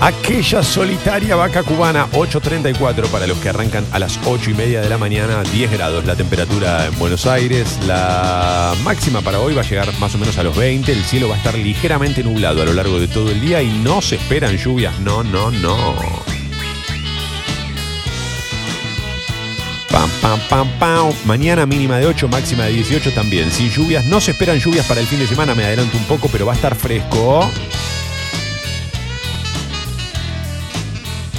Aquella 0.00 0.62
solitaria 0.62 1.36
vaca 1.36 1.62
cubana, 1.62 2.06
8.34 2.12 3.08
para 3.08 3.26
los 3.26 3.36
que 3.36 3.50
arrancan 3.50 3.84
a 3.92 3.98
las 3.98 4.18
8 4.24 4.48
y 4.48 4.54
media 4.54 4.80
de 4.80 4.88
la 4.88 4.96
mañana, 4.96 5.42
10 5.42 5.72
grados 5.72 6.06
la 6.06 6.16
temperatura 6.16 6.86
en 6.86 6.98
Buenos 6.98 7.26
Aires. 7.26 7.78
La 7.86 8.74
máxima 8.82 9.20
para 9.20 9.40
hoy 9.40 9.52
va 9.52 9.60
a 9.60 9.64
llegar 9.64 9.92
más 9.98 10.14
o 10.14 10.18
menos 10.18 10.38
a 10.38 10.42
los 10.42 10.56
20. 10.56 10.90
El 10.90 11.04
cielo 11.04 11.28
va 11.28 11.34
a 11.34 11.38
estar 11.38 11.54
ligeramente 11.54 12.24
nublado 12.24 12.62
a 12.62 12.64
lo 12.64 12.72
largo 12.72 12.98
de 12.98 13.08
todo 13.08 13.30
el 13.30 13.42
día 13.42 13.62
y 13.62 13.68
no 13.68 14.00
se 14.00 14.14
esperan 14.14 14.56
lluvias. 14.56 14.98
No, 15.00 15.22
no, 15.22 15.50
no. 15.50 15.94
Pam, 19.90 20.10
pam, 20.22 20.40
pam, 20.48 20.68
pam. 20.78 21.12
Mañana 21.26 21.66
mínima 21.66 21.98
de 21.98 22.06
8, 22.06 22.26
máxima 22.28 22.64
de 22.64 22.72
18 22.72 23.12
también. 23.12 23.50
Sin 23.50 23.68
lluvias, 23.68 24.06
no 24.06 24.22
se 24.22 24.30
esperan 24.30 24.58
lluvias 24.58 24.86
para 24.86 25.02
el 25.02 25.06
fin 25.06 25.18
de 25.18 25.26
semana, 25.26 25.54
me 25.54 25.66
adelanto 25.66 25.98
un 25.98 26.04
poco, 26.04 26.30
pero 26.32 26.46
va 26.46 26.52
a 26.52 26.56
estar 26.56 26.74
fresco. 26.74 27.50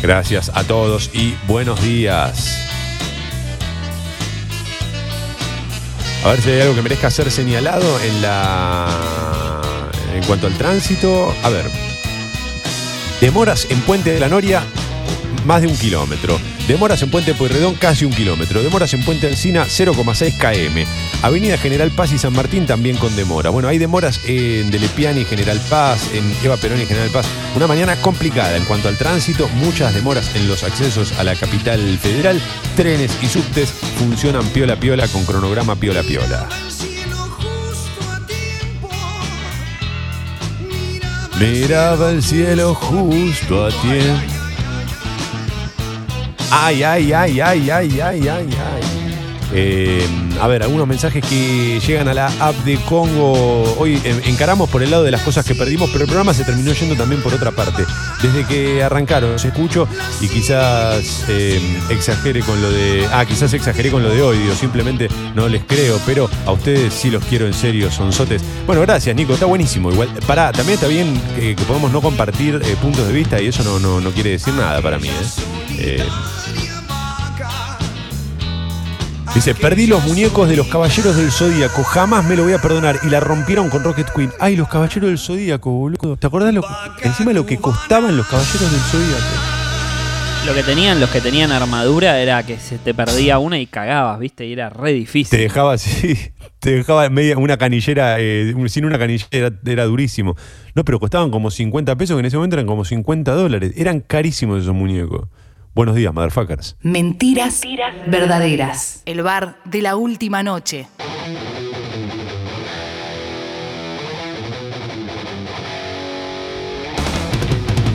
Gracias 0.02 0.49
a 0.56 0.64
todos 0.64 1.12
y 1.14 1.36
buenos 1.47 1.80
días. 1.84 2.58
A 6.26 6.30
ver 6.30 6.41
si 6.41 6.49
hay 6.49 6.62
algo 6.62 6.74
que 6.74 6.82
merezca 6.82 7.12
ser 7.12 7.30
señalado 7.30 7.99
en 7.99 8.22
la. 8.22 8.89
En 10.16 10.24
cuanto 10.24 10.47
al 10.47 10.58
tránsito. 10.58 11.32
A 11.43 11.49
ver. 11.49 11.66
Demoras 13.22 13.68
en 13.70 13.80
Puente 13.82 14.12
de 14.12 14.20
la 14.20 14.28
Noria, 14.28 14.64
más 15.45 15.62
de 15.62 15.68
un 15.68 15.78
kilómetro. 15.78 16.39
Demoras 16.72 17.01
en 17.03 17.11
Puente 17.11 17.34
Pueyrredón, 17.34 17.76
casi 17.76 18.05
un 18.05 18.13
kilómetro. 18.13 18.63
Demoras 18.63 18.93
en 18.93 19.03
Puente 19.03 19.28
Alsina, 19.28 19.65
0,6 19.65 20.38
km. 20.38 20.88
Avenida 21.22 21.57
General 21.57 21.91
Paz 21.91 22.13
y 22.13 22.17
San 22.17 22.32
Martín 22.32 22.65
también 22.65 22.95
con 22.95 23.13
demora. 23.17 23.49
Bueno, 23.49 23.67
hay 23.67 23.78
demoras 23.78 24.22
en 24.26 24.72
Delepiani 24.72 25.19
y 25.19 25.26
General 25.26 25.59
Paz, 25.69 26.09
en 26.13 26.24
Eva 26.41 26.55
Perón 26.55 26.80
y 26.82 26.86
General 26.86 27.09
Paz. 27.09 27.26
Una 27.57 27.67
mañana 27.67 27.97
complicada 27.97 28.55
en 28.55 28.63
cuanto 28.63 28.88
al 28.88 28.97
tránsito, 28.97 29.49
muchas 29.49 29.93
demoras 29.93 30.34
en 30.34 30.47
los 30.47 30.63
accesos 30.63 31.11
a 31.19 31.26
la 31.26 31.36
capital 31.36 31.99
federal. 31.99 32.41
Trenes 32.78 33.11
y 33.22 33.28
subtes 33.28 33.69
funcionan 33.99 34.45
piola 34.47 34.80
piola 34.80 35.09
con 35.09 35.26
cronograma 35.26 35.76
piola 35.76 36.03
piola. 36.03 36.47
Miraba 41.38 42.11
el 42.11 42.24
cielo 42.24 42.74
justo 42.74 43.65
a 43.65 43.72
tiempo. 43.72 44.41
Ay, 46.54 46.84
ay, 46.84 47.14
ay, 47.14 47.39
ay, 47.39 47.72
ay, 47.72 48.02
ay, 48.02 48.28
ay, 48.28 48.47
ay. 48.60 49.01
Eh, 49.54 50.06
a 50.39 50.47
ver, 50.47 50.64
algunos 50.64 50.88
mensajes 50.88 51.24
que 51.26 51.80
llegan 51.80 52.08
a 52.08 52.14
la 52.14 52.28
app 52.39 52.56
de 52.64 52.78
Congo. 52.78 53.76
Hoy 53.78 53.99
eh, 54.04 54.22
encaramos 54.26 54.70
por 54.70 54.82
el 54.82 54.91
lado 54.91 55.04
de 55.04 55.12
las 55.12 55.22
cosas 55.22 55.45
que 55.45 55.56
perdimos, 55.56 55.89
pero 55.91 56.04
el 56.04 56.08
programa 56.08 56.34
se 56.34 56.43
terminó 56.43 56.72
yendo 56.74 56.95
también 56.95 57.22
por 57.22 57.34
otra 57.34 57.52
parte. 57.52 57.84
Desde 58.22 58.45
que 58.45 58.84
arrancaron, 58.84 59.34
los 59.34 59.43
escucho 59.43 59.88
y 60.22 60.28
quizás 60.28 61.26
eh, 61.28 61.60
exagere 61.89 62.41
con 62.41 62.62
lo 62.62 62.72
de. 62.72 63.08
Ah, 63.12 63.26
quizás 63.26 63.54
exageré 63.54 63.91
con 63.91 64.04
lo 64.04 64.10
de 64.10 64.22
hoy, 64.22 64.38
digo, 64.38 64.56
simplemente 64.56 65.10
no 65.36 65.47
les 65.47 65.64
creo, 65.64 65.99
pero 66.06 66.30
a 66.45 66.52
ustedes 66.52 66.93
sí 66.93 67.10
los 67.10 67.24
quiero 67.26 67.45
en 67.45 67.54
serio, 67.54 67.91
sonsotes. 67.91 68.41
Bueno, 68.66 68.82
gracias, 68.82 69.16
Nico, 69.16 69.34
está 69.34 69.45
buenísimo. 69.45 69.91
Igual, 69.91 70.10
pará, 70.26 70.52
también 70.52 70.76
está 70.76 70.88
bien 70.88 71.20
que, 71.36 71.56
que 71.56 71.64
podemos 71.64 71.91
no 71.91 72.02
compartir 72.02 72.62
eh, 72.64 72.76
puntos 72.82 73.06
de 73.06 73.14
vista 73.14 73.41
y 73.41 73.47
eso 73.47 73.64
no, 73.64 73.80
no, 73.80 73.99
no 73.99 74.12
quiere 74.12 74.32
decir 74.32 74.54
nada 74.54 74.82
para 74.82 74.97
mí, 74.97 75.10
¿eh? 75.78 76.04
Dice, 79.34 79.56
perdí 79.56 79.88
los 79.88 80.04
muñecos 80.04 80.50
de 80.50 80.58
los 80.58 80.68
Caballeros 80.68 81.16
del 81.16 81.32
Zodíaco, 81.32 81.84
jamás 81.84 82.26
me 82.26 82.36
lo 82.36 82.44
voy 82.44 82.52
a 82.52 82.60
perdonar. 82.62 83.00
Y 83.04 83.10
la 83.10 83.22
rompieron 83.22 83.70
con 83.70 83.82
Rocket 83.82 84.10
Queen. 84.14 84.30
Ay, 84.42 84.58
los 84.58 84.68
Caballeros 84.68 85.10
del 85.10 85.18
Zodíaco, 85.18 85.72
boludo. 85.72 86.18
¿Te 86.18 86.28
acordás 86.28 86.54
lo, 86.54 86.62
encima 87.02 87.32
lo 87.32 87.46
que 87.46 87.58
costaban 87.58 88.18
los 88.18 88.28
Caballeros 88.28 88.70
del 88.70 88.82
Zodíaco? 88.82 89.62
Lo 90.46 90.54
que 90.54 90.64
tenían, 90.64 91.00
los 91.00 91.10
que 91.10 91.22
tenían 91.22 91.52
armadura 91.54 92.20
era 92.20 92.44
que 92.44 92.58
se 92.58 92.78
te 92.78 92.94
perdía 92.94 93.40
una 93.40 93.58
y 93.58 93.68
cagabas, 93.68 94.20
¿viste? 94.20 94.46
Y 94.48 94.54
era 94.54 94.70
re 94.70 94.92
difícil. 94.92 95.38
Te 95.38 95.44
dejaba 95.44 95.74
así, 95.76 96.18
te 96.60 96.72
dejaba 96.72 97.10
media, 97.10 97.38
una 97.38 97.58
canillera, 97.58 98.18
eh, 98.20 98.54
sin 98.68 98.84
una 98.84 99.00
canillera 99.00 99.30
era, 99.32 99.52
era 99.66 99.86
durísimo. 99.86 100.36
No, 100.76 100.84
pero 100.84 101.00
costaban 101.00 101.32
como 101.32 101.52
50 101.52 101.96
pesos, 101.96 102.16
que 102.16 102.20
en 102.20 102.26
ese 102.26 102.36
momento 102.36 102.58
eran 102.58 102.68
como 102.68 102.84
50 102.84 103.32
dólares. 103.32 103.72
Eran 103.78 104.02
carísimos 104.02 104.64
esos 104.64 104.76
muñecos. 104.76 105.30
Buenos 105.74 105.95
días, 105.95 106.13
motherfuckers. 106.13 106.76
Mentiras 106.82 107.61
verdaderas. 108.05 109.03
El 109.05 109.24
bar 109.24 109.55
de 109.63 109.82
la 109.82 109.95
última 109.95 110.43
noche. 110.43 110.88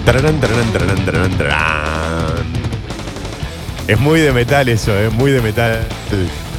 Tararán, 0.07 0.41
tararán, 0.41 0.73
tararán, 0.73 1.05
tararán, 1.05 1.31
tararán. 1.37 2.47
Es 3.87 4.01
muy 4.01 4.21
de 4.21 4.33
metal 4.33 4.69
eso, 4.71 4.97
es 4.97 5.13
muy 5.13 5.31
de 5.31 5.43
metal. 5.43 5.87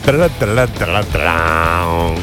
Tararán, 0.05 0.29
tararán, 0.37 0.69
tararán, 0.69 1.05
tararán. 1.05 2.15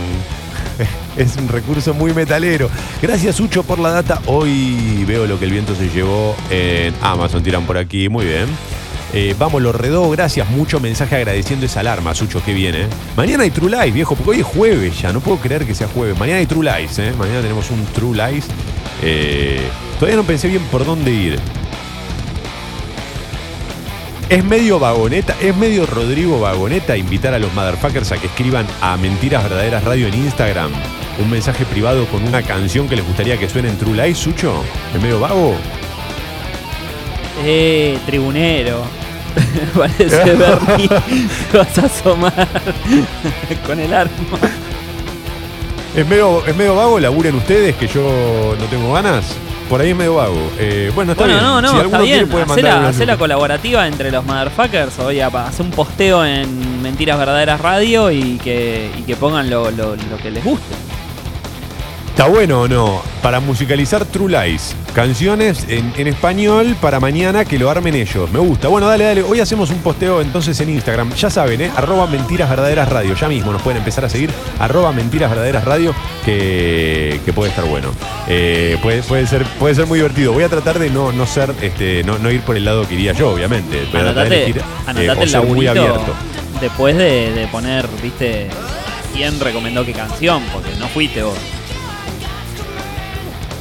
Es 1.16 1.36
un 1.36 1.48
recurso 1.48 1.94
muy 1.94 2.12
metalero. 2.12 2.68
Gracias, 3.00 3.40
Ucho, 3.40 3.62
por 3.62 3.78
la 3.78 3.90
data. 3.90 4.20
Hoy 4.26 5.04
veo 5.06 5.26
lo 5.26 5.38
que 5.38 5.44
el 5.44 5.52
viento 5.52 5.74
se 5.74 5.88
llevó 5.88 6.36
en 6.50 6.94
Amazon. 7.02 7.42
Tiran 7.42 7.64
por 7.64 7.78
aquí. 7.78 8.08
Muy 8.08 8.26
bien. 8.26 8.46
Eh, 9.16 9.36
vamos, 9.38 9.62
lo 9.62 9.70
redó. 9.70 10.10
Gracias. 10.10 10.50
Mucho 10.50 10.80
mensaje 10.80 11.14
agradeciendo 11.14 11.66
esa 11.66 11.80
alarma, 11.80 12.14
Sucho, 12.14 12.42
que 12.44 12.52
viene. 12.52 12.88
Mañana 13.16 13.44
hay 13.44 13.50
True 13.50 13.70
Lies, 13.70 13.94
viejo, 13.94 14.16
porque 14.16 14.32
hoy 14.32 14.40
es 14.40 14.46
jueves 14.46 15.00
ya. 15.00 15.12
No 15.12 15.20
puedo 15.20 15.38
creer 15.38 15.64
que 15.64 15.74
sea 15.74 15.86
jueves. 15.86 16.18
Mañana 16.18 16.40
hay 16.40 16.46
True 16.46 16.64
Lies, 16.64 16.98
¿eh? 16.98 17.12
Mañana 17.16 17.40
tenemos 17.40 17.70
un 17.70 17.84
True 17.86 18.16
Lies. 18.16 18.46
Eh, 19.02 19.60
todavía 20.00 20.16
no 20.16 20.24
pensé 20.24 20.48
bien 20.48 20.62
por 20.64 20.84
dónde 20.84 21.12
ir. 21.12 21.38
Es 24.28 24.42
medio 24.42 24.80
vagoneta, 24.80 25.36
es 25.40 25.54
medio 25.54 25.86
Rodrigo 25.86 26.40
Vagoneta 26.40 26.96
invitar 26.96 27.34
a 27.34 27.38
los 27.38 27.52
motherfuckers 27.54 28.10
a 28.10 28.16
que 28.16 28.26
escriban 28.26 28.66
a 28.80 28.96
Mentiras 28.96 29.44
Verdaderas 29.44 29.84
Radio 29.84 30.08
en 30.08 30.14
Instagram 30.14 30.72
un 31.22 31.30
mensaje 31.30 31.64
privado 31.66 32.06
con 32.06 32.24
una 32.24 32.42
canción 32.42 32.88
que 32.88 32.96
les 32.96 33.06
gustaría 33.06 33.38
que 33.38 33.48
suene 33.48 33.68
en 33.68 33.78
True 33.78 33.94
Lies, 33.94 34.18
Sucho. 34.18 34.64
¿Es 34.94 35.00
medio 35.00 35.20
vago? 35.20 35.54
Eh, 37.44 37.98
tribunero. 38.06 39.03
Parece 39.76 40.34
Bernie. 40.34 40.88
Te 41.50 41.58
vas 41.58 41.78
a 41.78 41.86
asomar 41.86 42.32
con 43.66 43.78
el 43.80 43.92
arma. 43.92 44.12
¿Es 45.96 46.06
medio, 46.06 46.44
¿Es 46.46 46.56
medio 46.56 46.74
vago? 46.74 46.98
¿Laburen 46.98 47.34
ustedes 47.36 47.76
que 47.76 47.86
yo 47.86 48.56
no 48.58 48.64
tengo 48.66 48.92
ganas? 48.92 49.24
Por 49.68 49.80
ahí 49.80 49.90
es 49.90 49.96
medio 49.96 50.16
vago. 50.16 50.50
Eh, 50.58 50.90
bueno, 50.94 51.12
está 51.12 51.24
Bueno, 51.24 51.38
bien. 51.38 51.46
no, 51.46 51.62
no, 51.62 51.68
Si 51.70 51.76
está 51.76 51.98
quiere, 51.98 52.14
bien. 52.18 52.28
puede 52.28 52.44
Hacé 52.44 52.62
mandar 52.62 52.82
la, 52.82 52.88
hacé 52.88 53.06
la 53.06 53.16
colaborativa 53.16 53.86
entre 53.86 54.10
los 54.10 54.24
motherfuckers. 54.24 54.98
Oye, 54.98 55.22
hacer 55.22 55.64
un 55.64 55.70
posteo 55.70 56.24
en 56.24 56.82
Mentiras 56.82 57.16
Verdaderas 57.18 57.60
Radio 57.60 58.10
y 58.10 58.38
que, 58.42 58.90
y 58.98 59.02
que 59.02 59.16
pongan 59.16 59.48
lo, 59.48 59.70
lo- 59.70 59.96
lo 59.96 60.16
que 60.22 60.30
les 60.30 60.44
guste. 60.44 60.74
¿Está 62.14 62.28
bueno 62.28 62.60
o 62.60 62.68
no? 62.68 63.02
Para 63.24 63.40
musicalizar 63.40 64.04
True 64.04 64.30
Lies. 64.30 64.76
Canciones 64.94 65.66
en, 65.68 65.92
en 65.96 66.06
español 66.06 66.76
para 66.80 67.00
mañana 67.00 67.44
que 67.44 67.58
lo 67.58 67.68
armen 67.68 67.96
ellos. 67.96 68.30
Me 68.30 68.38
gusta. 68.38 68.68
Bueno, 68.68 68.86
dale, 68.86 69.02
dale. 69.02 69.22
Hoy 69.24 69.40
hacemos 69.40 69.70
un 69.70 69.78
posteo 69.78 70.20
entonces 70.20 70.60
en 70.60 70.70
Instagram. 70.70 71.12
Ya 71.14 71.28
saben, 71.28 71.60
¿eh? 71.60 71.72
Arroba 71.74 72.06
Mentiras 72.06 72.48
Verdaderas 72.48 72.88
Radio. 72.88 73.16
Ya 73.16 73.26
mismo 73.26 73.50
nos 73.50 73.60
pueden 73.62 73.78
empezar 73.78 74.04
a 74.04 74.08
seguir. 74.08 74.30
Arroba 74.60 74.92
Mentiras 74.92 75.28
Verdaderas 75.28 75.64
Radio. 75.64 75.92
Que, 76.24 77.20
que 77.24 77.32
puede 77.32 77.50
estar 77.50 77.64
bueno. 77.64 77.88
Eh, 78.28 78.78
puede, 78.80 79.02
puede, 79.02 79.26
ser, 79.26 79.42
puede 79.58 79.74
ser 79.74 79.86
muy 79.86 79.98
divertido. 79.98 80.32
Voy 80.32 80.44
a 80.44 80.48
tratar 80.48 80.78
de 80.78 80.90
no, 80.90 81.10
no 81.10 81.26
ser, 81.26 81.52
este, 81.62 82.04
no, 82.04 82.20
no 82.20 82.30
ir 82.30 82.42
por 82.42 82.56
el 82.56 82.64
lado 82.64 82.86
que 82.86 82.94
iría 82.94 83.12
yo, 83.12 83.30
obviamente. 83.30 83.88
Voy 83.90 84.00
a 84.02 84.04
tratar 84.04 84.28
de 84.28 84.36
Anotate, 84.36 84.36
elegir, 84.36 84.58
eh, 84.58 84.64
anotate 84.86 85.18
o 85.18 85.22
el 85.24 85.28
ser 85.28 85.42
muy 85.42 85.66
abierto. 85.66 86.14
después 86.60 86.96
de, 86.96 87.32
de 87.32 87.48
poner, 87.48 87.88
viste, 88.00 88.46
quién 89.12 89.40
recomendó 89.40 89.84
qué 89.84 89.92
canción, 89.94 90.44
porque 90.52 90.70
no 90.78 90.86
fuiste 90.86 91.24
vos. 91.24 91.34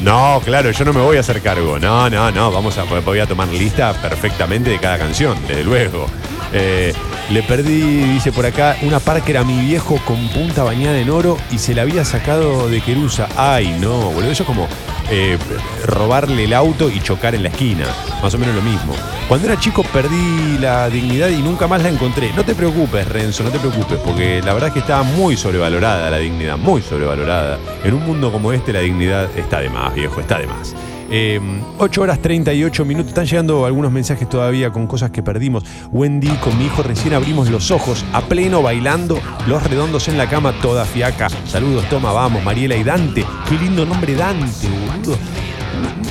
No, 0.03 0.41
claro, 0.43 0.69
yo 0.71 0.83
no 0.83 0.91
me 0.91 0.99
voy 0.99 1.15
a 1.15 1.21
hacer 1.21 1.41
cargo. 1.41 1.79
No, 1.79 2.09
no, 2.09 2.29
no. 2.29 2.51
Vamos 2.51 2.77
a, 2.77 2.83
voy 2.83 3.19
a 3.19 3.25
tomar 3.25 3.47
lista 3.47 3.93
perfectamente 3.93 4.69
de 4.69 4.77
cada 4.77 4.97
canción, 4.97 5.37
desde 5.47 5.63
luego. 5.63 6.07
Eh, 6.53 6.93
le 7.31 7.41
perdí, 7.41 7.81
dice 8.13 8.31
por 8.31 8.45
acá, 8.45 8.77
una 8.83 8.99
Parker 8.99 9.37
a 9.37 9.43
mi 9.43 9.59
viejo 9.59 9.99
con 10.05 10.27
punta 10.29 10.63
bañada 10.63 10.99
en 10.99 11.09
oro 11.09 11.37
y 11.51 11.57
se 11.57 11.73
la 11.73 11.81
había 11.81 12.05
sacado 12.05 12.69
de 12.69 12.79
Querusa. 12.81 13.27
Ay, 13.35 13.75
no, 13.79 14.11
boludo. 14.11 14.31
Eso 14.31 14.43
es 14.43 14.47
como 14.47 14.67
eh, 15.09 15.37
robarle 15.85 16.43
el 16.43 16.53
auto 16.53 16.89
y 16.89 16.99
chocar 17.01 17.33
en 17.33 17.43
la 17.43 17.49
esquina. 17.49 17.85
Más 18.21 18.33
o 18.35 18.37
menos 18.37 18.55
lo 18.55 18.61
mismo. 18.61 18.93
Cuando 19.27 19.47
era 19.47 19.59
chico 19.59 19.83
perdí 19.83 20.57
la 20.59 20.89
dignidad 20.89 21.29
y 21.29 21.41
nunca 21.41 21.67
más 21.67 21.81
la 21.81 21.89
encontré. 21.89 22.31
No 22.33 22.43
te 22.43 22.53
preocupes, 22.53 23.07
Renzo, 23.07 23.43
no 23.43 23.49
te 23.49 23.59
preocupes, 23.59 23.97
porque 23.99 24.41
la 24.43 24.53
verdad 24.53 24.67
es 24.67 24.73
que 24.73 24.79
estaba 24.79 25.03
muy 25.03 25.35
sobrevalorada 25.35 26.09
la 26.11 26.17
dignidad, 26.17 26.57
muy 26.57 26.81
sobrevalorada. 26.81 27.57
En 27.83 27.93
un 27.93 28.05
mundo 28.05 28.31
como 28.31 28.53
este 28.53 28.71
la 28.73 28.79
dignidad 28.79 29.29
está 29.35 29.59
de 29.59 29.69
más, 29.69 29.93
viejo, 29.93 30.19
está 30.19 30.39
de 30.39 30.47
más. 30.47 30.75
Eh, 31.15 31.39
8 31.77 32.01
horas 32.01 32.19
38 32.23 32.85
minutos. 32.85 33.09
Están 33.09 33.27
llegando 33.27 33.67
algunos 33.67 33.91
mensajes 33.91 34.27
todavía 34.27 34.71
con 34.71 34.87
cosas 34.87 35.11
que 35.11 35.21
perdimos. 35.21 35.63
Wendy, 35.91 36.29
con 36.37 36.57
mi 36.57 36.65
hijo 36.65 36.81
recién 36.81 37.13
abrimos 37.13 37.51
los 37.51 37.69
ojos, 37.69 38.03
a 38.13 38.21
pleno 38.21 38.63
bailando, 38.63 39.19
los 39.45 39.61
redondos 39.61 40.07
en 40.07 40.17
la 40.17 40.27
cama, 40.27 40.53
toda 40.59 40.85
fiaca. 40.85 41.29
Saludos, 41.45 41.87
toma, 41.87 42.11
vamos, 42.11 42.43
Mariela 42.43 42.75
y 42.75 42.83
Dante. 42.83 43.23
Qué 43.47 43.55
lindo 43.63 43.85
nombre 43.85 44.15
Dante, 44.15 44.67
boludo. 44.67 45.19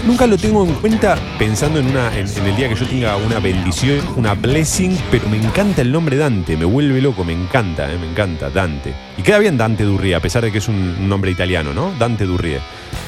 Nunca 0.07 0.29
lo 0.29 0.39
tengo 0.39 0.65
en 0.65 0.73
cuenta 0.75 1.19
pensando 1.37 1.81
en, 1.81 1.87
una, 1.87 2.17
en, 2.17 2.29
en 2.29 2.47
el 2.47 2.55
día 2.55 2.69
que 2.69 2.77
yo 2.77 2.87
tenga 2.87 3.17
una 3.17 3.41
bendición, 3.41 4.01
una 4.17 4.35
blessing, 4.35 4.97
pero 5.11 5.29
me 5.29 5.37
encanta 5.37 5.83
el 5.83 5.91
nombre 5.91 6.17
Dante, 6.17 6.57
me 6.57 6.65
vuelve 6.65 7.01
loco, 7.01 7.25
me 7.25 7.33
encanta, 7.33 7.93
eh, 7.93 7.99
me 7.99 8.09
encanta, 8.09 8.51
Dante. 8.51 8.95
Y 9.19 9.23
queda 9.23 9.41
bien 9.41 9.59
Dante 9.59 9.83
Durrie, 9.83 10.15
a 10.15 10.21
pesar 10.21 10.45
de 10.45 10.53
que 10.53 10.59
es 10.59 10.69
un, 10.69 10.77
un 10.77 11.09
nombre 11.09 11.33
italiano, 11.33 11.75
¿no? 11.75 11.93
Dante 11.99 12.25
Durrie. 12.25 12.61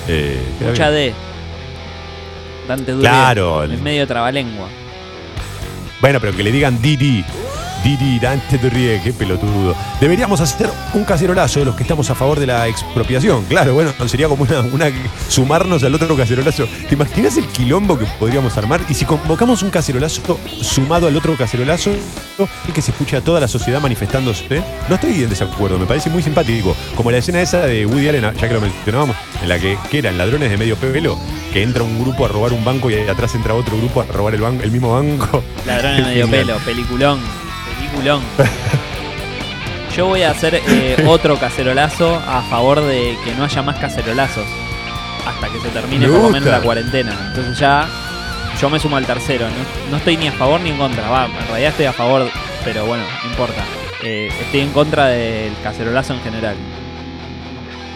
Eh, 0.09 0.41
Mucha 0.61 0.91
bien. 0.91 1.13
D. 1.13 1.34
Dante. 2.67 2.97
Claro. 2.99 3.65
Es 3.65 3.81
medio 3.81 4.07
trabalengua. 4.07 4.69
Bueno, 6.01 6.21
pero 6.21 6.37
que 6.37 6.43
le 6.43 6.53
digan 6.53 6.81
Didi. 6.81 7.25
Didi 7.85 8.19
Dante 8.19 8.57
Durrie, 8.57 8.99
qué 9.05 9.13
pelotudo. 9.13 9.77
Deberíamos 10.01 10.41
hacer 10.41 10.71
un 10.95 11.05
cacerolazo 11.05 11.61
de 11.61 11.67
los 11.67 11.77
que 11.77 11.83
estamos 11.83 12.09
a 12.09 12.15
favor 12.15 12.41
de 12.41 12.47
la 12.47 12.67
expropiación. 12.67 13.45
Claro, 13.45 13.75
bueno, 13.75 13.93
sería 14.07 14.27
como 14.27 14.45
una, 14.45 14.61
una 14.61 14.87
sumarnos 15.29 15.85
al 15.85 15.95
otro 15.95 16.17
cacerolazo. 16.17 16.67
¿Te 16.89 16.95
imaginas 16.95 17.37
el 17.37 17.47
quilombo 17.47 17.99
que 17.99 18.07
podríamos 18.19 18.57
armar? 18.57 18.81
Y 18.89 18.95
si 18.95 19.05
convocamos 19.05 19.63
un 19.63 19.69
cacerolazo 19.69 20.41
sumado 20.63 21.09
al 21.09 21.17
otro 21.17 21.37
cacerolazo, 21.37 21.91
el 21.91 22.73
que 22.73 22.81
se 22.81 22.91
escucha 22.91 23.19
a 23.19 23.21
toda 23.21 23.39
la 23.39 23.49
sociedad 23.49 23.83
manifestándose, 23.83 24.63
no 24.89 24.95
estoy 24.95 25.23
en 25.23 25.29
desacuerdo, 25.29 25.79
me 25.79 25.85
parece 25.85 26.09
muy 26.09 26.23
simpático. 26.23 26.75
Como 26.97 27.11
la 27.11 27.19
escena 27.19 27.43
esa 27.43 27.67
de 27.67 27.85
Woody 27.85 28.09
Allen, 28.09 28.23
ya 28.35 28.49
que 28.49 28.55
lo 28.55 28.63
mencionábamos, 28.63 29.15
en 29.43 29.49
la 29.51 29.59
que, 29.59 29.77
que 29.91 29.99
eran 29.99 30.17
ladrones 30.17 30.49
de 30.51 30.57
medio 30.57 30.77
pelo, 30.77 31.19
que 31.53 31.63
entra 31.63 31.83
un 31.83 32.01
grupo 32.01 32.25
a 32.25 32.29
robar 32.29 32.55
un 32.55 32.65
banco 32.65 32.91
y 32.91 32.95
atrás 32.95 33.35
entra 33.35 33.53
otro 33.53 33.77
grupo 33.77 34.01
a 34.01 34.05
robar 34.07 34.35
el, 34.35 34.41
banco, 34.41 34.63
el 34.63 34.71
mismo 34.71 34.95
banco. 34.95 35.45
Ladrón 35.67 35.97
de 35.99 36.03
medio 36.03 36.29
pelo, 36.31 36.57
peliculón. 36.65 37.21
Peliculón. 37.95 38.23
Yo 39.97 40.07
voy 40.07 40.23
a 40.23 40.31
hacer 40.33 40.61
eh, 40.67 41.05
otro 41.07 41.39
cacerolazo 41.39 42.17
a 42.27 42.43
favor 42.43 42.81
de 42.81 43.17
que 43.25 43.33
no 43.35 43.45
haya 43.45 43.63
más 43.63 43.77
cacerolazos 43.79 44.45
hasta 45.25 45.49
que 45.49 45.61
se 45.61 45.69
termine 45.69 46.07
Me 46.07 46.13
por 46.13 46.23
lo 46.23 46.29
menos 46.31 46.41
gusta. 46.43 46.59
la 46.59 46.65
cuarentena. 46.65 47.13
Entonces 47.29 47.59
ya 47.59 47.87
yo 48.61 48.71
me 48.71 48.81
sumo 48.81 48.97
al 48.97 49.07
tercero. 49.07 49.47
No, 49.49 49.91
no 49.93 49.97
estoy 49.99 50.17
ni 50.17 50.27
a 50.27 50.33
favor 50.33 50.61
ni 50.61 50.71
en 50.71 50.79
contra. 50.79 51.09
Va, 51.09 51.27
en 51.27 51.47
realidad 51.49 51.71
estoy 51.71 51.87
a 51.87 51.93
favor, 51.93 52.29
pero 52.65 52.85
bueno, 52.87 53.05
no 53.23 53.31
importa. 53.31 53.63
Eh, 54.03 54.29
estoy 54.41 54.61
en 54.61 54.71
contra 54.71 55.07
del 55.07 55.53
cacerolazo 55.63 56.15
en 56.15 56.21
general. 56.23 56.57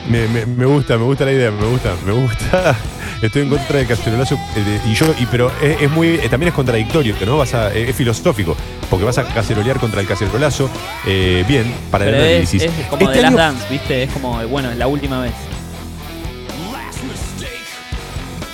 Me, 0.08 0.26
me- 0.28 0.46
me 0.46 0.64
gusta, 0.66 0.96
me 0.96 1.04
gusta 1.04 1.24
la 1.24 1.32
idea, 1.32 1.50
me 1.50 1.66
gusta, 1.66 1.90
me 2.06 2.12
gusta. 2.12 2.76
Estoy 3.20 3.42
en 3.42 3.48
contra 3.48 3.78
del 3.78 3.86
cacerolazo 3.88 4.36
eh, 4.56 4.60
de- 4.84 4.90
y 4.90 4.94
yo, 4.94 5.12
y, 5.18 5.26
pero 5.26 5.50
es, 5.60 5.82
es 5.82 5.90
muy, 5.90 6.08
eh, 6.08 6.28
también 6.30 6.48
es 6.50 6.54
contradictorio, 6.54 7.16
¿no? 7.26 7.36
Vas 7.38 7.52
a, 7.52 7.74
eh, 7.74 7.90
es 7.90 7.96
filosófico, 7.96 8.56
porque 8.88 9.04
vas 9.04 9.18
a 9.18 9.24
cacerolear 9.24 9.78
contra 9.80 10.00
el 10.00 10.06
cacerolazo. 10.06 10.70
eh, 11.06 11.44
bien, 11.48 11.72
para 11.90 12.04
Pero 12.04 12.16
el 12.18 12.22
análisis. 12.22 12.62
es 12.62 12.70
como 12.88 13.02
Este 13.02 13.16
de 13.16 13.22
las 13.22 13.34
dance, 13.34 13.64
¿viste? 13.70 14.04
Es 14.04 14.10
como, 14.12 14.38
bueno, 14.46 14.70
es 14.70 14.76
la 14.76 14.86
última 14.86 15.20
vez. 15.20 15.32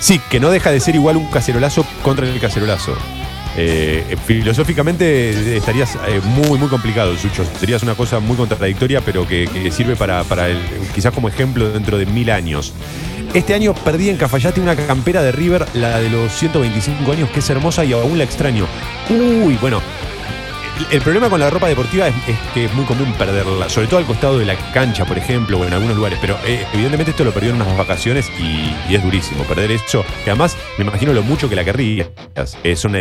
Sí, 0.01 0.21
que 0.31 0.39
no 0.41 0.51
deja 0.51 0.71
de 0.71 0.81
ser 0.81 0.95
igual 0.95 1.17
un 1.17 1.27
cacerolazo 1.31 1.87
contra 2.03 2.27
el 2.29 2.39
cacerolazo. 2.41 2.95
Eh, 3.57 4.17
filosóficamente 4.27 5.57
estarías 5.57 5.95
eh, 6.09 6.21
muy, 6.25 6.59
muy 6.59 6.69
complicado, 6.69 7.17
Sucho. 7.17 7.45
Serías 7.61 7.83
una 7.83 7.95
cosa 7.95 8.19
muy 8.21 8.37
contradictoria, 8.37 9.01
pero 9.01 9.27
que, 9.27 9.47
que 9.51 9.71
sirve 9.71 9.95
para, 9.97 10.25
para 10.25 10.49
el- 10.49 10.59
quizás 10.95 11.13
como 11.15 11.29
ejemplo 11.29 11.71
dentro 11.71 11.97
de 11.97 12.05
mil 12.07 12.31
años. 12.31 12.75
Este 13.33 13.55
año 13.55 13.75
perdí 13.75 14.11
en 14.11 14.17
Cafayate 14.17 14.61
una 14.61 14.77
campera 14.77 15.23
de 15.23 15.33
River, 15.33 15.67
la 15.75 15.99
de 15.99 16.11
los 16.11 16.33
125 16.33 17.11
años, 17.11 17.31
que 17.31 17.41
es 17.41 17.51
hermosa 17.51 17.85
y 17.85 17.93
aún 17.93 18.19
la 18.19 18.25
extraño. 18.25 18.67
Uy, 19.11 19.57
bueno, 19.61 19.81
el 20.91 21.01
problema 21.01 21.31
con 21.31 21.41
la 21.41 21.51
ropa 21.51 21.69
deportiva 21.69 22.09
es, 22.09 22.15
es 22.29 22.37
que 22.53 22.65
es 22.67 22.75
muy 22.75 22.85
común 22.85 23.13
perderla, 23.15 23.69
sobre 23.69 23.87
todo 23.87 23.99
al 23.99 24.07
costado 24.07 24.39
de 24.39 24.45
la 24.45 24.57
cancha, 24.73 25.05
por 25.05 25.19
ejemplo, 25.19 25.59
o 25.59 25.65
en 25.65 25.73
algunos 25.73 25.97
lugares. 25.97 26.19
Pero 26.21 26.37
eh, 26.45 26.67
evidentemente 26.73 27.13
esto 27.13 27.25
lo 27.25 27.33
perdió 27.33 27.51
en 27.51 27.57
unas 27.57 27.77
vacaciones 27.77 28.31
y, 28.39 28.75
y 28.91 28.97
es 28.97 29.03
durísimo 29.03 29.45
perder 29.45 29.71
eso. 29.73 30.05
Que 30.25 30.31
además 30.31 30.57
me 30.79 30.85
imagino 30.85 31.13
lo 31.13 31.23
mucho 31.23 31.49
que 31.49 31.57
la 31.57 31.65
querrías. 31.65 32.09
Eh, 32.63 32.77
son 32.77 32.97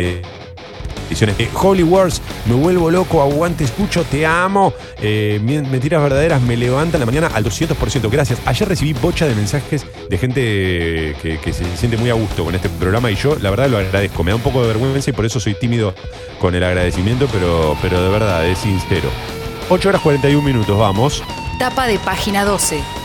eh, 1.22 1.48
Holy 1.54 1.82
Wars, 1.82 2.20
me 2.46 2.54
vuelvo 2.54 2.90
loco, 2.90 3.22
aguante, 3.22 3.64
escucho, 3.64 4.04
te 4.04 4.26
amo. 4.26 4.72
Eh, 5.00 5.40
mentiras 5.42 6.02
verdaderas 6.02 6.42
me 6.42 6.56
levantan 6.56 7.00
la 7.00 7.06
mañana 7.06 7.30
al 7.34 7.44
200%. 7.44 8.10
Gracias. 8.10 8.40
Ayer 8.44 8.68
recibí 8.68 8.92
bocha 8.92 9.26
de 9.26 9.34
mensajes 9.34 9.86
de 10.08 10.18
gente 10.18 10.40
que, 11.22 11.38
que 11.42 11.52
se 11.52 11.64
siente 11.76 11.96
muy 11.96 12.10
a 12.10 12.14
gusto 12.14 12.44
con 12.44 12.54
este 12.54 12.68
programa 12.68 13.10
y 13.10 13.16
yo 13.16 13.36
la 13.40 13.50
verdad 13.50 13.68
lo 13.68 13.78
agradezco. 13.78 14.24
Me 14.24 14.30
da 14.30 14.36
un 14.36 14.42
poco 14.42 14.62
de 14.62 14.68
vergüenza 14.68 15.10
y 15.10 15.12
por 15.12 15.24
eso 15.24 15.40
soy 15.40 15.54
tímido 15.54 15.94
con 16.40 16.54
el 16.54 16.64
agradecimiento, 16.64 17.28
pero, 17.32 17.76
pero 17.80 18.02
de 18.02 18.08
verdad, 18.08 18.46
es 18.46 18.58
sincero. 18.58 19.08
8 19.68 19.88
horas 19.88 20.02
41 20.02 20.42
minutos, 20.42 20.78
vamos. 20.78 21.22
Tapa 21.58 21.86
de 21.86 21.98
página 21.98 22.44
12. 22.44 23.03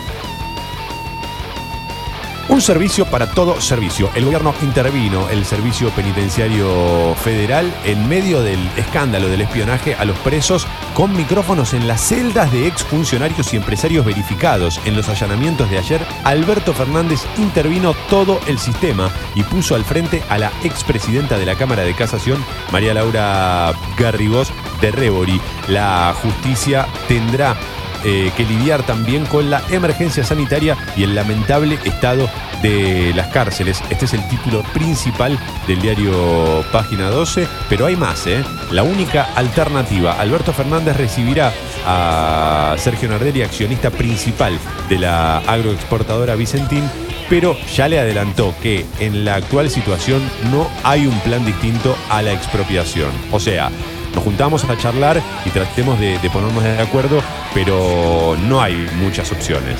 Un 2.50 2.62
servicio 2.62 3.06
para 3.06 3.30
todo 3.30 3.62
servicio. 3.62 4.10
El 4.16 4.26
gobierno 4.26 4.56
intervino 4.64 5.30
el 5.30 5.46
servicio 5.46 5.92
penitenciario 5.92 7.14
federal 7.14 7.72
en 7.86 8.10
medio 8.10 8.42
del 8.42 8.60
escándalo 8.76 9.28
del 9.30 9.42
espionaje 9.42 9.94
a 9.94 10.04
los 10.04 10.18
presos 10.18 10.66
con 10.96 11.16
micrófonos 11.16 11.76
en 11.76 11.88
las 11.88 12.02
celdas 12.02 12.52
de 12.52 12.66
exfuncionarios 12.66 13.54
y 13.54 13.58
empresarios 13.58 14.04
verificados. 14.04 14.82
En 14.86 14.96
los 14.96 15.10
allanamientos 15.10 15.70
de 15.70 15.78
ayer, 15.78 16.02
Alberto 16.24 16.74
Fernández 16.74 17.22
intervino 17.38 17.94
todo 18.10 18.40
el 18.48 18.58
sistema 18.58 19.12
y 19.36 19.44
puso 19.44 19.76
al 19.76 19.86
frente 19.86 20.24
a 20.28 20.40
la 20.40 20.52
expresidenta 20.64 21.38
de 21.38 21.46
la 21.46 21.54
Cámara 21.54 21.84
de 21.84 21.94
Casación, 21.94 22.44
María 22.72 22.96
Laura 22.96 23.74
Garrigós 23.96 24.52
de 24.82 24.90
Rebori. 24.90 25.40
La 25.68 26.16
justicia 26.20 26.88
tendrá 27.08 27.56
eh, 28.04 28.32
que 28.38 28.46
lidiar 28.46 28.84
también 28.84 29.26
con 29.26 29.50
la 29.50 29.62
emergencia 29.72 30.24
sanitaria 30.24 30.78
y 30.96 31.04
el 31.04 31.16
lamentable 31.16 31.80
estado 31.84 32.30
de 32.62 33.14
las 33.16 33.28
cárceles. 33.28 33.82
Este 33.90 34.06
es 34.06 34.14
el 34.14 34.28
título 34.28 34.64
principal 34.74 35.38
del 35.68 35.82
diario 35.82 36.64
Página 36.72 37.10
12, 37.10 37.48
pero 37.70 37.86
hay 37.86 37.96
más, 37.96 38.28
¿eh? 38.28 38.44
La 38.72 38.84
única 38.84 39.30
alternativa. 39.36 40.14
Alberto 40.20 40.54
Fernández 40.54 40.98
recibirá 40.98 41.54
a 41.86 42.76
Sergio 42.78 43.10
Nardelli, 43.10 43.42
accionista 43.42 43.90
principal 43.90 44.58
de 44.90 45.00
la 45.00 45.40
agroexportadora 45.40 46.36
Vicentín, 46.36 46.84
pero 47.30 47.56
ya 47.76 47.88
le 47.88 48.00
adelantó 48.00 48.54
que 48.62 48.86
en 49.00 49.24
la 49.24 49.36
actual 49.36 49.70
situación 49.70 50.22
no 50.52 50.68
hay 50.84 51.06
un 51.06 51.18
plan 51.20 51.46
distinto 51.46 51.96
a 52.10 52.22
la 52.22 52.34
expropiación. 52.34 53.12
O 53.32 53.40
sea, 53.40 53.72
nos 54.14 54.24
juntamos 54.24 54.64
a 54.66 54.78
charlar 54.78 55.22
y 55.46 55.50
tratemos 55.50 56.00
de, 56.00 56.20
ponernos 56.32 56.64
de 56.64 56.80
acuerdo, 56.80 57.22
pero 57.54 58.38
no 58.48 58.62
hay 58.62 58.88
muchas 59.02 59.32
opciones. 59.32 59.76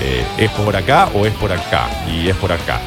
Eh, 0.00 0.24
es 0.38 0.50
por 0.50 0.76
acá 0.76 1.08
o 1.14 1.26
es 1.26 1.32
por 1.34 1.52
acá, 1.52 1.88
y 2.10 2.28
es 2.28 2.36
por 2.36 2.52
acá. 2.52 2.80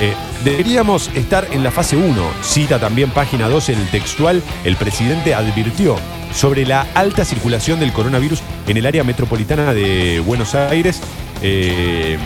Eh, 0.00 0.14
deberíamos 0.44 1.10
estar 1.14 1.46
en 1.52 1.62
la 1.62 1.70
fase 1.70 1.96
1, 1.96 2.14
cita 2.42 2.78
también 2.78 3.10
página 3.10 3.48
12 3.48 3.74
en 3.74 3.80
el 3.80 3.88
textual, 3.88 4.42
el 4.64 4.76
presidente 4.76 5.34
advirtió 5.34 5.96
sobre 6.34 6.66
la 6.66 6.86
alta 6.94 7.24
circulación 7.24 7.78
del 7.78 7.92
coronavirus 7.92 8.42
en 8.66 8.76
el 8.76 8.86
área 8.86 9.04
metropolitana 9.04 9.74
de 9.74 10.20
Buenos 10.20 10.54
Aires. 10.54 11.00
Eh, 11.42 12.18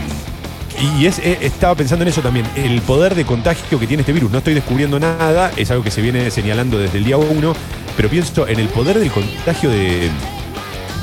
y 0.98 1.06
es, 1.06 1.18
estaba 1.18 1.74
pensando 1.74 2.02
en 2.02 2.08
eso 2.08 2.20
también, 2.20 2.46
el 2.54 2.80
poder 2.82 3.14
de 3.14 3.24
contagio 3.24 3.78
que 3.80 3.86
tiene 3.86 4.02
este 4.02 4.12
virus. 4.12 4.30
No 4.30 4.38
estoy 4.38 4.54
descubriendo 4.54 5.00
nada, 5.00 5.50
es 5.56 5.70
algo 5.70 5.82
que 5.82 5.90
se 5.90 6.02
viene 6.02 6.30
señalando 6.30 6.78
desde 6.78 6.98
el 6.98 7.04
día 7.04 7.16
1, 7.16 7.54
pero 7.96 8.08
pienso 8.08 8.46
en 8.46 8.60
el 8.60 8.68
poder 8.68 8.98
del 8.98 9.10
contagio 9.10 9.70
de, 9.70 10.10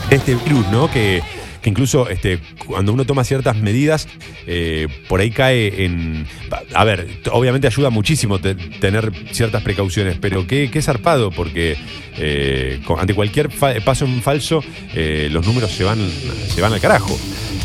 de 0.10 0.16
este 0.16 0.36
virus, 0.36 0.68
¿no? 0.68 0.90
Que, 0.90 1.24
que 1.64 1.70
incluso 1.72 2.08
este, 2.10 2.40
cuando 2.68 2.94
uno 2.94 3.06
toma 3.06 3.24
ciertas 3.24 3.56
medidas, 3.58 4.08
eh, 4.46 4.88
por 5.08 5.22
ahí 5.22 5.32
cae 5.32 5.86
en... 5.86 6.28
A 6.76 6.84
ver, 6.84 7.08
obviamente 7.32 7.66
ayuda 7.68 7.90
muchísimo 7.90 8.40
te- 8.40 8.54
tener 8.56 9.12
ciertas 9.32 9.64
precauciones, 9.64 10.18
pero 10.20 10.46
qué, 10.46 10.70
qué 10.70 10.82
zarpado, 10.82 11.32
porque 11.32 11.76
eh, 12.18 12.80
ante 13.00 13.14
cualquier 13.16 13.50
paso 13.84 14.06
en 14.06 14.22
falso, 14.22 14.62
eh, 14.94 15.30
los 15.32 15.48
números 15.48 15.72
se 15.72 15.84
van, 15.86 15.98
se 16.54 16.62
van 16.62 16.74
al 16.74 16.82
carajo. 16.82 17.18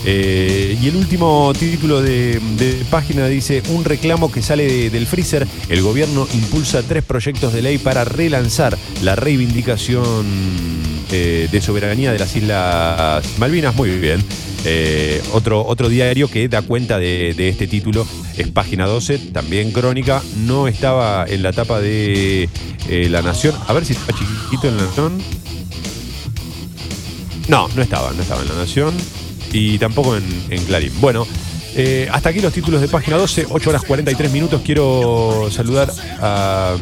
Y 0.07 0.87
el 0.89 0.95
último 0.97 1.53
título 1.59 2.01
de, 2.01 2.41
página 2.91 3.27
dice, 3.27 3.63
un 3.69 3.85
reclamo 3.85 4.31
que 4.31 4.41
sale 4.43 4.65
de- 4.67 4.91
del 4.91 5.07
freezer, 5.07 5.47
el 5.69 5.83
gobierno 5.83 6.27
impulsa 6.35 6.83
tres 6.85 7.03
proyectos 7.03 7.53
de 7.53 7.63
ley 7.63 7.79
para 7.79 8.05
relanzar 8.05 8.79
la 9.03 9.17
reivindicación 9.17 10.25
eh, 11.11 11.49
de 11.51 11.61
soberanía 11.63 12.13
de 12.13 12.19
las 12.19 12.37
Islas 12.37 13.25
Malvinas. 13.39 13.75
Muy 13.75 13.91
bien. 13.91 14.23
Eh, 14.65 15.23
otro, 15.33 15.65
otro 15.65 15.89
diario 15.89 16.29
que 16.29 16.49
da 16.49 16.63
cuenta 16.63 16.99
de, 16.99 17.31
este 17.49 17.67
título 17.67 18.07
es 18.37 18.49
página 18.49 18.87
12, 18.87 19.19
también 19.33 19.73
crónica. 19.73 20.23
No 20.37 20.69
estaba 20.69 21.25
en 21.27 21.43
la 21.43 21.53
tapa 21.53 21.81
de 21.81 22.49
eh, 22.89 23.09
La 23.09 23.23
Nación. 23.23 23.55
A 23.67 23.73
ver 23.73 23.87
si 23.87 23.95
está 23.95 24.13
chiquito 24.13 24.69
en 24.69 24.77
La 24.77 24.85
Nación. 24.85 25.19
No, 27.49 27.69
no 27.75 27.83
estaba, 27.83 28.13
no 28.13 28.21
estaba 28.21 28.43
en 28.43 28.49
La 28.49 28.57
Nación 28.57 28.95
y 29.53 29.79
tampoco 29.79 30.17
en, 30.17 30.65
Clarín. 30.67 30.93
Bueno, 31.01 31.27
hasta 32.13 32.29
aquí 32.29 32.41
los 32.41 32.53
títulos 32.53 32.81
de 32.83 32.89
página 32.89 33.17
12, 33.17 33.47
8 33.49 33.71
horas 33.71 33.83
43 33.85 34.31
minutos. 34.31 34.61
Quiero 34.63 35.49
saludar 35.51 35.91
a. 36.21 36.77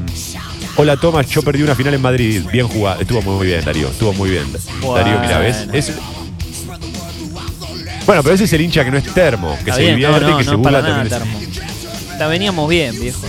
Hola 0.78 0.96
Tomás, 0.96 1.28
yo 1.30 1.42
perdí 1.42 1.62
una 1.62 1.74
final 1.74 1.94
en 1.94 2.02
Madrid. 2.02 2.42
Bien 2.52 2.68
jugado, 2.68 3.00
estuvo 3.00 3.22
muy 3.22 3.46
bien, 3.46 3.64
Darío, 3.64 3.88
estuvo 3.88 4.12
muy 4.12 4.30
bien. 4.30 4.44
Darío, 4.52 5.18
mira, 5.20 5.38
¿ves? 5.38 5.56
Bueno. 5.66 5.72
Es- 5.78 5.92
Bueno, 8.06 8.22
pero 8.22 8.34
ese 8.36 8.44
es 8.44 8.52
el 8.52 8.60
hincha 8.60 8.84
que 8.84 8.90
no 8.92 8.98
es 8.98 9.04
termo, 9.14 9.54
que 9.54 9.60
Está 9.70 9.74
se 9.76 9.80
bien, 9.82 9.96
divierte, 9.96 10.20
no, 10.30 10.38
que 10.38 10.44
se 10.44 10.54
burla 10.54 10.80
para 10.80 10.92
nada, 11.04 11.08
también. 11.08 11.50
es- 11.50 11.58
Termo. 11.58 12.18
La 12.18 12.26
veníamos 12.28 12.68
bien, 12.68 13.00
viejo. 13.00 13.20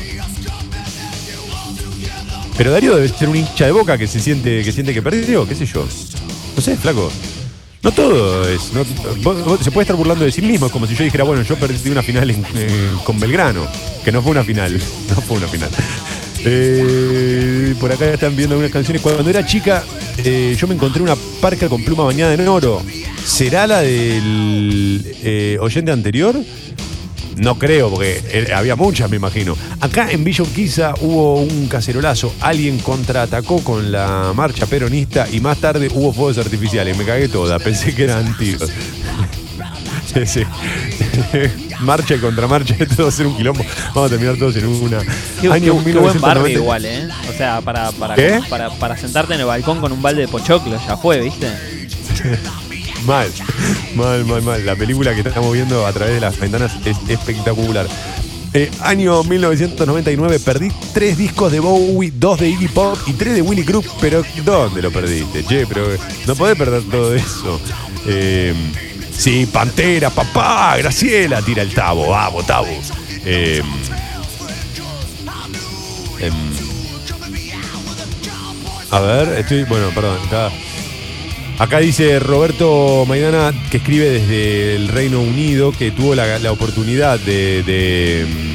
Pero 2.57 2.71
Darío 2.71 2.95
debe 2.95 3.07
ser 3.09 3.29
un 3.29 3.35
hincha 3.37 3.65
de 3.65 3.71
boca 3.71 3.97
que 3.97 4.07
se 4.07 4.19
siente 4.19 4.63
que 4.63 4.71
siente 4.71 4.93
que 4.93 5.01
perdió, 5.01 5.47
qué 5.47 5.55
sé 5.55 5.65
yo. 5.65 5.87
No 6.55 6.61
sé, 6.61 6.75
flaco. 6.75 7.11
No 7.83 7.91
todo 7.91 8.47
es. 8.49 8.73
no- 8.73 8.83
vos- 9.23 9.43
vos- 9.45 9.59
se 9.61 9.71
puede 9.71 9.83
estar 9.83 9.95
burlando 9.95 10.25
de 10.25 10.31
sí 10.31 10.41
mismo. 10.41 10.65
Es 10.67 10.71
como 10.71 10.85
si 10.87 10.95
yo 10.95 11.03
dijera, 11.03 11.23
bueno, 11.23 11.41
yo 11.43 11.55
perdí 11.55 11.89
una 11.89 12.01
final 12.03 12.29
en- 12.29 12.45
en- 12.55 12.97
con 13.03 13.19
Belgrano. 13.19 13.65
Que 14.03 14.11
no 14.11 14.21
fue 14.21 14.31
una 14.31 14.43
final. 14.43 14.79
No 15.09 15.21
fue 15.21 15.37
una 15.37 15.47
final. 15.47 15.69
Eh, 16.45 17.75
por 17.79 17.91
acá 17.91 18.05
están 18.13 18.35
viendo 18.35 18.55
algunas 18.55 18.71
canciones. 18.71 19.01
Cuando 19.01 19.29
era 19.29 19.45
chica, 19.45 19.83
eh, 20.17 20.55
yo 20.57 20.67
me 20.67 20.75
encontré 20.75 21.01
una 21.01 21.15
parca 21.41 21.69
con 21.69 21.83
pluma 21.83 22.03
bañada 22.03 22.33
en 22.33 22.47
oro. 22.47 22.81
¿Será 23.23 23.67
la 23.67 23.81
del 23.81 25.15
eh, 25.23 25.57
oyente 25.59 25.91
anterior? 25.91 26.35
No 27.37 27.59
creo, 27.59 27.91
porque 27.91 28.51
había 28.53 28.75
muchas, 28.75 29.09
me 29.11 29.17
imagino. 29.17 29.55
Acá 29.79 30.09
en 30.11 30.23
Villa 30.23 30.43
Urquiza 30.43 30.95
hubo 31.01 31.41
un 31.41 31.67
cacerolazo. 31.67 32.33
Alguien 32.39 32.79
contraatacó 32.79 33.63
con 33.63 33.91
la 33.91 34.31
marcha 34.35 34.65
peronista 34.65 35.27
y 35.31 35.39
más 35.39 35.59
tarde 35.59 35.89
hubo 35.93 36.11
fuegos 36.13 36.39
artificiales. 36.39 36.97
Me 36.97 37.05
cagué 37.05 37.27
toda. 37.27 37.59
Pensé 37.67 37.93
que 37.93 38.03
eran 38.05 38.35
tiros. 38.37 38.69
Sí. 40.25 40.41
marcha 41.81 42.15
y 42.15 42.19
contramarcha, 42.19 42.75
esto 42.79 43.03
va 43.03 43.09
a 43.09 43.11
ser 43.11 43.27
un 43.27 43.35
quilombo. 43.37 43.63
Vamos 43.93 44.05
a 44.07 44.09
terminar 44.09 44.37
todos 44.37 44.55
en 44.57 44.65
una. 44.67 44.99
Qué, 45.41 45.47
Año 45.51 45.77
qué- 45.83 45.91
qué 45.93 45.97
buen 45.99 46.19
barrio 46.21 46.43
1990. 46.43 46.49
igual, 46.51 46.85
¿eh? 46.85 47.07
O 47.29 47.37
sea, 47.37 47.61
para, 47.61 47.91
para, 47.91 48.15
¿Qué? 48.15 48.39
para, 48.49 48.69
para 48.71 48.97
sentarte 48.97 49.33
en 49.35 49.41
el 49.41 49.45
balcón 49.45 49.79
con 49.79 49.91
un 49.91 50.01
balde 50.01 50.21
de 50.21 50.27
pochoclo, 50.27 50.79
ya 50.87 50.97
fue, 50.97 51.21
¿viste? 51.21 51.47
Mal, 53.05 53.29
mal, 53.95 54.25
mal, 54.25 54.41
mal. 54.41 54.65
La 54.65 54.75
película 54.75 55.13
que 55.15 55.21
estamos 55.21 55.53
viendo 55.53 55.85
a 55.85 55.93
través 55.93 56.15
de 56.15 56.19
las 56.19 56.37
ventanas 56.39 56.73
es 56.83 56.97
espectacular. 57.07 57.87
Eh, 58.53 58.69
año 58.81 59.23
1999, 59.23 60.39
perdí 60.39 60.69
tres 60.93 61.17
discos 61.17 61.51
de 61.51 61.59
Bowie, 61.59 62.11
dos 62.15 62.39
de 62.39 62.49
Iggy 62.49 62.67
Pop 62.69 62.97
y 63.05 63.13
tres 63.13 63.35
de 63.35 63.41
Willy 63.43 63.63
Crook. 63.63 63.85
Pero 64.01 64.23
¿dónde 64.43 64.81
lo 64.81 64.91
perdiste? 64.91 65.43
Che, 65.45 65.65
pero 65.67 65.87
no 66.25 66.35
podés 66.35 66.57
perder 66.57 66.81
todo 66.83 67.13
eso. 67.13 67.61
Eh, 68.07 68.53
sí, 69.17 69.45
Pantera, 69.45 70.09
papá, 70.09 70.77
Graciela, 70.77 71.41
tira 71.41 71.63
el 71.63 71.73
tabo, 71.73 72.09
vamos, 72.09 72.45
tabo. 72.45 72.67
Eh, 73.25 73.61
em, 76.19 76.33
a 78.89 78.99
ver, 78.99 79.39
estoy. 79.39 79.63
Bueno, 79.63 79.89
perdón, 79.93 80.17
acá. 80.27 80.49
Acá 81.59 81.79
dice 81.79 82.19
Roberto 82.19 83.05
Maidana, 83.07 83.51
que 83.71 83.77
escribe 83.77 84.09
desde 84.09 84.75
el 84.75 84.87
Reino 84.89 85.21
Unido, 85.21 85.71
que 85.71 85.89
tuvo 85.89 86.13
la, 86.13 86.51
oportunidad 86.51 87.19
de, 87.19 88.25
mm, 88.27 88.46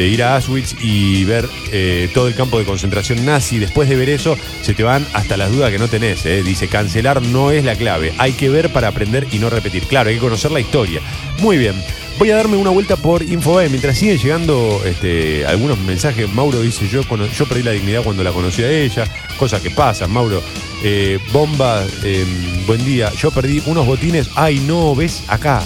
de 0.00 0.08
ir 0.08 0.22
a 0.22 0.36
Auschwitz 0.36 0.76
y 0.80 1.24
ver 1.24 1.46
eh, 1.72 2.08
todo 2.14 2.26
el 2.26 2.34
campo 2.34 2.58
de 2.58 2.64
concentración 2.64 3.22
nazi. 3.26 3.58
Después 3.58 3.86
de 3.86 3.96
ver 3.96 4.08
eso, 4.08 4.34
se 4.62 4.72
te 4.72 4.82
van 4.82 5.06
hasta 5.12 5.36
las 5.36 5.52
dudas 5.52 5.70
que 5.70 5.78
no 5.78 5.88
tenés. 5.88 6.24
eh. 6.24 6.42
Dice, 6.42 6.68
cancelar 6.68 7.20
no 7.20 7.50
es 7.50 7.64
la 7.64 7.76
clave. 7.76 8.14
Hay 8.16 8.32
que 8.32 8.48
ver 8.48 8.72
para 8.72 8.88
aprender 8.88 9.26
y 9.30 9.38
no 9.38 9.50
repetir. 9.50 9.82
Claro, 9.84 10.08
hay 10.08 10.14
que 10.14 10.20
conocer 10.22 10.52
la 10.52 10.60
historia. 10.60 11.02
Muy 11.40 11.58
bien. 11.58 11.74
voy 12.18 12.30
a 12.30 12.36
darme 12.36 12.56
una 12.56 12.70
vuelta 12.70 12.96
por 12.96 13.22
Infobae. 13.22 13.68
Mientras 13.68 13.98
siguen 13.98 14.16
llegando 14.16 14.80
este, 14.86 15.44
algunos 15.44 15.78
mensajes, 15.80 16.32
Mauro 16.32 16.62
dice, 16.62 16.88
yo, 16.88 17.02
yo 17.02 17.46
perdí 17.46 17.62
la 17.62 17.72
dignidad 17.72 18.02
cuando 18.02 18.24
la 18.24 18.32
conocí 18.32 18.62
a 18.62 18.70
ella. 18.70 19.04
Cosas 19.38 19.60
que 19.60 19.68
pasan, 19.70 20.10
Mauro. 20.10 20.42
Eh, 20.82 21.18
bomba, 21.30 21.84
eh, 22.04 22.24
buen 22.66 22.82
día. 22.86 23.12
Yo 23.20 23.30
perdí 23.30 23.62
unos 23.66 23.84
botines. 23.84 24.30
Ay, 24.34 24.60
no, 24.60 24.94
ves 24.94 25.24
acá. 25.28 25.62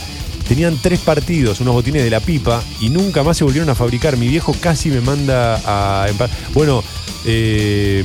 Tenían 0.48 0.78
tres 0.80 1.00
partidos, 1.00 1.60
unos 1.60 1.74
botines 1.74 2.04
de 2.04 2.10
la 2.10 2.20
pipa, 2.20 2.62
y 2.80 2.90
nunca 2.90 3.22
más 3.22 3.36
se 3.36 3.44
volvieron 3.44 3.70
a 3.70 3.74
fabricar. 3.74 4.16
Mi 4.16 4.28
viejo 4.28 4.54
casi 4.60 4.90
me 4.90 5.00
manda 5.00 5.60
a... 5.64 6.06
Bueno, 6.52 6.82
eh, 7.24 8.04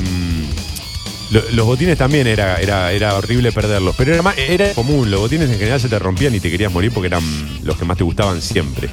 lo- 1.31 1.43
los 1.51 1.65
botines 1.65 1.97
también 1.97 2.27
era, 2.27 2.57
era, 2.57 2.91
era 2.91 3.15
horrible 3.15 3.51
perderlos, 3.51 3.93
pero 3.97 4.13
era, 4.15 4.33
era 4.35 4.73
común. 4.73 5.11
Los 5.11 5.19
botines 5.19 5.49
en 5.49 5.57
general 5.59 5.79
se 5.81 5.89
te 5.89 5.99
rompían 5.99 6.33
y 6.33 6.39
te 6.39 6.49
querías 6.49 6.71
morir 6.71 6.91
porque 6.91 7.07
eran 7.07 7.23
los 7.63 7.77
que 7.77 7.85
más 7.85 7.97
te 7.97 8.03
gustaban 8.03 8.41
siempre. 8.41 8.89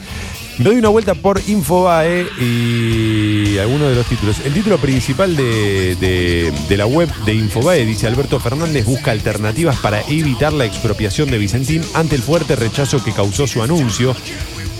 Me 0.58 0.64
doy 0.64 0.76
una 0.76 0.88
vuelta 0.88 1.14
por 1.14 1.38
Infobae 1.46 2.26
y 2.40 3.58
algunos 3.58 3.90
de 3.90 3.94
los 3.94 4.06
títulos. 4.06 4.36
El 4.44 4.54
título 4.54 4.78
principal 4.78 5.36
de, 5.36 5.96
de- 5.96 6.76
la 6.78 6.86
web 6.86 7.10
de 7.26 7.34
Infobae 7.34 7.84
dice 7.84 8.06
Alberto 8.06 8.40
Fernández 8.40 8.86
busca 8.86 9.10
alternativas 9.10 9.76
para 9.80 10.00
evitar 10.08 10.52
la 10.54 10.64
expropiación 10.64 11.30
de 11.30 11.38
Vicentín 11.38 11.82
ante 11.94 12.16
el 12.16 12.22
fuerte 12.22 12.56
rechazo 12.56 13.02
que 13.04 13.12
causó 13.12 13.46
su 13.46 13.62
anuncio. 13.62 14.14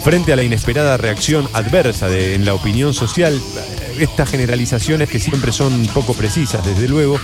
Frente 0.03 0.33
a 0.33 0.37
la 0.37 0.45
inesperada 0.45 0.97
reacción 0.97 1.47
adversa 1.53 2.09
de- 2.09 2.35
en 2.35 2.45
la 2.47 2.55
opinión 2.55 2.95
social, 2.95 3.39
estas 4.01 4.31
generalizaciones 4.31 5.09
que 5.09 5.19
siempre 5.19 5.53
son 5.53 5.87
poco 5.95 6.15
precisas, 6.15 6.65
desde 6.65 6.89
luego, 6.89 7.19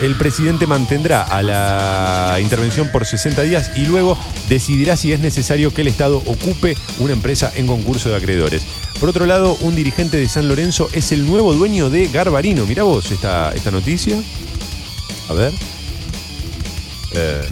el 0.00 0.14
presidente 0.16 0.66
mantendrá 0.66 1.22
a 1.22 1.42
la 1.42 2.38
intervención 2.40 2.90
por 2.92 3.06
60 3.06 3.42
días 3.42 3.70
y 3.76 3.86
luego 3.86 4.18
decidirá 4.48 4.96
si 4.96 5.12
es 5.12 5.20
necesario 5.20 5.72
que 5.72 5.82
el 5.82 5.88
Estado 5.88 6.18
ocupe 6.18 6.76
una 6.98 7.12
empresa 7.12 7.52
en 7.54 7.66
concurso 7.66 8.08
de 8.08 8.16
acreedores. 8.16 8.62
Por 9.00 9.08
otro 9.08 9.26
lado, 9.26 9.56
un 9.60 9.74
dirigente 9.74 10.16
de 10.16 10.28
San 10.28 10.48
Lorenzo 10.48 10.88
es 10.92 11.12
el 11.12 11.26
nuevo 11.26 11.52
dueño 11.54 11.90
de 11.90 12.08
Garbarino. 12.08 12.66
Mirá 12.66 12.82
vos 12.82 13.10
esta, 13.10 13.52
esta 13.52 13.70
noticia. 13.70 14.16
A 15.28 15.34
ver. 15.34 15.52
Eh, 17.14 17.42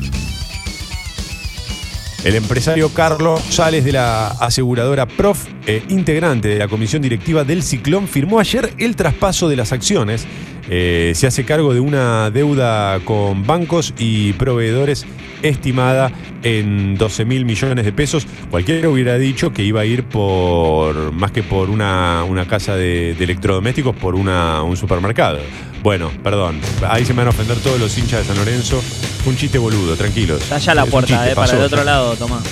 el 2.24 2.36
empresario 2.36 2.88
Carlos 2.88 3.42
Sales 3.50 3.84
de 3.84 3.92
la 3.92 4.28
aseguradora 4.28 5.06
Prof, 5.06 5.46
eh, 5.66 5.82
integrante 5.90 6.48
de 6.48 6.58
la 6.58 6.68
comisión 6.68 7.02
directiva 7.02 7.44
del 7.44 7.62
Ciclón, 7.62 8.08
firmó 8.08 8.40
ayer 8.40 8.72
el 8.78 8.96
traspaso 8.96 9.48
de 9.48 9.56
las 9.56 9.72
acciones. 9.72 10.26
Eh, 10.70 11.12
se 11.14 11.26
hace 11.26 11.44
cargo 11.44 11.74
de 11.74 11.80
una 11.80 12.30
deuda 12.30 12.98
con 13.04 13.46
bancos 13.46 13.92
y 13.98 14.32
proveedores 14.32 15.04
estimada 15.42 16.10
en 16.42 16.94
12 16.96 17.26
mil 17.26 17.44
millones 17.44 17.84
de 17.84 17.92
pesos. 17.92 18.26
Cualquiera 18.50 18.88
hubiera 18.88 19.18
dicho 19.18 19.52
que 19.52 19.62
iba 19.62 19.82
a 19.82 19.84
ir 19.84 20.04
por, 20.04 21.12
más 21.12 21.30
que 21.30 21.42
por 21.42 21.68
una, 21.68 22.24
una 22.24 22.46
casa 22.46 22.74
de, 22.74 23.14
de 23.14 23.24
electrodomésticos, 23.24 23.94
por 23.96 24.14
una, 24.14 24.62
un 24.62 24.78
supermercado. 24.78 25.40
Bueno, 25.84 26.10
perdón, 26.22 26.62
ahí 26.88 27.04
se 27.04 27.12
me 27.12 27.18
van 27.18 27.26
a 27.26 27.30
ofender 27.30 27.58
todos 27.58 27.78
los 27.78 27.96
hinchas 27.98 28.20
de 28.20 28.26
San 28.26 28.36
Lorenzo. 28.38 28.82
Un 29.26 29.36
chiste 29.36 29.58
boludo, 29.58 29.94
tranquilos. 29.96 30.40
Está 30.42 30.56
allá 30.56 30.74
la 30.74 30.80
Es 30.80 30.86
un 30.86 30.90
puerta, 30.92 31.08
chiste, 31.08 31.30
eh, 31.32 31.34
para 31.34 31.46
pasó. 31.46 31.56
el 31.58 31.62
otro 31.62 31.84
lado, 31.84 32.16
Tomás. 32.16 32.42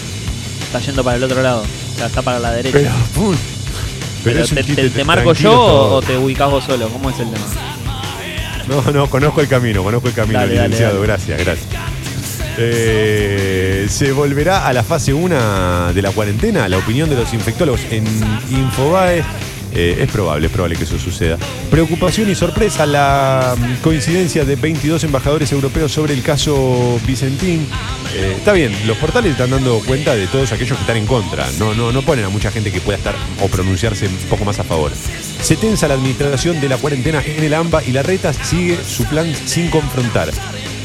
Está 0.65 0.81
yendo 0.81 1.03
para 1.03 1.17
el 1.17 1.25
otro 1.25 1.43
lado. 1.43 1.63
O 1.63 1.97
sea, 1.97 2.07
está 2.09 2.21
para 2.21 2.39
la 2.39 2.51
derecha. 2.53 2.77
Pero, 2.79 2.91
pum. 3.15 3.35
Pero 4.23 4.41
es 4.45 4.51
un 4.51 4.57
te, 4.59 4.65
chiste 4.65 4.83
te- 4.83 4.91
te 4.91 5.05
marco 5.05 5.33
tranquilo 5.33 5.51
yo 5.51 5.95
o 5.97 6.03
te 6.03 6.17
ubicás 6.19 6.51
vos 6.51 6.63
solo? 6.63 6.89
¿Cómo 6.91 7.09
es 7.09 7.19
el 7.21 7.31
tema? 7.31 7.47
No, 8.69 8.93
no, 8.93 9.09
conozco 9.09 9.41
el 9.41 9.49
camino, 9.49 9.83
conozco 9.83 10.09
el 10.09 10.15
camino, 10.15 10.39
Dale, 10.39 10.55
dale, 10.55 10.69
licenciado. 10.69 10.95
dale. 11.01 11.07
Gracias, 11.07 11.39
gracias. 11.41 11.67
Eh, 12.59 13.87
se 13.89 14.13
volverá 14.13 14.67
a 14.67 14.73
la 14.75 14.85
fase 14.85 15.15
1 15.15 15.95
de 15.95 16.03
la 16.03 16.11
cuarentena, 16.11 16.69
la 16.69 16.77
opinión 16.77 17.09
de 17.09 17.17
los 17.17 17.33
infectólogos 17.33 17.81
en 17.91 18.05
Infobae. 18.51 19.25
Eh, 19.75 19.99
es 20.01 20.11
probable, 20.11 20.47
es 20.47 20.53
probable 20.53 20.77
que 20.77 20.85
eso 20.85 20.99
suceda. 20.99 21.39
Preocupación 21.71 22.31
y 22.31 22.35
sorpresa, 22.35 22.85
la 22.85 23.55
mm, 23.57 23.83
coincidencia 23.83 24.45
de 24.45 24.57
22 24.57 25.05
embajadores 25.05 25.51
europeos 25.53 25.93
sobre 25.93 26.15
el 26.15 26.23
caso 26.23 27.01
Vicentín. 27.07 27.67
Eh, 28.15 28.35
está 28.37 28.53
bien, 28.53 28.75
los 28.87 28.97
portales 28.99 29.33
están 29.33 29.51
dando 29.51 29.81
cuenta 29.81 30.15
de 30.15 30.27
todos 30.27 30.53
aquellos 30.53 30.77
que 30.77 30.83
están 30.83 30.97
en 30.97 31.07
contra. 31.07 31.51
No, 31.59 31.75
no, 31.75 31.93
no 31.93 32.03
ponen 32.03 32.25
a 32.25 32.29
mucha 32.29 32.51
gente 32.51 32.71
que 32.71 32.81
pueda 32.81 32.99
estar 32.99 33.15
o 33.41 33.49
pronunciarse 33.49 34.07
un 34.07 34.17
poco 34.29 34.45
más 34.45 34.59
a 34.59 34.65
favor. 34.65 34.93
Se 35.41 35.57
tensa 35.57 35.89
la 35.89 35.95
administración 35.95 36.61
de 36.61 36.69
la 36.69 36.77
cuarentena 36.77 37.23
en 37.25 37.43
el 37.43 37.55
AMBA 37.55 37.85
y 37.85 37.93
la 37.93 38.03
reta 38.03 38.33
sigue 38.33 38.79
su 38.85 39.05
plan 39.05 39.33
sin 39.47 39.71
confrontar. 39.71 40.31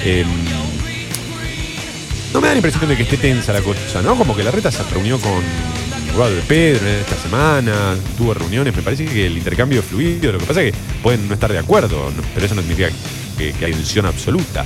Em, 0.03 0.27
no 2.33 2.41
me 2.41 2.47
da 2.47 2.53
la 2.53 2.59
impresión 2.59 2.87
de 2.87 2.95
que 2.95 3.03
esté 3.03 3.17
tensa 3.17 3.51
la 3.51 3.61
cosa, 3.61 4.01
¿no? 4.01 4.15
Como 4.15 4.35
que 4.35 4.43
la 4.43 4.51
reta 4.51 4.71
se 4.71 4.83
reunió 4.83 5.19
con 5.19 5.43
Eduardo 6.17 6.35
de 6.35 6.41
Pedro 6.41 6.87
en 6.87 6.95
esta 6.95 7.15
semana, 7.15 7.95
tuvo 8.17 8.33
reuniones, 8.33 8.75
me 8.75 8.81
parece 8.81 9.05
que 9.05 9.27
el 9.27 9.37
intercambio 9.37 9.81
es 9.81 9.85
fluido, 9.85 10.31
lo 10.31 10.39
que 10.39 10.47
pasa 10.47 10.63
es 10.63 10.71
que 10.71 10.77
pueden 11.03 11.27
no 11.27 11.35
estar 11.35 11.51
de 11.51 11.59
acuerdo, 11.59 12.11
pero 12.33 12.43
eso 12.43 12.55
no 12.55 12.61
significa 12.61 12.89
que, 13.37 13.53
que 13.53 13.65
hay 13.65 13.71
tensión 13.71 14.07
absoluta. 14.07 14.65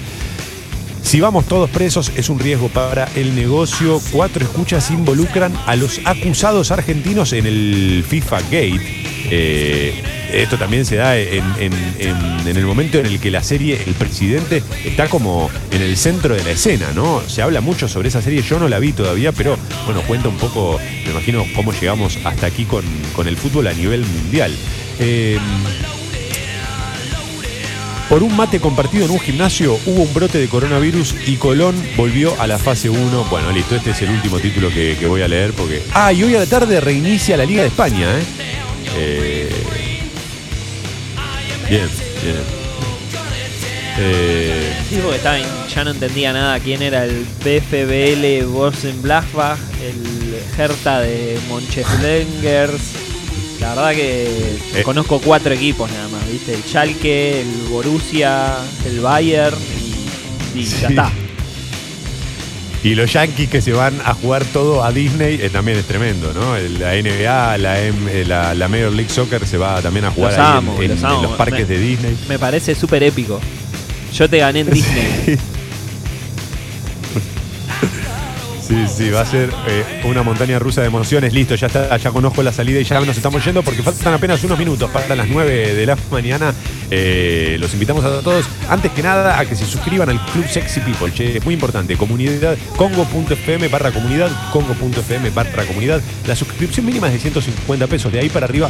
Si 1.02 1.20
vamos 1.20 1.46
todos 1.48 1.70
presos 1.70 2.10
es 2.16 2.30
un 2.30 2.40
riesgo 2.40 2.70
para 2.70 3.10
el 3.16 3.36
negocio. 3.36 4.00
Cuatro 4.14 4.46
escuchas 4.46 4.92
involucran 4.92 5.54
a 5.66 5.76
los 5.76 6.00
acusados 6.06 6.72
argentinos 6.72 7.34
en 7.34 7.46
el 7.46 8.06
FIFA 8.08 8.40
Gate. 8.44 9.21
Eh, 9.34 9.94
esto 10.34 10.58
también 10.58 10.86
se 10.86 10.98
da 10.98 11.18
en, 11.18 11.44
el 12.46 12.66
momento 12.66 13.00
en 13.00 13.06
el 13.06 13.20
que 13.20 13.32
la 13.32 13.44
serie, 13.44 13.82
el 13.86 13.94
presidente, 13.94 14.62
está 14.84 15.08
como 15.08 15.50
en 15.72 15.82
el 15.82 15.96
centro 15.98 16.36
de 16.36 16.44
la 16.44 16.52
escena, 16.52 16.92
¿no? 16.94 17.22
Se 17.28 17.42
habla 17.42 17.62
mucho 17.62 17.88
sobre 17.88 18.10
esa 18.10 18.22
serie, 18.22 18.42
yo 18.42 18.60
no 18.60 18.68
la 18.68 18.80
vi 18.80 18.92
todavía, 18.92 19.32
pero 19.32 19.58
bueno, 19.86 20.02
cuenta 20.02 20.28
un 20.28 20.38
poco, 20.38 20.80
me 21.06 21.12
imagino, 21.12 21.46
cómo 21.56 21.72
llegamos 21.72 22.20
hasta 22.24 22.46
aquí 22.48 22.66
con, 22.66 22.84
con 23.16 23.28
el 23.28 23.38
fútbol 23.38 23.68
a 23.68 23.74
nivel 23.74 24.06
mundial. 24.06 24.56
Eh, 25.00 25.40
por 28.10 28.24
un 28.24 28.36
mate 28.36 28.60
compartido 28.60 29.06
en 29.06 29.12
un 29.12 29.20
gimnasio 29.22 29.80
hubo 29.86 30.04
un 30.04 30.14
brote 30.14 30.38
de 30.38 30.50
coronavirus 30.50 31.16
y 31.28 31.38
Colón 31.38 31.82
volvió 31.96 32.40
a 32.42 32.48
la 32.48 32.58
fase 32.58 32.90
1. 32.90 33.24
Bueno, 33.30 33.52
listo, 33.52 33.74
este 33.78 33.92
es 33.92 34.02
el 34.02 34.10
último 34.10 34.40
título 34.40 34.70
que, 34.70 34.98
que 35.00 35.08
voy 35.08 35.22
a 35.22 35.30
leer 35.30 35.54
porque... 35.54 35.82
Ah, 35.94 36.12
y 36.12 36.22
hoy 36.22 36.36
a 36.36 36.40
la 36.40 36.46
tarde 36.46 36.82
reinicia 36.82 37.38
la 37.38 37.46
Liga 37.46 37.62
de 37.62 37.70
España, 37.70 38.08
¿eh? 38.20 38.51
Eh, 38.98 39.50
Bien, 41.70 41.90
bien. 42.22 42.36
Eh, 43.98 44.74
Sí, 44.90 45.00
porque 45.02 45.18
estaba 45.18 45.38
ya 45.74 45.84
no 45.86 45.92
entendía 45.92 46.34
nada 46.34 46.60
quién 46.60 46.82
era 46.82 47.06
el 47.06 47.26
BFBL 47.46 48.46
Borsenblachbach, 48.48 49.58
el 49.82 50.36
Hertha 50.58 51.00
de 51.02 51.40
Moncheslengers. 51.48 52.82
La 53.62 53.70
verdad 53.76 53.92
que 53.92 54.58
Eh. 54.76 54.84
conozco 54.84 55.20
cuatro 55.22 55.54
equipos 55.54 55.90
nada 55.92 56.08
más, 56.10 56.30
¿viste? 56.30 56.56
El 56.56 56.64
Schalke, 56.64 57.42
el 57.42 57.48
Borussia, 57.70 58.56
el 58.86 59.00
Bayern 59.00 59.56
y, 60.56 60.60
y 60.60 60.64
ya 60.66 60.88
está. 60.90 61.12
Y 62.84 62.96
los 62.96 63.14
Yankees 63.14 63.50
que 63.50 63.62
se 63.62 63.74
van 63.74 64.00
a 64.04 64.14
jugar 64.14 64.44
todo 64.46 64.84
a 64.84 64.92
Disney 64.92 65.40
eh, 65.42 65.50
también 65.52 65.78
es 65.78 65.86
tremendo, 65.86 66.34
¿no? 66.34 66.58
La 66.80 66.94
NBA, 66.94 67.58
la, 67.60 67.82
M- 67.82 68.12
eh, 68.12 68.26
la, 68.26 68.56
la 68.56 68.68
Major 68.68 68.92
League 68.92 69.10
Soccer 69.12 69.46
se 69.46 69.58
va 69.58 69.82
también 69.82 70.06
a 70.06 70.12
jugar 70.12 70.32
Los 70.32 70.40
ahí 70.40 70.52
en- 70.52 70.58
amo, 70.58 70.82
en, 70.82 70.88
los 70.90 71.04
en 71.04 71.22
los 71.22 71.32
parques 71.34 71.68
Me- 71.68 71.76
de 71.76 71.80
Disney. 71.80 72.18
Me 72.28 72.40
parece 72.40 72.74
súper 72.74 73.04
épico. 73.04 73.40
Yo 74.14 74.30
te 74.30 74.40
gané 74.40 74.62
en 74.62 74.70
Disney. 74.74 75.38
Sí, 78.72 78.88
sí, 78.88 79.10
va 79.10 79.20
a 79.20 79.26
ser 79.26 79.50
eh, 79.68 80.02
una 80.06 80.24
montaña 80.24 80.58
rusa 80.58 80.80
de 80.80 80.88
emociones. 80.88 81.34
Listo, 81.34 81.56
ya 81.56 81.68
está, 81.68 81.98
ya 81.98 82.10
conozco 82.10 82.42
la 82.42 82.54
salida 82.54 82.80
y 82.80 82.86
ya 82.86 83.02
nos 83.02 83.18
estamos 83.18 83.44
yendo 83.44 83.64
porque 83.64 83.84
faltan 83.84 84.14
apenas 84.14 84.42
unos 84.46 84.58
minutos 84.58 84.90
para 84.90 85.14
las 85.14 85.28
9 85.28 85.76
de 85.76 85.86
la 85.86 85.98
mañana. 86.10 86.54
Eh, 86.90 87.58
los 87.60 87.74
invitamos 87.74 88.06
a 88.06 88.22
todos, 88.22 88.46
antes 88.70 88.94
que 88.94 89.04
nada, 89.04 89.38
a 89.38 89.46
que 89.46 89.58
se 89.58 89.66
suscriban 89.66 90.08
al 90.10 90.26
Club 90.28 90.48
Sexy 90.48 90.80
People. 90.80 91.12
Che, 91.12 91.36
es 91.36 91.44
muy 91.44 91.54
importante, 91.54 91.98
comunidad, 91.98 92.58
congo.fm 92.78 93.68
barra 93.68 93.92
comunidad, 93.92 94.32
congo.fm 94.54 95.32
barra 95.32 95.66
comunidad. 95.66 96.02
La 96.26 96.38
suscripción 96.38 96.86
mínima 96.86 97.08
es 97.08 97.14
de 97.14 97.20
150 97.20 97.88
pesos, 97.88 98.10
de 98.10 98.20
ahí 98.20 98.30
para 98.30 98.46
arriba 98.46 98.70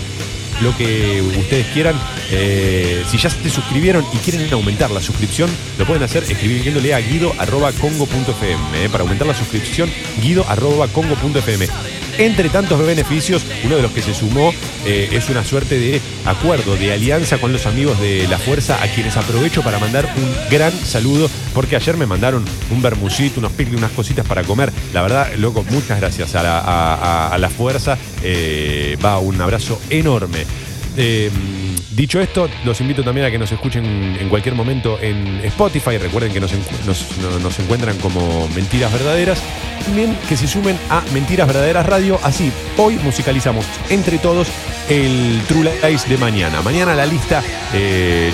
lo 0.62 0.76
que 0.78 1.22
ustedes 1.22 1.68
quieran. 1.68 1.96
Eh, 2.32 3.04
si 3.08 3.18
ya 3.18 3.30
se 3.30 3.50
suscribieron 3.50 4.06
y 4.14 4.18
quieren 4.18 4.52
aumentar 4.54 4.92
la 4.92 5.02
suscripción, 5.02 5.50
lo 5.78 5.86
pueden 5.86 6.04
hacer 6.04 6.24
escribiéndole 6.24 6.94
a 6.94 7.00
guido.congo.fm. 7.00 8.60
eh, 8.76 8.90
para 8.90 9.04
aumentar 9.04 9.28
la 9.28 9.36
suscripción, 9.36 9.90
guido.congo.fm. 10.22 11.68
Entre 12.18 12.50
tantos 12.50 12.86
beneficios, 12.86 13.44
uno 13.64 13.76
de 13.76 13.82
los 13.82 13.92
que 13.92 14.02
se 14.02 14.14
sumó 14.14 14.54
eh, 14.86 15.10
es 15.12 15.30
una 15.30 15.44
suerte 15.44 15.80
de 15.80 16.02
acuerdo, 16.26 16.76
de 16.76 16.94
alianza 16.94 17.38
con 17.38 17.52
los 17.54 17.66
amigos 17.66 18.00
de 18.00 18.28
la 18.28 18.38
Fuerza, 18.38 18.82
a 18.82 18.88
quienes 18.88 19.18
aprovecho 19.18 19.64
para 19.64 19.80
mandar 19.80 20.06
un 20.18 20.50
gran 20.50 20.72
saludo, 20.72 21.30
porque 21.54 21.76
ayer 21.76 21.98
me 21.98 22.06
mandaron 22.06 22.46
un 22.70 22.82
bermucito, 22.82 23.40
unos 23.40 23.52
picles, 23.54 23.78
unas 23.78 23.92
cositas 23.92 24.26
para 24.26 24.44
comer. 24.44 24.72
La 24.94 25.02
verdad, 25.02 25.34
loco, 25.38 25.66
muchas 25.70 26.00
gracias 26.00 26.36
a 26.36 27.38
la, 27.38 27.50
Fuerza. 27.50 27.98
Eh, 28.24 28.98
va 29.04 29.20
un 29.20 29.40
abrazo 29.42 29.80
enorme. 29.90 30.46
Eh, 30.98 31.30
dicho 31.92 32.20
esto, 32.20 32.50
los 32.66 32.80
invito 32.82 33.04
también 33.04 33.28
a 33.28 33.32
que 33.32 33.38
nos 33.38 33.52
escuchen 33.52 34.18
en 34.20 34.30
cualquier 34.30 34.56
momento 34.56 34.98
en 35.02 35.42
Spotify. 35.46 35.98
Recuerden 35.98 36.32
que 36.34 36.40
nos, 36.40 36.52
encu- 36.54 36.86
nos- 36.86 37.18
no- 37.18 37.40
nos 37.40 37.60
encuentran 37.60 37.98
como 37.98 38.48
Mentiras 38.50 38.92
Verdaderas. 38.92 39.40
También 39.86 40.16
que 40.30 40.38
se 40.38 40.48
sumen 40.48 40.78
a 40.90 41.02
Mentiras 41.14 41.48
Verdaderas 41.48 41.86
Radio. 41.86 42.20
Así, 42.24 42.52
hoy 42.78 42.96
musicalizamos 43.04 43.66
entre 43.90 44.18
todos 44.20 44.48
el 44.90 45.42
True 45.48 45.70
Lies 45.84 46.08
de 46.08 46.18
mañana. 46.18 46.62
Mañana 46.62 46.94
la 46.96 47.06
lista, 47.06 47.44
eh, 47.74 48.32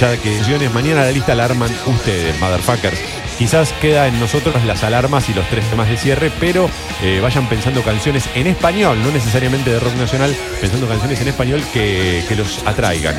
ya 0.00 0.16
que 0.16 0.68
mañana 0.72 1.02
la 1.04 1.10
lista 1.12 1.34
la 1.34 1.44
arman 1.44 1.70
ustedes, 1.86 2.38
motherfuckers. 2.40 2.98
Quizás 3.40 3.72
queda 3.80 4.06
en 4.06 4.20
nosotros 4.20 4.62
las 4.66 4.84
alarmas 4.84 5.30
y 5.30 5.32
los 5.32 5.48
tres 5.48 5.64
temas 5.70 5.88
de 5.88 5.96
cierre, 5.96 6.30
pero 6.38 6.68
eh, 7.02 7.20
vayan 7.22 7.48
pensando 7.48 7.82
canciones 7.82 8.28
en 8.34 8.46
español, 8.46 9.02
no 9.02 9.10
necesariamente 9.10 9.70
de 9.70 9.80
rock 9.80 9.94
nacional, 9.94 10.36
pensando 10.60 10.86
canciones 10.86 11.22
en 11.22 11.28
español 11.28 11.62
que, 11.72 12.22
los 12.36 12.62
atraigan 12.66 13.14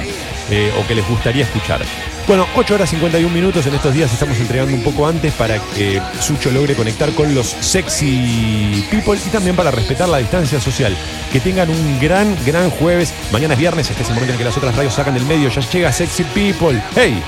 eh, 0.51 0.71
o 0.79 0.85
que 0.85 0.93
les 0.93 1.09
gustaría 1.09 1.43
escuchar. 1.43 1.81
Bueno, 2.27 2.45
8 2.55 2.75
horas 2.75 2.91
51 2.91 3.33
minutos 3.33 3.65
en 3.65 3.73
estos 3.73 3.95
días 3.95 4.13
estamos 4.13 4.37
entregando 4.37 4.75
un 4.75 4.83
poco 4.83 5.07
antes 5.07 5.33
para 5.33 5.57
que 5.57 5.99
Sucho 6.19 6.51
logre 6.51 6.75
conectar 6.75 7.09
con 7.13 7.33
los 7.33 7.47
sexy 7.47 8.85
people 8.91 9.17
y 9.25 9.29
también 9.31 9.55
para 9.55 9.71
respetar 9.71 10.07
la 10.07 10.19
distancia 10.19 10.61
social. 10.61 10.95
Que 11.33 11.39
tengan 11.39 11.71
un 11.71 11.99
gran, 11.99 12.37
gran 12.45 12.69
jueves. 12.69 13.11
Mañana 13.31 13.55
es 13.55 13.59
viernes, 13.59 13.89
este 13.89 14.03
es 14.03 14.09
el 14.09 14.13
momento 14.13 14.33
en 14.33 14.37
que 14.37 14.45
las 14.45 14.55
otras 14.55 14.75
radios 14.75 14.93
sacan 14.93 15.15
del 15.15 15.25
medio. 15.25 15.49
Ya 15.49 15.61
llega 15.61 15.91
Sexy 15.91 16.25
People. 16.25 16.79
¡Hey! 16.95 17.23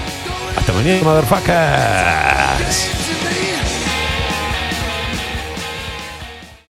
Hasta 0.55 0.73
mañana, 0.73 1.03
motherfuckers. 1.03 2.89